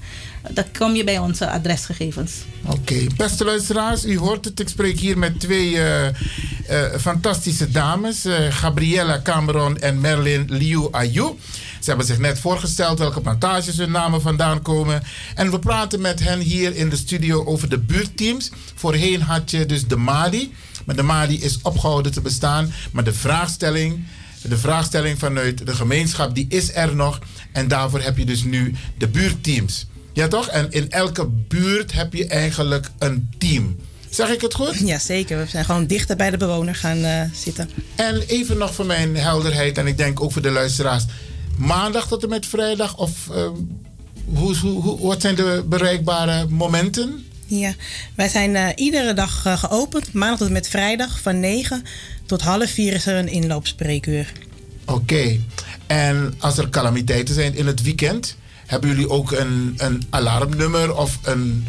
Dan 0.51 0.63
kom 0.77 0.95
je 0.95 1.03
bij 1.03 1.17
onze 1.17 1.49
adresgegevens. 1.49 2.31
Oké, 2.65 3.05
beste 3.17 3.45
luisteraars, 3.45 4.05
u 4.05 4.17
hoort 4.17 4.45
het. 4.45 4.59
Ik 4.59 4.69
spreek 4.69 4.99
hier 4.99 5.17
met 5.17 5.39
twee 5.39 5.77
eh, 5.77 6.07
eh, 6.07 6.99
fantastische 6.99 7.71
dames, 7.71 8.25
eh, 8.25 8.35
Gabriella 8.49 9.21
Cameron 9.21 9.79
en 9.79 10.01
Merlin 10.01 10.45
Liu 10.49 10.87
Ayu. 10.91 11.35
Ze 11.79 11.89
hebben 11.89 12.05
zich 12.05 12.17
net 12.17 12.39
voorgesteld 12.39 12.99
welke 12.99 13.21
plantages 13.21 13.77
hun 13.77 13.91
namen 13.91 14.21
vandaan 14.21 14.61
komen. 14.61 15.03
En 15.35 15.51
we 15.51 15.59
praten 15.59 16.01
met 16.01 16.19
hen 16.19 16.39
hier 16.39 16.75
in 16.75 16.89
de 16.89 16.95
studio 16.95 17.45
over 17.45 17.69
de 17.69 17.79
buurtteams. 17.79 18.51
Voorheen 18.75 19.21
had 19.21 19.51
je 19.51 19.65
dus 19.65 19.87
de 19.87 19.95
Mali. 19.95 20.53
Maar 20.85 20.95
de 20.95 21.03
Mali 21.03 21.41
is 21.41 21.59
opgehouden 21.61 22.11
te 22.11 22.21
bestaan. 22.21 22.73
Maar 22.91 23.03
de 23.03 23.13
vraagstelling, 23.13 24.05
de 24.41 24.57
vraagstelling 24.57 25.19
vanuit 25.19 25.65
de 25.65 25.75
gemeenschap, 25.75 26.35
die 26.35 26.45
is 26.49 26.75
er 26.75 26.95
nog. 26.95 27.19
En 27.51 27.67
daarvoor 27.67 28.01
heb 28.01 28.17
je 28.17 28.25
dus 28.25 28.43
nu 28.43 28.75
de 28.97 29.07
buurtteams. 29.07 29.85
Ja 30.13 30.27
toch? 30.27 30.47
En 30.47 30.67
in 30.71 30.91
elke 30.91 31.27
buurt 31.27 31.91
heb 31.93 32.13
je 32.13 32.27
eigenlijk 32.27 32.89
een 32.99 33.29
team. 33.37 33.75
Zeg 34.09 34.29
ik 34.29 34.41
het 34.41 34.53
goed? 34.53 34.79
Ja, 34.79 34.99
zeker. 34.99 35.37
We 35.37 35.45
zijn 35.47 35.65
gewoon 35.65 35.85
dichter 35.87 36.15
bij 36.15 36.29
de 36.29 36.37
bewoner 36.37 36.75
gaan 36.75 37.03
eh, 37.03 37.21
zitten. 37.33 37.69
En 37.95 38.21
even 38.27 38.57
nog 38.57 38.73
voor 38.73 38.85
mijn 38.85 39.15
helderheid, 39.15 39.77
en 39.77 39.87
ik 39.87 39.97
denk 39.97 40.21
ook 40.21 40.31
voor 40.31 40.41
de 40.41 40.49
luisteraars. 40.51 41.03
Maandag 41.57 42.07
tot 42.07 42.23
en 42.23 42.29
met 42.29 42.45
vrijdag, 42.45 42.97
of 42.97 43.11
eh, 43.31 43.47
hoe, 44.33 44.57
hoe, 44.57 44.81
hoe- 44.81 44.99
wat 45.07 45.21
zijn 45.21 45.35
de 45.35 45.63
bereikbare 45.69 46.45
momenten? 46.47 47.25
Ja, 47.45 47.73
wij 48.15 48.27
zijn 48.29 48.55
eh, 48.55 48.67
iedere 48.75 49.13
dag 49.13 49.45
eh, 49.45 49.57
geopend, 49.57 50.13
maandag 50.13 50.37
tot 50.37 50.47
en 50.47 50.53
met 50.53 50.67
vrijdag, 50.67 51.19
van 51.21 51.39
9 51.39 51.83
tot 52.25 52.41
half 52.41 52.69
4 52.69 52.93
is 52.93 53.05
er 53.05 53.15
een 53.15 53.27
inloopspreekuur. 53.27 54.31
Oké. 54.85 55.39
En 55.87 56.33
als 56.39 56.57
er 56.57 56.69
calamiteiten 56.69 57.33
zijn 57.35 57.55
in 57.55 57.67
het 57.67 57.81
weekend, 57.81 58.35
hebben 58.65 58.89
jullie 58.89 59.09
ook 59.09 59.31
een, 59.31 59.73
een 59.77 60.03
alarmnummer 60.09 60.95
of 60.95 61.19
een 61.23 61.67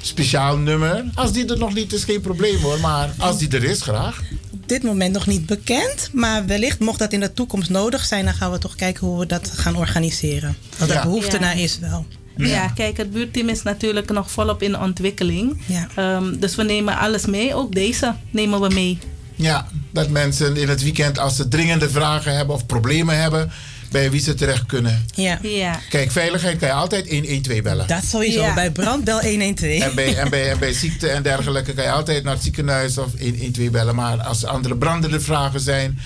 speciaal 0.00 0.56
nummer? 0.56 1.04
Als 1.14 1.32
die 1.32 1.46
er 1.46 1.58
nog 1.58 1.74
niet 1.74 1.92
is, 1.92 2.04
geen 2.04 2.20
probleem 2.20 2.56
hoor. 2.60 2.80
Maar 2.80 3.10
als 3.18 3.38
die 3.38 3.48
er 3.48 3.64
is, 3.64 3.82
graag. 3.82 4.20
Op 4.50 4.68
dit 4.68 4.82
moment 4.82 5.12
nog 5.12 5.26
niet 5.26 5.46
bekend, 5.46 6.08
maar 6.12 6.46
wellicht 6.46 6.78
mocht 6.80 6.98
dat 6.98 7.12
in 7.12 7.20
de 7.20 7.32
toekomst 7.32 7.70
nodig 7.70 8.04
zijn, 8.04 8.24
dan 8.24 8.34
gaan 8.34 8.50
we 8.52 8.58
toch 8.58 8.74
kijken 8.74 9.06
hoe 9.06 9.18
we 9.18 9.26
dat 9.26 9.50
gaan 9.54 9.76
organiseren. 9.76 10.56
Want 10.78 10.90
er 10.90 10.96
Ja. 10.96 11.02
behoefte 11.02 11.36
Ja. 11.36 11.40
naar 11.40 11.58
is 11.58 11.78
wel. 11.78 12.06
Ja. 12.36 12.68
kijk, 12.68 12.96
het 12.96 13.10
buurteam 13.12 13.48
is 13.48 13.62
natuurlijk 13.62 14.10
nog 14.12 14.30
volop 14.30 14.62
in 14.62 14.78
ontwikkeling. 14.78 15.60
Ehm, 15.94 16.38
dus 16.38 16.54
we 16.54 16.62
nemen 16.62 16.98
alles 16.98 17.26
mee. 17.26 17.54
Ook 17.54 17.74
deze 17.74 18.14
nemen 18.30 18.60
we 18.60 18.68
mee. 18.74 18.98
Ja, 19.34 19.68
dat 19.92 20.08
mensen 20.08 20.56
in 20.56 20.68
het 20.68 20.82
weekend, 20.82 21.18
als 21.18 21.36
ze 21.36 21.48
dringende 21.48 21.88
vragen 21.90 22.36
hebben 22.36 22.54
of 22.54 22.66
problemen 22.66 23.20
hebben, 23.20 23.50
bij 23.94 24.10
wie 24.10 24.20
ze 24.20 24.34
terecht 24.34 24.66
kunnen. 24.66 25.06
Ja. 25.14 25.38
ja. 25.42 25.80
Kijk, 25.88 26.10
veiligheid 26.10 26.58
kan 26.58 26.68
je 26.68 26.74
altijd 26.74 27.10
112 27.10 27.62
bellen. 27.62 27.86
Dat 27.86 28.04
sowieso. 28.04 28.40
Ja. 28.40 28.54
Bij 28.54 28.70
brandbel 28.70 29.20
112. 29.20 29.80
En 29.80 29.94
bij, 29.94 30.16
en, 30.16 30.30
bij, 30.30 30.50
en 30.50 30.58
bij 30.58 30.72
ziekte 30.72 31.08
en 31.08 31.22
dergelijke 31.22 31.72
kan 31.72 31.84
je 31.84 31.90
altijd 31.90 32.24
naar 32.24 32.32
het 32.32 32.42
ziekenhuis 32.42 32.98
of 32.98 33.10
112 33.18 33.70
bellen. 33.70 33.94
Maar 33.94 34.22
als 34.22 34.42
er 34.42 34.48
andere 34.48 34.76
brandende 34.76 35.20
vragen 35.20 35.60
zijn, 35.60 35.98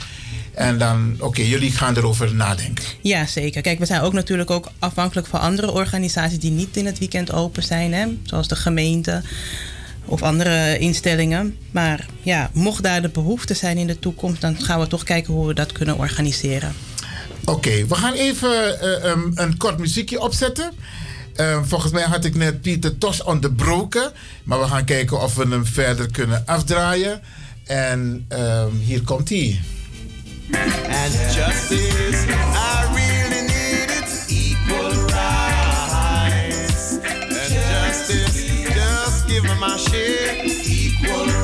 en 0.55 0.79
dan, 0.79 1.17
oké, 1.19 1.43
jullie 1.43 1.71
gaan 1.71 1.97
erover 1.97 2.35
nadenken. 2.35 2.85
Ja, 3.01 3.27
zeker. 3.27 3.63
Kijk, 3.63 3.79
we 3.79 3.87
zijn 3.87 4.01
ook 4.01 4.13
natuurlijk 4.13 4.51
ook 4.51 4.71
afhankelijk 4.79 5.27
van 5.27 5.41
andere 5.41 5.73
organisaties 5.73 6.39
die 6.39 6.51
niet 6.51 6.77
in 6.77 6.87
het 6.87 6.99
weekend 6.99 7.33
open 7.33 7.63
zijn, 7.63 7.93
hè? 7.93 8.07
zoals 8.23 8.49
de 8.49 8.57
gemeente 8.57 9.23
of 10.05 10.23
andere 10.23 10.79
instellingen. 10.79 11.57
Maar 11.71 12.07
ja, 12.23 12.51
mocht 12.53 12.83
daar 12.83 13.03
de 13.03 13.09
behoefte 13.09 13.55
zijn 13.55 13.77
in 13.77 13.87
de 13.87 13.99
toekomst, 13.99 14.41
dan 14.41 14.57
gaan 14.57 14.81
we 14.81 14.87
toch 14.87 15.03
kijken 15.03 15.35
hoe 15.35 15.47
we 15.47 15.55
dat 15.55 15.73
kunnen 15.73 15.99
organiseren. 15.99 16.75
Oké, 17.49 17.87
we 17.87 17.95
gaan 17.95 18.13
even 18.13 18.81
eh, 18.81 19.11
um, 19.11 19.33
een 19.35 19.57
kort 19.57 19.79
muziekje 19.79 20.21
opzetten. 20.21 20.73
Eh, 21.35 21.59
volgens 21.63 21.93
mij 21.93 22.03
had 22.03 22.25
ik 22.25 22.35
net 22.35 22.61
Pieter 22.61 22.99
Tos 22.99 23.23
onderbroken. 23.23 24.13
Maar 24.45 24.61
we 24.61 24.67
gaan 24.67 24.85
kijken 24.85 25.21
of 25.21 25.35
we 25.35 25.47
hem 25.49 25.67
verder 25.67 26.11
kunnen 26.11 26.43
afdraaien. 26.47 27.21
En 27.67 28.25
ehm, 28.29 28.75
hier 28.79 29.03
komt 29.03 29.29
hij. 29.29 29.61
And 30.53 31.35
justice, 31.35 32.27
I 32.29 32.87
really 32.95 33.47
need 33.47 33.91
it. 33.91 34.25
Equal 34.29 34.93
rights. 35.07 36.93
And 37.29 37.51
justice, 37.51 38.43
just 38.75 39.27
give 39.27 39.43
me 39.43 39.55
my 39.61 39.79
share. 39.79 40.45
Equal 40.45 41.25
rights. 41.25 41.38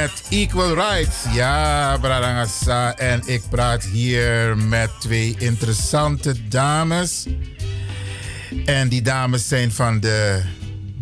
Met 0.00 0.22
Equal 0.28 0.74
Rights. 0.74 1.16
Ja, 1.32 1.98
Bradangasa. 2.00 2.96
En 2.96 3.22
ik 3.26 3.42
praat 3.50 3.84
hier 3.84 4.56
met 4.56 4.90
twee 5.00 5.34
interessante 5.38 6.48
dames. 6.48 7.26
En 8.64 8.88
die 8.88 9.02
dames 9.02 9.48
zijn 9.48 9.72
van 9.72 10.00
de 10.00 10.42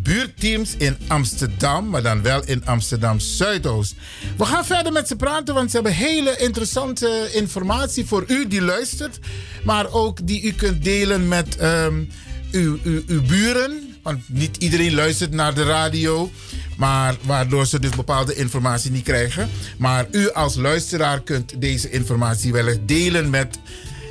buurteams 0.03 0.77
in 0.77 0.97
Amsterdam, 1.09 1.89
maar 1.89 2.03
dan 2.03 2.23
wel 2.23 2.45
in 2.45 2.67
Amsterdam 2.67 3.21
Zuidoost. 3.21 3.95
We 4.37 4.45
gaan 4.45 4.65
verder 4.65 4.93
met 4.93 5.09
ze 5.09 5.17
praten, 5.17 5.55
want 5.55 5.71
ze 5.71 5.77
hebben 5.77 5.95
hele 5.95 6.37
interessante 6.37 7.31
informatie 7.33 8.07
voor 8.07 8.25
u 8.27 8.49
die 8.49 8.63
luistert, 8.63 9.19
maar 9.65 9.93
ook 9.93 10.27
die 10.27 10.43
u 10.43 10.53
kunt 10.53 10.85
delen 10.85 11.29
met 11.29 11.57
ehm, 11.57 12.05
uw, 12.51 12.79
uw, 12.83 13.03
uw 13.07 13.23
buren. 13.23 13.97
Want 14.03 14.23
niet 14.27 14.57
iedereen 14.57 14.95
luistert 14.95 15.33
naar 15.33 15.55
de 15.55 15.65
radio, 15.65 16.31
maar 16.77 17.17
waardoor 17.23 17.67
ze 17.67 17.81
dus 17.81 17.91
bepaalde 17.91 18.35
informatie 18.35 18.91
niet 18.91 19.05
krijgen. 19.05 19.49
Maar 19.79 20.07
u 20.11 20.31
als 20.31 20.55
luisteraar 20.55 21.23
kunt 21.23 21.61
deze 21.61 21.91
informatie 21.91 22.53
wellicht 22.53 22.81
delen 22.87 23.31
met 23.31 23.59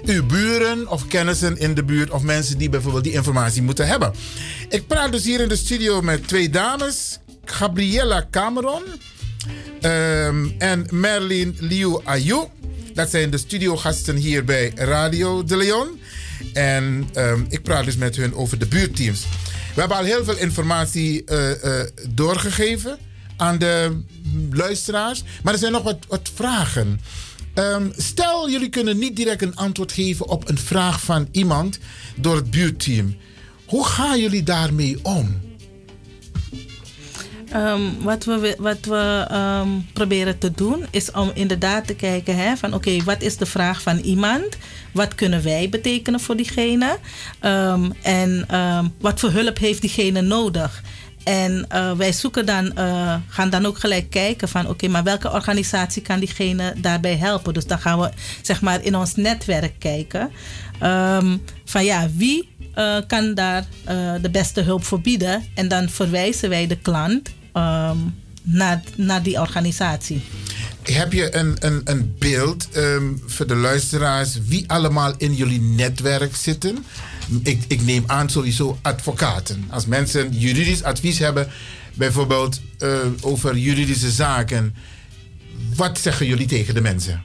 uw 0.05 0.25
buren 0.25 0.87
of 0.87 1.07
kennissen 1.07 1.57
in 1.57 1.73
de 1.73 1.83
buurt 1.83 2.09
of 2.09 2.23
mensen 2.23 2.57
die 2.57 2.69
bijvoorbeeld 2.69 3.03
die 3.03 3.13
informatie 3.13 3.61
moeten 3.61 3.87
hebben. 3.87 4.13
Ik 4.69 4.87
praat 4.87 5.11
dus 5.11 5.23
hier 5.23 5.39
in 5.41 5.47
de 5.47 5.55
studio 5.55 6.01
met 6.01 6.27
twee 6.27 6.49
dames, 6.49 7.19
Gabriella 7.45 8.27
Cameron 8.31 8.83
ehm, 9.81 10.47
en 10.57 10.87
Merlin 10.89 11.55
Liu 11.59 11.99
Ayu. 12.03 12.43
Dat 12.93 13.09
zijn 13.09 13.29
de 13.29 13.37
studiogasten 13.37 14.15
hier 14.15 14.43
bij 14.43 14.71
Radio 14.75 15.43
de 15.43 15.57
Leon. 15.57 15.99
En 16.53 17.09
ehm, 17.13 17.41
ik 17.49 17.63
praat 17.63 17.85
dus 17.85 17.95
met 17.97 18.15
hun 18.15 18.35
over 18.35 18.59
de 18.59 18.67
buurteams. 18.67 19.25
We 19.73 19.79
hebben 19.79 19.97
al 19.97 20.03
heel 20.03 20.23
veel 20.23 20.37
informatie 20.37 21.23
eh, 21.25 21.79
doorgegeven 22.15 22.97
aan 23.37 23.57
de 23.57 24.01
luisteraars. 24.51 25.23
Maar 25.43 25.53
er 25.53 25.59
zijn 25.59 25.71
nog 25.71 25.83
wat, 26.07 26.31
vragen. 26.33 26.99
Ehm, 27.53 27.89
stel, 27.97 28.49
jullie 28.49 28.69
kunnen 28.69 28.97
niet 28.97 29.15
direct 29.15 29.41
een 29.41 29.55
antwoord 29.55 29.91
geven 29.91 30.27
op 30.27 30.49
een 30.49 30.57
vraag 30.57 31.01
van 31.01 31.27
iemand 31.31 31.79
door 32.15 32.35
het 32.35 32.51
buurteam. 32.51 33.15
Hoe 33.65 33.85
gaan 33.85 34.19
jullie 34.19 34.43
daarmee 34.43 34.99
om? 35.01 35.41
Ehm, 37.49 37.81
wat 38.01 38.25
we, 38.25 38.55
wat 38.59 38.85
we 38.85 39.25
ehm, 39.29 39.69
proberen 39.93 40.37
te 40.37 40.51
doen 40.51 40.85
is 40.91 41.11
om 41.11 41.31
inderdaad 41.33 41.87
te 41.87 41.95
kijken 41.95 42.37
hè, 42.37 42.57
van 42.57 42.73
oké, 42.73 43.03
wat 43.03 43.21
is 43.21 43.37
de 43.37 43.45
vraag 43.45 43.81
van 43.81 43.97
iemand? 43.97 44.57
Wat 44.91 45.15
kunnen 45.15 45.43
wij 45.43 45.69
betekenen 45.69 46.19
voor 46.19 46.35
diegene? 46.35 46.97
En 48.01 48.45
wat 48.99 49.19
voor 49.19 49.31
hulp 49.31 49.57
heeft 49.57 49.81
diegene 49.81 50.21
nodig? 50.21 50.83
En 51.23 51.65
eh, 51.69 51.91
wij 51.91 52.13
zoeken 52.13 52.45
dan, 52.45 52.75
eh, 52.75 53.15
gaan 53.27 53.49
dan 53.49 53.65
ook 53.65 53.79
gelijk 53.79 54.09
kijken 54.09 54.49
van 54.49 54.67
oké, 54.67 54.87
maar 54.87 55.03
welke 55.03 55.31
organisatie 55.31 56.01
kan 56.01 56.19
diegene 56.19 56.73
daarbij 56.77 57.17
helpen? 57.17 57.53
Dus 57.53 57.65
dan 57.65 57.79
gaan 57.79 57.99
we 57.99 58.09
zeg 58.41 58.61
maar 58.61 58.83
in 58.83 58.95
ons 58.95 59.15
netwerk 59.15 59.79
kijken. 59.79 60.31
van 61.65 61.85
ja, 61.85 62.09
wie 62.15 62.49
uh, 62.75 62.97
kan 63.07 63.33
daar 63.33 63.65
de 64.21 64.29
beste 64.31 64.61
hulp 64.61 64.83
voor 64.83 65.01
bieden? 65.01 65.43
En 65.55 65.67
dan 65.67 65.89
verwijzen 65.89 66.49
wij 66.49 66.67
de 66.67 66.77
klant 66.77 67.29
um, 67.53 68.15
naar, 68.43 68.81
naar 68.95 69.23
die 69.23 69.39
organisatie. 69.39 70.21
Heb 70.83 71.13
je 71.13 71.35
een, 71.35 71.55
een, 71.59 71.81
een 71.83 72.15
beeld 72.19 72.67
um, 72.75 73.23
voor 73.25 73.47
de 73.47 73.55
luisteraars 73.55 74.37
wie 74.45 74.63
allemaal 74.67 75.13
in 75.17 75.35
jullie 75.35 75.61
netwerk 75.61 76.35
zitten? 76.35 76.85
Ik, 77.43 77.63
ik 77.67 77.81
neem 77.81 78.03
aan 78.07 78.29
sowieso 78.29 78.77
advocaten. 78.81 79.65
Als 79.69 79.85
mensen 79.85 80.31
juridisch 80.31 80.83
advies 80.83 81.19
hebben, 81.19 81.47
bijvoorbeeld 81.93 82.61
uh, 82.79 82.97
over 83.21 83.57
juridische 83.57 84.11
zaken, 84.11 84.75
wat 85.75 85.99
zeggen 85.99 86.25
jullie 86.25 86.47
tegen 86.47 86.73
de 86.73 86.81
mensen? 86.81 87.23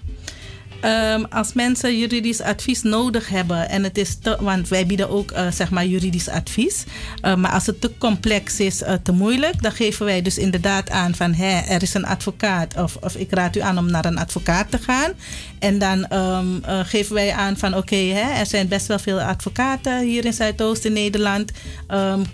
Um, 0.85 1.25
als 1.31 1.53
mensen 1.53 1.99
juridisch 1.99 2.41
advies 2.41 2.83
nodig 2.83 3.29
hebben 3.29 3.69
en 3.69 3.83
het 3.83 3.99
is 3.99 4.17
te, 4.23 4.37
want 4.41 4.69
wij 4.69 4.87
bieden 4.87 5.11
ook 5.11 5.33
uh, 5.33 5.51
zeg 5.51 5.71
maar 5.71 5.87
juridisch 5.87 6.29
advies, 6.29 6.85
uh, 7.23 7.35
maar 7.35 7.51
als 7.51 7.67
het 7.67 7.81
te 7.81 7.91
complex 7.99 8.61
is, 8.61 8.83
uh, 8.83 8.93
te 9.03 9.13
moeilijk, 9.13 9.63
dan 9.63 9.73
geven 9.73 10.07
wij 10.07 10.23
dus 10.23 10.39
inderdaad 10.39 10.91
aan 10.91 11.15
van 11.15 11.35
hè, 11.35 11.59
er 11.59 11.83
is 11.83 11.95
een 11.95 12.07
advocaat 12.07 12.77
of, 12.77 12.97
of 12.97 13.15
ik 13.15 13.33
raad 13.33 13.57
u 13.57 13.61
aan 13.61 13.79
om 13.79 13.91
naar 13.91 14.05
een 14.05 14.19
advocaat 14.19 14.71
te 14.71 14.79
gaan. 14.79 15.13
En 15.59 15.79
dan 15.79 16.13
um, 16.13 16.63
geven 16.85 17.15
wij 17.15 17.33
aan 17.33 17.57
van 17.57 17.75
oké, 17.75 17.79
okay, 17.79 18.11
er 18.13 18.47
zijn 18.47 18.69
best 18.69 18.87
wel 18.87 18.99
veel 18.99 19.21
advocaten 19.21 20.01
hier 20.01 20.25
in 20.25 20.33
Zuidoost 20.33 20.85
in 20.85 20.93
Nederland. 20.93 21.53
Um, 21.91 22.25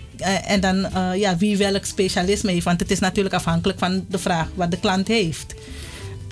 en 0.45 0.59
dan 0.59 0.87
ja, 1.15 1.37
wie 1.37 1.57
welk 1.57 1.85
specialisme 1.85 2.51
heeft, 2.51 2.65
want 2.65 2.79
het 2.79 2.91
is 2.91 2.99
natuurlijk 2.99 3.35
afhankelijk 3.35 3.79
van 3.79 4.05
de 4.09 4.19
vraag 4.19 4.47
wat 4.55 4.71
de 4.71 4.79
klant 4.79 5.07
heeft. 5.07 5.53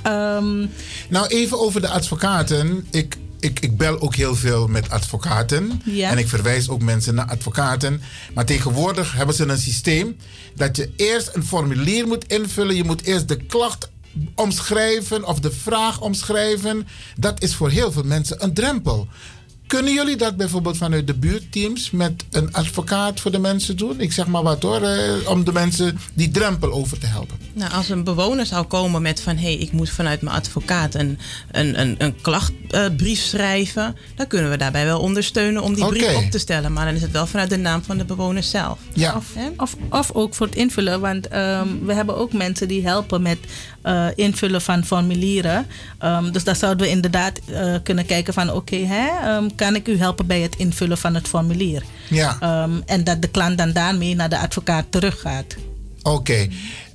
Um, 0.07 0.69
nou, 1.09 1.27
even 1.27 1.59
over 1.59 1.81
de 1.81 1.89
advocaten. 1.89 2.88
Ik, 2.91 3.17
ik, 3.39 3.59
ik 3.59 3.77
bel 3.77 4.01
ook 4.01 4.15
heel 4.15 4.35
veel 4.35 4.67
met 4.67 4.89
advocaten. 4.89 5.81
Ja. 5.85 6.09
En 6.09 6.17
ik 6.17 6.27
verwijs 6.27 6.69
ook 6.69 6.81
mensen 6.81 7.15
naar 7.15 7.30
advocaten. 7.30 8.01
Maar 8.34 8.45
tegenwoordig 8.45 9.13
hebben 9.13 9.35
ze 9.35 9.47
een 9.47 9.57
systeem 9.57 10.17
dat 10.55 10.77
je 10.77 10.91
eerst 10.95 11.30
een 11.34 11.45
formulier 11.45 12.07
moet 12.07 12.27
invullen. 12.27 12.75
Je 12.75 12.84
moet 12.84 13.03
eerst 13.03 13.27
de 13.27 13.38
klacht 13.38 13.89
omschrijven 14.35 15.25
of 15.25 15.39
de 15.39 15.51
vraag 15.51 16.01
omschrijven. 16.01 16.88
Dat 17.17 17.41
is 17.41 17.55
voor 17.55 17.69
heel 17.69 17.91
veel 17.91 18.03
mensen 18.03 18.43
een 18.43 18.53
drempel. 18.53 19.07
Kunnen 19.68 19.94
jullie 19.94 20.15
dat 20.15 20.38
bijvoorbeeld 20.38 20.77
vanuit 20.77 21.07
de 21.07 21.14
buurteams 21.14 21.91
met 21.91 22.23
een 22.31 22.53
advocaat 22.53 23.19
voor 23.19 23.31
de 23.31 23.40
mensen 23.40 23.77
doen? 23.77 23.99
Ik 23.99 24.11
zeg 24.11 24.27
maar 24.27 24.44
wat 24.44 24.61
hoor, 24.61 24.81
eh, 24.81 25.30
om 25.30 25.44
de 25.44 25.52
mensen 25.52 25.99
die 26.14 26.31
drempel 26.31 26.72
over 26.72 26.99
te 26.99 27.06
helpen. 27.06 27.38
Nou, 27.53 27.72
als 27.72 27.90
een 27.90 28.03
bewoner 28.03 28.45
zou 28.45 28.65
komen 28.65 29.02
met 29.02 29.22
van 29.22 29.35
hé, 29.35 29.41
hey, 29.41 29.56
ik 29.56 29.72
moet 29.72 29.90
vanuit 29.90 30.22
mijn 30.22 30.35
advocaat 30.35 30.95
een, 30.95 31.19
een, 31.52 31.80
een, 31.80 31.95
een 31.98 32.22
klachtbrief 32.22 33.19
uh, 33.19 33.26
schrijven, 33.26 33.95
dan 34.15 34.27
kunnen 34.27 34.49
we 34.49 34.57
daarbij 34.57 34.85
wel 34.85 34.99
ondersteunen 34.99 35.61
om 35.61 35.73
die 35.73 35.88
brief 35.88 36.15
op 36.15 36.31
te 36.31 36.40
stellen. 36.40 36.73
Maar 36.73 36.85
dan 36.85 36.95
is 36.95 37.02
het 37.02 37.11
wel 37.11 37.27
vanuit 37.27 37.49
de 37.49 37.57
naam 37.57 37.84
van 37.84 37.98
de 37.98 38.06
bewoner 38.06 38.44
zelf. 38.44 38.80
Ja. 38.94 39.15
Of, 39.15 39.26
of, 39.57 39.76
of 39.90 40.11
ook 40.11 40.35
voor 40.35 40.45
het 40.45 40.56
invullen, 40.56 41.02
want 41.02 41.34
um, 41.35 41.85
we 41.85 41.94
hebben 41.94 42.18
ook 42.18 42.34
mensen 42.34 42.68
die 42.68 42.85
helpen 42.85 43.22
met 43.22 43.38
uh, 43.84 44.07
invullen 44.15 44.61
van 44.61 44.85
formulieren. 44.85 45.65
Um, 46.03 46.31
dus 46.31 46.43
daar 46.43 46.55
zouden 46.55 46.85
we 46.85 46.91
inderdaad 46.91 47.39
uh, 47.49 47.76
kunnen 47.84 48.05
kijken 48.05 48.34
van 48.34 48.51
oké, 48.51 48.76
okay, 48.76 49.35
um, 49.38 49.55
kan 49.55 49.76
ik 49.76 49.88
u 49.88 49.97
helpen 49.97 50.27
bij 50.27 50.41
het 50.41 50.55
invullen 50.55 50.97
van 50.97 51.15
het 51.15 51.27
formulier? 51.27 51.84
Ja. 52.10 52.64
Um, 52.64 52.84
en 52.85 53.03
dat 53.03 53.22
de 53.22 53.27
klant 53.27 53.57
dan 53.57 53.72
daarmee 53.72 54.15
naar 54.15 54.30
de 54.30 54.39
advocaat 54.39 54.85
teruggaat. 54.89 55.55
Oké. 56.01 56.47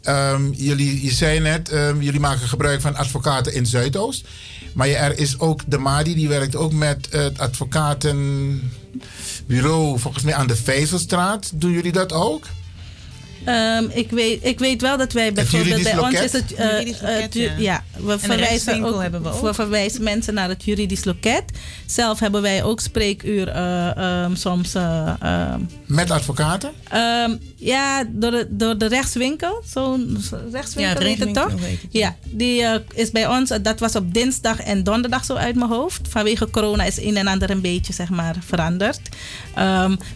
Okay. 0.02 0.50
jullie, 0.52 1.04
je 1.04 1.12
zei 1.12 1.40
net, 1.40 1.70
jullie 2.00 2.20
maken 2.20 2.48
gebruik 2.48 2.80
van 2.80 2.96
advocaten 2.96 3.54
in 3.54 3.66
Zuidoost. 3.66 4.26
Maar 4.72 4.88
er 4.88 5.18
is 5.18 5.38
ook 5.38 5.62
de 5.66 5.78
MADI, 5.78 6.14
die 6.14 6.28
werkt 6.28 6.56
ook 6.56 6.72
met 6.72 7.08
het 7.10 7.38
advocatenbureau, 7.38 9.98
volgens 9.98 10.24
mij 10.24 10.34
aan 10.34 10.46
de 10.46 10.56
Vijzelstraat. 10.56 11.50
Doen 11.54 11.70
jullie 11.70 11.92
dat 11.92 12.12
ook? 12.12 12.46
Um, 13.48 13.90
ik, 13.92 14.10
weet, 14.10 14.44
ik 14.44 14.58
weet 14.58 14.80
wel 14.80 14.96
dat 14.96 15.12
wij 15.12 15.32
bijvoorbeeld 15.32 15.82
bij 15.82 15.94
loket? 15.96 16.12
ons 16.12 16.20
is 16.22 16.32
het. 16.32 16.52
Uh, 16.52 16.70
juridisch 16.70 17.00
loket, 17.00 17.36
uh, 17.36 17.44
ja. 17.44 17.54
ja. 17.58 17.84
we 18.04 18.12
en 18.12 18.20
verwijzen 18.20 18.84
ook, 18.84 19.00
hebben 19.00 19.22
we 19.22 19.30
ook. 19.30 19.40
we 19.40 19.54
verwijzen 19.54 20.02
mensen 20.02 20.34
naar 20.34 20.48
het 20.48 20.64
juridisch 20.64 21.04
loket. 21.04 21.44
Zelf 21.86 22.18
hebben 22.18 22.42
wij 22.42 22.62
ook 22.62 22.80
spreekuur 22.80 23.48
uh, 23.48 24.22
um, 24.24 24.36
soms. 24.36 24.74
Um, 24.74 25.68
Met 25.86 26.10
advocaten? 26.10 26.70
ja, 27.56 28.04
door 28.08 28.30
de, 28.30 28.46
door 28.50 28.78
de 28.78 28.86
rechtswinkel. 28.88 29.62
Zo'n 29.66 30.18
rechtswinkel 30.52 31.00
ja, 31.00 31.06
heet 31.08 31.18
het 31.18 31.34
toch? 31.34 31.50
Het, 31.50 31.78
ja, 31.90 32.16
die 32.24 32.64
is 32.94 33.10
bij 33.10 33.26
ons. 33.26 33.52
Dat 33.62 33.80
was 33.80 33.96
op 33.96 34.14
dinsdag 34.14 34.60
en 34.60 34.84
donderdag 34.84 35.24
zo 35.24 35.34
uit 35.34 35.54
mijn 35.54 35.70
hoofd. 35.70 36.00
Vanwege 36.08 36.50
corona 36.50 36.84
is 36.84 37.00
een 37.00 37.16
en 37.16 37.26
ander 37.26 37.50
een 37.50 37.60
beetje 37.60 37.92
zeg 37.92 38.08
maar 38.08 38.36
veranderd. 38.46 39.00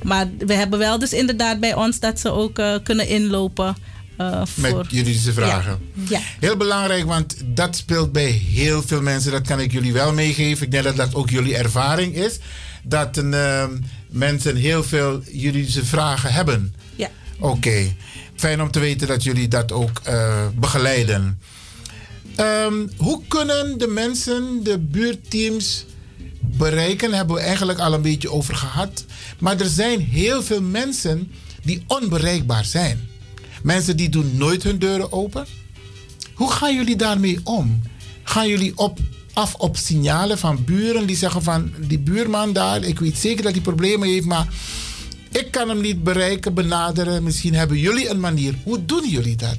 maar 0.03 0.29
we 0.39 0.55
hebben 0.55 0.79
wel 0.79 0.99
dus 0.99 1.13
inderdaad 1.13 1.61
bij 1.61 1.75
ons 1.75 2.01
dat 2.01 2.21
ze 2.21 2.31
ook 2.31 2.61
kunnen 2.83 3.07
inlopen. 3.23 3.77
Uh, 4.21 4.43
Met 4.55 4.71
voor... 4.71 4.87
juridische 4.89 5.33
vragen. 5.33 5.79
Ja. 5.93 6.19
ja. 6.19 6.21
Heel 6.41 6.57
belangrijk, 6.57 7.05
want 7.05 7.37
dat 7.45 7.77
speelt 7.77 8.13
bij 8.13 8.31
heel 8.31 8.83
veel 8.83 9.03
mensen. 9.03 9.33
Dat 9.33 9.47
kan 9.47 9.61
ik 9.61 9.73
jullie 9.73 9.93
wel 9.93 10.13
meegeven. 10.13 10.65
Ik 10.65 10.71
denk 10.71 10.85
dat 10.85 10.97
dat 10.97 11.15
ook 11.15 11.31
jullie 11.31 11.57
ervaring 11.57 12.15
is. 12.15 12.39
Dat 12.83 13.17
een, 13.17 13.33
uh, 13.33 13.65
mensen 14.09 14.57
heel 14.57 14.85
veel 14.85 15.23
juridische 15.33 15.85
vragen 15.85 16.33
hebben. 16.33 16.75
Ja. 16.97 17.11
Oké. 17.39 17.57
Okay. 17.57 17.97
Fijn 18.37 18.63
om 18.63 18.71
te 18.71 18.81
weten 18.81 19.09
dat 19.09 19.23
jullie 19.23 19.49
dat 19.49 19.73
ook 19.73 20.01
uh, 20.09 20.47
begeleiden. 20.55 21.41
Um, 22.41 22.91
hoe 22.97 23.23
kunnen 23.29 23.79
de 23.79 23.87
mensen, 23.87 24.61
de 24.63 24.79
buurteams 24.79 25.85
bereiken? 26.41 27.13
Hebben 27.13 27.37
we 27.37 27.43
eigenlijk 27.43 27.79
al 27.79 27.95
een 27.95 28.03
beetje 28.03 28.31
over 28.31 28.55
gehad. 28.55 29.05
Maar 29.39 29.61
er 29.61 29.69
zijn 29.69 30.01
heel 30.01 30.43
veel 30.43 30.63
mensen 30.63 31.33
die 31.63 31.85
onbereikbaar 31.87 32.65
zijn. 32.65 33.11
Mensen 33.63 33.97
die 33.97 34.09
doen 34.09 34.37
nooit 34.37 34.63
hun 34.63 34.79
deuren 34.79 35.13
open. 35.13 35.47
Hoe 36.35 36.51
gaan 36.51 36.75
jullie 36.75 36.97
daarmee 36.97 37.41
om? 37.45 37.83
Gaan 38.23 38.49
jullie 38.49 38.79
op, 38.79 38.99
af 39.33 39.55
op 39.55 39.77
signalen 39.77 40.39
van 40.39 40.65
buren 40.65 41.07
die 41.07 41.17
zeggen 41.17 41.43
van 41.43 41.73
die 41.87 41.99
buurman 41.99 42.53
daar, 42.53 42.83
ik 42.83 42.99
weet 42.99 43.19
zeker 43.19 43.43
dat 43.43 43.53
hij 43.53 43.61
problemen 43.61 44.09
heeft, 44.09 44.27
maar 44.27 44.47
ik 45.31 45.51
kan 45.51 45.69
hem 45.69 45.81
niet 45.81 46.03
bereiken, 46.03 46.55
benaderen. 46.55 47.23
Misschien 47.23 47.55
hebben 47.55 47.79
jullie 47.79 48.09
een 48.09 48.21
manier. 48.21 48.55
Hoe 48.65 48.85
doen 48.85 49.09
jullie 49.09 49.37
dat? 49.37 49.59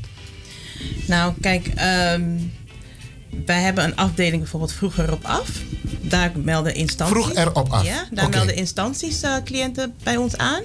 Nou, 1.08 1.34
kijk, 1.42 1.68
um, 1.68 2.52
wij 3.46 3.62
hebben 3.62 3.84
een 3.84 3.96
afdeling 3.96 4.42
bijvoorbeeld 4.42 4.74
vroeger 4.74 5.12
op 5.12 5.24
af. 5.26 5.50
Daar 6.02 6.32
melden 6.36 6.76
instanties. 6.76 7.24
Vroeg 7.24 7.36
erop 7.36 7.70
af. 7.70 7.86
Ja, 7.86 8.08
daar 8.12 8.26
okay. 8.26 8.38
melden 8.38 8.56
instanties 8.56 9.24
uh, 9.24 9.36
cliënten 9.44 9.94
bij 10.04 10.18
ons 10.18 10.38
aan. 10.38 10.62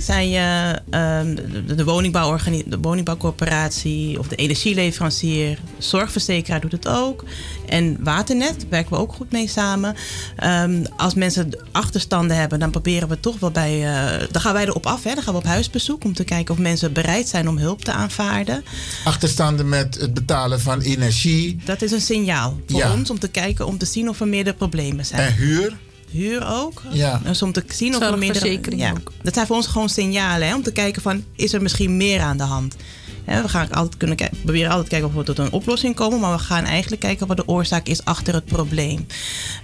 Zijn 0.00 0.30
je 0.30 0.78
ehm, 0.90 1.34
de, 1.66 1.74
de, 1.74 1.84
woningbouworgani- 1.84 2.62
de 2.66 2.78
woningbouwcorporatie 2.78 4.18
of 4.18 4.28
de 4.28 4.36
energieleverancier, 4.36 5.58
zorgverzekeraar 5.78 6.60
doet 6.60 6.72
het 6.72 6.88
ook. 6.88 7.24
En 7.68 7.96
Waternet 8.04 8.66
werken 8.68 8.92
we 8.92 8.98
ook 8.98 9.12
goed 9.12 9.32
mee 9.32 9.48
samen. 9.48 9.94
Ehm, 10.36 10.84
als 10.96 11.14
mensen 11.14 11.58
achterstanden 11.72 12.36
hebben, 12.36 12.58
dan 12.58 12.70
proberen 12.70 13.08
we 13.08 13.20
toch 13.20 13.38
wel 13.38 13.50
bij. 13.50 13.68
eh, 13.94 14.26
dan 14.30 14.40
gaan 14.40 14.52
wij 14.52 14.64
erop 14.66 14.86
af, 14.86 15.04
hè? 15.04 15.14
dan 15.14 15.22
gaan 15.22 15.32
we 15.34 15.38
op 15.40 15.46
huisbezoek 15.46 16.04
om 16.04 16.14
te 16.14 16.24
kijken 16.24 16.54
of 16.54 16.60
mensen 16.60 16.92
bereid 16.92 17.28
zijn 17.28 17.48
om 17.48 17.58
hulp 17.58 17.84
te 17.84 17.92
aanvaarden. 17.92 18.64
Achterstanden 19.04 19.68
met 19.68 19.94
het 20.00 20.14
betalen 20.14 20.60
van 20.60 20.80
energie. 20.80 21.58
Dat 21.64 21.82
is 21.82 21.92
een 21.92 22.00
signaal 22.00 22.60
voor 22.66 22.78
Ja. 22.80 22.92
ons 22.92 23.10
om 23.10 23.18
te 23.18 23.28
kijken, 23.28 23.66
om 23.66 23.78
te 23.78 23.86
zien 23.86 24.08
of 24.08 24.20
er 24.20 24.28
meerdere 24.28 24.56
problemen 24.56 25.06
zijn. 25.06 25.20
En 25.28 25.34
huur. 25.34 25.76
Huur 26.10 26.46
ook. 26.46 26.82
Ja. 26.90 27.20
Dus 27.24 27.42
om 27.42 27.52
te 27.52 27.64
zien 27.68 27.96
of 27.96 28.02
er. 28.02 28.08
Zorgverzekering 28.08 28.80
Ja. 28.80 28.90
ook. 28.90 29.12
Dat 29.22 29.34
zijn 29.34 29.46
voor 29.46 29.56
ons 29.56 29.66
gewoon 29.66 29.88
signalen, 29.88 30.48
hè, 30.48 30.54
om 30.54 30.62
te 30.62 30.72
kijken 30.72 31.02
van, 31.02 31.24
is 31.36 31.52
er 31.52 31.62
misschien 31.62 31.96
meer 31.96 32.20
aan 32.20 32.36
de 32.36 32.42
hand? 32.42 32.76
Hè, 33.24 33.42
we 33.42 33.48
gaan 33.48 33.70
altijd 33.72 33.96
kunnen 33.96 34.16
kijken, 34.16 34.36
we 34.36 34.42
proberen 34.42 34.70
altijd 34.70 34.88
kijken 34.88 35.08
of 35.08 35.14
we 35.14 35.22
tot 35.22 35.38
een 35.38 35.52
oplossing 35.52 35.94
komen, 35.94 36.20
maar 36.20 36.32
we 36.32 36.42
gaan 36.42 36.64
eigenlijk 36.64 37.00
kijken 37.02 37.26
wat 37.26 37.36
de 37.36 37.48
oorzaak 37.48 37.86
is 37.86 38.04
achter 38.04 38.34
het 38.34 38.44
probleem. 38.44 39.06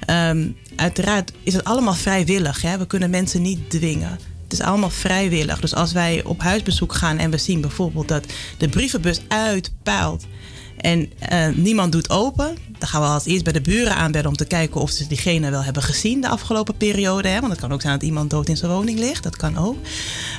Ehm, 0.07 0.49
uiteraard 0.77 1.33
is 1.43 1.53
het 1.55 1.65
allemaal 1.65 1.95
vrijwillig. 1.95 2.63
Hè? 2.63 2.79
We 2.79 2.87
kunnen 2.87 3.11
mensen 3.11 3.43
niet 3.43 3.71
dwingen. 3.71 4.19
Het 4.43 4.53
is 4.53 4.61
allemaal 4.61 4.91
vrijwillig. 4.91 5.61
Dus 5.61 5.75
als 5.75 5.93
wij 5.93 6.25
op 6.25 6.41
huisbezoek 6.41 6.95
gaan 6.95 7.19
en 7.19 7.31
we 7.31 7.39
zien 7.39 7.61
bijvoorbeeld 7.61 8.09
dat 8.09 8.25
de 8.57 8.69
brievenbus 8.69 9.21
uitpuilt 9.29 10.27
en 10.77 11.13
eh, 11.19 11.49
niemand 11.55 11.93
doet 11.93 12.11
open, 12.11 12.57
dan 12.79 12.89
gaan 12.89 13.01
we 13.01 13.07
als 13.07 13.27
eerst 13.27 13.45
bij 13.45 13.53
de 13.53 13.61
buren 13.61 13.95
aanbellen 13.95 14.29
om 14.29 14.37
te 14.37 14.45
kijken 14.45 14.81
of 14.81 14.91
ze 14.91 15.07
diegene 15.07 15.51
wel 15.51 15.63
hebben 15.63 15.83
gezien 15.83 16.21
de 16.21 16.29
afgelopen 16.29 16.77
periode. 16.77 17.29
Hè? 17.29 17.41
Want 17.41 17.53
het 17.53 17.61
kan 17.61 17.73
ook 17.73 17.81
zijn 17.81 17.93
dat 17.93 18.03
iemand 18.03 18.31
dood 18.31 18.49
in 18.49 18.57
zijn 18.57 18.71
woning 18.71 18.99
ligt, 18.99 19.23
dat 19.23 19.37
kan 19.37 19.57
ook. 19.57 19.77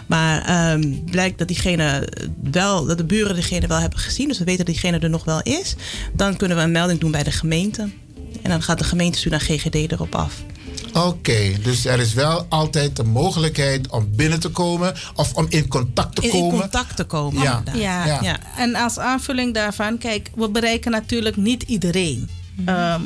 Maar 0.08 0.46
ehm, 0.46 0.94
blijkt 1.12 1.38
dat 1.38 1.48
diegene 1.48 2.08
wel, 2.52 2.86
dat 2.86 2.98
de 2.98 3.06
buren 3.06 3.36
diegene 3.36 3.68
wel 3.68 3.80
hebben 3.80 4.00
gezien, 4.00 4.28
dus 4.28 4.38
we 4.38 4.46
weten 4.46 4.66
dat 4.66 4.74
diegene 4.74 5.00
er 5.00 5.10
nog 5.10 5.24
wel 5.24 5.42
is, 5.42 5.76
dan 6.14 6.38
kunnen 6.38 6.58
we 6.58 6.64
een 6.64 6.72
melding 6.72 7.00
doen 7.00 7.12
bij 7.12 7.24
de 7.24 7.32
gemeente. 7.32 7.90
En 8.42 8.50
dan 8.50 8.62
gaat 8.62 8.78
de 8.78 8.84
gemeente 8.84 9.30
naar 9.30 9.40
GGD 9.40 9.76
erop 9.76 10.16
af. 10.16 10.44
Oké, 10.94 11.52
dus 11.64 11.86
er 11.86 12.00
is 12.00 12.14
wel 12.14 12.46
altijd 12.50 12.96
de 12.96 13.04
mogelijkheid 13.04 13.90
om 13.90 14.08
binnen 14.16 14.40
te 14.40 14.50
komen 14.50 14.94
of 15.16 15.34
om 15.34 15.46
in 15.50 15.68
contact 15.68 16.16
te 16.16 16.22
In, 16.22 16.34
in 16.34 16.40
komen. 16.42 16.60
contact 16.60 16.96
te 16.96 17.04
komen. 17.04 17.42
Ja. 17.42 17.58
inderdaad. 17.58 17.82
Ja. 17.82 18.22
Ja. 18.22 18.38
en 18.58 18.76
als 18.76 19.00
aanvulling 19.00 19.54
daarvan, 19.54 19.98
kijk, 19.98 20.32
we 20.36 20.50
bereiken 20.50 20.92
natuurlijk 20.92 21.36
niet 21.38 21.64
iedereen. 21.64 22.30
Ehm, 22.66 23.02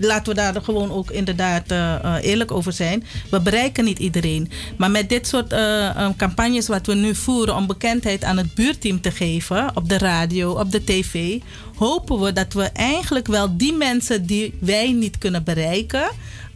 laten 0.00 0.34
we 0.34 0.40
daar 0.40 0.62
gewoon 0.62 0.90
ook 0.92 1.10
inderdaad 1.10 1.70
eh, 1.70 1.94
eh, 1.94 2.14
eerlijk 2.24 2.50
over 2.50 2.72
zijn. 2.72 3.04
We 3.30 3.40
bereiken 3.40 3.84
niet 3.84 3.98
iedereen. 3.98 4.50
Maar 4.76 4.90
met 4.90 5.08
dit 5.08 5.26
soort 5.26 5.52
eh, 5.52 5.88
eh, 5.88 6.10
campagnes 6.16 6.66
wat 6.68 6.86
we 6.86 6.94
nu 6.94 7.14
voeren 7.14 7.56
om 7.56 7.66
bekendheid 7.66 8.24
aan 8.24 8.36
het 8.36 8.54
buurteam 8.54 9.00
te 9.00 9.10
geven, 9.10 9.70
op 9.76 9.88
de 9.88 9.98
radio, 9.98 10.52
op 10.52 10.70
de 10.70 10.84
tv, 10.84 11.38
hopen 11.76 12.20
we 12.20 12.32
dat 12.32 12.52
we 12.52 12.62
eigenlijk 12.64 13.26
wel 13.26 13.56
die 13.56 13.72
mensen 13.72 14.26
die 14.26 14.54
wij 14.60 14.92
niet 14.92 15.18
kunnen 15.18 15.44
bereiken, 15.44 16.10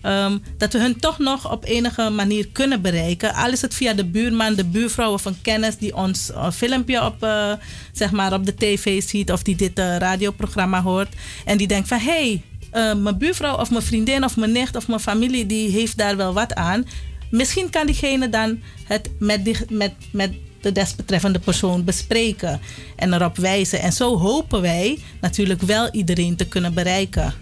Ehm, 0.05 0.39
dat 0.57 0.73
we 0.73 0.79
hun 0.79 1.01
toch 1.01 1.19
nog 1.19 1.53
op 1.53 1.65
enige 1.65 2.11
manier 2.11 2.49
kunnen 2.49 2.83
bereiken. 2.83 3.35
Al 3.35 3.51
is 3.53 3.61
het 3.61 3.75
via 3.75 3.93
de 3.93 4.05
buurman, 4.05 4.55
de 4.55 4.65
buurvrouw 4.65 5.19
een 5.25 5.43
kennis 5.43 5.77
die 5.77 5.97
ons 5.97 6.31
een 6.35 6.53
filmpje 6.53 7.05
op, 7.05 7.23
eh, 7.23 7.53
zeg 7.93 8.11
maar 8.11 8.33
op 8.33 8.47
de 8.47 8.55
tv 8.55 9.03
ziet 9.03 9.33
of 9.33 9.43
die 9.43 9.57
dit 9.57 9.79
eh, 9.79 9.97
radioprogramma 9.97 10.83
hoort. 10.83 11.15
En 11.45 11.57
die 11.57 11.67
denkt 11.67 11.89
van 11.89 11.99
hé, 11.99 12.05
hey, 12.05 12.43
eh, 12.71 12.95
mijn 12.95 13.19
buurvrouw 13.19 13.57
of 13.57 13.71
mijn 13.71 13.83
vriendin 13.83 14.25
of 14.25 14.37
mijn 14.37 14.53
nicht 14.53 14.77
of 14.77 14.89
mijn 14.89 15.01
familie 15.01 15.47
die 15.47 15.71
heeft 15.71 15.97
daar 15.97 16.17
wel 16.17 16.33
wat 16.33 16.55
aan. 16.55 16.85
Misschien 17.31 17.71
kan 17.71 17.87
diegene 17.87 18.29
dan 18.29 18.61
het 18.85 19.11
met, 19.19 19.45
die, 19.45 19.57
met, 19.69 19.93
met 20.13 20.33
de 20.65 20.73
desbetreffende 20.73 21.39
persoon 21.39 21.85
bespreken 21.85 22.61
en 22.97 23.13
erop 23.13 23.37
wijzen. 23.37 23.81
En 23.81 23.93
zo 23.93 24.19
hopen 24.19 24.61
wij 24.61 24.99
natuurlijk 25.21 25.63
wel 25.63 25.89
iedereen 25.91 26.37
te 26.37 26.45
kunnen 26.47 26.75
bereiken. 26.75 27.35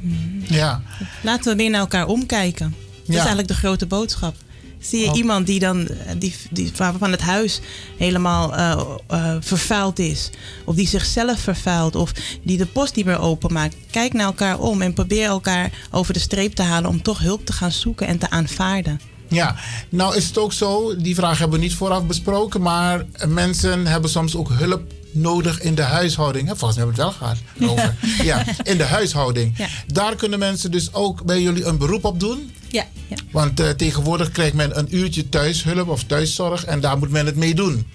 Ja. 0.48 0.82
Laten 1.22 1.50
we 1.50 1.56
weer 1.62 1.70
naar 1.70 1.80
elkaar 1.80 2.06
omkijken. 2.06 2.74
Dat 3.00 3.08
is 3.08 3.16
eigenlijk 3.16 3.48
de 3.48 3.54
grote 3.54 3.86
boodschap. 3.86 4.34
Zie 4.78 5.00
je 5.00 5.10
Oh. 5.10 5.16
iemand 5.16 5.46
die 5.46 5.58
dan 5.58 5.88
die, 6.18 6.34
die, 6.50 6.72
waarvan 6.76 7.10
het 7.10 7.20
huis 7.20 7.60
helemaal 7.98 8.54
eh, 8.54 8.80
eh, 9.08 9.36
vervuild 9.40 9.98
is, 9.98 10.30
of 10.64 10.74
die 10.74 10.88
zichzelf 10.88 11.40
vervuilt, 11.40 11.96
of 11.96 12.12
die 12.42 12.58
de 12.58 12.66
post 12.66 12.96
niet 12.96 13.04
meer 13.04 13.18
openmaakt, 13.20 13.76
kijk 13.90 14.12
naar 14.12 14.26
elkaar 14.26 14.58
om 14.58 14.82
en 14.82 14.92
probeer 14.92 15.26
elkaar 15.26 15.70
over 15.90 16.12
de 16.12 16.20
streep 16.20 16.54
te 16.54 16.62
halen 16.62 16.90
om 16.90 17.02
toch 17.02 17.18
hulp 17.18 17.46
te 17.46 17.52
gaan 17.52 17.72
zoeken 17.72 18.06
en 18.06 18.18
te 18.18 18.30
aanvaarden. 18.30 19.00
Ja, 19.32 19.56
nou 19.88 20.16
is 20.16 20.26
het 20.26 20.38
ook 20.38 20.52
zo, 20.52 20.96
die 20.96 21.14
vraag 21.14 21.38
hebben 21.38 21.58
we 21.58 21.64
niet 21.64 21.74
vooraf 21.74 22.06
besproken, 22.06 22.60
maar 22.62 23.04
mensen 23.28 23.86
hebben 23.86 24.10
soms 24.10 24.36
ook 24.36 24.48
hulp 24.52 24.82
nodig 25.12 25.60
in 25.60 25.74
de 25.74 25.82
huishouding. 25.82 26.48
Hè, 26.48 26.56
Volgens 26.56 26.78
mij 26.78 26.86
hebben 26.86 27.04
we 27.04 27.10
het 27.10 27.18
wel 27.18 27.28
gehad 27.28 27.78
over. 27.78 27.94
Ja, 28.26 28.44
in 28.62 28.76
de 28.78 28.84
huishouding. 28.84 29.54
Ja. 29.58 29.66
Daar 29.86 30.16
kunnen 30.16 30.38
mensen 30.38 30.70
dus 30.70 30.94
ook 30.94 31.24
bij 31.24 31.42
jullie 31.42 31.64
een 31.64 31.78
beroep 31.78 32.04
op 32.04 32.20
doen. 32.20 32.50
Ja, 32.68 32.86
ja. 33.08 33.16
Want 33.30 33.60
eh, 33.60 33.68
tegenwoordig 33.68 34.30
krijgt 34.30 34.54
men 34.54 34.78
een 34.78 34.96
uurtje 34.96 35.28
thuishulp 35.28 35.88
of 35.88 36.04
thuiszorg 36.04 36.64
en 36.64 36.80
daar 36.80 36.98
moet 36.98 37.10
men 37.10 37.26
het 37.26 37.36
mee 37.36 37.54
doen. 37.54 37.86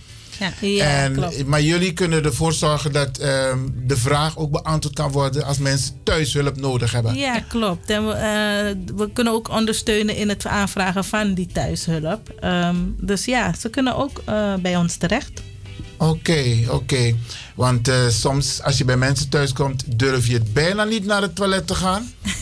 Ja, 0.62 1.04
en, 1.04 1.14
klopt. 1.14 1.46
Maar 1.46 1.62
jullie 1.62 1.94
kunnen 1.94 2.24
ervoor 2.24 2.54
zorgen 2.54 2.92
dat 2.92 3.18
ehm, 3.18 3.60
de 3.86 3.98
vraag 3.98 4.38
ook 4.38 4.52
beantwoord 4.52 4.96
kan 4.96 5.12
worden 5.12 5.44
als 5.44 5.58
mensen 5.58 5.94
thuishulp 6.04 6.60
nodig 6.60 6.92
hebben. 6.92 7.16
Ja, 7.16 7.40
klopt. 7.40 7.90
En 7.90 8.08
we, 8.08 8.14
eh, 8.14 8.96
we 8.96 9.10
kunnen 9.14 9.34
ook 9.34 9.50
ondersteunen 9.50 10.16
in 10.16 10.30
het 10.30 10.46
aanvragen 10.46 11.06
van 11.06 11.34
die 11.34 11.48
thuishulp. 11.48 12.30
Ehm, 12.40 12.76
dus 12.98 13.26
ja, 13.26 13.54
ze 13.60 13.70
kunnen 13.70 13.96
ook 13.96 14.22
eh, 14.26 14.54
bij 14.56 14.76
ons 14.76 14.96
terecht. 14.96 15.42
Oké, 15.98 16.66
oké. 16.70 17.16
Want 17.56 17.88
eh, 17.88 18.08
soms 18.08 18.62
als 18.64 18.78
je 18.78 18.86
bij 18.86 18.98
mensen 18.98 19.30
thuis 19.30 19.54
komt, 19.54 19.84
durf 20.00 20.28
je 20.28 20.34
het 20.34 20.54
bijna 20.54 20.84
niet 20.84 21.06
naar 21.06 21.22
het 21.22 21.36
toilet 21.36 21.68
te 21.68 21.76
gaan. 21.76 22.12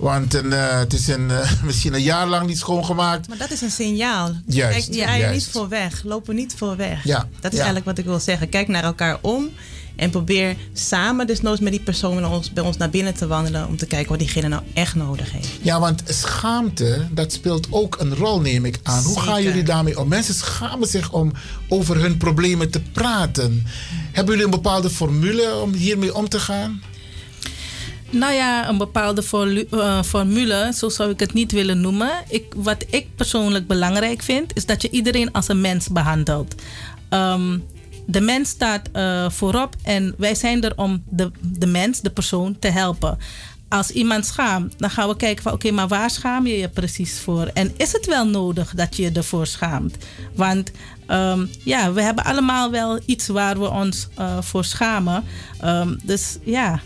Want 0.00 0.34
een, 0.34 0.52
eh, 0.52 0.78
het 0.78 0.92
is 0.92 1.08
een, 1.08 1.30
eh, 1.30 1.50
misschien 1.62 1.94
een 1.94 2.02
jaar 2.02 2.26
lang 2.26 2.46
niet 2.46 2.58
schoongemaakt. 2.58 3.28
Maar 3.28 3.38
dat 3.38 3.50
is 3.50 3.60
een 3.60 3.70
signaal. 3.70 4.32
Juist, 4.46 4.90
Kijk, 4.90 5.18
juist. 5.18 5.32
niet 5.32 5.48
voor 5.52 5.68
weg. 5.68 6.02
Loop 6.04 6.28
er 6.28 6.34
niet 6.34 6.54
voor 6.56 6.76
weg. 6.76 7.04
Ja, 7.04 7.18
Dat 7.40 7.52
is 7.52 7.58
ja. 7.58 7.64
eigenlijk 7.64 7.84
wat 7.84 7.98
ik 7.98 8.04
wil 8.04 8.20
zeggen. 8.20 8.48
Kijk 8.48 8.68
naar 8.68 8.84
elkaar 8.84 9.18
om. 9.20 9.48
En 9.96 10.10
probeer 10.10 10.56
samen, 10.72 11.26
desnoods 11.26 11.60
met 11.60 11.72
die 11.72 11.80
persoon 11.80 12.14
bij 12.20 12.24
ons, 12.24 12.52
bij 12.52 12.64
ons 12.64 12.76
naar 12.76 12.90
binnen 12.90 13.14
te 13.14 13.26
wandelen. 13.26 13.66
Om 13.66 13.76
te 13.76 13.86
kijken 13.86 14.08
wat 14.08 14.18
diegene 14.18 14.48
nou 14.48 14.62
echt 14.74 14.94
nodig 14.94 15.32
heeft. 15.32 15.48
Ja, 15.62 15.80
want 15.80 16.02
schaamte, 16.06 17.06
dat 17.10 17.32
speelt 17.32 17.66
ook 17.70 17.96
een 17.98 18.14
rol, 18.14 18.40
neem 18.40 18.64
ik 18.64 18.78
aan. 18.82 19.02
Hoe 19.02 19.20
gaan 19.20 19.42
jullie 19.42 19.62
daarmee 19.62 19.98
om? 19.98 20.08
Mensen 20.08 20.34
schamen 20.34 20.88
zich 20.88 21.12
om 21.12 21.32
over 21.68 22.00
hun 22.00 22.16
problemen 22.16 22.70
te 22.70 22.80
praten. 22.80 23.66
Hebben 24.12 24.34
jullie 24.34 24.44
een 24.44 24.62
bepaalde 24.62 24.90
formule 24.90 25.54
om 25.54 25.72
hiermee 25.72 26.14
om 26.14 26.28
te 26.28 26.40
gaan? 26.40 26.82
Nou 28.10 28.32
ja, 28.32 28.68
een 28.68 28.78
bepaalde 28.78 29.22
eh, 29.70 30.02
formule, 30.02 30.72
zo 30.74 30.88
zou 30.88 31.10
ik 31.10 31.20
het 31.20 31.32
niet 31.32 31.52
willen 31.52 31.80
noemen. 31.80 32.10
Ik, 32.28 32.54
wat 32.56 32.84
ik 32.90 33.06
persoonlijk 33.16 33.66
belangrijk 33.66 34.22
vind, 34.22 34.56
is 34.56 34.66
dat 34.66 34.82
je 34.82 34.90
iedereen 34.90 35.32
als 35.32 35.48
een 35.48 35.60
mens 35.60 35.88
behandelt. 35.88 36.54
Ehm, 37.08 37.58
de 38.06 38.20
mens 38.20 38.48
staat 38.48 38.88
eh, 38.92 39.30
voorop 39.30 39.76
en 39.82 40.14
wij 40.18 40.34
zijn 40.34 40.62
er 40.62 40.72
om 40.76 41.02
de, 41.08 41.30
de 41.40 41.66
mens, 41.66 42.00
de 42.00 42.10
persoon, 42.10 42.58
te 42.58 42.68
helpen. 42.68 43.18
Als 43.68 43.90
iemand 43.90 44.26
schaamt, 44.26 44.74
dan 44.78 44.90
gaan 44.90 45.08
we 45.08 45.16
kijken 45.16 45.42
van 45.42 45.52
oké, 45.52 45.70
maar 45.70 45.88
waar 45.88 46.10
schaam 46.10 46.46
je 46.46 46.58
je 46.58 46.68
precies 46.68 47.20
voor? 47.20 47.50
En 47.54 47.72
is 47.76 47.92
het 47.92 48.06
wel 48.06 48.26
nodig 48.26 48.74
dat 48.74 48.96
je 48.96 49.02
je 49.02 49.12
ervoor 49.12 49.46
schaamt? 49.46 49.96
Want 50.34 50.70
ehm, 51.06 51.46
ja, 51.64 51.92
we 51.92 52.02
hebben 52.02 52.24
allemaal 52.24 52.70
wel 52.70 53.00
iets 53.06 53.26
waar 53.26 53.58
we 53.58 53.68
ons 53.70 54.08
eh, 54.16 54.42
voor 54.42 54.64
schamen. 54.64 55.24
Ehm, 55.60 55.96
dus 56.02 56.38
ja, 56.44 56.80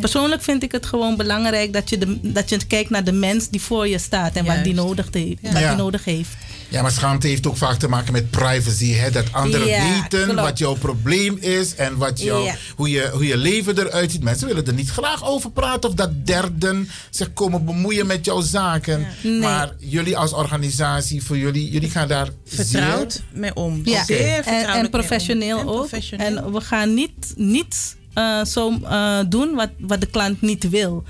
persoonlijk 0.00 0.42
vind 0.42 0.62
ik 0.62 0.72
het 0.72 0.86
gewoon 0.86 1.16
belangrijk 1.16 1.72
dat 1.72 1.88
je, 1.90 1.98
de, 1.98 2.18
dat 2.22 2.48
je 2.48 2.66
kijkt 2.66 2.90
naar 2.90 3.04
de 3.04 3.12
mens 3.12 3.48
die 3.48 3.60
voor 3.60 3.88
je 3.88 3.98
staat 3.98 4.34
en 4.36 4.44
wat 4.44 4.64
die 4.64 4.74
nodig, 4.74 5.06
heeft, 5.12 5.38
wat 5.42 5.58
Ja. 5.60 5.68
die 5.68 5.76
nodig 5.76 6.04
heeft. 6.04 6.28
Ja, 6.70 6.82
maar 6.82 6.90
schaamte 6.90 7.26
heeft 7.26 7.46
ook 7.46 7.56
vaak 7.56 7.78
te 7.78 7.88
maken 7.88 8.12
met 8.12 8.30
privacy. 8.30 8.92
Hè? 8.92 9.10
Dat 9.10 9.32
anderen 9.32 9.66
Ja, 9.66 10.00
weten 10.00 10.24
klopt. 10.24 10.40
wat 10.40 10.58
jouw 10.58 10.74
probleem 10.74 11.36
is 11.40 11.74
en 11.74 11.96
wat 11.96 12.20
jou, 12.20 12.44
Ja. 12.44 12.54
hoe, 12.76 12.90
je, 12.90 13.10
hoe 13.12 13.26
je 13.26 13.36
leven 13.36 13.78
eruit 13.78 14.10
ziet. 14.10 14.22
Mensen 14.22 14.46
willen 14.46 14.66
er 14.66 14.72
niet 14.74 14.90
graag 14.90 15.24
over 15.24 15.50
praten 15.50 15.88
of 15.88 15.94
dat 15.94 16.26
derden 16.26 16.90
zich 17.10 17.32
komen 17.32 17.64
bemoeien 17.64 18.06
met 18.06 18.24
jouw 18.24 18.40
zaken. 18.40 19.06
Nee. 19.22 19.38
Maar 19.38 19.72
jullie 19.78 20.16
als 20.16 20.32
organisatie, 20.32 21.22
voor 21.22 21.38
jullie, 21.38 21.70
jullie 21.70 21.90
gaan 21.90 22.08
daar 22.08 22.28
Vertrouwd 22.44 23.12
zeer- 23.12 23.40
mee 23.40 23.54
om. 23.54 23.80
Ja, 23.84 24.04
Zeer 24.04 24.44
en, 24.44 24.66
en 24.68 24.80
mee 24.80 24.88
professioneel 24.90 25.56
om. 25.56 25.62
En 25.62 25.68
ook. 25.68 25.76
professioneel. 25.88 26.26
En 26.36 26.52
we 26.52 26.60
gaan 26.60 26.94
niet, 26.94 27.32
niet 27.36 27.96
eh, 28.18 28.44
zo 28.44 28.78
eh, 28.84 29.18
doen 29.28 29.54
wat, 29.54 29.70
wat 29.78 30.00
de 30.00 30.06
klant 30.06 30.40
niet 30.40 30.68
wil. 30.68 31.04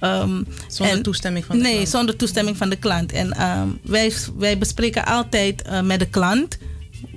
Ehm, 0.00 0.42
Zonder 0.68 0.96
en- 0.96 1.02
toestemming 1.02 1.44
van 1.44 1.56
de 1.56 1.62
nee, 1.62 1.72
klant. 1.74 1.88
zonder 1.88 2.16
toestemming 2.16 2.56
van 2.56 2.68
de 2.70 2.76
klant. 2.76 3.12
En 3.12 3.32
ehm, 3.32 3.68
wij, 3.82 4.12
wij 4.36 4.58
bespreken 4.58 5.04
altijd 5.04 5.62
eh, 5.62 5.80
met 5.80 5.98
de 5.98 6.06
klant 6.08 6.58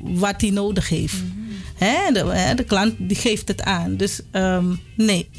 wat 0.01 0.41
hij 0.41 0.49
nodig 0.49 0.89
heeft. 0.89 1.15
Hè, 1.75 2.11
de, 2.13 2.19
hè, 2.25 2.55
de 2.55 2.63
klant 2.63 2.93
die 2.97 3.17
geeft 3.17 3.47
het 3.47 3.61
aan. 3.63 3.95
Dus 3.97 4.19
ehm, 4.31 4.65
nee, 4.95 5.29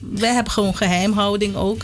wij 0.00 0.34
hebben 0.34 0.52
gewoon 0.52 0.76
geheimhouding 0.76 1.54
ook. 1.56 1.82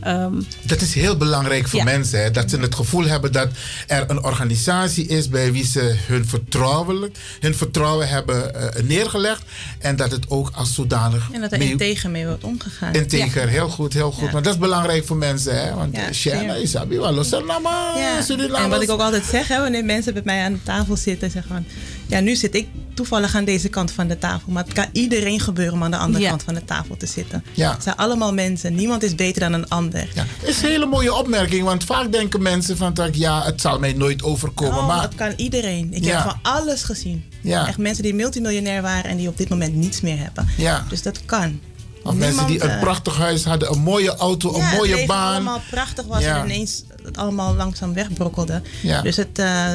Ehm, 0.00 0.32
Dat 0.62 0.80
is 0.80 0.94
heel 0.94 1.16
belangrijk 1.16 1.68
voor 1.68 1.78
Ja. 1.78 1.84
mensen. 1.84 2.22
Hè? 2.22 2.30
Dat 2.30 2.50
ze 2.50 2.58
het 2.60 2.74
gevoel 2.74 3.04
hebben 3.04 3.32
dat 3.32 3.48
er 3.86 4.04
een 4.10 4.24
organisatie 4.24 5.06
is 5.06 5.28
bij 5.28 5.52
wie 5.52 5.64
ze 5.66 5.94
hun 6.06 6.26
vertrouwen, 6.26 7.12
hun 7.40 7.54
vertrouwen 7.54 8.08
hebben 8.08 8.54
eh, 8.74 8.82
neergelegd. 8.82 9.42
En 9.78 9.96
dat 9.96 10.10
het 10.10 10.24
ook 10.30 10.50
als 10.54 10.74
zodanig 10.74 11.28
En 11.32 11.40
dat 11.40 11.52
er 11.52 11.58
mee- 11.58 11.70
integer 11.70 12.10
mee 12.10 12.26
wordt 12.26 12.44
omgegaan. 12.44 12.92
integer, 12.94 13.48
heel 13.48 13.68
goed, 13.68 13.92
heel 13.92 14.10
goed. 14.12 14.26
Ja. 14.26 14.32
Maar 14.32 14.42
dat 14.42 14.52
is 14.52 14.58
belangrijk 14.58 15.06
voor 15.06 15.16
mensen. 15.16 15.64
Hè? 15.66 15.74
Want 15.74 15.96
Ja, 15.96 16.00
ja, 16.06 16.12
zeer. 16.12 16.60
Isabi, 16.60 16.96
los 16.96 17.32
en 17.32 17.44
Ja. 17.46 18.68
Wat 18.68 18.82
ik 18.82 18.90
ook 18.90 19.00
altijd 19.00 19.24
zeg, 19.24 19.48
hè, 19.48 19.60
wanneer 19.60 19.84
mensen 19.84 20.14
met 20.14 20.24
mij 20.24 20.44
aan 20.44 20.52
de 20.52 20.62
tafel 20.62 20.96
zitten 20.96 21.26
en 21.26 21.32
zeggen 21.32 21.50
van, 21.52 21.64
ja, 22.10 22.20
nu 22.20 22.36
zit 22.36 22.54
ik 22.54 22.68
toevallig 22.94 23.34
aan 23.36 23.44
deze 23.44 23.68
kant 23.68 23.90
van 23.92 24.08
de 24.08 24.18
tafel, 24.18 24.52
maar 24.52 24.64
het 24.64 24.72
kan 24.72 24.86
iedereen 24.92 25.40
gebeuren 25.40 25.74
om 25.74 25.82
aan 25.82 25.90
de 25.90 25.96
andere 25.96 26.22
Ja. 26.24 26.28
kant 26.30 26.42
van 26.42 26.54
de 26.54 26.64
tafel 26.64 26.96
te 26.96 27.06
zitten. 27.06 27.44
Ja. 27.54 27.72
Het 27.72 27.82
zijn 27.82 27.96
allemaal 27.96 28.32
mensen, 28.34 28.74
niemand 28.74 29.02
is 29.02 29.14
beter 29.14 29.40
dan 29.40 29.52
een 29.52 29.68
ander. 29.68 30.08
Ja, 30.14 30.24
is 30.42 30.62
een 30.62 30.68
hele 30.68 30.86
mooie 30.86 31.14
opmerking, 31.14 31.64
want 31.64 31.84
vaak 31.84 32.12
denken 32.12 32.42
mensen 32.42 32.76
van 32.76 32.94
dat 32.94 33.16
ja, 33.16 33.42
het 33.44 33.60
zal 33.60 33.78
mij 33.78 33.92
nooit 33.92 34.22
overkomen. 34.22 34.78
Oh, 34.78 34.86
maar 34.86 35.00
dat 35.00 35.14
kan 35.14 35.32
iedereen. 35.36 35.88
Ik 35.94 36.04
Ja. 36.04 36.14
heb 36.14 36.22
van 36.30 36.38
alles 36.42 36.82
gezien. 36.82 37.24
Ja. 37.42 37.68
Echt 37.68 37.78
mensen 37.78 38.02
die 38.02 38.14
multimiljonair 38.14 38.82
waren 38.82 39.10
en 39.10 39.16
die 39.16 39.28
op 39.28 39.36
dit 39.36 39.48
moment 39.48 39.74
niets 39.74 40.00
meer 40.00 40.18
hebben. 40.18 40.48
Ja. 40.56 40.84
Dus 40.88 41.02
dat 41.02 41.24
kan. 41.24 41.60
of 42.02 42.14
mensen 42.14 42.46
die 42.46 42.62
een 42.64 42.70
eh, 42.70 42.80
prachtig 42.80 43.16
huis 43.16 43.44
hadden, 43.44 43.72
een 43.72 43.78
mooie 43.80 44.16
auto, 44.16 44.50
ja, 44.50 44.56
een 44.58 44.62
het 44.64 44.76
mooie 44.76 45.06
baan. 45.06 45.34
allemaal 45.34 45.60
prachtig 45.70 46.06
was 46.06 46.22
Ja. 46.22 46.38
en 46.38 46.44
ineens 46.44 46.84
het 47.04 47.16
allemaal 47.16 47.54
langzaam 47.54 47.92
wegbrokkelde. 47.94 48.62
Ja. 48.82 49.02
Dus 49.02 49.16
het... 49.16 49.38
eh, 49.38 49.70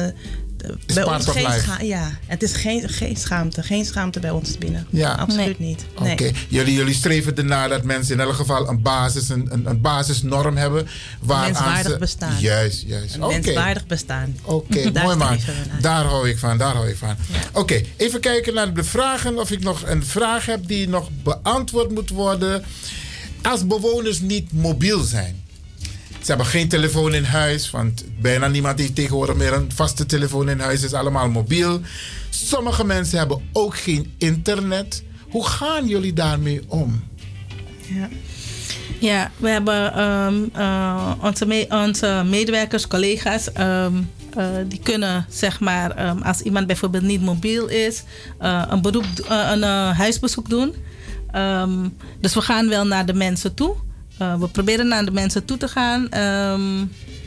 bij 0.94 1.04
ons 1.04 1.26
geen 1.26 1.52
scha- 1.60 1.80
ja, 1.82 2.10
het 2.26 2.42
is 2.42 2.52
geen, 2.52 2.88
geen 2.88 3.16
schaamte. 3.16 3.62
Geen 3.62 3.84
schaamte 3.84 4.20
bij 4.20 4.30
ons 4.30 4.58
binnen. 4.58 4.86
Ja. 4.90 5.12
Absoluut 5.14 5.58
niet. 5.58 5.84
Nee. 6.00 6.12
Oké, 6.12 6.30
jullie, 6.48 6.74
jullie 6.74 6.94
streven 6.94 7.36
ernaar 7.36 7.68
dat 7.68 7.82
mensen 7.82 8.14
in 8.14 8.20
elk 8.20 8.34
geval 8.34 8.68
een, 8.68 8.82
basis, 8.82 9.28
een, 9.28 9.48
een, 9.52 9.66
een 9.66 9.80
basisnorm 9.80 10.56
hebben. 10.56 10.88
Waaraan 11.20 11.44
menswaardig 11.52 11.92
ze, 11.92 11.98
bestaan. 11.98 12.40
Juist, 12.40 12.82
juist. 12.86 13.14
Een 13.14 13.22
Oké. 13.24 13.32
menswaardig 13.40 13.86
bestaan. 13.86 14.36
Oké, 14.42 14.90
Daar 14.90 15.04
mooi 15.04 15.16
man. 15.16 15.28
naar. 15.28 15.80
Daar 15.80 16.04
hou 16.04 16.28
ik 16.28 16.38
van, 16.38 16.58
daar 16.58 16.74
hou 16.74 16.88
ik 16.88 16.96
van. 16.96 17.16
Oké, 17.52 17.80
even 17.96 18.20
kijken 18.20 18.54
naar 18.54 18.74
de 18.74 18.84
vragen. 18.84 19.38
Of 19.38 19.50
ik 19.50 19.60
nog 19.62 19.82
een 19.86 20.04
vraag 20.06 20.46
heb 20.46 20.66
die 20.66 20.88
nog 20.88 21.08
beantwoord 21.22 21.90
moet 21.90 22.10
worden. 22.10 22.64
Als 23.42 23.66
bewoners 23.66 24.20
niet 24.20 24.52
mobiel 24.52 25.02
zijn. 25.02 25.44
Ze 26.26 26.32
hebben 26.32 26.50
geen 26.50 26.68
telefoon 26.68 27.14
in 27.14 27.24
huis, 27.24 27.70
want 27.70 28.04
bijna 28.20 28.48
niemand 28.48 28.78
heeft 28.78 28.94
tegenwoordig 28.94 29.36
meer 29.36 29.52
een 29.52 29.70
vaste 29.74 30.06
telefoon 30.06 30.48
in 30.48 30.60
huis. 30.60 30.80
Het 30.82 30.90
is 30.92 30.98
allemaal 30.98 31.28
mobiel. 31.28 31.80
Sommige 32.30 32.84
mensen 32.84 33.18
hebben 33.18 33.48
ook 33.52 33.76
geen 33.76 34.14
internet. 34.18 35.02
Hoe 35.30 35.46
gaan 35.46 35.86
jullie 35.86 36.12
daarmee 36.12 36.60
om? 36.68 37.04
Ja. 37.80 38.08
Ja, 39.00 39.30
we 39.36 39.48
hebben 39.48 39.92
ehm, 39.94 40.34
eh, 40.52 41.12
onze, 41.22 41.46
me- 41.46 41.66
onze 41.70 42.22
medewerkers, 42.26 42.86
collega's, 42.86 43.52
ehm, 43.52 43.92
eh, 44.36 44.46
die 44.68 44.80
kunnen 44.82 45.26
zeg 45.28 45.60
maar, 45.60 45.90
ehm, 45.90 46.22
als 46.22 46.40
iemand 46.40 46.66
bijvoorbeeld 46.66 47.04
niet 47.04 47.22
mobiel 47.22 47.66
is, 47.68 48.02
eh, 48.38 48.62
een, 48.68 48.82
beroep, 48.82 49.06
een 49.28 49.62
huisbezoek 49.92 50.48
doen. 50.48 50.74
Dus 52.20 52.34
we 52.34 52.40
gaan 52.40 52.68
wel 52.68 52.86
naar 52.86 53.06
de 53.06 53.14
mensen 53.14 53.54
toe. 53.54 53.74
Eh, 54.18 54.34
we 54.38 54.48
proberen 54.48 54.88
naar 54.88 55.04
de 55.04 55.10
mensen 55.10 55.44
toe 55.44 55.56
te 55.56 55.68
gaan. 55.68 56.08
Ehm, 56.10 56.84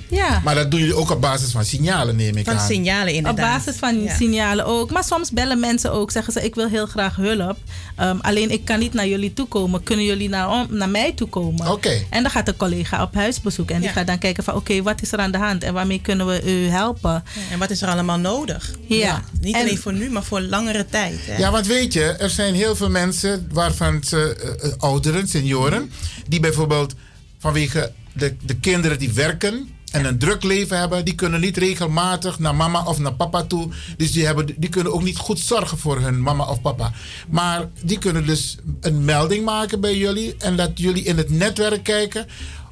ja. 0.09 0.41
Maar 0.43 0.55
dat 0.55 0.71
doen 0.71 0.79
jullie 0.79 0.95
ook 0.95 1.09
op 1.09 1.21
basis 1.21 1.51
van 1.51 1.65
signalen, 1.65 2.15
neem 2.15 2.37
ik 2.37 2.45
Van 2.45 2.57
aan. 2.57 2.67
signalen 2.67 3.07
Op 3.09 3.13
inderdaad. 3.15 3.57
basis 3.57 3.75
van 3.79 4.01
Ja. 4.03 4.15
signalen 4.15 4.65
ook. 4.65 4.91
Maar 4.91 5.03
soms 5.03 5.31
bellen 5.31 5.59
mensen 5.59 5.91
ook. 5.91 6.11
Zeggen 6.11 6.33
ze, 6.33 6.43
ik 6.43 6.55
wil 6.55 6.67
heel 6.69 6.85
graag 6.85 7.15
hulp. 7.15 7.57
Ehm, 7.95 8.17
alleen 8.21 8.51
ik 8.51 8.65
kan 8.65 8.79
niet 8.79 8.93
naar 8.93 9.07
jullie 9.07 9.33
toe 9.33 9.47
komen. 9.47 9.83
Kunnen 9.83 10.05
jullie 10.05 10.29
naar, 10.29 10.49
om- 10.49 10.67
naar 10.69 10.89
mij 10.89 11.11
toe 11.11 11.27
komen? 11.29 11.71
Oké. 11.71 12.03
En 12.09 12.21
dan 12.21 12.31
gaat 12.31 12.47
een 12.47 12.57
collega 12.57 13.01
op 13.03 13.13
huisbezoek. 13.13 13.69
En 13.71 13.81
die 13.81 13.89
gaat 13.89 14.07
dan 14.07 14.17
kijken 14.17 14.43
van, 14.43 14.55
oké, 14.55 14.81
wat 14.81 15.01
is 15.01 15.11
er 15.11 15.19
aan 15.19 15.31
de 15.31 15.37
hand? 15.37 15.63
En 15.63 15.73
waarmee 15.73 16.01
kunnen 16.01 16.27
we 16.27 16.41
u 16.63 16.67
helpen? 16.67 17.23
En 17.51 17.59
wat 17.59 17.69
is 17.69 17.81
er 17.81 17.87
allemaal 17.89 18.17
nodig? 18.19 18.71
Ja. 18.87 19.23
Niet 19.41 19.55
En- 19.55 19.61
alleen 19.61 19.77
voor 19.77 19.93
nu, 19.93 20.09
maar 20.09 20.23
voor 20.23 20.41
langere 20.41 20.85
tijd. 20.89 21.19
Hè? 21.25 21.37
Ja, 21.37 21.51
want 21.51 21.67
weet 21.67 21.93
je, 21.93 22.03
er 22.03 22.29
zijn 22.29 22.53
heel 22.53 22.75
veel 22.75 22.89
mensen, 22.89 23.47
waarvan 23.53 24.03
ze 24.03 24.35
eh, 24.61 24.69
eh, 24.69 24.73
ouderen, 24.77 25.27
senioren, 25.27 25.91
die 26.27 26.39
bijvoorbeeld 26.39 26.93
vanwege 27.39 27.91
de, 28.13 28.35
de 28.45 28.55
kinderen 28.55 28.99
die 28.99 29.13
werken 29.13 29.69
en 29.91 30.05
een 30.05 30.17
druk 30.17 30.43
leven 30.43 30.79
hebben, 30.79 31.05
die 31.05 31.15
kunnen 31.15 31.39
niet 31.39 31.57
regelmatig 31.57 32.39
naar 32.39 32.55
mama 32.55 32.83
of 32.83 32.99
naar 32.99 33.13
papa 33.13 33.43
toe. 33.43 33.69
Dus 33.97 34.11
die, 34.11 34.25
hebben, 34.25 34.45
die 34.57 34.69
kunnen 34.69 34.93
ook 34.93 35.03
niet 35.03 35.17
goed 35.17 35.39
zorgen 35.39 35.77
voor 35.77 35.99
hun 35.99 36.21
mama 36.21 36.45
of 36.45 36.61
papa. 36.61 36.91
Maar 37.29 37.69
die 37.83 37.97
kunnen 37.97 38.25
dus 38.25 38.57
een 38.81 39.05
melding 39.05 39.45
maken 39.45 39.81
bij 39.81 39.97
jullie 39.97 40.35
en 40.37 40.55
dat 40.55 40.71
jullie 40.75 41.03
in 41.03 41.17
het 41.17 41.29
netwerk 41.29 41.83
kijken 41.83 42.27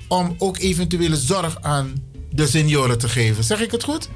om 0.08 0.36
ook 0.38 0.58
eventuele 0.58 1.18
zorg 1.18 1.58
aan 1.62 1.94
de 2.32 2.48
senioren 2.48 2.98
te 2.98 3.10
geven. 3.10 3.44
Zeg 3.44 3.62
ik 3.62 3.72
het 3.72 3.84
goed? 3.84 4.10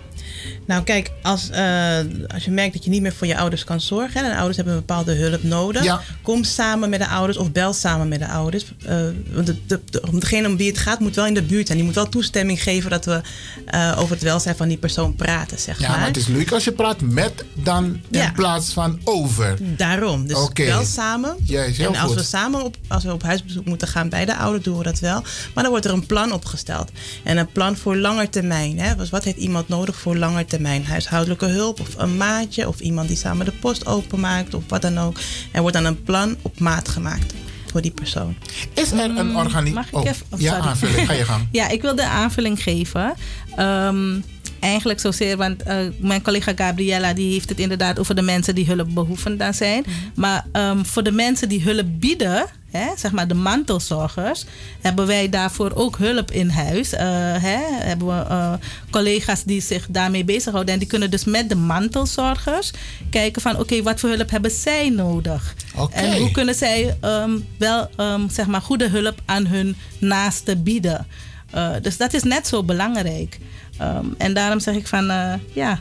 Nou 0.65 0.83
kijk, 0.83 1.11
als, 1.21 1.49
eh, 1.49 1.97
als 2.33 2.45
je 2.45 2.51
merkt 2.51 2.73
dat 2.73 2.83
je 2.83 2.89
niet 2.89 3.01
meer 3.01 3.13
voor 3.13 3.27
je 3.27 3.37
ouders 3.37 3.63
kan 3.63 3.81
zorgen... 3.81 4.23
en 4.23 4.29
de 4.29 4.35
ouders 4.35 4.55
hebben 4.55 4.73
een 4.73 4.79
bepaalde 4.79 5.13
hulp 5.15 5.43
nodig... 5.43 5.83
Ja. 5.83 6.01
kom 6.21 6.43
samen 6.43 6.89
met 6.89 6.99
de 6.99 7.07
ouders 7.07 7.37
of 7.37 7.51
bel 7.51 7.73
samen 7.73 8.07
met 8.07 8.19
de 8.19 8.27
ouders. 8.27 8.65
Eh, 8.85 8.97
want 9.31 9.45
de, 9.47 9.55
de, 9.67 9.79
de- 9.89 10.01
om 10.11 10.19
degene 10.19 10.47
om 10.47 10.57
wie 10.57 10.67
het 10.69 10.77
gaat 10.77 10.99
moet 10.99 11.15
wel 11.15 11.25
in 11.25 11.33
de 11.33 11.41
buurt 11.43 11.65
zijn. 11.65 11.77
Die 11.77 11.87
moet 11.87 11.95
wel 11.95 12.09
toestemming 12.09 12.63
geven 12.63 12.89
dat 12.89 13.05
we 13.05 13.21
eh, 13.65 13.95
over 13.99 14.13
het 14.13 14.23
welzijn 14.23 14.55
van 14.55 14.67
die 14.67 14.77
persoon 14.77 15.15
praten, 15.15 15.59
zeg 15.59 15.79
Ja, 15.79 15.87
maar. 15.87 15.97
maar 15.97 16.07
het 16.07 16.17
is 16.17 16.27
leuk 16.27 16.51
als 16.51 16.63
je 16.63 16.71
praat 16.71 17.01
met 17.01 17.45
dan 17.53 18.01
Ja. 18.09 18.25
in 18.25 18.33
plaats 18.33 18.73
van 18.73 18.99
over. 19.03 19.57
Daarom. 19.61 20.27
Dus 20.27 20.37
Oké. 20.37 20.65
wel 20.65 20.85
samen. 20.85 21.35
En 21.77 21.87
als 21.95 21.97
goed. 21.99 22.15
we 22.15 22.23
samen 22.23 22.63
op, 22.63 22.77
als 22.87 23.03
we 23.03 23.13
op 23.13 23.23
huisbezoek 23.23 23.65
moeten 23.65 23.87
gaan 23.87 24.09
bij 24.09 24.25
de 24.25 24.35
ouder, 24.37 24.61
doen 24.61 24.77
we 24.77 24.83
dat 24.83 24.99
wel. 24.99 25.21
Maar 25.53 25.63
dan 25.63 25.69
wordt 25.71 25.85
er 25.85 25.93
een 25.93 26.05
plan 26.05 26.31
opgesteld. 26.31 26.91
En 27.23 27.37
een 27.37 27.51
plan 27.51 27.77
voor 27.77 27.97
langer 27.97 28.29
termijn. 28.29 28.79
Hè? 28.79 28.95
Dus 28.95 29.09
wat 29.09 29.23
heeft 29.23 29.37
iemand 29.37 29.67
nodig 29.67 29.95
voor 29.95 30.17
langer 30.21 30.45
termijn? 30.45 30.85
Huishoudelijke 30.85 31.45
hulp 31.45 31.79
of 31.79 31.89
een 31.97 32.17
maatje 32.17 32.67
of 32.67 32.79
iemand 32.79 33.07
die 33.07 33.17
samen 33.17 33.45
de 33.45 33.51
post 33.51 33.85
openmaakt 33.85 34.53
of 34.53 34.63
wat 34.67 34.81
dan 34.81 34.97
ook. 34.97 35.17
Er 35.51 35.61
wordt 35.61 35.75
dan 35.75 35.85
een 35.85 36.03
plan 36.03 36.35
op 36.41 36.59
maat 36.59 36.89
gemaakt 36.89 37.33
voor 37.71 37.81
die 37.81 37.91
persoon. 37.91 38.35
Is 38.73 38.91
er 38.91 38.99
een 38.99 39.35
organisatie... 39.35 39.73
Mag 39.73 39.87
ik 39.87 39.95
Oh, 39.95 40.05
even? 40.07 40.25
oh, 40.29 40.39
ja, 40.39 40.57
aanvulling. 40.57 41.07
Ga 41.07 41.13
je 41.13 41.25
gang. 41.25 41.47
ja, 41.59 41.69
ik 41.69 41.81
wil 41.81 41.95
de 41.95 42.05
aanvulling 42.05 42.63
geven. 42.63 43.13
Ehm, 43.55 44.19
eigenlijk 44.59 44.99
zozeer, 44.99 45.37
want 45.37 45.63
eh, 45.63 45.77
mijn 45.99 46.21
collega 46.21 46.51
Gabriella 46.55 47.13
die 47.13 47.31
heeft 47.31 47.49
het 47.49 47.59
inderdaad 47.59 47.99
over 47.99 48.15
de 48.15 48.21
mensen 48.21 48.55
die 48.55 48.65
hulpbehoevend 48.65 49.55
zijn. 49.55 49.85
Maar 50.15 50.45
ehm, 50.51 50.83
voor 50.83 51.03
de 51.03 51.11
mensen 51.11 51.49
die 51.49 51.61
hulp 51.61 51.85
bieden, 51.99 52.45
hè, 52.71 52.87
zeg 52.97 53.11
maar 53.11 53.27
de 53.27 53.33
mantelzorgers, 53.33 54.45
hebben 54.81 55.07
wij 55.07 55.29
daarvoor 55.29 55.71
ook 55.73 55.97
hulp 55.97 56.31
in 56.31 56.49
huis. 56.49 56.93
Eh, 56.93 57.05
hè, 57.41 57.59
hebben 57.69 58.07
we 58.07 58.25
eh, 58.29 58.53
collega's 58.89 59.43
die 59.43 59.61
zich 59.61 59.87
daarmee 59.89 60.23
bezighouden. 60.23 60.73
En 60.73 60.79
die 60.79 60.87
kunnen 60.87 61.11
dus 61.11 61.23
met 61.23 61.49
de 61.49 61.55
mantelzorgers 61.55 62.71
kijken 63.09 63.41
van 63.41 63.59
oké, 63.59 63.81
wat 63.81 63.99
voor 63.99 64.09
hulp 64.09 64.29
hebben 64.29 64.51
zij 64.51 64.89
nodig? 64.89 65.55
En 65.91 66.17
hoe 66.17 66.31
kunnen 66.31 66.55
zij 66.55 66.97
ehm, 67.01 67.39
wel 67.57 67.89
ehm, 67.97 68.29
zeg 68.29 68.47
maar 68.47 68.61
goede 68.61 68.87
hulp 68.87 69.21
aan 69.25 69.45
hun 69.45 69.75
naasten 69.99 70.63
bieden? 70.63 71.07
Eh, 71.51 71.69
dus 71.81 71.97
dat 71.97 72.13
is 72.13 72.23
net 72.23 72.47
zo 72.47 72.63
belangrijk. 72.63 73.39
Ehm, 73.77 74.05
en 74.17 74.33
daarom 74.33 74.59
zeg 74.59 74.75
ik 74.75 74.87
van 74.87 75.05
ja, 75.53 75.79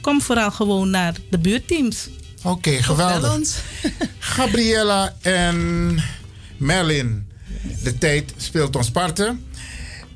kom 0.00 0.20
vooral 0.20 0.50
gewoon 0.50 0.90
naar 0.90 1.14
de 1.30 1.38
buurteams. 1.38 2.08
Oké, 2.46 2.82
geweldig. 2.82 3.62
Gabriella 4.18 5.14
en 5.20 5.98
Merlin, 6.56 7.32
de 7.82 7.98
tijd 7.98 8.34
speelt 8.36 8.76
ons 8.76 8.90
parten. 8.90 9.45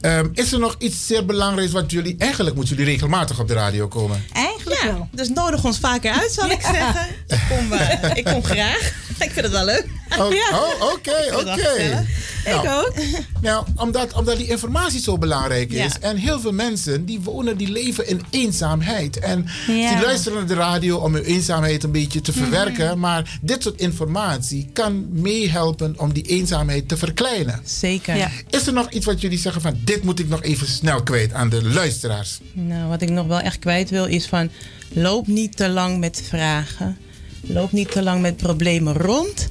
Ehm, 0.01 0.29
is 0.33 0.53
er 0.53 0.59
nog 0.59 0.75
iets 0.79 1.07
zeer 1.07 1.25
belangrijks 1.25 1.73
wat 1.73 1.91
jullie... 1.91 2.15
Eigenlijk 2.19 2.57
moeten 2.57 2.77
jullie 2.77 2.93
regelmatig 2.93 3.41
op 3.41 3.49
de 3.49 3.55
radio 3.55 3.89
komen. 3.89 4.25
Eigenlijk 4.33 4.81
ja, 4.83 4.87
wel. 4.93 5.09
Dus 5.13 5.29
nodig 5.29 5.65
ons 5.65 5.79
vaker 5.79 6.13
uit, 6.13 6.33
zal 6.33 6.51
ik 6.51 6.61
zeggen. 6.61 7.07
Ik 7.29 7.41
kom, 7.49 7.73
eh, 7.73 8.11
ik 8.19 8.25
kom 8.25 8.45
graag. 8.45 8.79
Ik 9.21 9.31
vind 9.31 9.45
het 9.47 9.55
wel 9.55 9.65
leuk. 9.65 9.87
Oh, 10.19 10.33
Ja. 10.33 10.59
oh, 10.59 10.93
oké, 10.93 11.11
Ik 11.11 11.31
wel 11.31 11.41
oké. 11.41 11.51
gezellig. 11.53 12.01
Nou, 12.45 12.67
Ik 12.67 12.71
ook. 12.71 12.93
Nou, 13.43 13.67
omdat, 13.77 14.13
omdat 14.13 14.37
die 14.37 14.47
informatie 14.49 15.01
zo 15.01 15.19
belangrijk 15.19 15.73
is. 15.73 15.93
Ja. 15.93 16.01
En 16.01 16.17
heel 16.17 16.41
veel 16.41 16.53
mensen 16.53 17.05
die 17.05 17.21
wonen, 17.21 17.57
die 17.57 17.71
leven 17.71 18.09
in 18.09 18.21
eenzaamheid. 18.31 19.19
En 19.19 19.47
Ja. 19.67 19.95
die 19.95 20.05
luisteren 20.05 20.39
naar 20.39 20.47
de 20.47 20.55
radio 20.55 20.97
om 20.97 21.15
hun 21.15 21.23
eenzaamheid 21.25 21.83
een 21.83 21.91
beetje 21.93 22.21
te 22.21 22.33
verwerken. 22.33 22.87
Mhm. 22.89 22.99
Maar 22.99 23.39
dit 23.43 23.63
soort 23.63 23.81
informatie 23.81 24.71
kan 24.73 25.07
meehelpen 25.13 25.95
om 25.99 26.13
die 26.13 26.23
eenzaamheid 26.23 26.89
te 26.89 26.97
verkleinen. 26.97 27.61
Zeker. 27.65 28.17
Ja. 28.17 28.31
Is 28.51 28.67
er 28.67 28.73
nog 28.73 28.91
iets 28.91 29.07
wat 29.07 29.21
jullie 29.21 29.39
zeggen 29.39 29.63
van 29.63 29.81
dit 29.91 30.05
moet 30.05 30.19
ik 30.19 30.29
nog 30.29 30.43
even 30.43 30.67
snel 30.67 31.03
kwijt 31.03 31.33
aan 31.33 31.49
de 31.49 31.63
luisteraars? 31.65 32.41
Nou, 32.53 32.89
wat 32.89 33.03
ik 33.03 33.11
nog 33.11 33.27
wel 33.27 33.41
echt 33.41 33.59
kwijt 33.59 33.91
wil 33.91 34.05
is 34.05 34.27
van... 34.27 34.51
loop 34.93 35.27
niet 35.27 35.57
te 35.57 35.69
lang 35.69 35.99
met 35.99 36.23
vragen. 36.29 36.99
Loop 37.41 37.73
niet 37.73 37.91
te 37.91 38.03
lang 38.03 38.21
met 38.21 38.37
problemen 38.37 38.95
rond. 38.95 39.49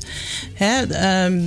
Hè, 0.54 0.82
ehm, 0.82 1.42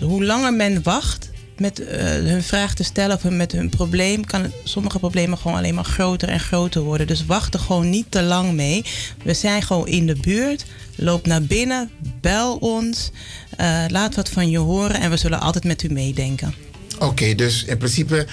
hoe 0.00 0.24
langer 0.24 0.54
men 0.54 0.82
wacht 0.82 1.30
met 1.58 1.80
eh, 1.80 2.04
hun 2.04 2.42
vraag 2.42 2.74
te 2.74 2.82
stellen 2.82 3.16
of 3.16 3.24
met 3.24 3.52
hun 3.52 3.68
probleem... 3.68 4.24
kan 4.24 4.52
sommige 4.64 4.98
problemen 4.98 5.38
gewoon 5.38 5.56
alleen 5.56 5.74
maar 5.74 5.84
groter 5.84 6.28
en 6.28 6.40
groter 6.40 6.82
worden. 6.82 7.06
Dus 7.06 7.26
wacht 7.26 7.54
er 7.54 7.60
gewoon 7.60 7.90
niet 7.90 8.06
te 8.08 8.22
lang 8.22 8.52
mee. 8.52 8.84
We 9.22 9.34
zijn 9.34 9.62
gewoon 9.62 9.86
in 9.88 10.06
de 10.06 10.16
buurt. 10.20 10.64
Loop 10.96 11.26
naar 11.26 11.42
binnen, 11.42 11.90
bel 12.20 12.56
ons. 12.56 13.10
eh, 13.56 13.84
laat 13.88 14.14
wat 14.14 14.28
van 14.28 14.50
je 14.50 14.58
horen 14.58 15.00
en 15.00 15.10
we 15.10 15.16
zullen 15.16 15.40
altijd 15.40 15.64
met 15.64 15.82
u 15.82 15.88
meedenken. 15.88 16.65
Oké, 16.98 17.34
dus 17.34 17.64
in 17.64 17.76
principe 17.78 18.26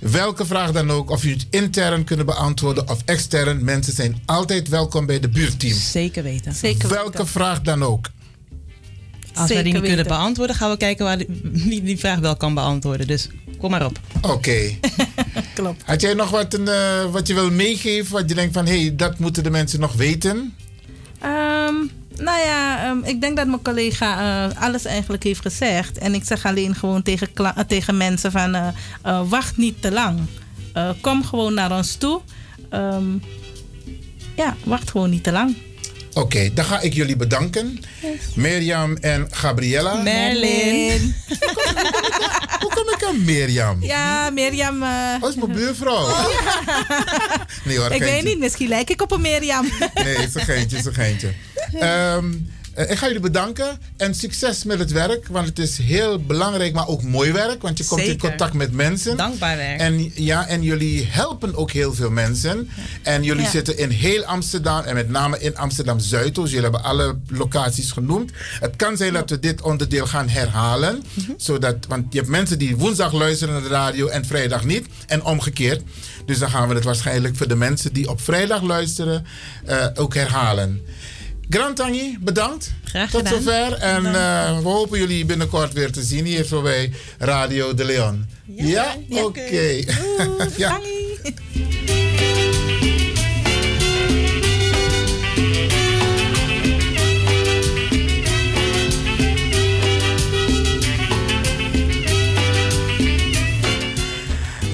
welke 0.00 0.46
vraag 0.46 0.72
dan 0.72 0.90
ook, 0.90 1.10
of 1.10 1.24
u 1.24 1.30
het 1.30 1.46
intern 1.50 2.04
kunnen 2.04 2.26
beantwoorden 2.26 2.88
of 2.88 3.02
extern, 3.04 3.64
mensen 3.64 3.92
zijn 3.92 4.22
altijd 4.26 4.68
welkom 4.68 5.06
bij 5.06 5.20
de 5.20 5.28
buurteam. 5.28 5.74
Zeker 5.74 6.22
weten. 6.22 6.54
Zeker 6.54 6.88
Welke 6.88 7.26
vraag 7.26 7.60
dan 7.60 7.82
ook. 7.82 8.10
Als 9.34 9.34
wij 9.34 9.46
die 9.46 9.56
Zeker 9.56 9.64
niet 9.64 9.72
kunnen 9.72 9.96
weten. 9.96 10.12
beantwoorden, 10.18 10.56
gaan 10.56 10.70
we 10.70 10.76
kijken 10.76 11.04
waar 11.04 11.18
die, 11.18 11.26
wie 11.68 11.82
die 11.82 11.98
vraag 11.98 12.18
wel 12.18 12.36
kan 12.36 12.54
beantwoorden. 12.54 13.06
Dus 13.06 13.28
kom 13.58 13.70
maar 13.70 13.84
op. 13.84 13.98
Oké. 14.20 14.60
Klopt. 15.54 15.82
Had 15.84 16.00
jij 16.00 16.14
nog 16.14 16.30
wat, 16.30 16.54
een, 16.54 16.68
eh, 16.68 17.10
wat 17.10 17.26
je 17.26 17.34
wil 17.34 17.50
meegeven, 17.50 18.12
wat 18.12 18.28
je 18.28 18.34
denkt 18.34 18.52
van 18.54 18.66
hé, 18.66 18.80
hey, 18.80 18.96
dat 18.96 19.18
moeten 19.18 19.42
de 19.42 19.50
mensen 19.50 19.80
nog 19.80 19.92
weten? 19.92 20.54
Ehm, 21.20 21.74
nou 22.16 22.38
ja, 22.40 22.84
ehm, 22.84 22.98
ik 23.04 23.20
denk 23.20 23.36
dat 23.36 23.46
mijn 23.46 23.62
collega 23.62 24.18
eh, 24.50 24.62
alles 24.62 24.84
eigenlijk 24.84 25.22
heeft 25.22 25.40
gezegd. 25.40 25.98
En 25.98 26.14
ik 26.14 26.24
zeg 26.24 26.46
alleen 26.46 26.74
gewoon 26.74 27.02
tegen, 27.02 27.28
tegen 27.66 27.96
mensen 27.96 28.32
van... 28.32 28.54
eh, 28.54 28.68
eh, 29.02 29.28
wacht 29.28 29.56
niet 29.56 29.82
te 29.82 29.92
lang. 29.92 30.20
Kom 31.00 31.24
gewoon 31.24 31.54
naar 31.54 31.76
ons 31.76 31.94
toe. 31.94 32.20
Ehm, 32.70 33.18
ja, 34.36 34.56
wacht 34.64 34.90
gewoon 34.90 35.10
niet 35.10 35.22
te 35.22 35.32
lang. 35.32 35.56
Oké, 36.14 36.50
dan 36.54 36.64
ga 36.64 36.80
ik 36.80 36.94
jullie 36.94 37.16
bedanken. 37.16 37.80
Mirjam 38.34 38.96
en 38.96 39.26
Gabriella. 39.30 39.94
Merlin. 40.02 41.14
Hoe 42.62 42.70
kom 42.74 42.88
ik 42.88 43.04
aan 43.08 43.24
Mirjam? 43.24 43.82
Ja, 43.82 44.30
Mirjam. 44.30 44.82
eh 44.82 45.20
Dat 45.20 45.30
is 45.30 45.36
mijn 45.36 45.52
buurvrouw. 45.52 46.06
Nee 47.64 47.78
hoor, 47.78 47.90
ik 47.90 48.02
weet 48.02 48.24
niet, 48.24 48.38
misschien 48.38 48.68
lijk 48.68 48.90
ik 48.90 49.02
op 49.02 49.10
een 49.12 49.20
Mirjam. 49.20 49.68
Nee, 49.94 50.16
het 50.16 50.28
is 50.28 50.34
een 50.34 50.40
geintje, 50.40 50.76
is 50.76 50.84
een 50.84 50.94
geintje. 50.94 51.32
Ehm, 51.72 51.82
eh, 51.82 52.22
ik 52.76 52.98
ga 52.98 53.06
jullie 53.06 53.20
bedanken 53.20 53.78
en 53.96 54.14
succes 54.14 54.64
met 54.64 54.78
het 54.78 54.92
werk, 54.92 55.26
want 55.28 55.46
het 55.46 55.58
is 55.58 55.78
heel 55.78 56.18
belangrijk, 56.22 56.72
maar 56.74 56.88
ook 56.88 57.02
mooi 57.02 57.32
werk, 57.32 57.62
want 57.62 57.78
je 57.78 57.84
komt 57.84 58.02
in 58.02 58.18
contact 58.18 58.52
met 58.52 58.72
mensen. 58.72 59.16
Dankbaar 59.16 59.56
werk. 59.56 59.80
En, 59.80 60.12
ja, 60.14 60.46
en 60.46 60.62
jullie 60.62 61.06
helpen 61.10 61.54
ook 61.54 61.70
heel 61.70 61.94
veel 61.94 62.10
mensen. 62.10 62.68
En 63.02 63.22
jullie 63.22 63.42
Ja. 63.42 63.50
zitten 63.50 63.78
in 63.78 63.90
heel 63.90 64.24
Amsterdam 64.24 64.84
en 64.84 64.94
met 64.94 65.08
name 65.08 65.38
in 65.38 65.56
Amsterdam 65.56 66.00
Zuidoost. 66.00 66.48
Jullie 66.52 66.62
hebben 66.70 66.84
alle 66.84 67.18
locaties 67.28 67.90
genoemd. 67.92 68.30
Het 68.60 68.76
kan 68.76 68.96
zijn 68.96 69.12
dat 69.12 69.30
we 69.30 69.38
dit 69.38 69.60
onderdeel 69.62 70.06
gaan 70.06 70.28
herhalen. 70.28 71.02
zodat, 71.36 71.76
want 71.88 72.12
je 72.12 72.18
hebt 72.18 72.30
mensen 72.30 72.58
die 72.58 72.76
woensdag 72.76 73.12
luisteren 73.12 73.54
naar 73.54 73.62
de 73.62 73.68
radio 73.68 74.06
en 74.06 74.24
vrijdag 74.24 74.64
niet. 74.64 74.86
En 75.06 75.24
omgekeerd. 75.24 75.82
Dus 76.26 76.38
dan 76.38 76.50
gaan 76.50 76.68
we 76.68 76.74
het 76.74 76.84
waarschijnlijk 76.84 77.36
voor 77.36 77.48
de 77.48 77.56
mensen 77.56 77.92
die 77.92 78.08
op 78.08 78.20
vrijdag 78.20 78.62
luisteren 78.62 79.24
eh, 79.66 79.86
ook 79.94 80.14
herhalen. 80.14 80.80
Grand 81.52 81.76
Tangi, 81.76 82.18
bedankt. 82.20 82.72
Graag 82.84 83.10
Tot 83.10 83.28
zover. 83.28 83.72
En 83.72 84.06
eh, 84.06 84.58
we 84.58 84.68
hopen 84.68 84.98
jullie 84.98 85.24
binnenkort 85.24 85.72
weer 85.72 85.92
te 85.92 86.02
zien 86.02 86.24
hier 86.24 86.44
zo 86.44 86.62
bij 86.62 86.92
Radio 87.18 87.74
de 87.74 87.84
Leon. 87.84 88.26
Ja? 88.44 88.96
Oké. 89.10 89.82
ja. 90.56 90.80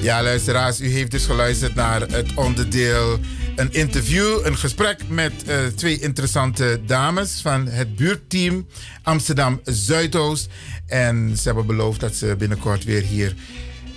Ja, 0.01 0.23
luisteraars, 0.23 0.81
u 0.81 0.87
heeft 0.87 1.11
dus 1.11 1.25
geluisterd 1.25 1.75
naar 1.75 2.01
het 2.01 2.33
onderdeel 2.35 3.19
een 3.59 3.73
interview, 3.73 4.45
een 4.45 4.57
gesprek 4.57 4.99
met 5.07 5.43
eh, 5.43 5.65
twee 5.65 5.99
interessante 5.99 6.79
dames 6.85 7.39
van 7.41 7.67
het 7.67 7.95
buurtteam 7.95 8.67
Amsterdam 9.03 9.61
Zuidoost. 9.63 10.49
En 10.85 11.37
ze 11.37 11.43
hebben 11.43 11.65
beloofd 11.65 11.99
dat 11.99 12.15
ze 12.15 12.35
binnenkort 12.37 12.83
weer 12.83 13.01
hier 13.01 13.35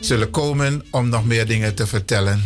zullen 0.00 0.30
komen 0.30 0.84
om 0.90 1.08
nog 1.08 1.24
meer 1.24 1.46
dingen 1.46 1.74
te 1.74 1.86
vertellen. 1.86 2.42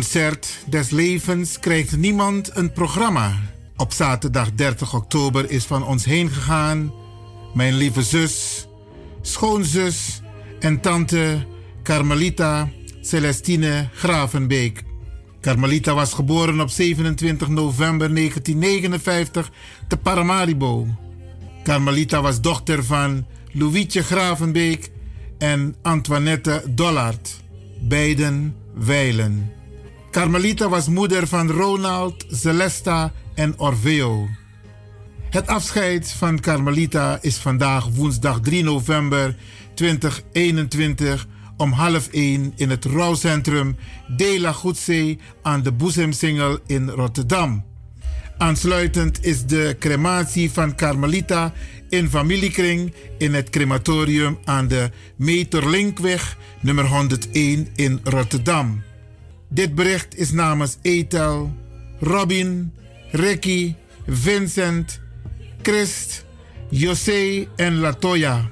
Concert 0.00 0.58
des 0.66 0.90
levens 0.90 1.58
krijgt 1.58 1.96
niemand 1.96 2.56
een 2.56 2.72
programma. 2.72 3.40
Op 3.76 3.92
zaterdag 3.92 4.52
30 4.52 4.94
oktober 4.94 5.50
is 5.50 5.64
van 5.64 5.84
ons 5.84 6.04
heen 6.04 6.30
gegaan 6.30 6.92
mijn 7.54 7.74
lieve 7.74 8.02
zus, 8.02 8.66
schoonzus 9.22 10.20
en 10.60 10.80
tante 10.80 11.46
Carmelita 11.82 12.68
Celestine 13.00 13.88
Gravenbeek. 13.94 14.82
Carmelita 15.40 15.94
was 15.94 16.12
geboren 16.12 16.60
op 16.60 16.70
27 16.70 17.48
november 17.48 18.14
1959 18.14 19.50
te 19.88 19.96
Paramaribo. 19.96 20.86
Carmelita 21.62 22.20
was 22.20 22.40
dochter 22.40 22.84
van 22.84 23.26
Louietje 23.52 24.02
Gravenbeek 24.02 24.90
en 25.38 25.74
Antoinette 25.82 26.62
Dollard, 26.68 27.40
beiden 27.80 28.54
wijlen. 28.74 29.59
Carmelita 30.10 30.68
was 30.68 30.88
moeder 30.88 31.26
van 31.26 31.50
Ronald, 31.50 32.26
Celesta 32.30 33.12
en 33.34 33.58
Orveo. 33.58 34.28
Het 35.30 35.46
afscheid 35.46 36.10
van 36.10 36.40
Carmelita 36.40 37.18
is 37.20 37.36
vandaag 37.36 37.88
woensdag 37.88 38.40
3 38.40 38.64
november 38.64 39.36
2021 39.74 41.26
om 41.56 41.72
half 41.72 42.08
1 42.08 42.52
in 42.56 42.70
het 42.70 42.84
rouwcentrum 42.84 43.76
De 44.16 44.40
La 44.40 44.52
Goedzee 44.52 45.18
aan 45.42 45.62
de 45.62 45.72
Boezemsingel 45.72 46.58
in 46.66 46.88
Rotterdam. 46.88 47.64
Aansluitend 48.38 49.24
is 49.24 49.44
de 49.44 49.76
crematie 49.78 50.50
van 50.50 50.74
Carmelita 50.74 51.52
in 51.88 52.08
familiekring 52.08 52.94
in 53.18 53.34
het 53.34 53.50
crematorium 53.50 54.38
aan 54.44 54.68
de 54.68 54.90
Meterlinkweg 55.16 56.36
nummer 56.60 56.86
101 56.86 57.68
in 57.74 58.00
Rotterdam. 58.04 58.89
Dit 59.50 59.74
bericht 59.74 60.14
is 60.16 60.30
namens 60.30 60.78
Ethel, 60.82 61.50
Robin, 62.00 62.72
Ricky, 63.10 63.74
Vincent, 64.06 65.00
Christ, 65.62 66.24
José 66.70 67.48
en 67.56 67.80
Latoya. 67.80 68.48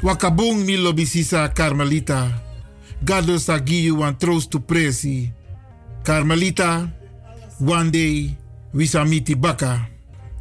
Wakabung 0.00 0.64
mi 0.64 0.76
lobisisa 0.76 1.52
Carmelita. 1.52 2.42
Gado 3.04 3.38
sa 3.38 3.60
giyu 3.60 3.96
wan 3.96 4.16
troost 4.16 4.50
to. 4.50 4.64
Carmelita, 6.02 6.92
one 7.58 7.90
day 7.90 8.36
wisamiti 8.72 9.36
baka. 9.36 9.88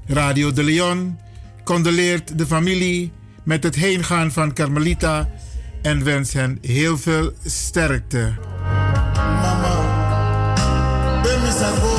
Radio 0.08 0.52
de 0.52 0.64
Leon 0.64 1.18
condoleert 1.64 2.38
de 2.38 2.46
familie 2.46 3.12
met 3.44 3.64
het 3.64 3.76
heengaan 3.76 4.32
van 4.32 4.54
Carmelita 4.54 5.30
en 5.82 6.04
wens 6.04 6.34
hen 6.34 6.58
heel 6.62 6.98
veel 6.98 7.32
sterkte. 7.44 8.34
Be 11.56 11.62
misago 11.62 11.95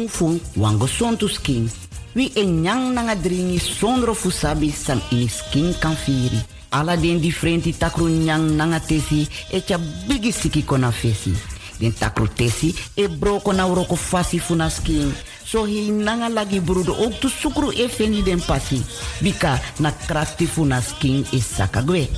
fu 0.08 0.40
wango 0.56 0.86
sontu 0.86 1.28
skin. 1.28 1.70
Wi 2.14 2.32
e 2.34 2.44
nyang 2.44 2.92
nanga 2.92 3.14
dringi 3.14 3.58
sondro 3.58 4.14
fu 4.14 4.30
sabi 4.30 4.70
san 4.70 5.00
ini 5.12 5.28
skin 5.28 5.74
kan 5.78 5.94
firi. 5.94 6.42
Ala 6.72 6.96
den 6.96 7.20
differenti 7.20 7.72
takru 7.72 8.08
nyang 8.08 8.56
nanga 8.56 8.80
tesi 8.80 9.28
e 9.50 9.60
tja 9.60 9.78
bigi 9.78 10.32
siki 10.32 10.64
kona 10.64 10.90
fesi. 10.90 11.32
Den 11.78 11.92
takru 11.92 12.26
tesi 12.26 12.74
e 12.96 13.06
broko 13.08 13.52
na 13.52 13.66
uroko 13.66 13.96
fasi 13.96 14.38
fu 14.38 14.54
na 14.54 14.68
skin. 14.68 15.12
So 15.44 15.64
hi 15.64 15.90
nanga 15.90 16.28
lagi 16.28 16.60
brudo 16.60 16.92
ook 16.92 17.20
tu 17.20 17.28
sukru 17.28 17.70
e 17.72 17.88
feni 17.88 18.22
den 18.22 18.40
pasi. 18.40 18.82
Bika 19.22 19.60
na 19.78 19.90
krakti 19.90 20.46
fu 20.46 20.64
na 20.64 20.80
skin 20.80 21.24
is 21.32 21.46
sakagwe. 21.46 22.08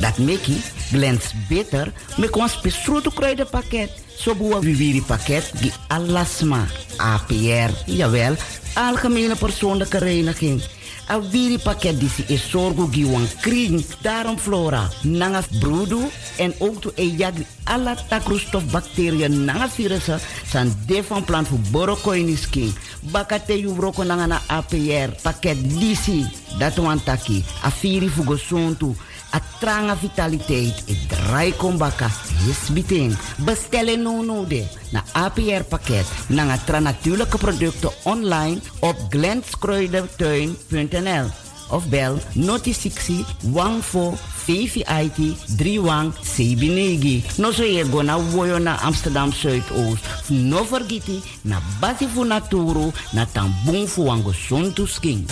Dat 0.00 0.18
meki 0.18 0.56
glans 0.90 1.32
beter 1.48 1.92
me 2.16 2.28
kon 2.28 2.48
spesrutu 2.48 3.10
kruidenpakket. 3.14 3.90
Zo 4.16 4.34
boa 4.34 4.60
viviri 4.60 5.02
pakket 5.02 5.50
die 5.60 5.72
alasma 5.88 6.64
APR, 6.96 7.72
jawel, 7.86 8.36
algemene 8.74 9.36
persoonlijke 9.36 9.98
reiniging. 9.98 10.62
A 11.06 11.20
viri 11.20 11.58
pakket 11.62 12.00
die 12.00 12.10
is 12.34 12.48
zorgo 12.50 12.88
giwan 12.90 13.28
kring, 13.40 13.84
daarom 14.02 14.38
flora, 14.38 14.88
nanga 15.02 15.42
brudu 15.60 16.00
en 16.42 16.54
ook 16.58 16.80
to 16.80 16.90
e 16.94 17.06
jagri 17.06 17.46
alla 17.64 17.94
takroestof 18.08 18.64
bacteriën 18.72 19.44
nanga 19.44 19.68
virussen 19.68 20.20
san 20.50 20.72
de 20.86 21.04
van 21.04 21.24
plant 21.24 21.48
voor 21.48 21.62
borokoini 21.70 22.36
skin. 22.36 22.74
Bakate 23.12 23.60
yu 23.60 23.74
broko 23.74 24.02
nanga 24.02 24.26
na 24.26 24.40
APR 24.46 25.14
pakket 25.22 25.62
disi, 25.78 26.26
dat 26.58 26.76
wan 26.76 27.02
taki, 27.02 27.44
a 27.62 27.70
viri 27.70 28.08
fugo 28.08 28.36
sontu, 28.36 28.96
a 29.36 29.40
tranga 29.60 29.96
vitaliteit, 30.00 30.82
e 30.88 30.96
draai 31.08 31.52
kombaka, 31.56 32.10
yes 32.46 32.70
biting. 32.72 33.16
Bestellen 33.44 34.02
no 34.02 34.22
no 34.22 34.44
de, 34.48 34.66
na 34.92 35.04
APR 35.12 35.64
pakket, 35.68 36.06
nanga 36.28 36.58
tra 36.64 36.80
natuurlijke 36.80 37.38
producten 37.38 37.90
online 38.04 38.60
op 38.80 38.96
glenskruidertuin.nl 39.10 41.30
of 41.68 41.88
bel 41.88 42.18
noti 42.32 42.72
60 42.72 43.24
14 43.52 44.16
VVIT 44.46 45.18
31 45.58 46.12
Sebinegi. 46.22 47.24
No 47.36 47.52
so 47.52 47.64
ye 47.64 47.84
go 47.84 48.02
na 48.02 48.16
woyo 48.16 48.58
na 48.58 48.78
Amsterdam 48.82 49.32
Zuidoost. 49.32 50.04
No 50.30 50.64
vergiti 50.64 51.22
na 51.42 51.60
basi 51.80 52.06
fu 52.06 52.24
naturu 52.24 52.92
na 53.12 53.26
tambung 53.26 53.88
fu 53.88 54.06
wango 54.06 54.32
sontu 54.32 54.86
skin. 54.86 55.26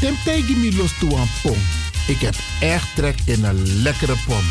Temtij 0.00 0.42
give 0.42 0.58
me 0.58 0.76
los 0.76 0.98
toe 0.98 1.16
aan 1.16 1.28
pom. 1.42 1.56
Ik 2.06 2.20
heb 2.20 2.34
echt 2.60 2.86
trek 2.94 3.18
in 3.24 3.44
een 3.44 3.82
lekkere 3.82 4.16
pom. 4.26 4.42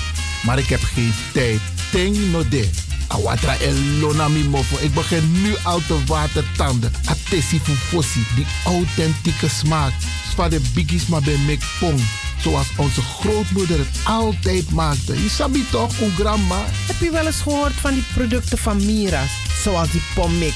Maar 0.43 0.59
ik 0.59 0.67
heb 0.67 0.81
geen 0.83 1.13
tijd. 1.33 1.59
Ting 1.91 2.31
no 2.31 2.47
de. 2.47 2.69
Awatra 3.07 3.57
elona 3.57 4.27
mi 4.27 4.43
mofo. 4.43 4.77
Ik 4.79 4.93
begin 4.93 5.41
nu 5.41 5.55
al 5.63 5.81
te 5.87 6.03
watertanden. 6.05 6.91
Atesi 7.05 7.59
fufosi. 7.59 8.25
Die 8.35 8.45
authentieke 8.65 9.49
smaak. 9.49 9.91
Zwa 10.31 10.49
de 10.49 10.61
biggies 10.73 11.07
maar 11.07 11.21
bij 11.21 11.37
mek 11.37 11.63
pom. 11.79 11.95
Zoals 12.41 12.67
onze 12.75 13.01
grootmoeder 13.01 13.77
het 13.77 13.99
altijd 14.03 14.71
maakte. 14.71 15.23
Je 15.23 15.29
sabi 15.29 15.65
toch, 15.71 15.99
een 15.99 16.11
grandma? 16.11 16.65
Heb 16.87 16.99
je 16.99 17.11
wel 17.11 17.25
eens 17.25 17.41
gehoord 17.41 17.73
van 17.73 17.93
die 17.93 18.03
producten 18.13 18.57
van 18.57 18.85
Mira's? 18.85 19.31
Zoals 19.63 19.91
die 19.91 20.01
pommix. 20.15 20.55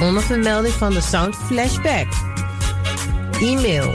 Onder 0.00 0.22
vermelding 0.22 0.74
van 0.74 0.92
de 0.92 1.00
Sound 1.00 1.36
Flashback. 1.36 2.06
E-mail 3.40 3.94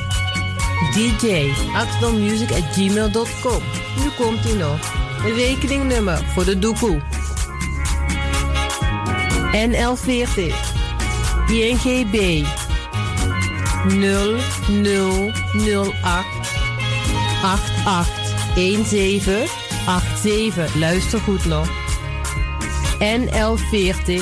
dj.axelmusic.gmail.com 0.94 3.64
Nu 3.98 4.10
komt 4.18 4.46
ie 4.46 4.56
nog. 4.56 4.80
Een 5.26 5.34
rekeningnummer 5.34 6.24
voor 6.34 6.46
de 6.46 6.60
doekoe. 6.60 7.02
NL40 9.52 10.54
INGB 11.48 12.46
0008 13.88 16.26
8817 17.44 19.48
87. 20.22 20.76
Luister 20.76 21.20
goed 21.20 21.46
nog. 21.46 21.68
NL40 23.00 24.22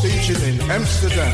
Station 0.00 0.40
in 0.48 0.56
Amsterdam. 0.70 1.32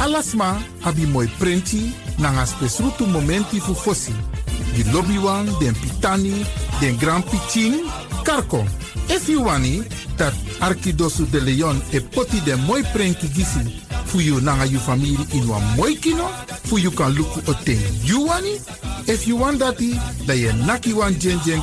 Alasma 0.00 0.58
abi 0.82 1.06
moi 1.06 1.28
prenti 1.38 1.94
nanga 2.18 2.46
spesrutu 2.46 3.06
momenti 3.06 3.60
fu 3.60 3.74
fosi. 3.74 4.12
Di 4.74 4.82
lobby 4.90 5.16
wan, 5.18 5.46
den 5.60 5.74
pitani, 5.74 6.44
den 6.80 6.98
grand 6.98 7.24
pitin, 7.30 7.86
karko. 8.24 8.66
If 9.08 9.28
you 9.28 9.44
wani, 9.44 9.84
dat 10.16 10.34
Arkidosu 10.60 11.30
de 11.30 11.40
Leon 11.40 11.80
e 11.92 12.00
poti 12.00 12.40
den 12.40 12.58
moi 12.66 12.82
prenki 12.82 13.28
gisi 13.28 13.82
fu 14.06 14.18
you 14.18 14.40
nanga 14.40 14.66
you 14.66 14.80
family 14.80 15.16
in 15.32 15.46
wan 15.48 15.62
moi 15.76 15.94
kino, 15.94 16.26
fu 16.64 16.78
you 16.78 16.90
kan 16.90 17.14
luku 17.14 17.40
o 17.46 17.54
ten 17.64 17.78
you 18.02 18.26
wani. 18.26 18.58
If 19.06 19.28
you 19.28 19.36
want 19.36 19.60
dati, 19.60 19.94
da 20.26 20.32
ye 20.32 20.50
naki 20.66 20.92
wan 20.92 21.14
jen 21.20 21.38
jen 21.44 21.62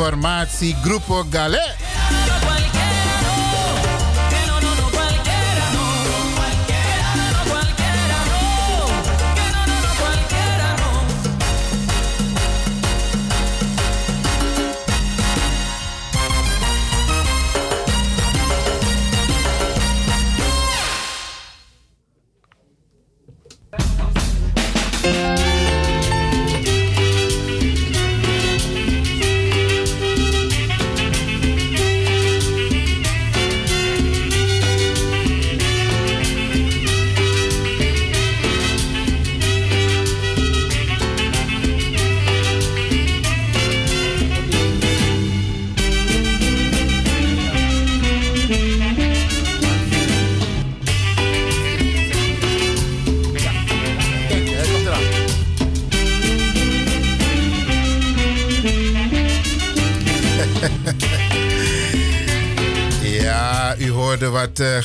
De 0.00 0.04
formatie 0.06 0.74
Grupo 0.82 1.24
Galé. 1.24 1.79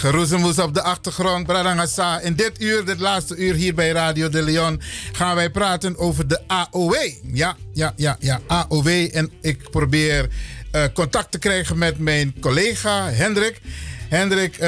Geroezemoes 0.06 0.60
op 0.60 0.74
de 0.74 0.82
achtergrond. 0.82 1.48
Bradangasa. 1.48 2.20
In 2.20 2.34
dit 2.34 2.62
uur, 2.62 2.86
dit 2.86 3.00
laatste 3.00 3.36
uur 3.36 3.54
hier 3.54 3.74
bij 3.74 3.92
Radio 3.92 4.30
de 4.30 4.42
Leon, 4.42 4.82
gaan 5.12 5.36
wij 5.36 5.50
praten 5.50 5.98
over 5.98 6.28
de 6.28 6.40
AOW. 6.48 6.96
Ja, 7.34 7.56
ja, 7.74 7.94
ja, 7.96 8.18
ja, 8.20 8.40
AOW. 8.48 8.88
En 9.12 9.32
ik 9.42 9.70
probeer 9.70 10.28
uh, 10.76 10.84
contact 10.94 11.32
te 11.32 11.40
krijgen 11.40 11.78
met 11.78 12.00
mijn 12.00 12.36
collega 12.40 13.10
Hendrik. 13.10 13.62
Hendrik, 14.10 14.58
uh, 14.62 14.68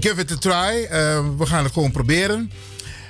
give 0.00 0.20
it 0.20 0.30
a 0.30 0.36
try. 0.36 0.88
we 1.38 1.46
gaan 1.46 1.64
het 1.64 1.72
gewoon 1.72 1.90
proberen. 1.90 2.50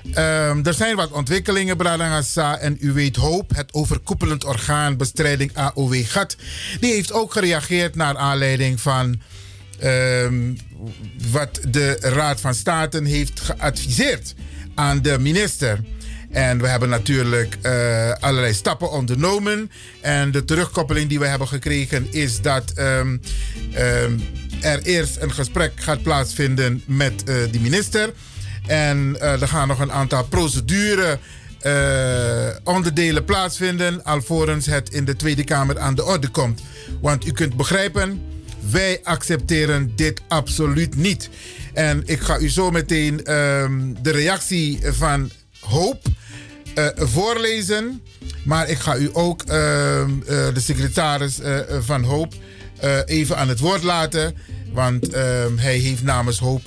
Um, 0.06 0.65
er 0.66 0.74
zijn 0.74 0.97
wat 0.97 1.11
ontwikkelingen, 1.11 1.77
Bradangasa. 1.77 2.59
En 2.59 2.77
u 2.81 2.93
weet 2.93 3.16
hoop, 3.16 3.51
het 3.55 3.73
overkoepelend 3.74 4.44
orgaan 4.44 4.97
bestrijding 4.97 5.51
AOW-gat. 5.55 6.36
Die 6.81 6.93
heeft 6.93 7.12
ook 7.12 7.32
gereageerd 7.32 7.94
naar 7.94 8.16
aanleiding 8.16 8.81
van 8.81 9.20
um, 9.84 10.56
wat 11.30 11.60
de 11.68 11.96
Raad 12.01 12.40
van 12.40 12.55
State 12.55 13.01
heeft 13.05 13.40
geadviseerd 13.40 14.34
aan 14.74 15.02
de 15.02 15.18
minister. 15.18 15.80
En 16.30 16.60
we 16.60 16.68
hebben 16.68 16.88
natuurlijk 16.88 17.56
uh, 17.62 18.12
allerlei 18.12 18.52
stappen 18.52 18.90
ondernomen. 18.90 19.70
En 20.01 20.30
de 20.30 20.44
terugkoppeling 20.44 21.09
die 21.09 21.18
we 21.18 21.26
hebben 21.26 21.48
gekregen 21.48 22.06
is 22.10 22.40
dat 22.40 22.72
um, 22.78 23.20
um, 23.78 24.22
er 24.60 24.82
eerst 24.82 25.16
een 25.20 25.32
gesprek 25.32 25.72
gaat 25.74 26.02
plaatsvinden 26.02 26.82
met 26.86 27.12
uh, 27.12 27.34
de 27.51 27.60
minister. 27.60 28.12
En 28.66 29.16
uh, 29.18 29.42
er 29.42 29.48
gaan 29.48 29.68
nog 29.68 29.80
een 29.80 29.92
aantal 29.92 30.24
procedure 30.24 31.18
onderdelen 32.64 33.24
plaatsvinden. 33.24 34.05
Alvorens 34.05 34.66
het 34.66 34.90
in 34.90 35.05
de 35.05 35.16
Tweede 35.16 35.44
Kamer 35.44 35.78
aan 35.78 35.94
de 35.94 36.05
orde 36.05 36.28
komt. 36.28 36.62
Want 37.01 37.26
u 37.26 37.32
kunt 37.32 37.56
begrijpen 37.56 38.22
wij 38.70 39.01
accepteren 39.03 39.93
dit 39.97 40.20
absoluut 40.28 40.97
niet. 40.97 41.28
En 41.73 42.03
ik 42.07 42.20
ga 42.20 42.39
u 42.39 42.49
zo 42.49 42.70
meteen 42.70 43.32
um, 43.35 44.03
de 44.03 44.11
reactie 44.11 44.78
van 44.82 45.31
Hoop 45.61 46.03
uh, 46.74 46.86
voorlezen. 46.97 48.03
Maar 48.45 48.69
ik 48.69 48.78
ga 48.78 48.97
u 48.97 49.11
ook 49.12 49.43
uh, 49.49 49.55
uh, 49.55 50.07
de 50.27 50.61
secretaris 50.61 51.39
van 51.81 52.03
Hoop 52.03 52.35
even 53.05 53.36
aan 53.36 53.49
het 53.49 53.59
woord 53.59 53.82
laten. 53.82 54.36
Want 54.73 55.12
ehm, 55.12 55.57
hij 55.57 55.77
heeft 55.77 56.03
namens 56.03 56.39
Hoop 56.39 56.66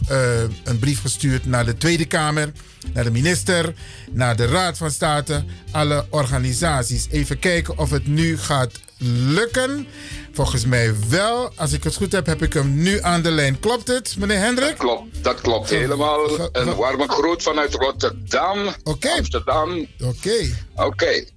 een 0.64 0.80
brief 0.80 1.02
gestuurd 1.02 1.46
naar 1.46 1.66
de 1.66 1.78
Tweede 1.78 2.06
Kamer, 2.06 2.52
naar 2.94 3.04
de 3.04 3.12
minister, 3.12 3.74
naar 4.12 4.36
de 4.36 4.46
Raad 4.46 4.78
van 4.78 4.92
State, 4.92 5.44
alle 5.72 6.06
organisaties. 6.10 7.08
Even 7.10 7.40
kijken 7.40 7.78
of 7.78 7.90
het 7.90 8.08
nu 8.08 8.38
gaat 8.38 8.72
lukken. 9.00 9.88
Volgens 10.32 10.66
mij 10.66 10.94
wel. 11.10 11.52
Als 11.56 11.74
ik 11.74 11.84
het 11.84 11.96
goed 11.96 12.12
heb, 12.12 12.26
heb 12.26 12.42
ik 12.42 12.54
hem 12.54 12.76
nu 12.76 13.02
aan 13.02 13.22
de 13.22 13.32
lijn. 13.32 13.60
Klopt 13.60 13.88
het, 13.88 14.16
meneer 14.18 14.40
Hendrik? 14.40 14.70
Dat 14.70 14.78
klopt, 14.78 15.24
dat 15.24 15.42
klopt 15.42 15.70
helemaal. 15.70 16.50
Een 16.52 16.76
warme 16.76 17.08
groet 17.08 17.44
vanuit 17.44 17.74
Rotterdam, 17.74 18.68
okay. 18.84 19.18
Amsterdam. 19.18 19.80
Oké. 19.80 20.08
Okay. 20.08 20.54
Oké. 20.76 20.86
Okay. 20.86 21.28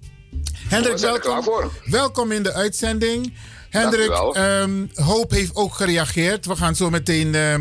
Hendrik, 0.67 0.97
welkom, 0.97 1.71
welkom 1.85 2.31
in 2.31 2.43
de 2.43 2.53
uitzending. 2.53 3.33
Hendrik, 3.69 4.33
um, 4.37 4.91
Hoop 4.93 5.31
heeft 5.31 5.55
ook 5.55 5.73
gereageerd. 5.73 6.45
We 6.45 6.55
gaan 6.55 6.75
zo 6.75 6.89
meteen 6.89 7.27
uh, 7.27 7.55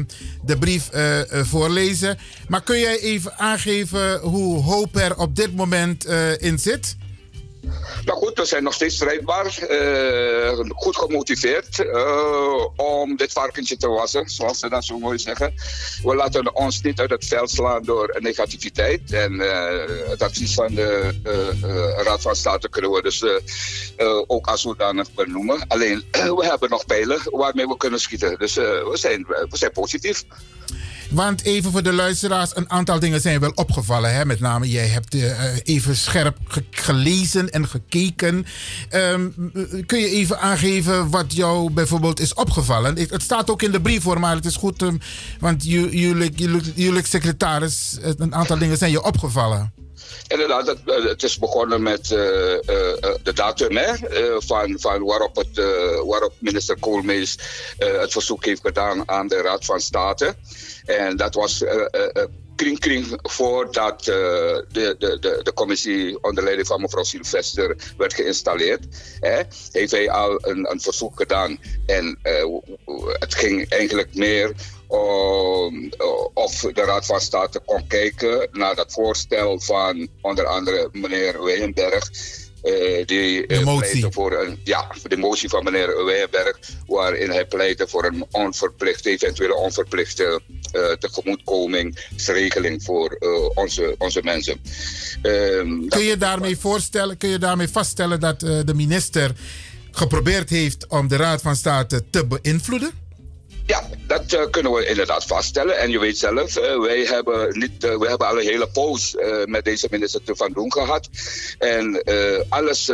de 0.45 0.59
brief 0.59 0.89
uh, 0.95 1.19
uh, 1.19 1.25
voorlezen. 1.45 2.19
Maar 2.49 2.63
kun 2.63 2.79
jij 2.79 3.01
even 3.01 3.39
aangeven 3.39 4.19
hoe 4.19 4.63
Hoop 4.63 4.97
er 4.97 5.17
op 5.17 5.37
dit 5.37 5.57
moment 5.57 6.05
in 6.39 6.59
zit? 6.59 6.97
Nou 8.05 8.19
goed, 8.19 8.39
we 8.39 8.45
zijn 8.45 8.63
nog 8.63 8.75
steeds 8.75 8.95
strijdbaar. 8.95 9.59
Uh, 9.71 10.61
goed 10.69 10.97
gemotiveerd 10.97 11.79
uh, 11.79 12.67
om 12.77 13.17
dit 13.17 13.33
varkentje 13.33 13.77
te 13.77 13.89
wassen, 13.89 14.29
zoals 14.29 14.59
ze 14.59 14.69
dat 14.69 14.85
zo 14.85 14.99
mooi 14.99 15.19
zeggen. 15.19 15.55
We 16.03 16.15
laten 16.15 16.55
ons 16.55 16.81
niet 16.81 17.01
uit 17.01 17.11
het 17.11 17.25
veld 17.25 17.51
slaan 17.51 17.83
door 17.83 18.17
negativiteit. 18.19 19.13
En 19.13 19.33
uh, 19.33 20.09
het 20.09 20.23
advies 20.23 20.55
van 20.55 20.75
de 20.75 21.15
Raad 22.05 22.23
van 22.23 22.37
State 22.37 22.69
kunnen 22.69 22.91
we 22.91 23.03
dus 23.03 23.25
ook 24.27 24.47
als 24.47 24.61
zodanig 24.61 25.15
benoemen. 25.15 25.65
Alleen, 25.69 26.05
we 26.39 26.47
hebben 26.47 26.71
nog 26.71 26.87
pijlen 26.87 27.21
waarmee 27.25 27.67
we 27.67 27.77
kunnen 27.77 28.01
schieten. 28.01 28.39
Dus 28.39 28.55
we, 28.55 28.93
zijn, 28.93 29.27
we 29.27 29.57
zijn 29.57 29.73
positief. 29.73 30.25
Want 31.11 31.43
even 31.43 31.73
voor 31.73 31.83
de 31.83 31.93
luisteraars, 31.93 32.57
een 32.57 32.71
aantal 32.71 32.99
dingen 32.99 33.21
zijn 33.21 33.41
wel 33.41 33.53
opgevallen. 33.55 34.15
Hè? 34.15 34.25
Met 34.25 34.41
name, 34.41 34.69
jij 34.69 34.87
hebt 34.87 35.15
uh, 35.15 35.57
even 35.65 35.97
scherp 35.97 36.37
ge 36.45 36.65
gelezen 36.71 37.51
en 37.51 37.69
gekeken. 37.69 38.47
Um, 38.93 39.35
kun 39.87 39.99
je 39.99 40.11
even 40.11 40.41
aangeven 40.41 41.11
wat 41.11 41.35
jou 41.35 41.73
bijvoorbeeld 41.73 42.21
is 42.21 42.35
opgevallen? 42.35 42.99
Het 42.99 43.23
staat 43.23 43.51
ook 43.51 43.63
in 43.63 43.71
de 43.71 43.81
brief 43.81 44.03
voor, 44.03 44.21
maar 44.21 44.35
het 44.35 44.45
is 44.45 44.57
goed, 44.57 44.83
um, 44.83 45.01
want 45.41 45.65
jullie 45.65 47.07
secretaris, 47.07 47.99
een 48.17 48.35
aantal 48.35 48.59
dingen 48.59 48.77
zijn 48.77 48.91
je 48.91 49.03
opgevallen. 49.03 49.73
Inderdaad, 50.29 50.67
het, 50.67 50.79
het, 50.85 51.23
is 51.23 51.39
begonnen 51.39 51.83
met 51.83 52.11
uh, 52.11 52.19
uh, 52.19 52.59
de 53.23 53.33
datum 53.35 53.77
hè, 53.77 53.95
van, 54.41 54.77
van 54.81 55.05
waarop, 55.05 55.37
het, 55.37 55.57
waarop 56.07 56.33
minister 56.39 56.79
Koolmees 56.79 57.39
het 57.79 58.13
verzoek 58.13 58.45
heeft 58.45 58.61
gedaan 58.61 59.09
aan 59.09 59.29
de 59.29 59.43
Raad 59.43 59.65
van 59.65 59.81
State. 59.81 60.35
En 60.85 61.17
dat 61.17 61.35
was 61.35 61.65
kring 62.57 62.79
kring 62.79 63.19
voordat 63.23 64.05
de, 64.05 64.65
de, 64.73 64.97
de, 64.99 65.41
de 65.43 65.53
commissie 65.55 66.23
onder 66.23 66.45
leiding 66.45 66.67
van 66.67 66.81
mevrouw 66.81 67.05
Sylvester 67.05 67.77
werd 67.97 68.15
geïnstalleerd. 68.15 68.87
Hè, 69.21 69.43
heeft 69.73 69.91
hij 69.91 70.11
al 70.11 70.39
een, 70.41 70.71
een 70.71 70.81
verzoek 70.81 71.17
gedaan. 71.17 71.59
En 71.87 72.19
het 73.19 73.35
ging 73.35 73.69
eigenlijk 73.69 74.15
meer 74.15 74.55
of 76.35 76.61
de 76.61 76.83
Raad 76.85 77.07
van 77.07 77.21
State 77.21 77.61
kon 77.65 77.87
kijken 77.87 78.49
naar 78.53 78.75
dat 78.75 78.93
voorstel 78.93 79.61
van 79.61 80.09
onder 80.21 80.47
andere 80.47 80.89
meneer 80.93 81.45
Weyenberg. 81.45 82.11
Uh, 82.65 83.07
die 83.07 83.47
uh, 83.47 83.77
pleitte 83.77 84.13
voor 84.13 84.33
een, 84.33 84.61
ja, 84.65 84.91
de 85.03 85.17
motie 85.17 85.49
van 85.49 85.65
meneer 85.65 86.05
Weyenberg, 86.05 86.59
waarin 86.87 87.31
hij 87.31 87.47
pleitte 87.47 87.89
voor 87.89 88.05
een 88.05 88.25
onverplichte, 88.31 89.11
eventuele 89.11 89.55
onverplichte 89.55 90.41
uh, 90.73 90.93
tegemoetkomingsregeling 90.93 92.83
voor 92.83 93.19
onze, 93.55 93.95
onze 93.99 94.21
mensen. 94.23 94.61
Ehm, 95.23 95.89
kun, 95.89 96.03
je 96.03 96.17
daarmee 96.17 96.57
voorstellen, 96.57 97.17
kun 97.17 97.29
je 97.29 97.39
daarmee 97.39 97.69
vaststellen 97.69 98.21
dat 98.21 98.41
de 98.41 98.75
minister 98.75 99.33
geprobeerd 99.91 100.51
heeft 100.51 100.87
om 100.87 101.09
de 101.09 101.17
Raad 101.17 101.43
van 101.43 101.57
State 101.57 102.11
te 102.11 102.27
beïnvloeden? 102.27 102.91
Ja, 103.71 103.83
dat 104.07 104.33
uh, 104.33 104.51
kunnen 104.51 104.73
we 104.73 104.87
inderdaad 104.87 105.25
vaststellen. 105.25 105.79
En 105.79 105.91
je 105.91 105.99
weet 105.99 106.19
zelf, 106.19 106.57
uh, 106.57 106.81
wij, 106.81 107.01
hebben 107.05 107.59
niet, 107.59 107.85
uh, 107.85 107.99
wij 107.99 108.09
hebben 108.09 108.27
al 108.27 108.39
een 108.39 108.47
hele 108.47 108.69
poos 108.69 109.17
met 109.45 109.65
deze 109.65 109.89
minister 109.91 110.23
te 110.23 110.37
van 110.37 110.53
doen 110.53 110.73
gehad. 110.73 111.09
En 111.59 112.03
alles 112.49 112.87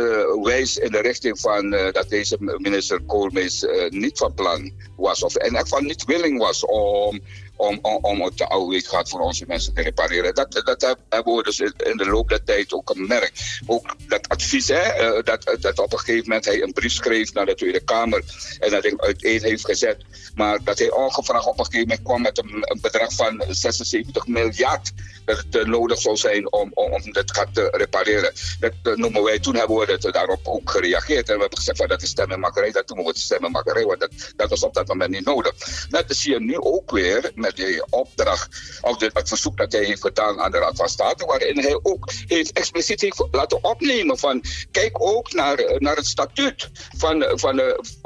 wijst 0.43 0.77
in 0.77 0.91
de 0.91 0.99
richting 0.99 1.39
van 1.39 1.69
dat 1.69 2.05
deze 2.09 2.37
minister 2.39 3.01
Koolmees 3.01 3.65
niet 3.89 4.17
van 4.17 4.33
plan 4.33 4.71
was. 4.97 5.23
Of 5.23 5.35
elk 5.35 5.57
geval 5.57 5.81
niet 5.81 6.05
willing 6.05 6.39
was 6.39 6.65
om 6.65 7.21
om, 7.57 7.79
om, 7.81 7.97
om 8.01 8.21
het 8.21 8.37
de 8.37 8.47
oude 8.47 8.81
gaat 8.81 9.09
voor 9.09 9.19
onze 9.19 9.43
mensen 9.47 9.73
te 9.73 9.81
repareren. 9.81 10.35
Dat, 10.35 10.61
dat 10.65 10.81
heb- 10.81 10.99
hebben 11.09 11.35
we 11.35 11.43
dus 11.43 11.59
in, 11.59 11.97
de 11.97 12.05
loop 12.05 12.29
der 12.29 12.43
tijd 12.43 12.73
ook 12.73 12.89
gemerkt. 12.89 13.59
Ook 13.65 13.95
dat 14.07 14.29
advies, 14.29 14.67
hè, 14.67 14.79
eh, 14.79 15.23
dat, 15.23 15.57
dat 15.59 15.79
op 15.79 15.93
een 15.93 15.99
gegeven 15.99 16.27
moment 16.27 16.45
hij 16.45 16.61
een 16.61 16.73
brief 16.73 16.91
schreef 16.91 17.33
naar 17.33 17.45
de 17.45 17.55
Tweede 17.55 17.83
Kamer 17.83 18.23
en 18.59 18.71
dat 18.71 18.83
hij 18.83 18.93
uiteen 18.97 19.43
heeft 19.43 19.65
gezet. 19.65 19.97
Maar 20.35 20.63
dat 20.63 20.77
hij 20.79 20.91
ongevraagd 20.91 21.45
op 21.47 21.59
een 21.59 21.65
gegeven 21.65 21.87
moment 21.87 22.05
kwam 22.05 22.21
met 22.21 22.37
een, 22.37 22.79
bedrag 22.81 23.13
van 23.13 23.43
76 23.49 24.27
miljard 24.27 24.91
dat 25.25 25.43
het 25.49 25.67
nodig 25.67 26.01
zou 26.01 26.15
zijn 26.15 26.51
om, 26.51 26.71
om, 26.73 26.93
om 26.93 27.11
dit 27.11 27.35
gat 27.35 27.47
te 27.53 27.67
repareren. 27.71 28.33
Dat 28.59 28.97
noemen 28.97 29.23
wij, 29.23 29.39
toen 29.39 29.55
hebben 29.55 29.77
we 29.77 30.11
daarop 30.11 30.47
ook 30.47 30.71
gereageerd. 30.71 31.29
En 31.29 31.35
we 31.35 31.41
hebben 31.41 31.57
gezegd 31.57 31.77
van 31.77 31.87
dat 31.87 32.01
is 32.01 32.09
stemmenmakerij, 32.09 32.71
dat 32.71 32.87
noemen 32.87 33.05
we 33.13 33.19
stemmenmakerij, 33.19 33.83
want 33.83 33.99
dat, 33.99 34.11
dat 34.35 34.49
was 34.49 34.63
op 34.63 34.73
dat 34.73 34.87
moment 34.87 35.09
niet 35.09 35.25
nodig. 35.25 35.53
Dat 35.89 36.05
zie 36.07 36.31
je 36.31 36.39
nu 36.39 36.57
ook 36.57 36.91
weer 36.91 37.31
die 37.55 37.85
opdracht, 37.89 38.79
of 38.81 38.99
het 38.99 39.27
verzoek 39.27 39.57
dat 39.57 39.71
hij 39.71 39.83
heeft 39.83 40.01
gedaan 40.01 40.39
aan 40.39 40.51
de 40.51 40.57
Raad 40.57 40.75
van 40.75 40.89
State, 40.89 41.25
waarin 41.25 41.59
hij 41.59 41.79
ook 41.81 42.11
heeft 42.27 42.51
expliciet 42.51 43.01
heeft 43.01 43.23
laten 43.31 43.63
opnemen 43.63 44.17
van 44.17 44.43
kijk 44.71 45.01
ook 45.01 45.33
naar, 45.33 45.57
eh, 45.57 45.79
naar 45.79 45.95
het 45.95 46.07
statuut 46.07 46.69
van, 46.97 47.25
van 47.29 47.57
het 47.57 47.97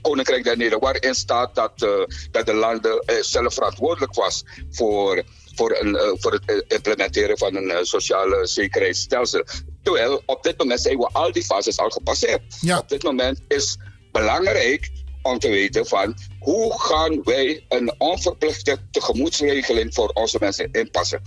Koninkrijk 0.00 0.44
der 0.44 0.56
Nederlanden, 0.56 0.92
waarin 0.92 1.14
staat 1.14 1.54
dat, 1.54 1.82
eh, 1.82 2.16
dat 2.30 2.46
de 2.46 2.54
landen 2.54 2.98
eh, 2.98 3.16
zelf 3.20 3.54
verantwoordelijk 3.54 4.14
was 4.14 4.44
voor 4.70 5.24
voor, 5.56 5.76
een, 5.80 5.96
eh, 5.96 6.12
voor 6.18 6.32
het 6.32 6.42
eh, 6.46 6.56
implementeren 6.68 7.38
van 7.38 7.54
een 7.54 7.70
eh, 7.70 7.82
sociale 7.82 8.46
zekerheidsstelsel. 8.46 9.44
Terwijl 9.82 10.22
op 10.26 10.42
dit 10.42 10.58
moment 10.58 10.80
zijn 10.80 10.98
we 10.98 11.08
al 11.12 11.32
die 11.32 11.44
fases 11.44 11.78
al 11.78 11.90
gepasseerd. 11.90 12.42
Op 12.78 12.88
dit 12.88 13.02
moment 13.02 13.40
is 13.48 13.76
belangrijk 14.12 14.90
om 15.26 15.38
te 15.38 15.48
weten 15.48 15.86
van 15.86 16.16
hoe 16.40 16.80
gaan 16.80 17.22
wij 17.22 17.64
een 17.68 17.94
onverplichte 17.98 18.78
tegemoetsregeling 18.90 19.94
voor 19.94 20.08
onze 20.08 20.36
mensen 20.40 20.68
inpassen. 20.72 21.22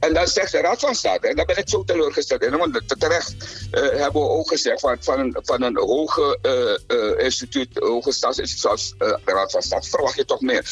En 0.00 0.14
dan 0.14 0.28
zegt 0.28 0.52
de 0.52 0.58
Raad 0.58 0.80
van 0.80 0.94
State, 0.94 1.28
en 1.28 1.36
daar 1.36 1.44
ben 1.44 1.56
ik 1.56 1.68
zo 1.68 1.84
teleurgesteld 1.84 2.42
in, 2.42 2.56
want 2.56 2.82
terecht 2.98 3.34
eh, 3.70 3.82
hebben 3.82 4.22
we 4.22 4.28
ook 4.28 4.48
gezegd 4.48 4.80
van, 4.80 4.96
van, 5.00 5.18
een, 5.18 5.36
van 5.42 5.62
een 5.62 5.76
hoge 5.76 6.38
eh, 6.42 6.98
eh, 6.98 7.24
instituut, 7.24 7.68
hoge 7.78 8.12
staatsinstituut 8.12 8.62
zoals 8.62 8.94
de 8.98 9.20
Raad 9.24 9.50
van 9.50 9.62
State, 9.62 9.88
verwacht 9.88 10.16
je 10.16 10.24
toch 10.24 10.40
meer. 10.40 10.70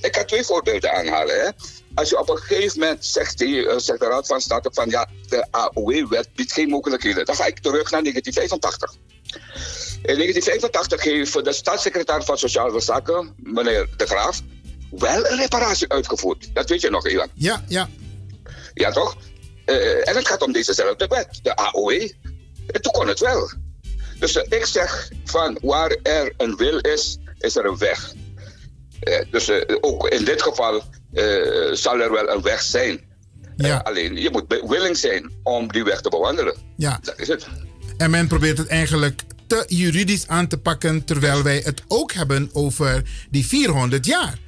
Ik 0.00 0.16
ga 0.16 0.24
twee 0.24 0.44
voorbeelden 0.44 0.92
aanhalen. 0.92 1.40
Hè. 1.40 1.50
Als 1.94 2.08
je 2.08 2.18
op 2.18 2.28
een 2.28 2.38
gegeven 2.38 2.80
moment 2.80 3.04
zegt, 3.04 3.38
die, 3.38 3.80
zegt 3.80 4.00
de 4.00 4.06
Raad 4.06 4.26
van 4.26 4.40
State 4.40 4.70
van 4.72 4.90
ja, 4.90 5.08
de 5.28 5.46
AOW-wet 5.50 6.28
biedt 6.34 6.52
geen 6.52 6.68
mogelijkheden. 6.68 7.24
Dan 7.24 7.34
ga 7.34 7.46
ik 7.46 7.58
terug 7.58 7.90
naar 7.90 8.02
1985. 8.02 8.94
In 10.02 10.18
1985 10.18 11.02
heeft 11.02 11.44
de 11.44 11.52
staatssecretaris 11.52 12.24
van 12.24 12.38
Sociale 12.38 12.80
Zaken, 12.80 13.34
meneer 13.36 13.88
De 13.96 14.06
Graaf, 14.06 14.40
wel 14.90 15.26
een 15.30 15.38
reparatie 15.38 15.88
uitgevoerd. 15.88 16.50
Dat 16.54 16.68
weet 16.68 16.80
je 16.80 16.90
nog, 16.90 17.08
Ivan. 17.08 17.28
Ja, 17.34 17.64
ja. 17.68 17.88
Ja, 18.74 18.90
toch? 18.90 19.16
Eh, 19.64 20.08
en 20.08 20.16
het 20.16 20.28
gaat 20.28 20.42
om 20.42 20.52
dezezelfde 20.52 21.06
wet, 21.06 21.38
de 21.42 21.56
AOW. 21.56 21.90
En 22.66 22.82
toen 22.82 22.92
kon 22.92 23.08
het 23.08 23.20
wel. 23.20 23.52
Dus 24.18 24.36
eh, 24.36 24.58
ik 24.58 24.64
zeg 24.66 25.10
van 25.24 25.58
waar 25.62 25.96
er 26.02 26.32
een 26.36 26.56
wil 26.56 26.78
is, 26.78 27.18
is 27.38 27.56
er 27.56 27.64
een 27.64 27.78
weg. 27.78 28.12
Eh, 29.00 29.24
dus 29.30 29.50
ook 29.80 30.08
in 30.08 30.24
dit 30.24 30.42
geval 30.42 30.82
zal 31.72 32.00
er 32.00 32.12
wel 32.12 32.28
een 32.28 32.42
weg 32.42 32.62
zijn. 32.62 33.10
Eh, 33.56 33.80
alleen 33.80 34.16
je 34.16 34.30
moet 34.30 34.60
willing 34.66 34.96
zijn 34.96 35.30
om 35.42 35.72
die 35.72 35.84
weg 35.84 36.00
te 36.00 36.08
bewandelen. 36.08 36.56
Ja. 36.76 36.98
Dat 37.02 37.18
is 37.18 37.28
het. 37.28 37.46
En 37.96 38.10
men 38.10 38.28
probeert 38.28 38.58
het 38.58 38.68
eigenlijk 38.68 39.22
juridisch 39.66 40.28
aan 40.28 40.46
te 40.46 40.58
pakken, 40.58 41.04
terwijl 41.04 41.42
wij 41.42 41.60
het 41.64 41.82
ook 41.88 42.12
hebben 42.12 42.50
over 42.52 43.02
die 43.30 43.46
400 43.46 44.06
jaar. 44.06 44.38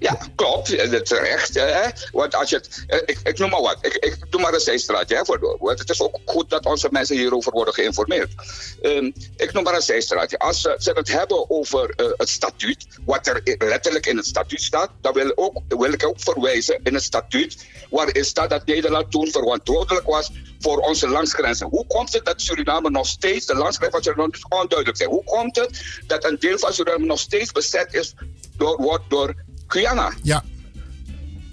Ja, 0.00 0.18
klopt. 0.34 0.90
Dat 0.90 1.06
Terecht. 1.06 2.10
Want 2.12 2.34
als 2.34 2.50
je 2.50 2.56
het, 2.56 2.84
eh, 2.86 3.16
ik, 3.22 3.38
noem 3.38 3.50
maar 3.50 3.60
wat. 3.60 3.76
Ik, 3.80 3.94
ik 3.94 4.16
doe 4.30 4.40
maar 4.40 4.54
een 4.54 4.60
zijstraatje. 4.60 5.16
Hè, 5.16 5.24
voor, 5.24 5.56
want 5.58 5.78
het 5.78 5.90
is 5.90 6.00
ook 6.00 6.18
goed 6.24 6.50
dat 6.50 6.66
onze 6.66 6.88
mensen 6.90 7.16
hierover 7.16 7.52
worden 7.52 7.74
geïnformeerd. 7.74 8.34
Ehm, 8.82 9.10
ik 9.36 9.52
noem 9.52 9.62
maar 9.62 9.74
een 9.74 9.82
zijstraatje. 9.82 10.38
Als 10.38 10.60
ze, 10.60 10.90
het 10.94 11.12
hebben 11.12 11.50
over 11.50 11.90
eh, 11.96 12.06
het 12.16 12.28
statuut, 12.28 12.86
wat 13.04 13.26
er 13.26 13.56
letterlijk 13.58 14.06
in 14.06 14.16
het 14.16 14.26
statuut 14.26 14.62
staat, 14.62 14.90
dan 15.00 15.12
wil, 15.12 15.32
ook, 15.34 15.54
wil 15.68 15.92
ik 15.92 16.06
ook 16.06 16.20
verwijzen 16.20 16.80
in 16.82 16.94
het 16.94 17.02
statuut 17.02 17.66
waarin 17.90 18.24
staat 18.24 18.50
dat 18.50 18.66
Nederland 18.66 19.10
toen 19.10 19.30
verantwoordelijk 19.30 20.06
was 20.06 20.30
voor 20.58 20.78
onze 20.78 21.08
landsgrenzen. 21.08 21.68
Hoe 21.68 21.86
komt 21.86 22.12
het 22.12 22.24
dat 22.24 22.40
Suriname 22.40 22.90
nog 22.90 23.06
steeds, 23.06 23.46
de 23.46 23.54
landsgrenzen 23.54 24.02
van 24.02 24.02
Suriname 24.02 24.60
onduidelijk 24.60 24.96
zijn? 24.96 25.10
Hoe 25.10 25.24
komt 25.24 25.56
het 25.56 25.82
dat 26.06 26.24
een 26.24 26.38
deel 26.38 26.58
van 26.58 26.72
Suriname 26.72 27.04
nog 27.04 27.18
steeds 27.18 27.52
bezet 27.52 27.94
is 27.94 28.14
door, 28.56 29.02
door 29.08 29.34
Guyana? 29.70 30.12
Ja. 30.22 30.42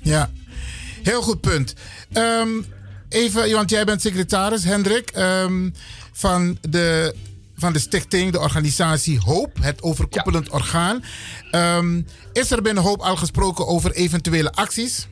Ja. 0.01 0.29
Heel 1.03 1.21
goed 1.21 1.41
punt. 1.41 1.73
Ehm, 2.13 2.49
even, 3.09 3.51
want 3.51 3.69
jij 3.69 3.85
bent 3.85 4.01
secretaris, 4.01 4.63
Hendrik, 4.63 5.09
ehm, 5.11 5.69
van, 6.11 6.57
de, 6.69 7.15
van 7.55 7.73
de 7.73 7.79
stichting, 7.79 8.31
de 8.31 8.39
organisatie 8.39 9.19
Hoop, 9.19 9.57
het 9.61 9.81
overkoepelend 9.81 10.49
orgaan. 10.49 11.03
Ehm, 11.51 12.01
is 12.33 12.51
er 12.51 12.61
binnen 12.61 12.83
Hoop 12.83 12.99
al 12.99 13.15
gesproken 13.15 13.67
over 13.67 13.91
eventuele 13.91 14.51
acties? 14.51 15.07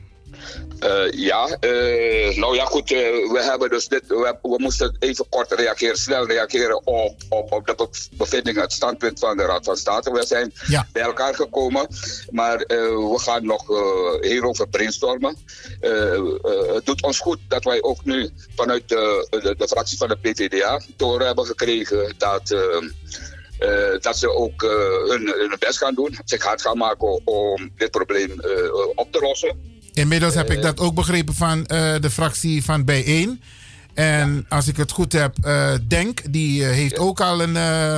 Eh, 0.80 1.12
ja, 1.12 1.48
eh, 1.60 2.38
nou 2.38 2.56
ja, 2.56 2.66
goed. 2.66 2.92
eh, 2.92 2.98
we 3.32 3.40
hebben 3.42 3.70
dus 3.70 3.88
dit. 3.88 4.08
We, 4.08 4.38
we 4.42 4.56
moesten 4.58 4.96
even 5.00 5.30
kort 5.30 5.52
reageren, 5.52 5.98
snel 5.98 6.26
reageren 6.28 6.88
op, 6.88 7.16
op, 7.30 7.52
op 7.52 7.66
de 7.68 7.76
be- 7.76 7.90
bevindingen, 8.12 8.62
het 8.62 8.72
standpunt 8.74 9.20
van 9.20 9.38
de 9.38 9.44
Raad 9.46 9.66
van 9.66 9.78
State. 9.78 10.12
We 10.12 10.26
zijn 10.26 10.54
bij 10.92 11.02
elkaar 11.02 11.36
gekomen, 11.36 11.88
maar 12.30 12.58
we 12.58 13.20
gaan 13.20 13.46
nog 13.46 13.68
hierover 14.22 14.68
brainstormen. 14.68 15.36
Het 16.74 16.86
doet 16.86 17.04
ons 17.04 17.20
goed 17.20 17.40
dat 17.48 17.64
wij 17.64 17.82
ook 17.82 18.06
nu 18.06 18.30
vanuit 18.56 18.90
de, 18.90 19.28
de, 19.30 19.56
de 19.58 19.68
fractie 19.68 19.98
van 19.98 20.08
de 20.08 20.18
PVDA 20.18 20.82
te 20.98 21.04
horen 21.06 21.26
hebben 21.26 21.46
gekregen 21.46 22.14
dat. 22.18 22.48
dat 24.02 24.18
ze 24.18 24.30
ook 24.30 24.62
hun, 25.08 25.34
hun 25.38 25.56
best 25.60 25.78
gaan 25.78 25.94
doen, 25.96 26.18
zich 26.26 26.44
hard 26.44 26.62
gaan 26.62 26.78
maken 26.78 27.22
om 27.28 27.72
dit 27.78 27.92
probleem 27.92 28.42
op 28.96 29.12
te 29.12 29.20
lossen. 29.20 29.74
Inmiddels 29.96 30.34
heb 30.34 30.52
ik 30.52 30.58
Eh, 30.58 30.64
dat 30.64 30.80
ook 30.80 30.96
begrepen 30.96 31.34
van 31.34 31.66
eh, 31.66 31.96
de 32.00 32.10
fractie 32.10 32.64
van 32.64 32.86
Bijeen. 32.86 33.42
En 33.94 34.46
als 34.50 34.68
ik 34.68 34.78
het 34.78 34.92
goed 34.92 35.14
heb, 35.14 35.36
eh, 35.44 35.74
Denk, 35.88 36.34
die 36.34 36.64
heeft 36.64 36.98
ook 36.98 37.22
al 37.22 37.42
een, 37.42 37.56
eh, 37.56 37.98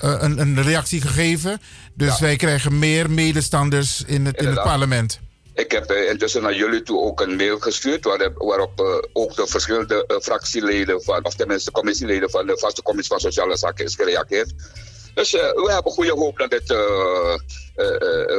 een, 0.00 0.38
een 0.38 0.62
reactie 0.62 1.00
gegeven. 1.00 1.60
Dus 1.94 2.20
wij 2.20 2.36
krijgen 2.36 2.78
meer 2.78 3.10
medestanders 3.10 4.02
in 4.06 4.26
het, 4.26 4.40
in 4.40 4.46
het 4.46 4.62
parlement. 4.62 5.20
Ik 5.54 5.70
heb 5.70 5.92
intussen 5.92 6.42
naar 6.42 6.54
jullie 6.54 6.82
toe 6.82 7.00
ook 7.00 7.20
een 7.20 7.36
mail 7.36 7.58
gestuurd 7.58 8.04
waarop, 8.04 8.34
waarop 8.36 9.08
ook 9.12 9.36
de 9.36 9.46
verschillende 9.46 10.20
fractieleden 10.22 11.02
van, 11.02 11.24
of 11.24 11.34
tenminste 11.34 11.70
commissieleden 11.70 12.30
van 12.30 12.46
de 12.46 12.58
vaste 12.58 12.82
commissie 12.82 13.16
van 13.16 13.30
Sociale 13.30 13.56
Zaken 13.56 13.84
is 13.84 13.94
gereageerd. 13.94 14.52
Dus 15.14 15.30
we 15.32 15.70
hebben 15.72 15.92
goede 15.92 16.12
hoop 16.12 16.38
dat 16.38 16.50
dit 16.50 16.74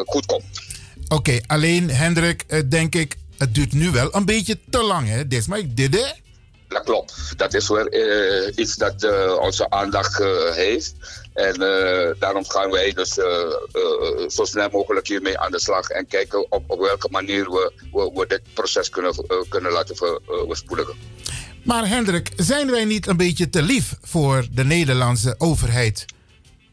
goed 0.06 0.26
komt. 0.26 0.71
Oké, 1.12 1.40
alleen 1.48 1.90
Hendrik, 1.90 2.44
eh, 2.48 2.60
denk 2.70 2.96
ik, 2.96 3.18
het 3.38 3.56
duurt 3.56 3.74
nu 3.74 3.90
wel 3.90 4.16
een 4.16 4.26
beetje 4.26 4.60
te 4.70 4.84
lang, 4.84 5.08
hè? 5.08 5.28
Dit 5.28 5.48
maar 5.48 5.62
dit, 5.68 5.96
hè? 5.96 6.12
Dat 6.68 6.84
klopt. 6.84 7.34
Dat 7.38 7.54
is 7.54 7.68
weer 7.68 7.88
eh, 7.88 8.54
iets 8.56 8.76
dat 8.76 9.04
eh, 9.04 9.38
onze 9.40 9.70
aandacht 9.70 10.18
heeft. 10.54 10.94
En 11.34 11.60
daarom 12.20 12.46
gaan 12.50 12.72
wij 12.72 12.94
dus 12.94 13.14
zo 14.28 14.46
snel 14.46 14.70
mogelijk 14.70 15.08
hiermee 15.08 15.40
aan 15.40 15.52
de 15.52 15.60
slag 15.60 15.90
en 15.90 16.08
kijken 16.08 16.52
op, 16.52 16.64
op 16.68 16.80
welke 16.80 17.08
manier 17.12 17.44
we, 17.52 17.72
we, 17.92 18.12
we 18.14 18.28
dit 18.28 18.42
proces 18.54 18.90
kunnen, 18.90 19.16
kunnen 19.50 19.72
laten 19.72 19.96
ver, 19.96 20.20
verspoedigen. 20.48 20.96
Maar 21.64 21.88
Hendrik, 21.88 22.32
zijn 22.36 22.72
wij 22.72 22.86
niet 22.86 23.08
een 23.08 23.18
beetje 23.18 23.50
te 23.50 23.62
lief 23.62 23.96
voor 24.02 24.46
de 24.52 24.64
Nederlandse 24.64 25.36
overheid? 25.38 26.06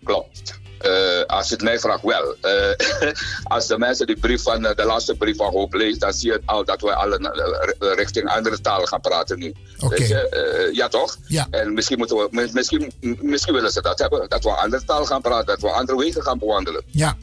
Klopt. 0.04 0.58
Eh, 0.78 1.22
als 1.26 1.48
je 1.48 1.54
het 1.54 1.62
mij 1.62 1.78
vraagt, 1.78 2.02
wel. 2.02 2.34
Eh, 2.40 3.10
als 3.54 3.66
de 3.66 3.78
mensen 3.78 4.06
die 4.06 4.18
brief 4.18 4.42
van, 4.42 4.66
eh, 4.66 4.76
de 4.76 4.84
laatste 4.84 5.14
brief 5.14 5.36
van 5.36 5.50
Hoop 5.52 5.74
lezen, 5.74 5.98
dan 5.98 6.12
zie 6.12 6.30
je 6.32 6.40
al 6.44 6.64
dat 6.64 6.80
we 6.80 6.94
al 6.94 7.12
een, 7.12 7.26
eh, 7.26 7.94
richting 7.94 8.28
andere 8.28 8.60
talen 8.60 8.88
gaan 8.88 9.00
praten 9.00 9.38
nu. 9.38 9.54
Oké. 9.78 9.96
Weet 9.98 10.08
je? 10.08 10.28
Eh, 10.28 10.74
ja, 10.74 10.88
toch? 10.88 11.16
Ja. 11.26 11.46
En 11.50 11.72
misschien, 11.72 11.98
moeten 11.98 12.16
we, 12.16 12.28
mi- 12.30 12.50
misschien, 12.52 12.92
misschien 13.20 13.54
willen 13.54 13.70
ze 13.72 13.82
dat 13.82 13.98
hebben. 13.98 14.28
Dat 14.28 14.44
we 14.44 14.50
andere 14.50 14.84
taal 14.84 15.04
gaan 15.04 15.20
praten, 15.20 15.46
dat 15.46 15.60
we 15.60 15.70
andere 15.70 15.98
wegen 15.98 16.22
gaan 16.22 16.38
bewandelen. 16.38 16.82
Ja. 16.90 17.16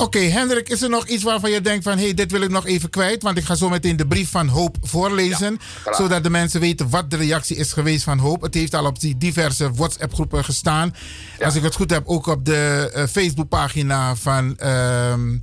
Oké, 0.00 0.18
Hendrik, 0.18 0.68
is 0.68 0.82
er 0.82 0.88
nog 0.88 1.06
iets 1.06 1.22
waarvan 1.22 1.50
je 1.50 1.60
denkt 1.60 1.84
van... 1.84 1.98
hé, 1.98 2.04
hey, 2.04 2.14
dit 2.14 2.30
wil 2.30 2.40
ik 2.40 2.50
nog 2.50 2.66
even 2.66 2.90
kwijt? 2.90 3.22
Want 3.22 3.38
ik 3.38 3.44
ga 3.44 3.54
zo 3.54 3.68
meteen 3.68 3.96
de 3.96 4.06
brief 4.06 4.30
van 4.30 4.48
Hoop 4.48 4.76
voorlezen... 4.82 5.58
zodat 5.90 6.22
de 6.22 6.30
mensen 6.30 6.60
weten 6.60 6.90
wat 6.90 7.10
de 7.10 7.16
reactie 7.16 7.56
is 7.56 7.72
geweest 7.72 8.04
van 8.04 8.18
Hoop. 8.18 8.42
Het 8.42 8.54
heeft 8.54 8.74
al 8.74 8.86
op 8.86 9.00
die 9.00 9.16
diverse 9.16 9.72
WhatsApp-groepen 9.72 10.44
gestaan. 10.44 10.94
Als 11.40 11.54
ik 11.54 11.62
het 11.62 11.74
goed 11.74 11.90
heb, 11.90 12.06
ook 12.06 12.26
op 12.26 12.44
de 12.44 12.90
eh, 12.94 13.06
Facebookpagina 13.06 14.16
van 14.16 14.58
ehm, 14.58 15.36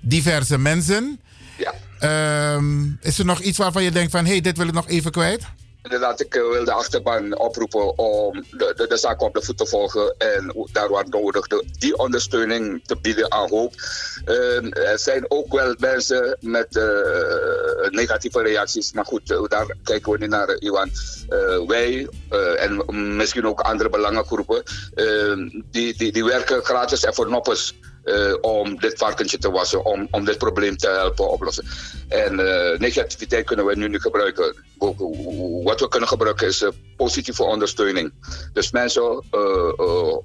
diverse 0.00 0.58
mensen. 0.58 1.20
Ja. 1.58 1.74
Ehm, 1.98 2.84
is 3.00 3.18
er 3.18 3.24
nog 3.24 3.40
iets 3.40 3.58
waarvan 3.58 3.82
je 3.82 3.90
denkt 3.90 4.10
van... 4.10 4.24
hé, 4.24 4.30
hey, 4.30 4.40
dit 4.40 4.56
wil 4.56 4.66
ik 4.66 4.74
nog 4.74 4.88
even 4.88 5.10
kwijt? 5.10 5.42
Inderdaad, 5.92 6.20
ik 6.20 6.34
eh, 6.34 6.42
wil 6.50 6.64
de 6.64 6.72
achterban 6.72 7.38
oproepen 7.38 7.98
om 7.98 8.44
de, 8.50 8.72
de, 8.76 8.86
de 8.86 8.96
zaak 8.96 9.22
op 9.22 9.34
de 9.34 9.42
voet 9.42 9.58
te 9.58 9.66
volgen 9.66 10.14
en 10.18 10.68
daar 10.72 10.88
waar 10.88 11.08
nodig 11.08 11.46
de, 11.46 11.64
die 11.78 11.98
ondersteuning 11.98 12.82
te 12.84 12.96
bieden 12.96 13.32
aan 13.32 13.48
hoop. 13.48 13.72
Ehm, 14.24 14.66
er 14.72 14.98
zijn 14.98 15.24
ook 15.28 15.52
wel 15.52 15.74
mensen 15.78 16.36
met 16.40 16.76
eh, 16.76 17.90
negatieve 17.90 18.42
reacties, 18.42 18.92
maar 18.92 19.04
goed, 19.04 19.30
eh, 19.30 19.42
daar 19.48 19.76
kijken 19.84 20.12
we 20.12 20.18
niet 20.18 20.30
naar, 20.30 20.56
Iwan. 20.58 20.90
Wij 21.66 22.08
en 22.56 22.84
misschien 23.16 23.46
ook 23.46 23.60
andere 23.60 23.88
belangengroepen, 23.88 24.62
ehm, 24.94 25.48
die, 25.70 25.96
die, 25.96 26.12
die 26.12 26.24
werken 26.24 26.64
gratis 26.64 27.04
en 27.04 27.14
voor 27.14 27.30
noppes. 27.30 27.74
Eh, 28.08 28.34
om 28.40 28.80
dit 28.80 28.98
varkentje 28.98 29.38
te 29.38 29.50
wassen, 29.50 29.84
om, 29.84 30.08
om 30.10 30.24
dit 30.24 30.38
probleem 30.38 30.76
te 30.76 30.88
helpen 30.88 31.30
oplossen. 31.30 31.64
En 32.08 32.40
eh, 32.40 32.78
negativiteit 32.78 33.46
kunnen 33.46 33.66
we 33.66 33.76
nu 33.76 33.88
niet 33.88 34.00
gebruiken. 34.00 34.54
Wat 35.62 35.80
we 35.80 35.88
kunnen 35.88 36.08
gebruiken 36.08 36.46
is 36.46 36.62
eh, 36.62 36.68
positieve 36.96 37.42
ondersteuning. 37.42 38.12
Dus 38.52 38.70
mensen, 38.70 39.24
eh, 39.30 39.72
eh, 39.78 40.16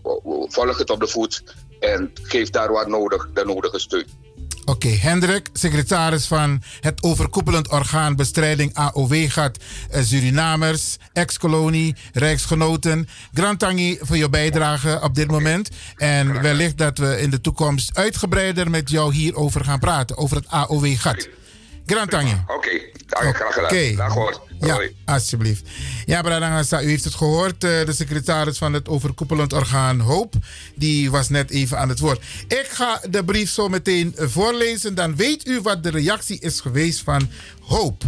volg 0.48 0.78
het 0.78 0.90
op 0.90 1.00
de 1.00 1.08
voet 1.08 1.44
en 1.80 2.12
geef 2.14 2.50
daar 2.50 2.72
waar 2.72 2.90
nodig 2.90 3.30
de 3.34 3.46
nodige 3.46 3.80
steun. 3.80 4.23
Oké, 4.66 4.88
Hendrik, 4.88 5.50
secretaris 5.54 6.28
van 6.28 6.62
het 6.80 7.04
overkoepelend 7.04 7.70
orgaan 7.70 8.16
bestrijding 8.16 8.74
AOW-gat 8.74 9.58
eh, 9.90 10.02
Surinamers, 10.04 10.98
ex-kolonie, 11.14 11.96
rijksgenoten. 12.14 13.08
Grantangi 13.34 13.98
voor 14.02 14.18
je 14.18 14.30
bijdrage 14.30 15.00
op 15.02 15.16
dit 15.16 15.32
moment. 15.32 15.70
En 15.98 16.42
wellicht 16.42 16.78
dat 16.78 16.98
we 16.98 17.22
in 17.22 17.30
de 17.30 17.42
toekomst 17.42 17.98
uitgebreider 17.98 18.70
met 18.70 18.90
jou 18.90 19.14
hierover 19.14 19.64
gaan 19.64 19.80
praten, 19.80 20.18
over 20.18 20.38
het 20.38 20.48
AOW-gat. 20.48 21.28
Grantangi. 21.86 22.44
Oké, 22.48 22.82
graag 23.16 23.54
gedaan. 23.54 23.64
Oké. 23.66 24.14
Hoor. 24.14 24.42
Ja, 24.60 24.80
alsjeblieft. 25.06 25.62
Ja, 26.06 26.22
Bradangasa, 26.22 26.82
u 26.82 26.90
heeft 26.90 27.04
het 27.04 27.14
gehoord. 27.16 27.64
eh, 27.64 27.86
De 27.86 27.94
secretaris 27.94 28.58
van 28.58 28.74
het 28.74 28.88
overkoepelend 28.90 29.54
orgaan 29.54 30.00
Hoop, 30.00 30.34
die 30.76 31.12
was 31.12 31.30
net 31.30 31.50
even 31.52 31.80
aan 31.80 31.90
het 31.90 32.00
woord. 32.00 32.22
Ik 32.48 32.68
ga 32.70 33.02
de 33.10 33.24
brief 33.24 33.50
zo 33.50 33.68
meteen 33.70 34.14
voorlezen. 34.18 34.96
Dan 34.96 35.16
weet 35.16 35.48
u 35.48 35.62
wat 35.62 35.84
de 35.84 35.90
reactie 35.90 36.40
is 36.40 36.60
geweest 36.60 37.02
van 37.02 37.30
Hoop. 37.62 38.04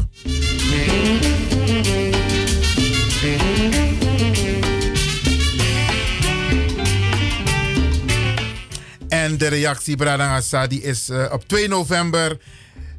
En 9.09 9.37
de 9.37 9.47
reactie, 9.47 9.95
Bradangasa, 9.95 10.67
die 10.67 10.81
is 10.81 11.09
eh, 11.09 11.25
op 11.31 11.47
2 11.47 11.67
november 11.67 12.37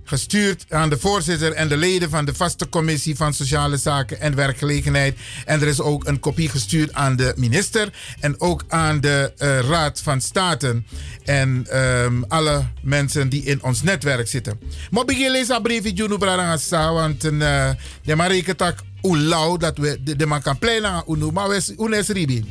gestuurd 0.09 0.65
aan 0.69 0.89
de 0.89 0.99
voorzitter 0.99 1.53
en 1.53 1.69
de 1.69 1.77
leden 1.77 2.11
van 2.11 2.25
de 2.25 2.35
vaste 2.35 2.69
commissie 2.69 3.17
van 3.17 3.35
Sociale 3.35 3.77
Zaken 3.77 4.21
en 4.21 4.35
Werkgelegenheid. 4.35 5.19
En 5.45 5.61
er 5.61 5.69
is 5.69 5.81
ook 5.81 6.07
een 6.07 6.21
kopie 6.21 6.49
gestuurd 6.49 6.95
aan 6.95 7.17
de 7.17 7.33
minister 7.37 7.93
en 8.21 8.41
ook 8.41 8.65
aan 8.69 9.01
de 9.01 9.33
eh, 9.37 9.59
Raad 9.59 10.01
van 10.01 10.21
Staten 10.21 10.87
en 11.25 11.67
ehm, 11.69 12.23
alle 12.29 12.65
mensen 12.83 13.29
die 13.29 13.43
in 13.43 13.63
ons 13.63 13.83
netwerk 13.83 14.29
zitten. 14.29 14.61
Maar 14.91 15.05
begin 15.05 15.31
lezen 15.31 15.63
briefje 15.63 15.93
Juno 15.93 16.17
Brarangasa, 16.17 16.93
want 16.93 17.25
een 17.25 17.41
uh, 17.41 17.71
de 18.03 18.75
oelau 19.03 19.59
dat 19.59 19.79
we 19.79 20.17
de, 20.17 20.27
man 20.27 20.43
kan 20.43 20.59
pleinen 20.59 21.05
unu, 21.09 21.33
maar 21.33 21.49
we 21.49 21.75
unes 21.81 22.09
ribi. 22.09 22.45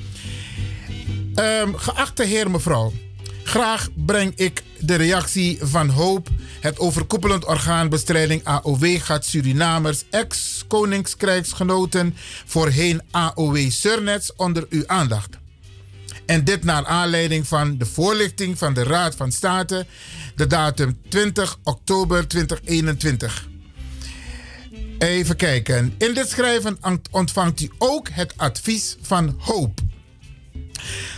Ehm, 1.35 1.73
geachte 1.75 2.23
heer 2.23 2.51
mevrouw, 2.51 2.93
graag 3.45 3.89
breng 3.95 4.33
ik 4.35 4.63
de 4.79 4.95
reactie 4.95 5.57
van 5.61 5.89
Hoop, 5.89 6.29
het 6.59 6.79
overkoepelend 6.79 7.45
orgaan 7.45 7.89
bestrijding 7.89 8.43
AOW 8.43 9.01
gaat 9.01 9.25
Surinamers, 9.25 10.03
ex-koningskrijgsgenoten, 10.09 12.15
voorheen 12.45 13.01
AOW 13.11 13.69
Surnets 13.69 14.35
onder 14.35 14.65
uw 14.69 14.83
aandacht. 14.87 15.37
En 16.25 16.43
dit 16.43 16.63
naar 16.63 16.85
aanleiding 16.85 17.47
van 17.47 17.77
de 17.77 17.85
voorlichting 17.85 18.57
van 18.57 18.73
de 18.73 18.83
Raad 18.83 19.15
van 19.15 19.31
State, 19.31 19.85
de 20.35 20.47
datum 20.47 20.97
20 21.09 21.57
oktober 21.63 22.27
2021. 22.27 23.47
Even 24.97 25.35
kijken. 25.35 25.93
In 25.97 26.13
dit 26.13 26.29
schrijven 26.29 26.77
ontvangt 27.11 27.61
u 27.61 27.69
ook 27.77 28.09
het 28.11 28.33
advies 28.37 28.95
van 29.01 29.35
Hoop. 29.39 29.79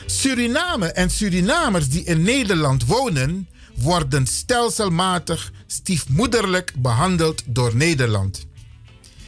Suriname 0.06 0.88
en 0.88 1.10
Surinamers 1.10 1.90
die 1.90 2.04
in 2.04 2.22
Nederland 2.22 2.86
wonen, 2.86 3.48
worden 3.76 4.28
stelselmatig 4.28 5.52
stiefmoederlijk 5.68 6.74
behandeld 6.76 7.44
door 7.46 7.76
Nederland. 7.76 8.46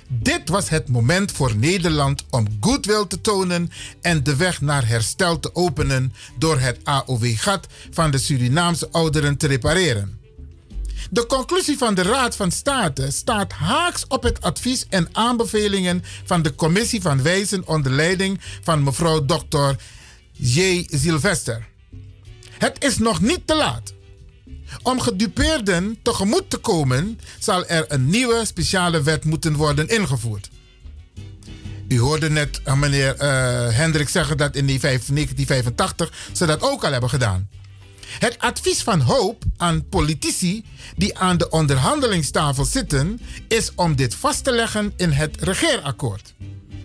Dit 0.08 0.50
was 0.50 0.69
het 0.69 0.88
moment 0.88 1.32
voor 1.32 1.56
Nederland 1.56 2.26
om 2.30 2.48
goodwill 2.59 3.06
te 3.08 3.22
tonen 3.22 3.72
en 4.01 4.24
de 4.24 4.35
weg 4.35 4.61
naar 4.61 4.88
herstel 4.88 5.40
te 5.40 5.56
openen 5.56 6.14
door 6.38 6.59
het 6.59 6.80
AOW-gat 6.84 7.68
van 7.92 8.11
de 8.11 8.18
Surinaamse 8.18 8.90
ouderen 8.92 9.38
te 9.38 9.48
repareren. 9.48 10.19
De 11.09 11.26
conclusie 11.26 11.77
van 11.77 11.93
de 11.93 12.01
Raad 12.01 12.35
van 12.35 12.51
State 12.51 13.11
staat 13.11 13.51
haaks 13.51 14.06
op 14.08 14.24
het 14.24 14.42
advies 14.42 14.85
en 14.90 15.09
aanbevelingen 15.11 16.03
van 16.24 16.42
de 16.42 16.56
Commissie 16.56 17.01
van 17.01 17.22
Wijzen 17.22 17.68
onder 17.68 17.92
leiding 17.92 18.40
van 18.61 18.84
mevrouw 18.84 19.26
Dr. 19.26 19.72
J. 20.42 20.85
Sylvester. 20.90 21.68
Het 22.58 22.84
is 22.84 22.98
nog 22.98 23.22
niet 23.22 23.48
te 23.48 23.56
laat. 23.56 23.93
Om 24.82 25.00
gedupeerden 25.00 26.00
tegemoet 26.01 26.50
te 26.50 26.58
komen, 26.58 27.19
zal 27.40 27.66
er 27.66 27.85
een 27.88 28.09
nieuwe 28.09 28.45
speciale 28.45 29.01
wet 29.01 29.26
moeten 29.26 29.56
worden 29.56 29.88
ingevoerd. 29.88 30.50
U 31.88 32.00
hoorde 32.00 32.30
net 32.30 32.61
uh, 32.66 32.74
meneer 32.74 33.16
uh, 33.16 33.22
Hendrik 33.76 34.09
zeggen 34.09 34.38
dat 34.38 34.56
in 34.56 34.66
die 34.66 34.80
1985 34.80 36.30
ze 36.32 36.45
dat 36.45 36.61
ook 36.61 36.84
al 36.84 36.92
hebben 36.92 37.09
gedaan. 37.09 37.50
Het 38.19 38.40
advies 38.40 38.84
van 38.84 39.00
Hoop 39.00 39.43
aan 39.58 39.90
politici 39.90 40.66
die 40.95 41.18
aan 41.18 41.38
de 41.38 41.50
onderhandelingstafel 41.50 42.66
zitten, 42.66 43.19
is 43.48 43.72
om 43.76 43.95
dit 43.95 44.16
vast 44.16 44.43
te 44.43 44.51
leggen 44.51 44.93
in 44.95 45.11
het 45.11 45.38
regeerakkoord. 45.40 46.34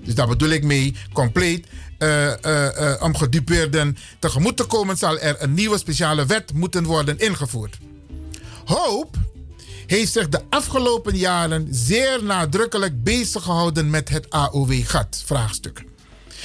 Dus 0.05 0.15
daar 0.15 0.29
bedoel 0.29 0.49
ik 0.49 0.65
mee 0.65 0.97
compleet. 1.13 1.67
Uh, 1.99 2.27
uh, 2.27 2.35
uh, 2.45 2.95
om 3.01 3.17
gedupeerden 3.17 3.97
tegemoet 4.19 4.57
te 4.57 4.65
komen, 4.65 4.97
zal 4.97 5.19
er 5.19 5.37
een 5.39 5.55
nieuwe 5.55 5.79
speciale 5.79 6.27
wet 6.27 6.53
moeten 6.53 6.85
worden 6.85 7.19
ingevoerd. 7.19 7.79
Hoop 8.65 9.17
heeft 9.87 10.13
zich 10.13 10.29
de 10.29 10.41
afgelopen 10.51 11.17
jaren 11.17 11.69
zeer 11.71 12.25
nadrukkelijk 12.25 13.03
bezig 13.03 13.43
gehouden 13.43 13.91
met 13.91 14.09
het 14.09 14.31
AOW-gat-vraagstuk. 14.31 15.85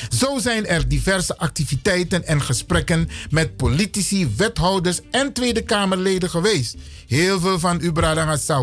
Zo 0.09 0.39
zijn 0.39 0.67
er 0.67 0.87
diverse 0.87 1.37
activiteiten 1.37 2.25
en 2.25 2.41
gesprekken 2.41 3.09
met 3.29 3.55
politici, 3.55 4.33
wethouders 4.37 4.99
en 5.11 5.33
Tweede 5.33 5.61
Kamerleden 5.61 6.29
geweest. 6.29 6.75
Heel 7.07 7.39
veel 7.39 7.59
van 7.59 7.79
u, 7.81 7.91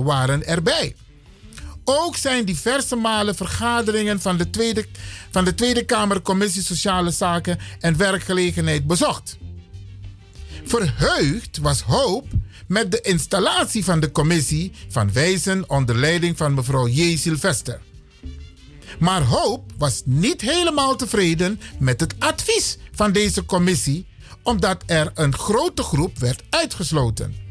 waren 0.04 0.46
erbij. 0.46 0.94
Ook 1.88 2.16
zijn 2.16 2.44
diverse 2.44 2.96
malen 2.96 3.34
vergaderingen 3.34 4.20
van 4.20 4.36
de 4.36 4.50
Tweede, 4.50 4.86
van 5.30 5.44
de 5.44 5.54
Tweede 5.54 5.84
Kamer 5.84 6.22
Commissie 6.22 6.62
Sociale 6.62 7.10
Zaken 7.10 7.58
en 7.80 7.96
Werkgelegenheid 7.96 8.86
bezocht. 8.86 9.36
Verheugd 10.64 11.58
was 11.58 11.80
Hoop 11.80 12.26
met 12.68 12.90
de 12.90 13.00
installatie 13.00 13.84
van 13.84 14.00
de 14.00 14.10
commissie 14.10 14.72
van 14.88 15.12
Wijzen 15.12 15.70
onder 15.70 15.96
leiding 15.96 16.36
van 16.36 16.54
mevrouw 16.54 16.88
J. 16.88 17.16
Sylvester. 17.16 17.80
Maar 18.98 19.22
Hoop 19.22 19.72
was 19.78 20.02
niet 20.04 20.40
helemaal 20.40 20.96
tevreden 20.96 21.60
met 21.78 22.00
het 22.00 22.14
advies 22.18 22.78
van 22.92 23.12
deze 23.12 23.44
commissie, 23.44 24.06
omdat 24.42 24.82
er 24.86 25.10
een 25.14 25.34
grote 25.34 25.82
groep 25.82 26.18
werd 26.18 26.42
uitgesloten. 26.50 27.45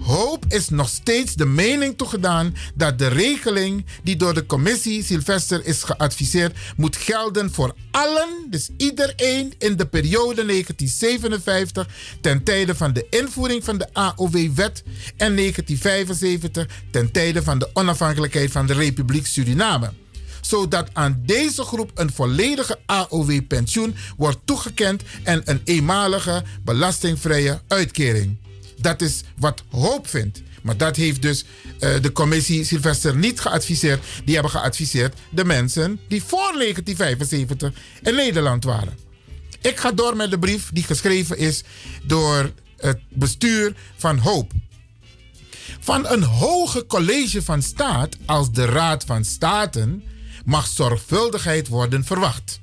Hoop 0.00 0.44
is 0.48 0.68
nog 0.68 0.88
steeds 0.88 1.34
de 1.34 1.46
mening 1.46 1.96
toegedaan 1.96 2.56
dat 2.74 2.98
de 2.98 3.08
regeling 3.08 3.84
die 4.02 4.16
door 4.16 4.34
de 4.34 4.46
commissie 4.46 5.04
Sylvester 5.04 5.66
is 5.66 5.82
geadviseerd 5.82 6.56
moet 6.76 6.96
gelden 6.96 7.52
voor 7.52 7.74
allen, 7.90 8.28
dus 8.50 8.70
iedereen 8.76 9.54
in 9.58 9.76
de 9.76 9.86
periode 9.86 10.44
1957 10.44 11.88
ten 12.20 12.42
tijde 12.42 12.74
van 12.74 12.92
de 12.92 13.06
invoering 13.10 13.64
van 13.64 13.78
de 13.78 13.88
AOW-wet 13.92 14.82
en 15.16 15.36
1975 15.36 16.66
ten 16.90 17.10
tijde 17.12 17.42
van 17.42 17.58
de 17.58 17.70
onafhankelijkheid 17.72 18.50
van 18.50 18.66
de 18.66 18.72
Republiek 18.72 19.26
Suriname 19.26 19.92
zodat 20.40 20.88
aan 20.92 21.22
deze 21.26 21.62
groep 21.62 21.90
een 21.94 22.12
volledige 22.12 22.78
AOW-pensioen 22.86 23.94
wordt 24.16 24.38
toegekend 24.44 25.02
en 25.22 25.42
een 25.44 25.60
eenmalige 25.64 26.42
belastingvrije 26.64 27.60
uitkering. 27.68 28.38
Dat 28.80 29.02
is 29.02 29.22
wat 29.38 29.62
Hoop 29.70 30.08
vindt. 30.08 30.42
Maar 30.62 30.76
dat 30.76 30.96
heeft 30.96 31.22
dus 31.22 31.44
uh, 31.44 32.02
de 32.02 32.12
commissie 32.12 32.64
Sylvester 32.64 33.16
niet 33.16 33.40
geadviseerd. 33.40 34.04
Die 34.24 34.34
hebben 34.34 34.52
geadviseerd 34.52 35.14
de 35.30 35.44
mensen 35.44 36.00
die 36.08 36.22
voor 36.22 36.52
1975 36.54 37.72
in 38.02 38.14
Nederland 38.14 38.64
waren. 38.64 38.98
Ik 39.60 39.76
ga 39.76 39.92
door 39.92 40.16
met 40.16 40.30
de 40.30 40.38
brief 40.38 40.70
die 40.72 40.82
geschreven 40.82 41.38
is 41.38 41.62
door 42.02 42.52
het 42.76 42.98
bestuur 43.08 43.74
van 43.96 44.18
Hoop. 44.18 44.52
Van 45.80 46.06
een 46.08 46.22
hoge 46.22 46.86
college 46.86 47.42
van 47.42 47.62
staat 47.62 48.16
als 48.26 48.52
de 48.52 48.64
Raad 48.64 49.04
van 49.04 49.24
Staten 49.24 50.02
mag 50.44 50.66
zorgvuldigheid 50.66 51.68
worden 51.68 52.04
verwacht. 52.04 52.60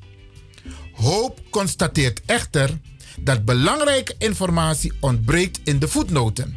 Hoop 0.92 1.42
constateert 1.50 2.22
echter 2.26 2.80
dat 3.20 3.46
belangrijke 3.46 4.16
informatie 4.18 4.94
ontbreekt 5.00 5.60
in 5.64 5.80
de 5.80 5.88
voetnoten. 5.88 6.56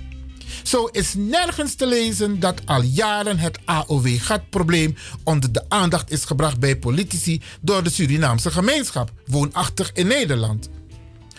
Zo 0.63 0.87
is 0.87 1.15
nergens 1.17 1.75
te 1.75 1.87
lezen 1.87 2.41
dat 2.41 2.61
al 2.65 2.83
jaren 2.83 3.39
het 3.39 3.59
AOW-gatprobleem 3.65 4.97
onder 5.25 5.53
de 5.53 5.65
aandacht 5.69 6.11
is 6.11 6.25
gebracht 6.25 6.59
bij 6.59 6.77
politici 6.77 7.43
door 7.61 7.83
de 7.83 7.91
Surinaamse 7.91 8.51
gemeenschap, 8.51 9.13
woonachtig 9.27 9.91
in 9.93 10.07
Nederland. 10.07 10.71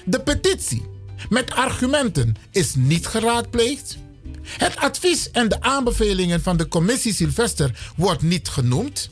De 0.05 0.19
petitie 0.21 0.85
met 1.29 1.51
argumenten 1.51 2.35
is 2.51 2.75
niet 2.75 3.07
geraadpleegd. 3.07 3.97
Het 4.43 4.75
advies 4.77 5.31
en 5.31 5.49
de 5.49 5.61
aanbevelingen 5.61 6.41
van 6.41 6.57
de 6.57 6.67
commissie 6.67 7.13
Sylvester 7.13 7.91
wordt 7.95 8.21
niet 8.21 8.47
genoemd. 8.47 9.09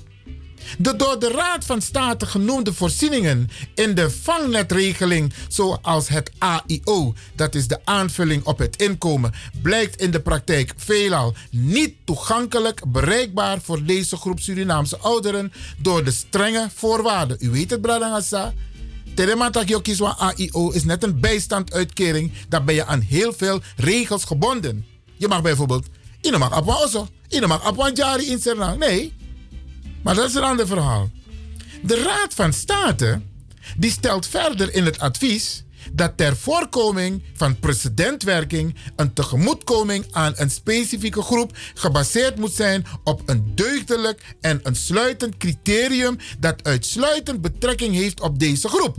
De 0.78 0.96
door 0.96 1.20
de 1.20 1.32
Raad 1.32 1.66
van 1.66 1.82
State 1.82 2.26
genoemde 2.26 2.74
voorzieningen 2.74 3.50
in 3.76 3.96
de 3.96 4.10
vangnetregeling, 4.10 5.34
zoals 5.48 6.08
het 6.08 6.32
AIO, 6.38 7.14
dat 7.36 7.56
is 7.56 7.68
de 7.68 7.80
aanvulling 7.84 8.44
op 8.44 8.58
het 8.58 8.76
inkomen, 8.76 9.34
blijkt 9.62 10.02
in 10.02 10.12
de 10.12 10.20
praktijk 10.20 10.74
veelal 10.78 11.34
niet 11.52 11.96
toegankelijk 12.04 12.82
bereikbaar 12.92 13.62
voor 13.62 13.84
deze 13.84 14.16
groep 14.16 14.40
Surinaamse 14.40 14.98
ouderen 14.98 15.54
door 15.78 16.04
de 16.04 16.12
strenge 16.12 16.70
voorwaarden. 16.76 17.38
U 17.40 17.50
weet 17.50 17.70
het, 17.70 17.82
Bradangasa. 17.82 18.54
Telematak 19.16 19.84
kieswa 19.84 20.16
AIO 20.18 20.70
is 20.70 20.84
net 20.84 21.04
een 21.04 21.20
bijstanduitkering. 21.20 22.32
Daar 22.50 22.64
ben 22.64 22.76
je 22.76 22.86
aan 22.86 23.02
heel 23.02 23.34
veel 23.34 23.62
regels 23.76 24.24
gebonden. 24.24 24.86
Je 25.18 25.28
mag 25.28 25.42
bijvoorbeeld, 25.42 25.88
je 26.22 26.38
mag 26.38 26.52
apwa 26.52 26.74
oso, 26.74 27.08
je 27.28 27.48
mag 27.48 27.64
apwa 27.64 27.92
jari 27.94 28.26
in 28.26 28.42
Nee, 28.78 29.14
maar 30.04 30.16
dat 30.16 30.30
is 30.30 30.36
een 30.36 30.44
ander 30.44 30.68
verhaal. 30.68 31.10
De 31.82 32.04
Raad 32.04 32.34
van 32.34 32.54
State 32.54 33.22
die 33.78 33.92
stelt 33.92 34.28
verder 34.28 34.74
in 34.74 34.86
het 34.86 35.00
advies 35.00 35.64
dat 35.94 36.18
ter 36.18 36.38
voorkoming 36.38 37.24
van 37.34 37.60
precedentwerking 37.60 38.76
een 38.96 39.14
tegemoetkoming 39.14 40.06
aan 40.12 40.34
een 40.36 40.52
specifieke 40.52 41.22
groep 41.22 41.58
gebaseerd 41.74 42.38
moet 42.38 42.54
zijn 42.54 42.86
op 43.04 43.22
een 43.26 43.52
deugdelijk 43.56 44.36
en 44.42 44.60
een 44.64 44.76
sluitend 44.76 45.38
criterium 45.38 46.18
dat 46.40 46.64
uitsluitend 46.64 47.42
betrekking 47.42 47.96
heeft 47.96 48.22
op 48.22 48.40
deze 48.40 48.68
groep. 48.68 48.98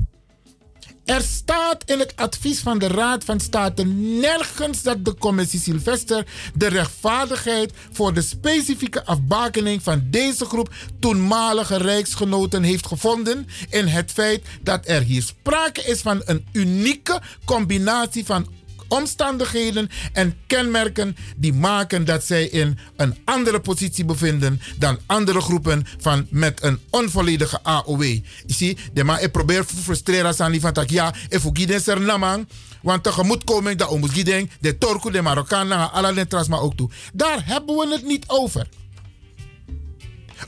Er 1.11 1.23
staat 1.23 1.83
in 1.87 1.99
het 1.99 2.13
advies 2.17 2.61
van 2.61 2.79
de 2.79 2.87
Raad 2.87 3.25
van 3.25 3.41
State 3.41 3.85
nergens 3.85 4.83
dat 4.83 5.05
de 5.05 5.15
commissie 5.15 5.61
Sylvester 5.61 6.27
de 6.55 6.67
rechtvaardigheid 6.67 7.73
voor 7.93 8.15
de 8.15 8.23
specifieke 8.23 9.05
afbakening 9.05 9.83
van 9.83 10.03
deze 10.11 10.45
groep 10.45 10.75
toenmalige 10.99 11.77
rijksgenoten 11.77 12.63
heeft 12.63 12.87
gevonden 12.87 13.47
in 13.71 13.87
het 13.87 14.11
feit 14.11 14.43
dat 14.63 14.89
er 14.89 15.03
hier 15.03 15.23
sprake 15.23 15.83
is 15.83 16.01
van 16.01 16.23
een 16.25 16.47
unieke 16.53 17.21
combinatie 17.45 18.25
van 18.25 18.47
omstandigheden 18.91 19.89
en 20.12 20.36
kenmerken 20.47 21.17
die 21.36 21.52
maken 21.52 22.05
dat 22.05 22.25
zij 22.25 22.44
in 22.44 22.78
een 22.97 23.17
andere 23.25 23.60
positie 23.60 24.05
bevinden 24.05 24.60
dan 24.78 24.99
andere 25.07 25.41
groepen 25.41 25.86
van 25.99 26.27
met 26.31 26.62
een 26.62 26.78
onvolledige 26.91 27.62
AOW. 27.62 28.02
Je 28.02 28.23
ziet, 28.47 28.78
de 28.93 29.05
maar 29.05 29.23
ik 29.23 29.33
probeer 29.33 29.67
te 29.67 29.77
frustreren 29.77 30.35
aan 30.39 30.52
die 30.52 30.60
van 30.60 30.73
tak 30.73 30.91
ja, 30.91 31.15
ik 31.28 31.41
vergiet 31.41 31.86
er 31.86 32.01
namang. 32.01 32.49
Want 32.83 33.02
tegemoetkoming, 33.02 33.78
dat 33.78 33.89
omus 33.89 34.10
gideng, 34.10 34.51
de 34.60 34.78
Torku, 34.78 35.10
de 35.10 35.23
Marokkaan, 35.23 35.93
alle 35.93 36.27
trasma 36.27 36.57
ook 36.57 36.77
toe. 36.77 36.91
Daar 37.12 37.47
hebben 37.47 37.77
we 37.77 37.89
het 37.93 38.05
niet 38.05 38.25
over. 38.27 38.69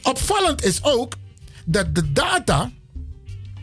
Opvallend 0.03 0.65
is 0.65 0.83
ook 0.83 1.15
dat 1.65 1.95
de 1.95 2.13
data, 2.13 2.71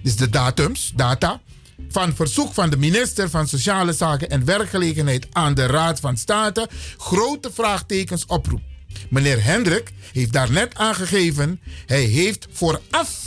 dus 0.04 0.16
de 0.16 0.30
datums, 0.30 0.92
data, 0.96 1.42
van 1.90 2.16
verzoek 2.16 2.54
van 2.54 2.70
de 2.70 2.78
minister 2.78 3.30
van 3.30 3.48
Sociale 3.48 3.94
Zaken 3.94 4.30
en 4.30 4.46
Werkgelegenheid 4.46 5.28
aan 5.32 5.54
de 5.54 5.66
Raad 5.66 6.00
van 6.00 6.18
State 6.18 6.70
grote 6.98 7.52
vraagtekens 7.54 8.26
oproept. 8.26 8.64
Meneer 9.10 9.44
Hendrik 9.44 9.92
heeft 10.14 10.34
daarnet 10.34 10.76
aangegeven, 10.76 11.62
hij 11.86 12.04
heeft 12.04 12.48
vooraf 12.52 13.20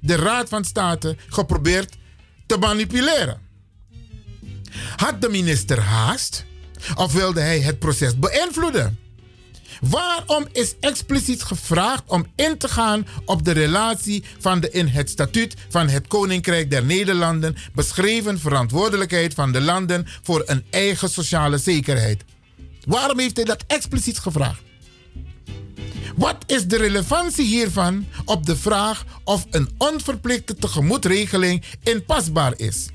de 0.00 0.14
Raad 0.14 0.48
van 0.48 0.64
State 0.64 1.16
geprobeerd 1.28 1.96
te 2.46 2.56
manipuleren. 2.56 3.40
Had 4.96 5.20
de 5.20 5.28
minister 5.28 5.80
haast 5.80 6.44
of 6.94 7.12
wilde 7.12 7.40
hij 7.40 7.60
het 7.60 7.78
proces 7.78 8.18
beïnvloeden? 8.18 8.98
Waarom 9.80 10.46
is 10.52 10.74
expliciet 10.80 11.42
gevraagd 11.42 12.02
om 12.06 12.26
in 12.36 12.58
te 12.58 12.68
gaan 12.68 13.06
op 13.24 13.44
de 13.44 13.52
relatie 13.52 14.24
van 14.38 14.60
de 14.60 14.70
in 14.70 14.86
het 14.86 15.10
statuut 15.10 15.54
van 15.68 15.88
het 15.88 16.06
Koninkrijk 16.06 16.70
der 16.70 16.84
Nederlanden 16.84 17.56
beschreven 17.74 18.40
verantwoordelijkheid 18.40 19.34
van 19.34 19.52
de 19.52 19.60
landen 19.60 20.06
voor 20.22 20.42
een 20.46 20.64
eigen 20.70 21.10
sociale 21.10 21.58
zekerheid? 21.58 22.24
Waarom 22.86 23.18
heeft 23.18 23.36
hij 23.36 23.44
dat 23.44 23.64
expliciet 23.66 24.18
gevraagd? 24.18 24.62
Wat 26.16 26.36
is 26.46 26.66
de 26.66 26.76
relevantie 26.76 27.46
hiervan 27.46 28.06
op 28.24 28.46
de 28.46 28.56
vraag 28.56 29.04
of 29.24 29.46
een 29.50 29.68
onverplichte 29.78 30.54
tegemoetregeling 30.54 31.64
inpasbaar 31.82 32.52
is? 32.56 32.88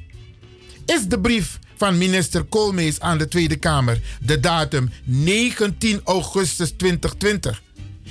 Is 0.86 1.06
de 1.06 1.20
brief 1.20 1.60
van 1.76 1.98
minister 1.98 2.44
Koolmees 2.44 3.00
aan 3.00 3.18
de 3.18 3.28
Tweede 3.28 3.56
Kamer 3.56 4.02
de 4.22 4.40
datum 4.40 4.92
19 5.04 6.02
augustus 6.04 6.70
2020. 6.70 7.62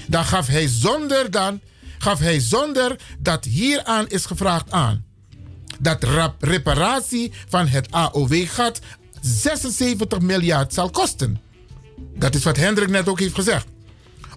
Dan 0.06 0.24
gaf 0.24 0.46
hij 0.46 0.68
zonder, 0.68 1.30
dan, 1.30 1.60
gaf 1.98 2.18
hij 2.18 2.40
zonder 2.40 2.96
dat 3.18 3.44
hieraan 3.44 4.08
is 4.08 4.24
gevraagd 4.24 4.70
aan 4.70 5.04
dat 5.82 6.06
reparatie 6.40 7.32
van 7.48 7.66
het 7.66 7.90
AOW-gat 7.90 8.80
76 9.20 10.20
miljard 10.20 10.74
zal 10.74 10.90
kosten. 10.90 11.40
Dat 12.14 12.34
is 12.34 12.44
wat 12.44 12.56
Hendrik 12.56 12.88
net 12.88 13.08
ook 13.08 13.20
heeft 13.20 13.34
gezegd. 13.34 13.66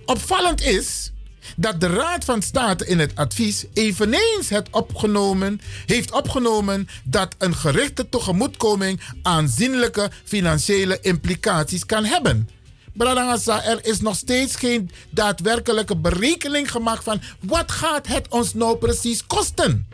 Opvallend 0.05 0.61
is 0.61 1.11
dat 1.55 1.81
de 1.81 1.87
Raad 1.87 2.25
van 2.25 2.41
State 2.41 2.85
in 2.85 2.99
het 2.99 3.15
advies 3.15 3.65
eveneens 3.73 4.49
het 4.49 4.67
opgenomen, 4.71 5.61
heeft 5.85 6.11
opgenomen 6.11 6.87
dat 7.03 7.35
een 7.37 7.55
gerichte 7.55 8.09
tegemoetkoming 8.09 9.01
aanzienlijke 9.21 10.11
financiële 10.23 10.99
implicaties 11.01 11.85
kan 11.85 12.05
hebben. 12.05 12.49
Bradangasa, 12.93 13.63
er 13.63 13.85
is 13.85 13.99
nog 13.99 14.15
steeds 14.15 14.55
geen 14.55 14.91
daadwerkelijke 15.09 15.95
berekening 15.95 16.71
gemaakt 16.71 17.03
van 17.03 17.21
wat 17.39 17.71
gaat 17.71 18.07
het 18.07 18.27
ons 18.27 18.53
nou 18.53 18.77
precies 18.77 19.25
kosten. 19.27 19.87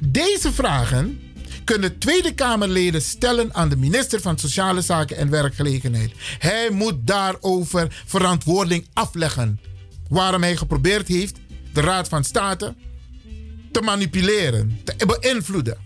Deze 0.00 0.52
vragen 0.52 1.20
kunnen 1.64 1.98
Tweede 1.98 2.34
Kamerleden 2.34 3.02
stellen 3.02 3.54
aan 3.54 3.68
de 3.68 3.76
minister 3.76 4.20
van 4.20 4.38
Sociale 4.38 4.80
Zaken 4.80 5.16
en 5.16 5.30
Werkgelegenheid. 5.30 6.12
Hij 6.38 6.70
moet 6.70 7.06
daarover 7.06 8.02
verantwoording 8.06 8.86
afleggen. 8.92 9.67
Waarom 10.08 10.42
hij 10.42 10.56
geprobeerd 10.56 11.08
heeft 11.08 11.38
de 11.72 11.80
Raad 11.80 12.08
van 12.08 12.24
State 12.24 12.74
te 13.72 13.80
manipuleren, 13.80 14.80
te 14.84 15.06
beïnvloeden. 15.06 15.76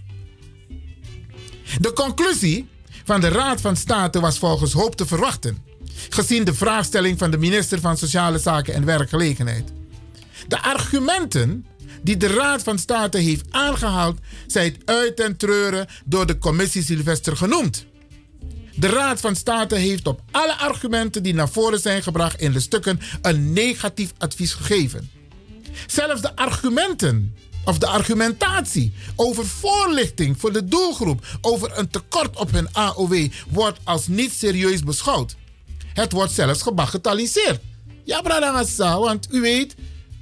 De 1.80 1.92
conclusie 1.92 2.68
van 3.04 3.20
de 3.20 3.28
Raad 3.28 3.60
van 3.60 3.76
State 3.76 4.20
was 4.20 4.38
volgens 4.38 4.72
Hoop 4.72 4.96
te 4.96 5.06
verwachten, 5.06 5.58
gezien 6.08 6.44
de 6.44 6.54
vraagstelling 6.54 7.18
van 7.18 7.30
de 7.30 7.38
minister 7.38 7.80
van 7.80 7.96
Sociale 7.96 8.38
Zaken 8.38 8.74
en 8.74 8.84
Werkgelegenheid. 8.84 9.72
De 10.48 10.62
argumenten 10.62 11.66
die 12.02 12.16
de 12.16 12.26
Raad 12.26 12.62
van 12.62 12.78
State 12.78 13.18
heeft 13.18 13.44
aangehaald, 13.50 14.18
zijn 14.46 14.76
uit 14.84 15.20
en 15.20 15.36
treuren 15.36 15.86
door 16.04 16.26
de 16.26 16.38
commissie 16.38 16.82
Sylvester 16.82 17.36
genoemd. 17.36 17.86
De 18.82 18.88
Raad 18.88 19.20
van 19.20 19.36
State 19.36 19.76
heeft 19.76 20.06
op 20.06 20.20
alle 20.30 20.56
argumenten 20.58 21.22
die 21.22 21.34
naar 21.34 21.48
voren 21.48 21.80
zijn 21.80 22.02
gebracht 22.02 22.40
in 22.40 22.52
de 22.52 22.60
stukken 22.60 23.00
een 23.22 23.52
negatief 23.52 24.12
advies 24.18 24.52
gegeven. 24.52 25.10
Zelfs 25.86 26.20
de 26.20 26.36
argumenten 26.36 27.36
of 27.64 27.78
de 27.78 27.86
argumentatie 27.86 28.92
over 29.16 29.46
voorlichting 29.46 30.40
voor 30.40 30.52
de 30.52 30.64
doelgroep 30.64 31.26
over 31.40 31.78
een 31.78 31.88
tekort 31.88 32.36
op 32.36 32.50
hun 32.50 32.68
AOW 32.72 33.28
wordt 33.48 33.78
als 33.84 34.06
niet 34.06 34.32
serieus 34.32 34.82
beschouwd. 34.82 35.36
Het 35.92 36.12
wordt 36.12 36.32
zelfs 36.32 36.62
gebagatelliseerd. 36.62 37.60
Ja, 38.04 38.20
Bradangasa, 38.20 38.98
want 38.98 39.28
u 39.30 39.40
weet, 39.40 39.74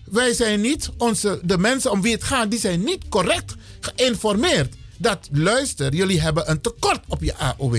wij 0.04 0.32
zijn 0.32 0.60
niet, 0.60 0.90
onze, 0.98 1.40
de 1.42 1.58
mensen 1.58 1.90
om 1.90 2.02
wie 2.02 2.12
het 2.12 2.24
gaat, 2.24 2.50
die 2.50 2.60
zijn 2.60 2.84
niet 2.84 3.08
correct 3.08 3.54
geïnformeerd. 3.80 4.74
Dat 4.96 5.28
luister, 5.32 5.94
jullie 5.94 6.20
hebben 6.20 6.50
een 6.50 6.60
tekort 6.60 7.00
op 7.08 7.22
je 7.22 7.36
AOW. 7.36 7.76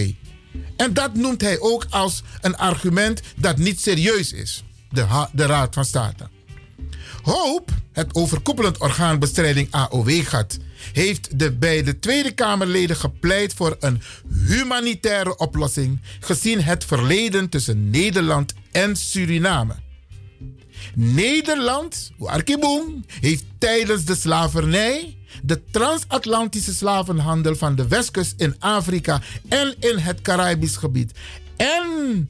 En 0.75 0.93
dat 0.93 1.15
noemt 1.15 1.41
hij 1.41 1.59
ook 1.59 1.85
als 1.89 2.23
een 2.41 2.57
argument 2.57 3.21
dat 3.35 3.57
niet 3.57 3.81
serieus 3.81 4.33
is, 4.33 4.63
de, 4.89 5.27
de 5.33 5.45
Raad 5.45 5.73
van 5.73 5.85
State. 5.85 6.29
Hoop, 7.21 7.71
het 7.91 8.15
overkoepelend 8.15 8.77
orgaan 8.77 9.19
bestrijding 9.19 9.67
AOW-gat, 9.71 10.57
heeft 10.93 11.39
de 11.39 11.51
beide 11.51 11.99
Tweede 11.99 12.31
Kamerleden 12.31 12.95
gepleit 12.95 13.53
voor 13.53 13.77
een 13.79 14.01
humanitaire 14.47 15.37
oplossing, 15.37 15.99
gezien 16.19 16.61
het 16.61 16.85
verleden 16.85 17.49
tussen 17.49 17.89
Nederland 17.89 18.53
en 18.71 18.95
Suriname. 18.95 19.75
Nederland, 20.95 22.11
Arkiboom, 22.19 23.05
heeft 23.19 23.43
tijdens 23.57 24.05
de 24.05 24.15
slavernij 24.15 25.15
de 25.43 25.61
transatlantische 25.71 26.73
slavenhandel 26.73 27.55
van 27.55 27.75
de 27.75 27.87
westkust 27.87 28.33
in 28.37 28.55
Afrika 28.59 29.21
en 29.49 29.75
in 29.79 29.97
het 29.97 30.21
Caribisch 30.21 30.75
gebied 30.75 31.11
en 31.57 32.29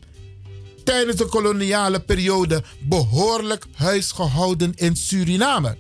tijdens 0.84 1.18
de 1.18 1.26
koloniale 1.26 2.00
periode 2.00 2.64
behoorlijk 2.80 3.66
huisgehouden 3.74 4.74
in 4.76 4.96
Suriname. 4.96 5.78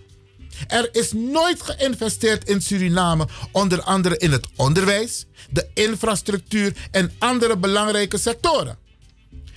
Er 0.67 0.89
is 0.91 1.11
nooit 1.11 1.61
geïnvesteerd 1.61 2.49
in 2.49 2.61
Suriname, 2.61 3.27
onder 3.51 3.81
andere 3.81 4.17
in 4.17 4.31
het 4.31 4.47
onderwijs, 4.55 5.25
de 5.49 5.67
infrastructuur 5.73 6.75
en 6.91 7.11
andere 7.19 7.57
belangrijke 7.57 8.17
sectoren. 8.17 8.77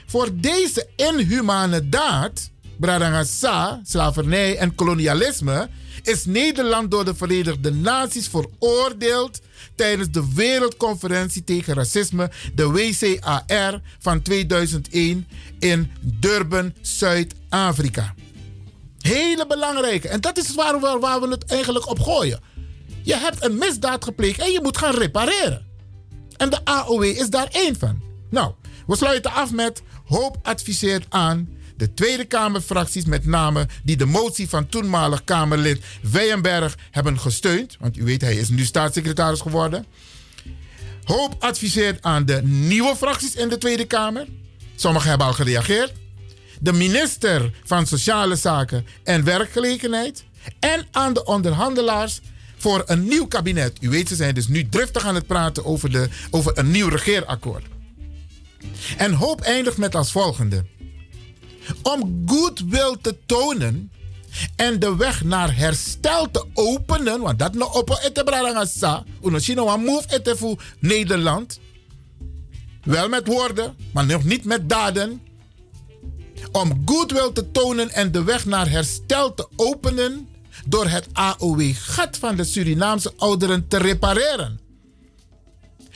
Voor 0.07 0.29
deze 0.33 0.89
inhumane 0.97 1.89
daad, 1.89 2.51
Bradangasa, 2.77 3.81
slavernij 3.85 4.57
en 4.57 4.75
kolonialisme, 4.75 5.69
is 6.03 6.25
Nederland 6.25 6.91
door 6.91 7.05
de 7.05 7.15
Verenigde 7.15 7.73
Naties 7.73 8.29
veroordeeld 8.29 9.41
tijdens 9.75 10.11
de 10.11 10.33
Wereldconferentie 10.35 11.45
tegen 11.45 11.75
Racisme, 11.75 12.31
de 12.55 12.71
WCAR 12.71 13.81
van 13.99 14.23
2001 14.23 15.27
in 15.59 15.91
Durban, 16.01 16.75
Zuid-Afrika. 16.81 18.15
Hele 18.99 19.47
belangrijke. 19.47 20.09
En 20.09 20.21
dat 20.21 20.39
is 20.39 20.55
waar 20.55 20.81
we, 20.81 20.99
waar 21.01 21.21
we 21.21 21.29
het 21.29 21.45
eigenlijk 21.45 21.89
op 21.89 22.01
gooien. 22.01 22.41
Je 23.03 23.17
hebt 23.17 23.45
een 23.45 23.59
misdaad 23.59 24.05
gepleegd 24.05 24.41
en 24.41 24.53
je 24.53 24.61
moet 24.63 24.79
gaan 24.79 24.95
repareren. 24.95 25.67
En 26.37 26.51
de 26.51 26.65
AOW 26.65 27.03
is 27.03 27.29
daar 27.31 27.49
één 27.51 27.79
van. 27.79 28.03
Nou, 28.31 28.53
we 28.87 28.97
sluiten 28.97 29.33
af 29.33 29.53
met 29.53 29.83
Hoop 30.05 30.39
adviseert 30.43 31.07
aan 31.09 31.49
de 31.77 31.95
Tweede 31.95 32.25
Kamerfracties, 32.25 33.05
met 33.05 33.27
name 33.27 33.67
die 33.83 33.97
de 33.97 34.05
motie 34.07 34.49
van 34.49 34.67
toenmalig 34.67 35.25
Kamerlid 35.25 35.85
Weyenberg 36.03 36.77
hebben 36.91 37.19
gesteund. 37.19 37.77
Want 37.81 37.97
u 37.97 38.05
weet, 38.05 38.21
hij 38.21 38.37
is 38.37 38.49
nu 38.49 38.65
staatssecretaris 38.65 39.41
geworden. 39.41 39.87
Hoop 41.05 41.37
adviseert 41.39 42.03
aan 42.03 42.25
de 42.25 42.43
nieuwe 42.43 42.97
fracties 42.97 43.35
in 43.35 43.49
de 43.49 43.59
Tweede 43.59 43.85
Kamer. 43.85 44.27
Sommigen 44.75 45.09
hebben 45.09 45.27
al 45.27 45.33
gereageerd. 45.33 45.93
De 46.61 46.73
minister 46.73 47.51
van 47.65 47.87
Sociale 47.87 48.37
Zaken 48.37 48.87
en 49.05 49.25
Werkgelegenheid. 49.25 50.25
En 50.61 50.87
aan 50.91 51.13
de 51.13 51.25
onderhandelaars 51.25 52.21
voor 52.57 52.83
een 52.87 53.09
nieuw 53.09 53.27
kabinet. 53.27 53.77
U 53.81 53.89
weet, 53.89 54.09
ze 54.09 54.15
zijn 54.15 54.35
dus 54.35 54.49
nu 54.49 54.69
driftig 54.69 55.05
aan 55.07 55.15
het 55.15 55.27
praten 55.27 55.65
over, 55.65 55.91
de, 55.91 56.09
over 56.31 56.59
een 56.59 56.71
nieuw 56.71 56.89
regeerakkoord. 56.89 57.65
En 58.97 59.13
hoop 59.13 59.41
eindigt 59.41 59.77
met 59.77 59.95
als 59.95 60.13
volgende. 60.13 60.65
Om 61.83 62.23
goodwill 62.27 62.97
te 63.01 63.17
tonen 63.27 63.93
en 64.57 64.79
de 64.79 64.97
weg 64.97 65.25
naar 65.25 65.57
herstel 65.57 66.31
te 66.31 66.45
openen, 66.55 67.21
want 67.21 67.39
dat 67.39 67.55
no 67.55 67.65
op 67.65 68.01
ete 68.03 68.25
bralangasa, 68.25 69.05
uno 69.25 69.39
chino 69.39 69.75
een 69.75 69.85
move 69.85 70.07
ete 70.09 70.37
voor 70.37 70.63
Nederland. 70.79 71.59
Wel 72.83 73.09
met 73.09 73.27
woorden, 73.27 73.77
maar 73.93 74.07
nog 74.07 74.25
niet 74.25 74.45
met 74.45 74.69
daden. 74.69 75.23
Om 76.53 76.83
goodwill 76.85 77.31
te 77.33 77.51
tonen 77.51 77.91
en 77.91 78.13
de 78.13 78.23
weg 78.23 78.45
naar 78.45 78.71
herstel 78.71 79.35
te 79.35 79.49
openen 79.57 80.29
door 80.67 80.87
het 80.87 81.09
AOW-gat 81.13 82.17
van 82.17 82.37
de 82.37 82.45
Surinaamse 82.45 83.13
ouderen 83.17 83.69
te 83.69 83.77
repareren 83.77 84.64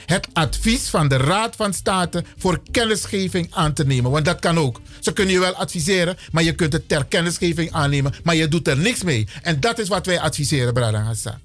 het 0.09 0.29
advies 0.33 0.89
van 0.89 1.09
de 1.09 1.17
Raad 1.17 1.57
van 1.57 1.75
State 1.75 2.25
voor 2.37 2.61
kennisgeving 2.71 3.49
aan 3.51 3.73
te 3.73 3.85
nemen. 3.85 4.11
Want 4.11 4.25
dat 4.25 4.39
kan 4.39 4.59
ook. 4.59 4.81
Ze 5.01 5.13
kunnen 5.13 5.35
je 5.35 5.41
wel 5.41 5.55
adviseren, 5.55 6.17
maar 6.33 6.43
je 6.43 6.55
kunt 6.55 6.73
het 6.73 6.89
ter 6.89 7.05
kennisgeving 7.05 7.73
aannemen, 7.73 8.15
maar 8.23 8.35
je 8.35 8.49
doet 8.49 8.69
er 8.69 8.79
niks 8.79 9.03
mee. 9.03 9.29
En 9.43 9.61
dat 9.61 9.79
is 9.79 9.89
wat 9.89 10.07
wij 10.07 10.21
adviseren, 10.21 10.73
Brada 10.73 11.03
Hassan. 11.03 11.39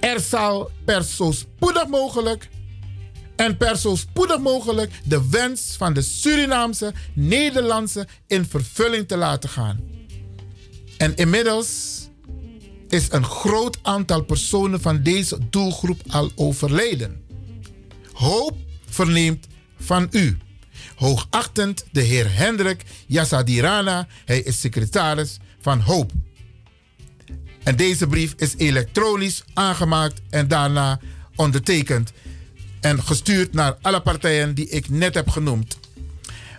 Er 0.00 0.20
zal 0.20 0.70
per 0.84 1.02
zo 1.02 1.32
spoedig 1.32 1.86
mogelijk 1.86 2.48
en 3.36 3.56
per 3.56 3.76
zo 3.76 3.96
spoedig 3.96 4.38
mogelijk 4.38 4.92
de 5.04 5.28
wens 5.30 5.74
van 5.78 5.92
de 5.92 6.02
Surinaamse 6.02 6.92
Nederlandse 7.12 8.06
in 8.26 8.44
vervulling 8.44 9.08
te 9.08 9.16
laten 9.16 9.48
gaan. 9.48 9.80
En 10.96 11.16
inmiddels 11.16 12.05
is 12.88 13.06
een 13.10 13.24
groot 13.24 13.78
aantal 13.82 14.22
personen 14.22 14.80
van 14.80 15.02
deze 15.02 15.38
doelgroep 15.50 16.00
al 16.06 16.30
overleden. 16.34 17.24
Hoop 18.12 18.56
verneemt 18.88 19.46
van 19.78 20.08
u. 20.10 20.38
Hoogachtend 20.96 21.84
de 21.92 22.00
heer 22.00 22.36
Hendrik 22.36 22.82
Yassadirana, 23.06 24.06
hij 24.24 24.40
is 24.40 24.60
secretaris 24.60 25.36
van 25.60 25.80
Hoop. 25.80 26.12
En 27.62 27.76
deze 27.76 28.06
brief 28.06 28.34
is 28.36 28.54
elektronisch 28.56 29.44
aangemaakt 29.54 30.20
en 30.30 30.48
daarna 30.48 31.00
ondertekend 31.36 32.12
en 32.80 33.02
gestuurd 33.02 33.52
naar 33.52 33.76
alle 33.82 34.00
partijen 34.00 34.54
die 34.54 34.68
ik 34.68 34.88
net 34.88 35.14
heb 35.14 35.28
genoemd. 35.28 35.78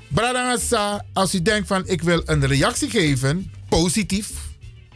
Bradangasa, 0.07 1.05
als 1.13 1.35
u 1.35 1.41
denkt 1.41 1.67
van 1.67 1.87
ik 1.87 2.01
wil 2.01 2.21
een 2.25 2.47
reactie 2.47 2.89
geven, 2.89 3.51
positief, 3.69 4.31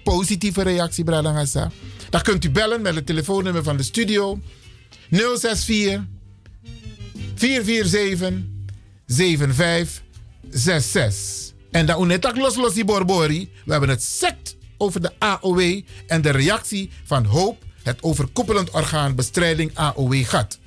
positieve 0.04 0.62
reactie, 0.62 1.04
Bradangasa. 1.04 1.72
Dan 2.10 2.22
kunt 2.22 2.46
u 2.46 2.50
bellen 2.50 2.82
met 2.82 2.96
het 2.96 3.06
telefoonnummer 3.06 3.64
van 3.64 3.78
de 3.78 3.84
studio 3.84 4.40
064 5.10 6.04
447 7.36 8.34
7566. 9.06 11.54
En 11.72 11.86
dan 11.86 12.04
unetak 12.04 12.38
los 12.38 12.56
los 12.56 12.74
die 12.74 12.86
borbori. 12.86 13.50
We 13.66 13.72
hebben 13.72 13.90
het 13.90 14.04
sect 14.04 14.56
over 14.78 15.02
de 15.02 15.12
AOW 15.18 15.82
en 16.08 16.22
de 16.22 16.30
reactie 16.30 16.90
van 17.04 17.26
Hoop, 17.26 17.64
het 17.84 18.04
overkoepelend 18.04 18.70
orgaan 18.70 19.16
bestrijding 19.16 19.72
AOW 19.74 20.26
gat. 20.26 20.60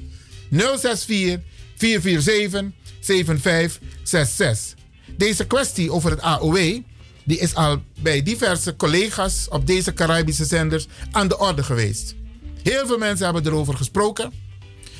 064 0.50 1.40
447 1.76 2.70
7566. 3.00 4.74
Deze 5.16 5.46
kwestie 5.46 5.92
over 5.92 6.10
het 6.10 6.20
AOW 6.20 6.80
die 7.24 7.38
is 7.38 7.54
al 7.54 7.82
bij 8.00 8.22
diverse 8.22 8.76
collega's 8.76 9.46
op 9.50 9.66
deze 9.66 9.92
Caribische 9.92 10.44
zenders 10.44 10.86
aan 11.10 11.28
de 11.28 11.38
orde 11.38 11.62
geweest. 11.62 12.14
Heel 12.62 12.86
veel 12.86 12.98
mensen 12.98 13.24
hebben 13.24 13.46
erover 13.46 13.76
gesproken. 13.76 14.32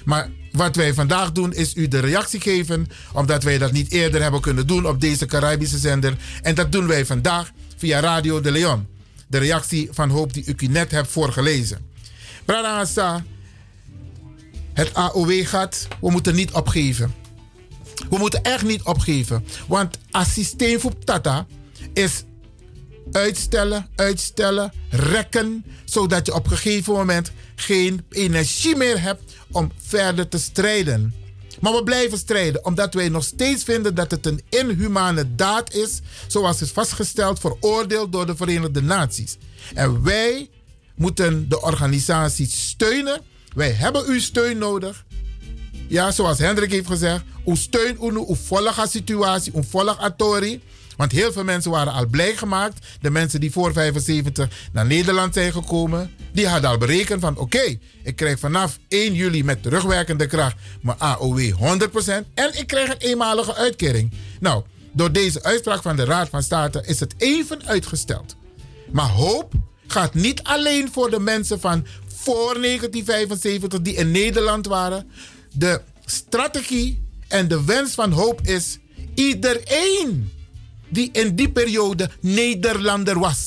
Maar 0.05 0.31
wat 0.53 0.77
wij 0.77 0.95
vandaag 0.95 1.33
doen 1.33 1.53
is 1.53 1.77
u 1.77 1.89
de 1.89 1.99
reactie 1.99 2.41
geven, 2.41 2.87
omdat 3.13 3.43
wij 3.43 3.59
dat 3.59 3.73
niet 3.73 3.93
eerder 3.93 4.23
hebben 4.23 4.41
kunnen 4.41 4.67
doen 4.67 4.87
op 4.87 5.01
deze 5.01 5.27
Caribische 5.27 5.79
zender. 5.79 6.17
En 6.43 6.55
dat 6.55 6.73
doen 6.73 6.87
wij 6.87 7.07
vandaag 7.07 7.51
via 7.77 8.01
Radio 8.01 8.41
de 8.41 8.51
Leon. 8.51 8.87
De 9.27 9.39
reactie 9.39 9.89
van 9.91 10.11
Hoop 10.11 10.33
die 10.33 10.55
u 10.57 10.67
net 10.67 10.91
hebt 10.91 11.09
voorgelezen. 11.09 11.79
Brada 12.45 12.85
het 14.75 14.95
AOW 14.95 15.47
gaat, 15.47 15.89
we 16.01 16.11
moeten 16.11 16.35
niet 16.35 16.53
opgeven. 16.53 17.15
We 18.11 18.19
moeten 18.19 18.43
echt 18.43 18.65
niet 18.65 18.83
opgeven. 18.83 19.45
Want 19.67 19.99
als 20.11 20.33
systeem 20.33 20.81
voor 20.81 20.99
Tata 20.99 21.47
is 21.95 22.23
uitstellen, 23.13 23.89
uitstellen, 23.95 24.73
rekken, 24.91 25.65
zodat 25.85 26.27
je 26.27 26.35
op 26.35 26.51
een 26.51 26.57
gegeven 26.57 26.93
moment 26.93 27.33
geen 27.55 28.05
energie 28.11 28.77
meer 28.77 29.01
hebt 29.01 29.23
om 29.51 29.73
verder 29.87 30.29
te 30.29 30.39
strijden. 30.39 31.15
Maar 31.61 31.73
we 31.73 31.83
blijven 31.83 32.19
strijden 32.19 32.65
omdat 32.65 32.95
wij 32.95 33.09
nog 33.09 33.25
steeds 33.25 33.65
vinden 33.65 33.95
dat 33.95 34.11
het 34.11 34.27
een 34.27 34.41
inhumane 34.49 35.35
daad 35.35 35.75
is, 35.75 36.01
zoals 36.27 36.63
is 36.63 36.71
vastgesteld, 36.71 37.41
veroordeeld 37.41 38.13
door 38.13 38.27
de 38.27 38.37
Verenigde 38.37 38.83
Naties. 38.83 39.37
En 39.75 40.03
wij 40.03 40.51
moeten 40.95 41.49
de 41.49 41.63
organisatie 41.63 42.47
steunen. 42.47 43.21
Wij 43.55 43.71
hebben 43.71 44.07
uw 44.07 44.21
steun 44.21 44.59
nodig. 44.59 45.05
Ja, 45.89 46.11
zoals 46.11 46.39
Hendrik 46.39 46.71
heeft 46.71 46.87
gezegd, 46.87 47.25
uw 47.45 47.55
steun, 47.55 47.97
uw, 48.01 48.35
volgende 48.35 48.89
situatie, 48.89 49.53
uw 49.55 49.63
volgende 49.63 50.01
atori. 50.01 50.63
Want 50.97 51.13
heel 51.13 51.33
veel 51.33 51.45
mensen 51.45 51.71
waren 51.71 51.93
al 51.93 52.07
blij 52.07 52.37
gemaakt. 52.37 52.87
De 53.01 53.11
mensen 53.11 53.41
die 53.41 53.53
voor 53.53 53.73
75 53.73 54.49
naar 54.73 54.87
Nederland 54.87 55.35
zijn 55.35 55.53
gekomen, 55.53 56.11
die 56.33 56.49
hadden 56.49 56.71
al 56.71 56.79
berekend 56.79 57.21
van 57.21 57.39
oké, 57.39 57.79
ik 58.03 58.17
krijg 58.17 58.39
vanaf 58.39 58.79
1 58.89 59.15
juli 59.15 59.45
met 59.45 59.63
terugwerkende 59.63 60.27
kracht 60.27 60.57
mijn 60.81 60.99
AOW 60.99 61.41
100% 61.41 61.55
en 62.35 62.59
ik 62.59 62.67
krijg 62.67 62.91
een 62.91 62.99
eenmalige 62.99 63.55
uitkering. 63.55 64.13
Nou, 64.41 64.65
door 64.93 65.13
deze 65.13 65.43
uitspraak 65.43 65.83
van 65.83 65.97
de 65.97 66.05
Raad 66.05 66.29
van 66.29 66.43
State 66.43 66.83
is 66.87 67.01
het 67.01 67.15
even 67.19 67.67
uitgesteld. 67.67 68.37
Maar 68.91 69.09
hoop 69.09 69.53
gaat 69.87 70.15
niet 70.15 70.43
alleen 70.43 70.89
voor 70.93 71.11
de 71.11 71.21
mensen 71.21 71.61
van 71.61 71.87
voor 72.07 72.55
1975 72.61 73.81
die 73.81 73.95
in 73.95 74.11
Nederland 74.11 74.67
waren. 74.67 75.11
De 75.53 75.81
strategie 76.05 77.03
en 77.29 77.49
de 77.49 77.65
wens 77.65 77.95
van 77.95 78.13
hoop 78.13 78.41
is 78.41 78.79
iedereen 79.15 80.33
die 80.95 81.09
in 81.13 81.35
die 81.37 81.51
periode 81.51 82.11
Nederlander 82.21 83.19
was. 83.19 83.43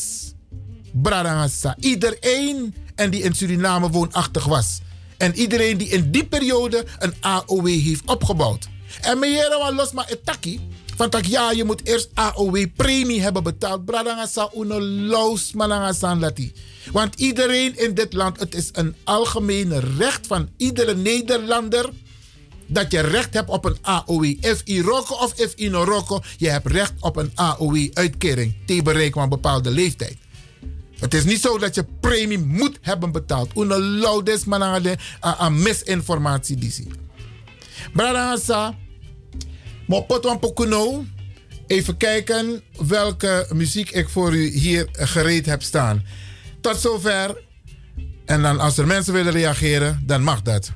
Bradangassa. 0.94 1.76
Iedereen 1.80 2.74
en 2.96 3.10
die 3.12 3.24
in 3.24 3.36
Suriname 3.36 3.90
woonachtig 3.90 4.46
was. 4.46 4.80
En 5.18 5.36
iedereen 5.36 5.78
die 5.78 5.88
in 5.88 6.12
die 6.12 6.26
periode 6.26 6.86
een 7.00 7.14
AOW 7.22 7.68
heeft 7.68 8.06
opgebouwd. 8.06 8.68
En 9.02 9.20
meneer 9.20 9.50
was 9.60 9.74
los 9.74 9.92
maar 9.92 10.08
etaki. 10.10 10.60
Van 10.98 11.10
ja, 11.22 11.52
je 11.52 11.64
moet 11.64 11.86
eerst 11.88 12.10
AOW-premie 12.14 13.22
hebben 13.22 13.44
betaald. 13.44 13.86
Bradangasa 13.86 14.50
uno 14.56 14.82
los 14.82 15.54
malangasan 15.54 16.20
lati. 16.20 16.54
Want 16.92 17.20
iedereen 17.20 17.78
in 17.78 17.94
dit 17.94 18.14
land, 18.14 18.40
het 18.40 18.56
is 18.56 18.70
een 18.72 18.96
algemeen 19.04 19.80
recht 19.98 20.28
van 20.28 20.50
iedere 20.58 20.96
Nederlander 20.96 21.90
dat 22.68 22.92
je 22.92 23.00
recht 23.00 23.34
hebt 23.34 23.50
op 23.50 23.66
een 23.66 23.78
AOW. 23.82 24.24
If 24.24 24.62
i 24.66 24.82
of 24.84 25.34
if 25.36 25.70
no 25.70 26.22
je 26.38 26.50
hebt 26.50 26.68
recht 26.68 26.94
op 27.00 27.16
een 27.16 27.32
AOW-uitkering 27.36 28.56
Te 28.66 28.82
bereiken 28.84 29.14
van 29.14 29.24
een 29.24 29.30
bepaalde 29.30 29.72
leeftijd. 29.72 30.18
Het 31.00 31.14
is 31.14 31.24
niet 31.24 31.42
zo 31.42 31.58
dat 31.58 31.76
je 31.76 31.86
premie 32.00 32.40
moet 32.40 32.78
hebben 32.82 33.12
betaald. 33.12 33.52
Una 33.58 33.80
laudes 33.80 34.46
manade 34.46 34.98
aan 35.20 35.62
misinformatie 35.62 36.56
die 36.56 36.72
Brada 37.94 38.38
maar. 39.88 41.06
Even 41.68 41.98
kijken 41.98 42.62
welke 42.88 43.48
muziek 43.54 43.92
ik 43.92 44.10
voor 44.10 44.36
u 44.36 44.50
hier 44.50 44.88
gereed 44.92 45.46
heb 45.46 45.62
staan. 45.62 46.06
Tot 46.62 46.78
zover. 46.78 47.46
En 48.26 48.42
dan 48.42 48.60
als 48.60 48.78
er 48.78 48.88
mensen 48.88 49.14
willen 49.14 49.32
reageren, 49.32 50.04
dan 50.06 50.24
mag 50.24 50.42
dat. 50.42 50.72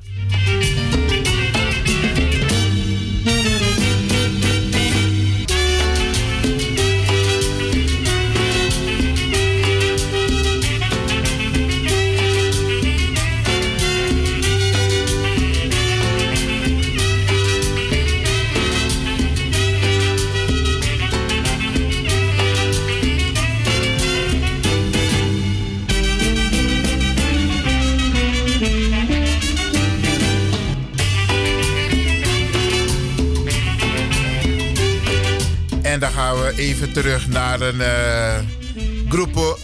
even 36.58 36.94
terug 36.94 37.28
naar 37.28 37.62
een 37.62 37.76
uh, 37.76 38.38
Grupo 39.10 39.58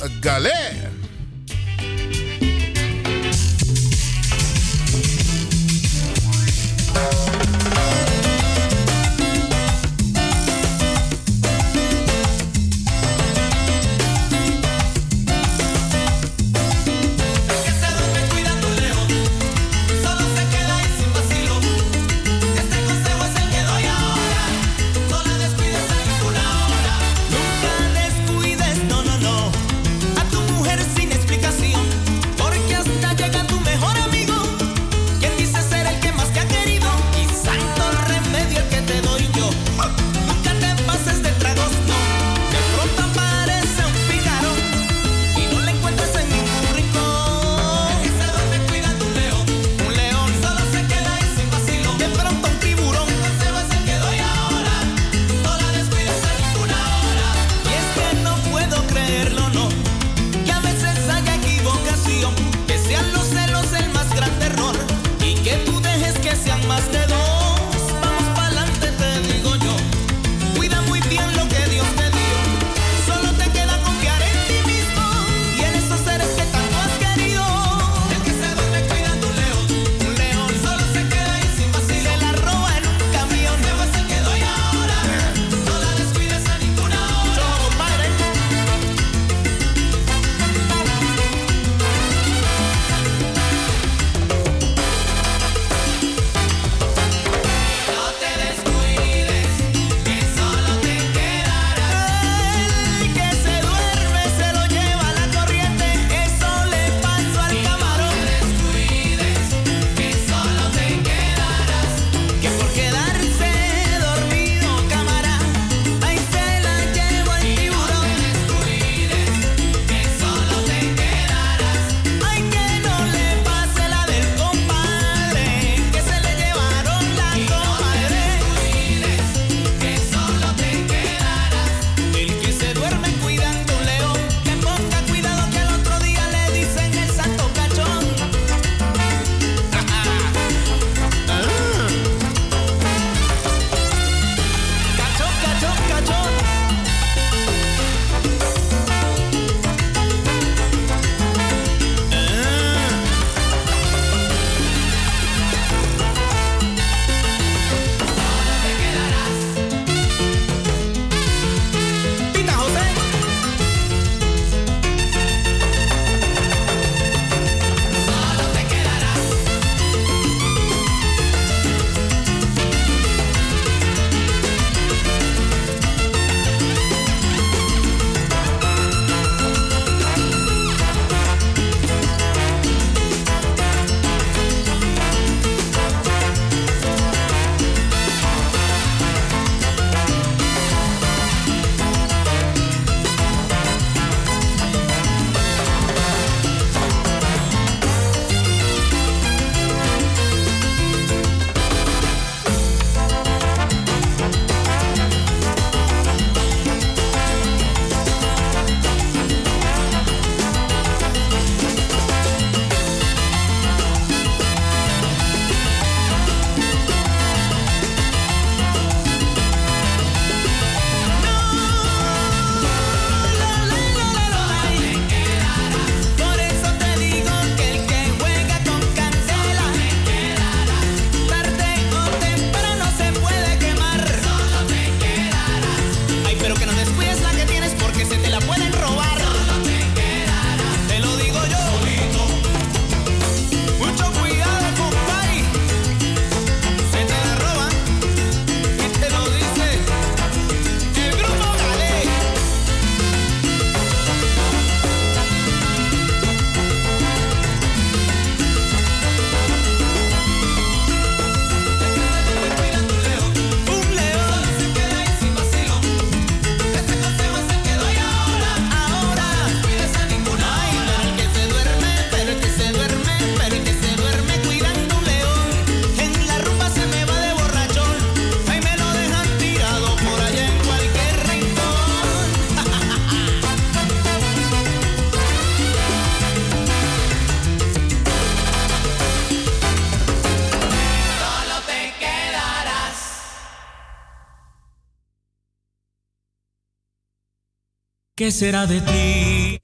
¿Qué 298.27 298.51
de 298.51 298.81
ti? 298.83 299.59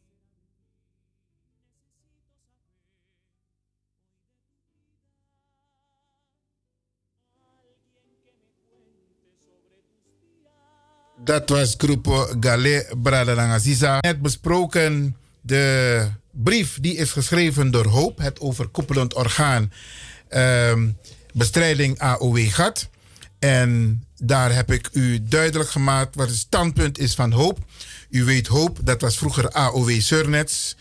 Dat 11.24 11.50
was 11.50 11.74
Groepo 11.78 12.28
Gale 12.40 12.88
Bradangaziza. 13.02 13.98
Net 14.00 14.22
besproken 14.22 15.16
de 15.42 16.08
brief 16.32 16.80
die 16.82 16.96
is 16.96 17.12
geschreven 17.12 17.72
door 17.72 17.86
Hoop, 17.86 18.18
het 18.18 18.40
overkoepelend 18.40 19.14
orgaan 19.14 19.72
ehm, 20.28 20.90
bestrijding 21.34 22.00
AOW-gat. 22.00 22.90
En 23.40 24.04
daar 24.18 24.56
heb 24.56 24.72
ik 24.72 24.90
u 24.92 25.24
duidelijk 25.28 25.70
gemaakt 25.70 26.16
wat 26.16 26.28
het 26.28 26.38
standpunt 26.38 26.98
is 26.98 27.16
van 27.16 27.32
Hoop. 27.32 27.60
U 28.14 28.24
weet 28.24 28.48
Hoop, 28.48 28.80
dat 28.84 29.02
was 29.02 29.18
vroeger 29.18 29.52
AOW 29.52 30.00
Surnets. 30.00 30.76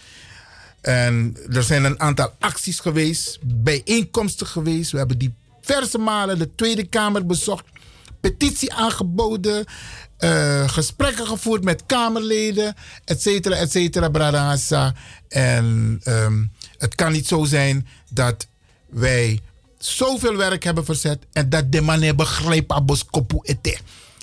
En 0.81 1.37
er 1.53 1.63
zijn 1.63 1.85
een 1.85 2.01
aantal 2.01 2.35
acties 2.39 2.81
geweest, 2.81 3.39
bijeenkomsten 3.43 4.47
geweest. 4.47 4.91
We 4.91 4.99
hebben 4.99 5.19
diverse 5.19 5.99
malen 5.99 6.39
de 6.39 6.55
Tweede 6.55 6.87
Kamer 6.87 7.27
bezocht, 7.27 7.65
petitie 8.21 8.73
aangeboden, 8.73 9.65
eh, 10.17 10.69
gesprekken 10.69 11.27
gevoerd 11.27 11.65
met 11.65 11.87
Kamerleden, 11.87 12.75
et 13.05 13.23
cetera, 13.23 13.57
et 13.57 13.71
cetera, 13.71 14.09
Bradangasa. 14.09 14.95
En 15.29 16.01
ehm, 16.03 16.45
het 16.79 16.95
kan 16.95 17.13
niet 17.13 17.27
zo 17.27 17.45
zijn 17.45 17.87
dat 18.11 18.47
wij 18.89 19.41
zoveel 19.79 20.37
werk 20.37 20.65
hebben 20.65 20.85
verzet 20.85 21.19
en 21.33 21.49
dat 21.49 21.73
de 21.73 21.81
man 21.81 22.17
begrijpt 22.17 22.73
abos 22.73 23.07
kopu 23.07 23.39
ete. 23.43 23.79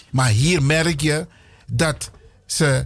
Maar 0.09 0.29
hier 0.29 0.63
merk 0.63 1.01
je 1.01 1.27
dat 1.67 2.11
ze 2.45 2.85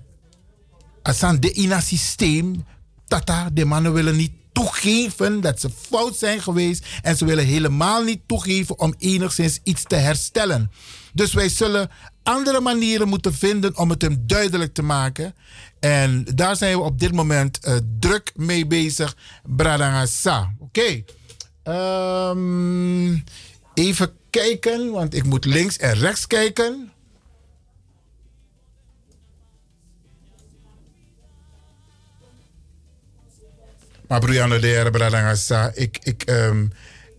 aan 1.04 1.40
de 1.40 1.52
ina 1.54 1.80
systeem 1.80 2.66
tata 3.08 3.50
de 3.54 3.66
mannen 3.66 3.94
willen 3.94 4.16
niet 4.16 4.32
toegeven 4.52 5.42
dat 5.42 5.60
ze 5.60 5.70
fout 5.90 6.16
zijn 6.16 6.42
geweest 6.42 6.86
en 7.02 7.18
ze 7.18 7.26
willen 7.26 7.46
helemaal 7.46 8.04
niet 8.04 8.22
toegeven 8.28 8.80
om 8.80 8.96
enigszins 8.98 9.60
iets 9.64 9.84
te 9.84 9.96
herstellen. 9.96 10.72
Dus 11.14 11.34
wij 11.34 11.50
zullen 11.50 11.90
andere 12.24 12.60
manieren 12.60 13.08
moeten 13.08 13.34
vinden 13.34 13.78
om 13.78 13.90
het 13.90 14.02
hem 14.02 14.24
duidelijk 14.26 14.74
te 14.74 14.84
maken. 14.84 15.36
En 15.80 16.26
daar 16.36 16.56
zijn 16.56 16.78
we 16.78 16.84
op 16.84 17.00
dit 17.00 17.12
moment 17.12 17.60
eh, 17.60 17.76
druk 18.00 18.32
mee 18.36 18.68
bezig. 18.68 19.16
Bradangasa. 19.44 20.54
Oké. 20.60 21.04
Ehm, 21.64 23.14
even 23.74 24.12
kijken, 24.30 24.92
want 24.92 25.14
ik 25.14 25.24
moet 25.24 25.46
links 25.46 25.78
en 25.78 25.94
rechts 25.94 26.28
kijken. 26.28 26.93
Maar 34.14 34.22
Brianna 34.22 34.58
de 34.58 34.68
Heer 34.68 34.92
Bradangasa, 34.92 35.72
ik, 35.74 36.00
ik, 36.04 36.24
ehm, 36.24 36.66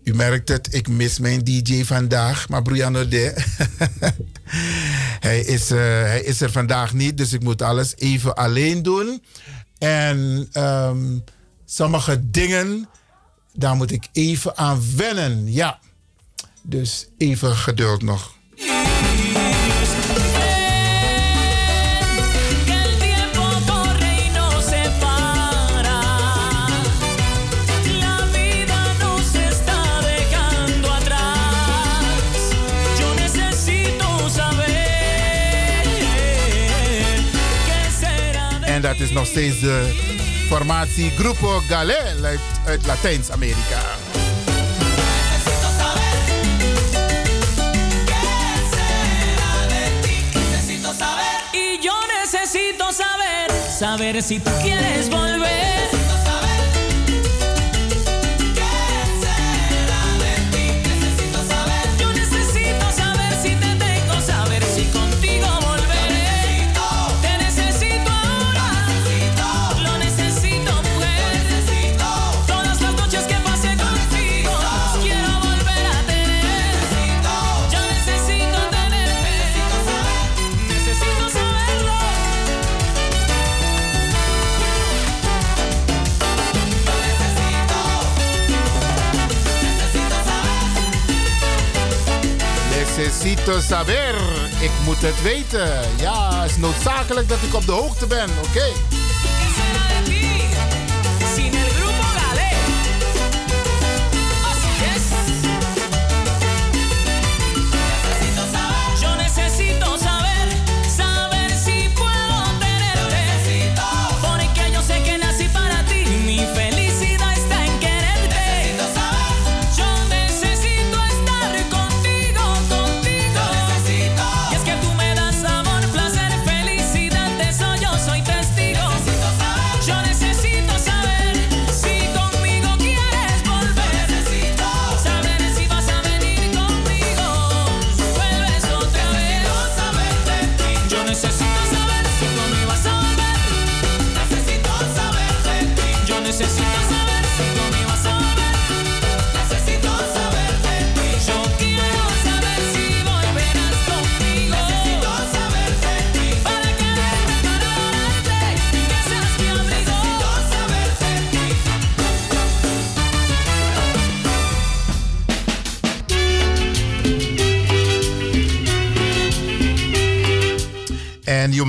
u 0.05 0.15
merkt 0.15 0.49
het, 0.49 0.75
ik 0.75 0.89
mis 0.89 1.19
mijn 1.19 1.45
DJ 1.45 1.85
vandaag. 1.85 2.49
Maar 2.49 2.63
Brianna 2.63 3.05
de, 3.05 3.45
hij, 5.29 5.41
is, 5.41 5.71
eh, 5.71 5.79
hij 5.79 6.23
is 6.23 6.41
er 6.41 6.53
vandaag 6.53 6.93
niet, 6.93 7.17
dus 7.17 7.33
ik 7.33 7.43
moet 7.43 7.63
alles 7.63 7.97
even 7.97 8.35
alleen 8.35 8.83
doen. 8.83 9.25
En 9.79 10.49
ehm, 10.53 11.19
sommige 11.65 12.31
dingen, 12.31 12.89
daar 13.53 13.77
moet 13.77 13.91
ik 13.91 14.09
even 14.13 14.57
aan 14.57 14.83
wennen. 14.97 15.53
Ja, 15.53 15.79
dus 16.63 17.07
even 17.19 17.57
geduld 17.57 18.03
nog. 18.03 18.37
Dat 38.85 39.01
is 39.01 39.11
nog 39.11 39.27
steeds 39.27 39.61
de 39.61 39.95
formatie 40.49 41.11
Grupo 41.11 41.63
Galé 41.69 41.97
uit, 42.23 42.41
uit 42.67 42.87
Latijns-Amerika. 42.87 43.81
Necesito 50.51 50.93
saber. 50.99 51.35
Y 51.53 51.79
yo 51.81 51.95
necesito 52.21 52.85
saber, 52.93 53.51
saber 53.79 54.23
si 54.23 54.39
tú 54.39 54.51
quieres 54.63 55.09
volver. 55.09 56.04
Necesito 93.25 93.61
saber. 93.61 94.15
Ik 94.61 94.71
moet 94.85 95.03
het 95.03 95.23
weten. 95.23 95.69
Ja, 95.99 96.41
het 96.41 96.51
is 96.51 96.57
noodzakelijk 96.57 97.29
dat 97.29 97.43
ik 97.43 97.55
op 97.55 97.67
de 97.67 97.73
hoogte 97.73 98.07
ben. 98.07 98.29
Oké. 98.49 98.94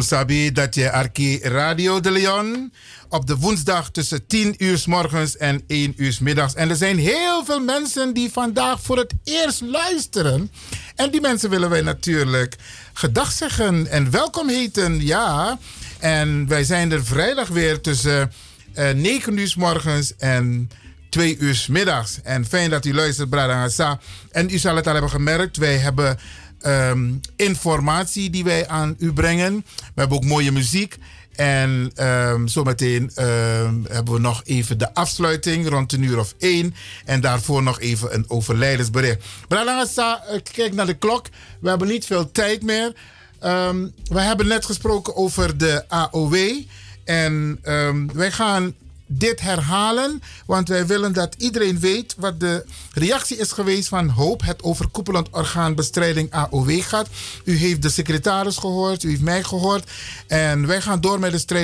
Sabi 0.06 0.52
dat 0.52 0.76
je 0.76 0.92
Arki 0.92 1.40
Radio 1.42 2.00
de 2.00 2.12
Leon 2.12 2.74
op 3.10 3.28
de 3.28 3.36
woensdag 3.36 3.92
tussen 3.92 4.28
10 4.28 4.56
uur 4.58 4.78
s 4.78 4.86
morgens 4.86 5.38
en 5.38 5.64
1 5.68 5.94
uur 5.98 6.14
s 6.14 6.20
middags. 6.20 6.54
En 6.54 6.70
er 6.70 6.76
zijn 6.76 6.98
heel 6.98 7.46
veel 7.46 7.60
mensen 7.60 8.14
die 8.14 8.32
vandaag 8.32 8.82
voor 8.82 8.98
het 8.98 9.14
eerst 9.24 9.62
luisteren. 9.62 10.52
En 10.96 11.12
die 11.12 11.22
mensen 11.22 11.50
willen 11.50 11.70
wij 11.70 11.82
natuurlijk 11.82 12.56
gedag 12.94 13.32
zeggen 13.32 13.88
en 13.88 14.12
welkom 14.12 14.50
heten. 14.50 15.06
Ja, 15.06 15.60
en 16.00 16.48
wij 16.48 16.64
zijn 16.64 16.92
er 16.92 17.06
vrijdag 17.06 17.48
weer 17.48 17.82
tussen 17.82 18.32
eh 18.74 18.90
9 18.90 19.38
uur 19.38 19.48
s 19.48 19.56
morgens 19.56 20.16
en 20.18 20.70
2 21.10 21.38
uur 21.38 21.56
's 21.56 21.68
middags. 21.68 22.20
En 22.24 22.46
fijn 22.46 22.70
dat 22.70 22.86
u 22.86 22.94
luistert, 22.94 23.30
Bradangasa. 23.30 24.00
En 24.32 24.50
u 24.50 24.58
zal 24.58 24.76
het 24.76 24.88
al 24.88 24.94
hebben 24.94 25.12
gemerkt, 25.12 25.58
wij 25.58 25.78
hebben 25.78 26.18
ehm, 26.66 27.14
informatie 27.36 28.30
die 28.30 28.44
wij 28.44 28.68
aan 28.68 28.96
u 29.00 29.14
brengen. 29.14 29.66
We 29.76 30.00
hebben 30.02 30.18
ook 30.18 30.24
mooie 30.24 30.52
muziek. 30.52 30.98
En 31.36 31.92
ehm, 31.96 32.48
zometeen 32.48 33.12
ehm, 33.16 33.76
hebben 33.88 34.14
we 34.14 34.20
nog 34.20 34.42
even 34.46 34.78
de 34.78 34.94
afsluiting 34.94 35.70
rond 35.70 35.94
een 35.94 36.04
uur 36.04 36.20
of 36.20 36.34
één. 36.40 36.76
En 37.06 37.22
daarvoor 37.22 37.64
nog 37.64 37.80
even 37.80 38.14
een 38.14 38.26
overlijdensbericht. 38.28 39.24
Bralangasa, 39.48 40.24
kijk 40.54 40.74
naar 40.74 40.86
de 40.86 40.94
klok. 40.94 41.28
We 41.60 41.70
hebben 41.70 41.88
niet 41.88 42.06
veel 42.06 42.32
tijd 42.32 42.64
meer. 42.64 42.94
We 44.10 44.22
hebben 44.22 44.48
net 44.48 44.66
gesproken 44.66 45.16
over 45.16 45.58
de 45.58 45.84
AOW. 45.88 46.36
En 47.04 47.60
wij 48.14 48.32
gaan 48.32 48.74
dit 49.08 49.42
herhalen, 49.42 50.22
want 50.46 50.68
wij 50.68 50.86
willen 50.86 51.14
dat 51.14 51.36
iedereen 51.38 51.80
weet 51.80 52.16
wat 52.18 52.40
de 52.40 52.66
reactie 52.94 53.38
is 53.38 53.52
geweest 53.52 53.88
van 53.88 54.10
HOOP, 54.10 54.42
het 54.42 54.64
overkoepelend 54.64 55.30
orgaan 55.32 55.76
bestrijding 55.76 56.32
AOW 56.32 56.82
gaat. 56.82 57.08
U 57.44 57.58
heeft 57.58 57.82
de 57.82 57.90
secretaris 57.90 58.58
gehoord, 58.58 59.04
u 59.04 59.10
heeft 59.10 59.22
mij 59.22 59.44
gehoord. 59.44 59.92
En 60.28 60.68
wij 60.68 60.82
gaan 60.82 61.02
door 61.02 61.20
met 61.20 61.32
de 61.32 61.38
strijd. 61.38 61.64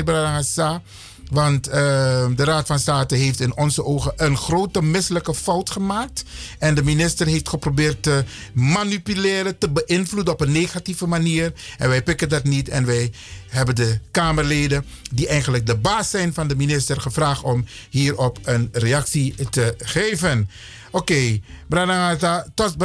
Want 1.31 1.67
ehm, 1.67 2.35
de 2.35 2.43
Raad 2.43 2.67
van 2.67 2.79
State 2.79 3.15
heeft 3.15 3.39
in 3.39 3.57
onze 3.57 3.85
ogen 3.85 4.13
een 4.15 4.37
grote 4.37 4.81
misselijke 4.81 5.35
fout 5.35 5.69
gemaakt. 5.69 6.23
En 6.59 6.75
de 6.75 6.83
minister 6.83 7.27
heeft 7.27 7.49
geprobeerd 7.49 8.03
te 8.03 8.23
manipuleren, 8.53 9.57
te 9.57 9.69
beïnvloeden 9.69 10.33
op 10.33 10.41
een 10.41 10.51
negatieve 10.51 11.07
manier. 11.07 11.53
En 11.77 11.89
wij 11.89 12.03
pikken 12.03 12.29
dat 12.29 12.43
niet. 12.43 12.69
En 12.69 12.85
wij 12.85 13.11
hebben 13.47 13.75
de 13.75 13.99
Kamerleden, 14.11 14.85
die 15.11 15.27
eigenlijk 15.27 15.65
de 15.65 15.77
baas 15.77 16.09
zijn 16.09 16.33
van 16.33 16.47
de 16.47 16.55
minister, 16.55 17.01
gevraagd 17.01 17.43
om 17.43 17.65
hierop 17.89 18.39
een 18.43 18.69
reactie 18.71 19.35
te 19.49 19.75
geven. 19.77 20.49
Oké, 20.91 21.41
okay. 21.69 22.47
tot, 22.55 22.75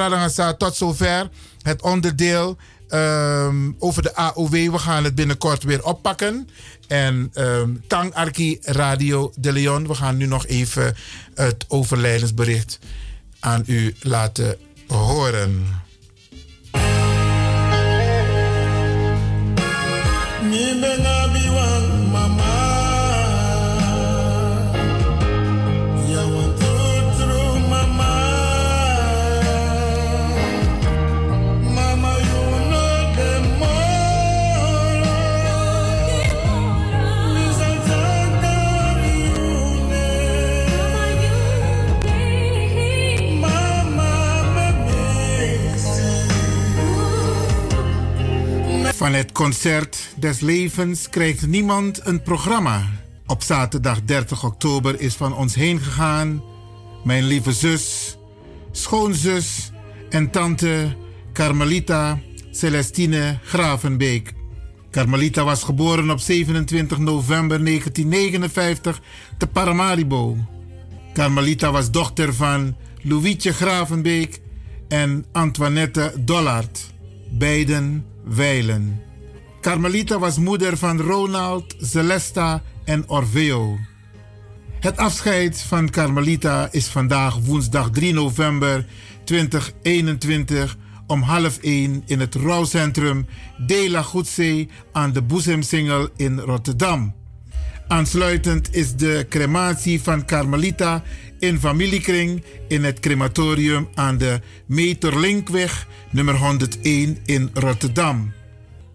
tot 0.59 0.77
zover 0.77 1.29
het 1.63 1.83
onderdeel 1.83 2.57
ehm, 2.89 3.73
over 3.79 4.03
de 4.03 4.15
AOW. 4.15 4.51
We 4.51 4.79
gaan 4.79 5.05
het 5.05 5.15
binnenkort 5.15 5.63
weer 5.63 5.85
oppakken. 5.85 6.49
En 6.87 7.31
ehm, 7.33 7.71
Tang 7.87 8.15
Arki 8.15 8.59
Radio 8.63 9.33
de 9.37 9.53
Leon. 9.53 9.87
We 9.87 9.95
gaan 9.95 10.17
nu 10.17 10.27
nog 10.27 10.47
even 10.47 10.97
het 11.35 11.65
overlijdensbericht 11.69 12.79
aan 13.41 13.63
u 13.67 13.95
laten 14.01 14.57
horen. 14.87 15.67
Van 48.97 49.15
het 49.15 49.33
concert 49.33 50.09
des 50.19 50.41
levens 50.41 51.09
krijgt 51.09 51.47
niemand 51.47 52.07
een 52.07 52.23
programma. 52.23 52.91
Op 53.27 53.43
zaterdag 53.43 54.03
30 54.03 54.45
oktober 54.45 55.01
is 55.01 55.15
van 55.15 55.35
ons 55.35 55.55
heen 55.55 55.81
gegaan 55.81 56.43
mijn 57.05 57.25
lieve 57.25 57.53
zus, 57.53 58.17
schoonzus 58.71 59.71
en 60.11 60.31
tante 60.31 60.97
Carmelita 61.33 62.19
Celestine 62.51 63.39
Gravenbeek. 63.43 64.33
Carmelita 64.91 65.45
was 65.45 65.63
geboren 65.63 66.11
op 66.11 66.21
27 66.21 66.99
november 66.99 67.65
1959 67.65 69.01
te 69.39 69.47
Paramaribo. 69.47 70.37
Carmelita 71.13 71.71
was 71.71 71.91
dochter 71.91 72.35
van 72.35 72.77
Louietje 73.03 73.53
Gravenbeek 73.53 74.41
en 74.89 75.25
Antoinette 75.33 76.13
Dollard, 76.25 76.91
beiden 77.31 78.05
wijlen. 78.27 79.03
Carmelita 79.61 80.19
was 80.19 80.39
moeder 80.39 80.77
van 80.77 81.01
Ronald, 81.01 81.75
Celesta 81.81 82.63
en 82.85 83.09
Orfeo. 83.09 83.79
Het 84.81 84.97
afscheid 84.97 85.63
van 85.63 85.91
Carmelita 85.91 86.69
is 86.71 86.87
vandaag 86.87 87.39
woensdag 87.39 87.91
3 87.91 88.13
november 88.13 88.87
2021 89.25 90.77
om 91.07 91.23
half 91.23 91.59
1 91.59 92.03
in 92.07 92.21
het 92.21 92.35
rouwcentrum 92.35 93.27
De 93.67 93.91
La 93.91 94.03
Goedzee 94.03 94.69
aan 94.93 95.13
de 95.13 95.23
Boezemsingel 95.23 96.09
in 96.17 96.39
Rotterdam. 96.39 97.15
Aansluitend 97.89 98.75
is 98.75 98.97
de 98.97 99.27
crematie 99.29 100.03
van 100.03 100.25
Carmelita 100.25 101.03
in 101.39 101.59
familiekring 101.59 102.43
in 102.69 102.85
het 102.85 103.01
crematorium 103.01 103.89
aan 103.95 104.19
de 104.19 104.41
Meterlinkweg 104.67 105.87
nummer 106.11 106.37
101 106.37 107.19
in 107.25 107.51
Rotterdam. 107.55 108.33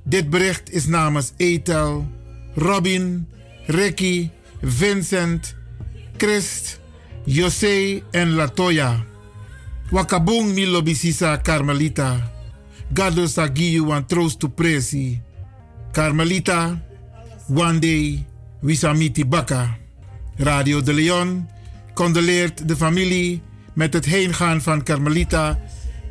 Dit 0.04 0.30
bericht 0.30 0.72
is 0.72 0.86
namens 0.86 1.32
Etel, 1.38 2.08
Robin, 2.56 3.28
Ricky, 3.66 4.30
Vincent, 4.62 5.56
Christ, 6.18 6.80
José 7.26 8.04
en 8.12 8.30
Latoya. 8.30 9.06
Wakabung 9.90 10.54
mi 10.54 10.68
lobisisa 10.68 11.42
Carmelita. 11.42 12.32
Gado 12.94 13.28
sagiyu 13.28 13.86
wan 13.86 14.06
troost 14.06 14.40
to 14.40 14.50
presi. 14.50 15.22
Carmelita, 15.92 16.82
one 17.48 17.80
day, 17.80 18.26
wisamiti 18.62 19.26
baka. 19.26 19.78
Radio 20.38 20.82
de 20.82 20.94
Leon 20.94 21.50
condoleert 21.94 22.68
de 22.68 22.76
familie 22.76 23.42
met 23.74 23.94
het 23.94 24.06
heengaan 24.06 24.62
van 24.62 24.84
Carmelita 24.84 25.60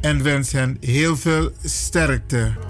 en 0.00 0.22
wens 0.22 0.52
hen 0.52 0.76
heel 0.80 1.16
veel 1.16 1.50
sterkte. 1.64 2.69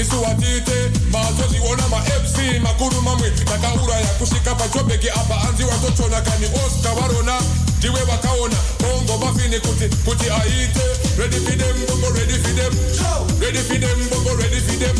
nisiwatite 0.00 0.90
mazoziona 1.12 1.88
mafc 1.88 2.36
makuru 2.62 3.02
mamwe 3.02 3.30
takauraya 3.30 4.06
kusvika 4.06 4.54
pajobheki 4.54 5.10
apa 5.10 5.34
hanzi 5.34 5.64
watotona 5.64 6.20
kani 6.20 6.46
oscar 6.46 6.94
varona 6.94 7.40
ndiwe 7.78 8.00
vakaona 8.04 8.56
bongo 8.80 9.18
mafini 9.26 9.60
kuti 9.60 9.96
kuti 10.04 10.30
aite. 10.30 10.80
Redifidem 11.18 11.86
bongo 11.88 12.08
redifidem 12.18 12.72
redifidem 13.40 14.08
bongo 14.10 14.42
redifidem 14.42 14.96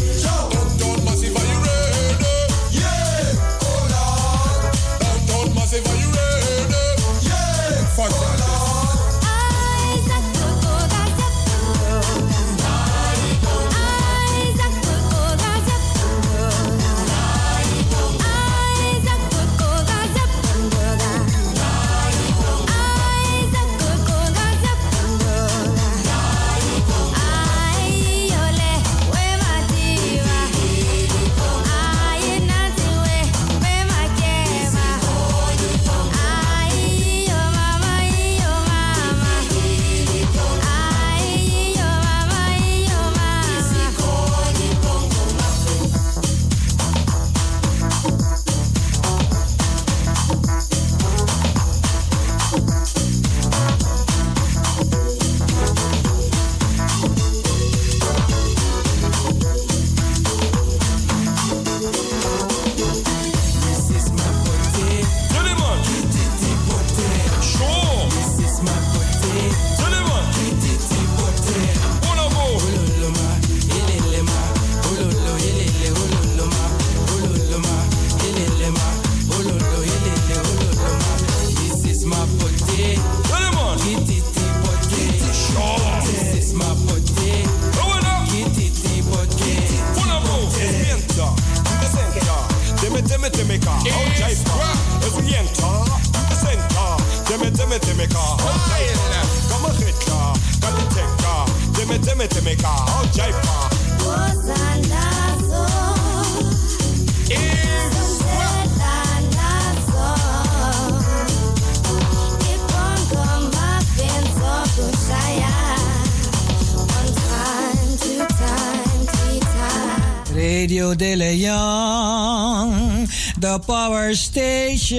power 123.60 124.14
station 124.14 124.98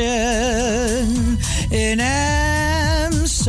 in 1.72 2.00
Amsterdam. 2.00 3.42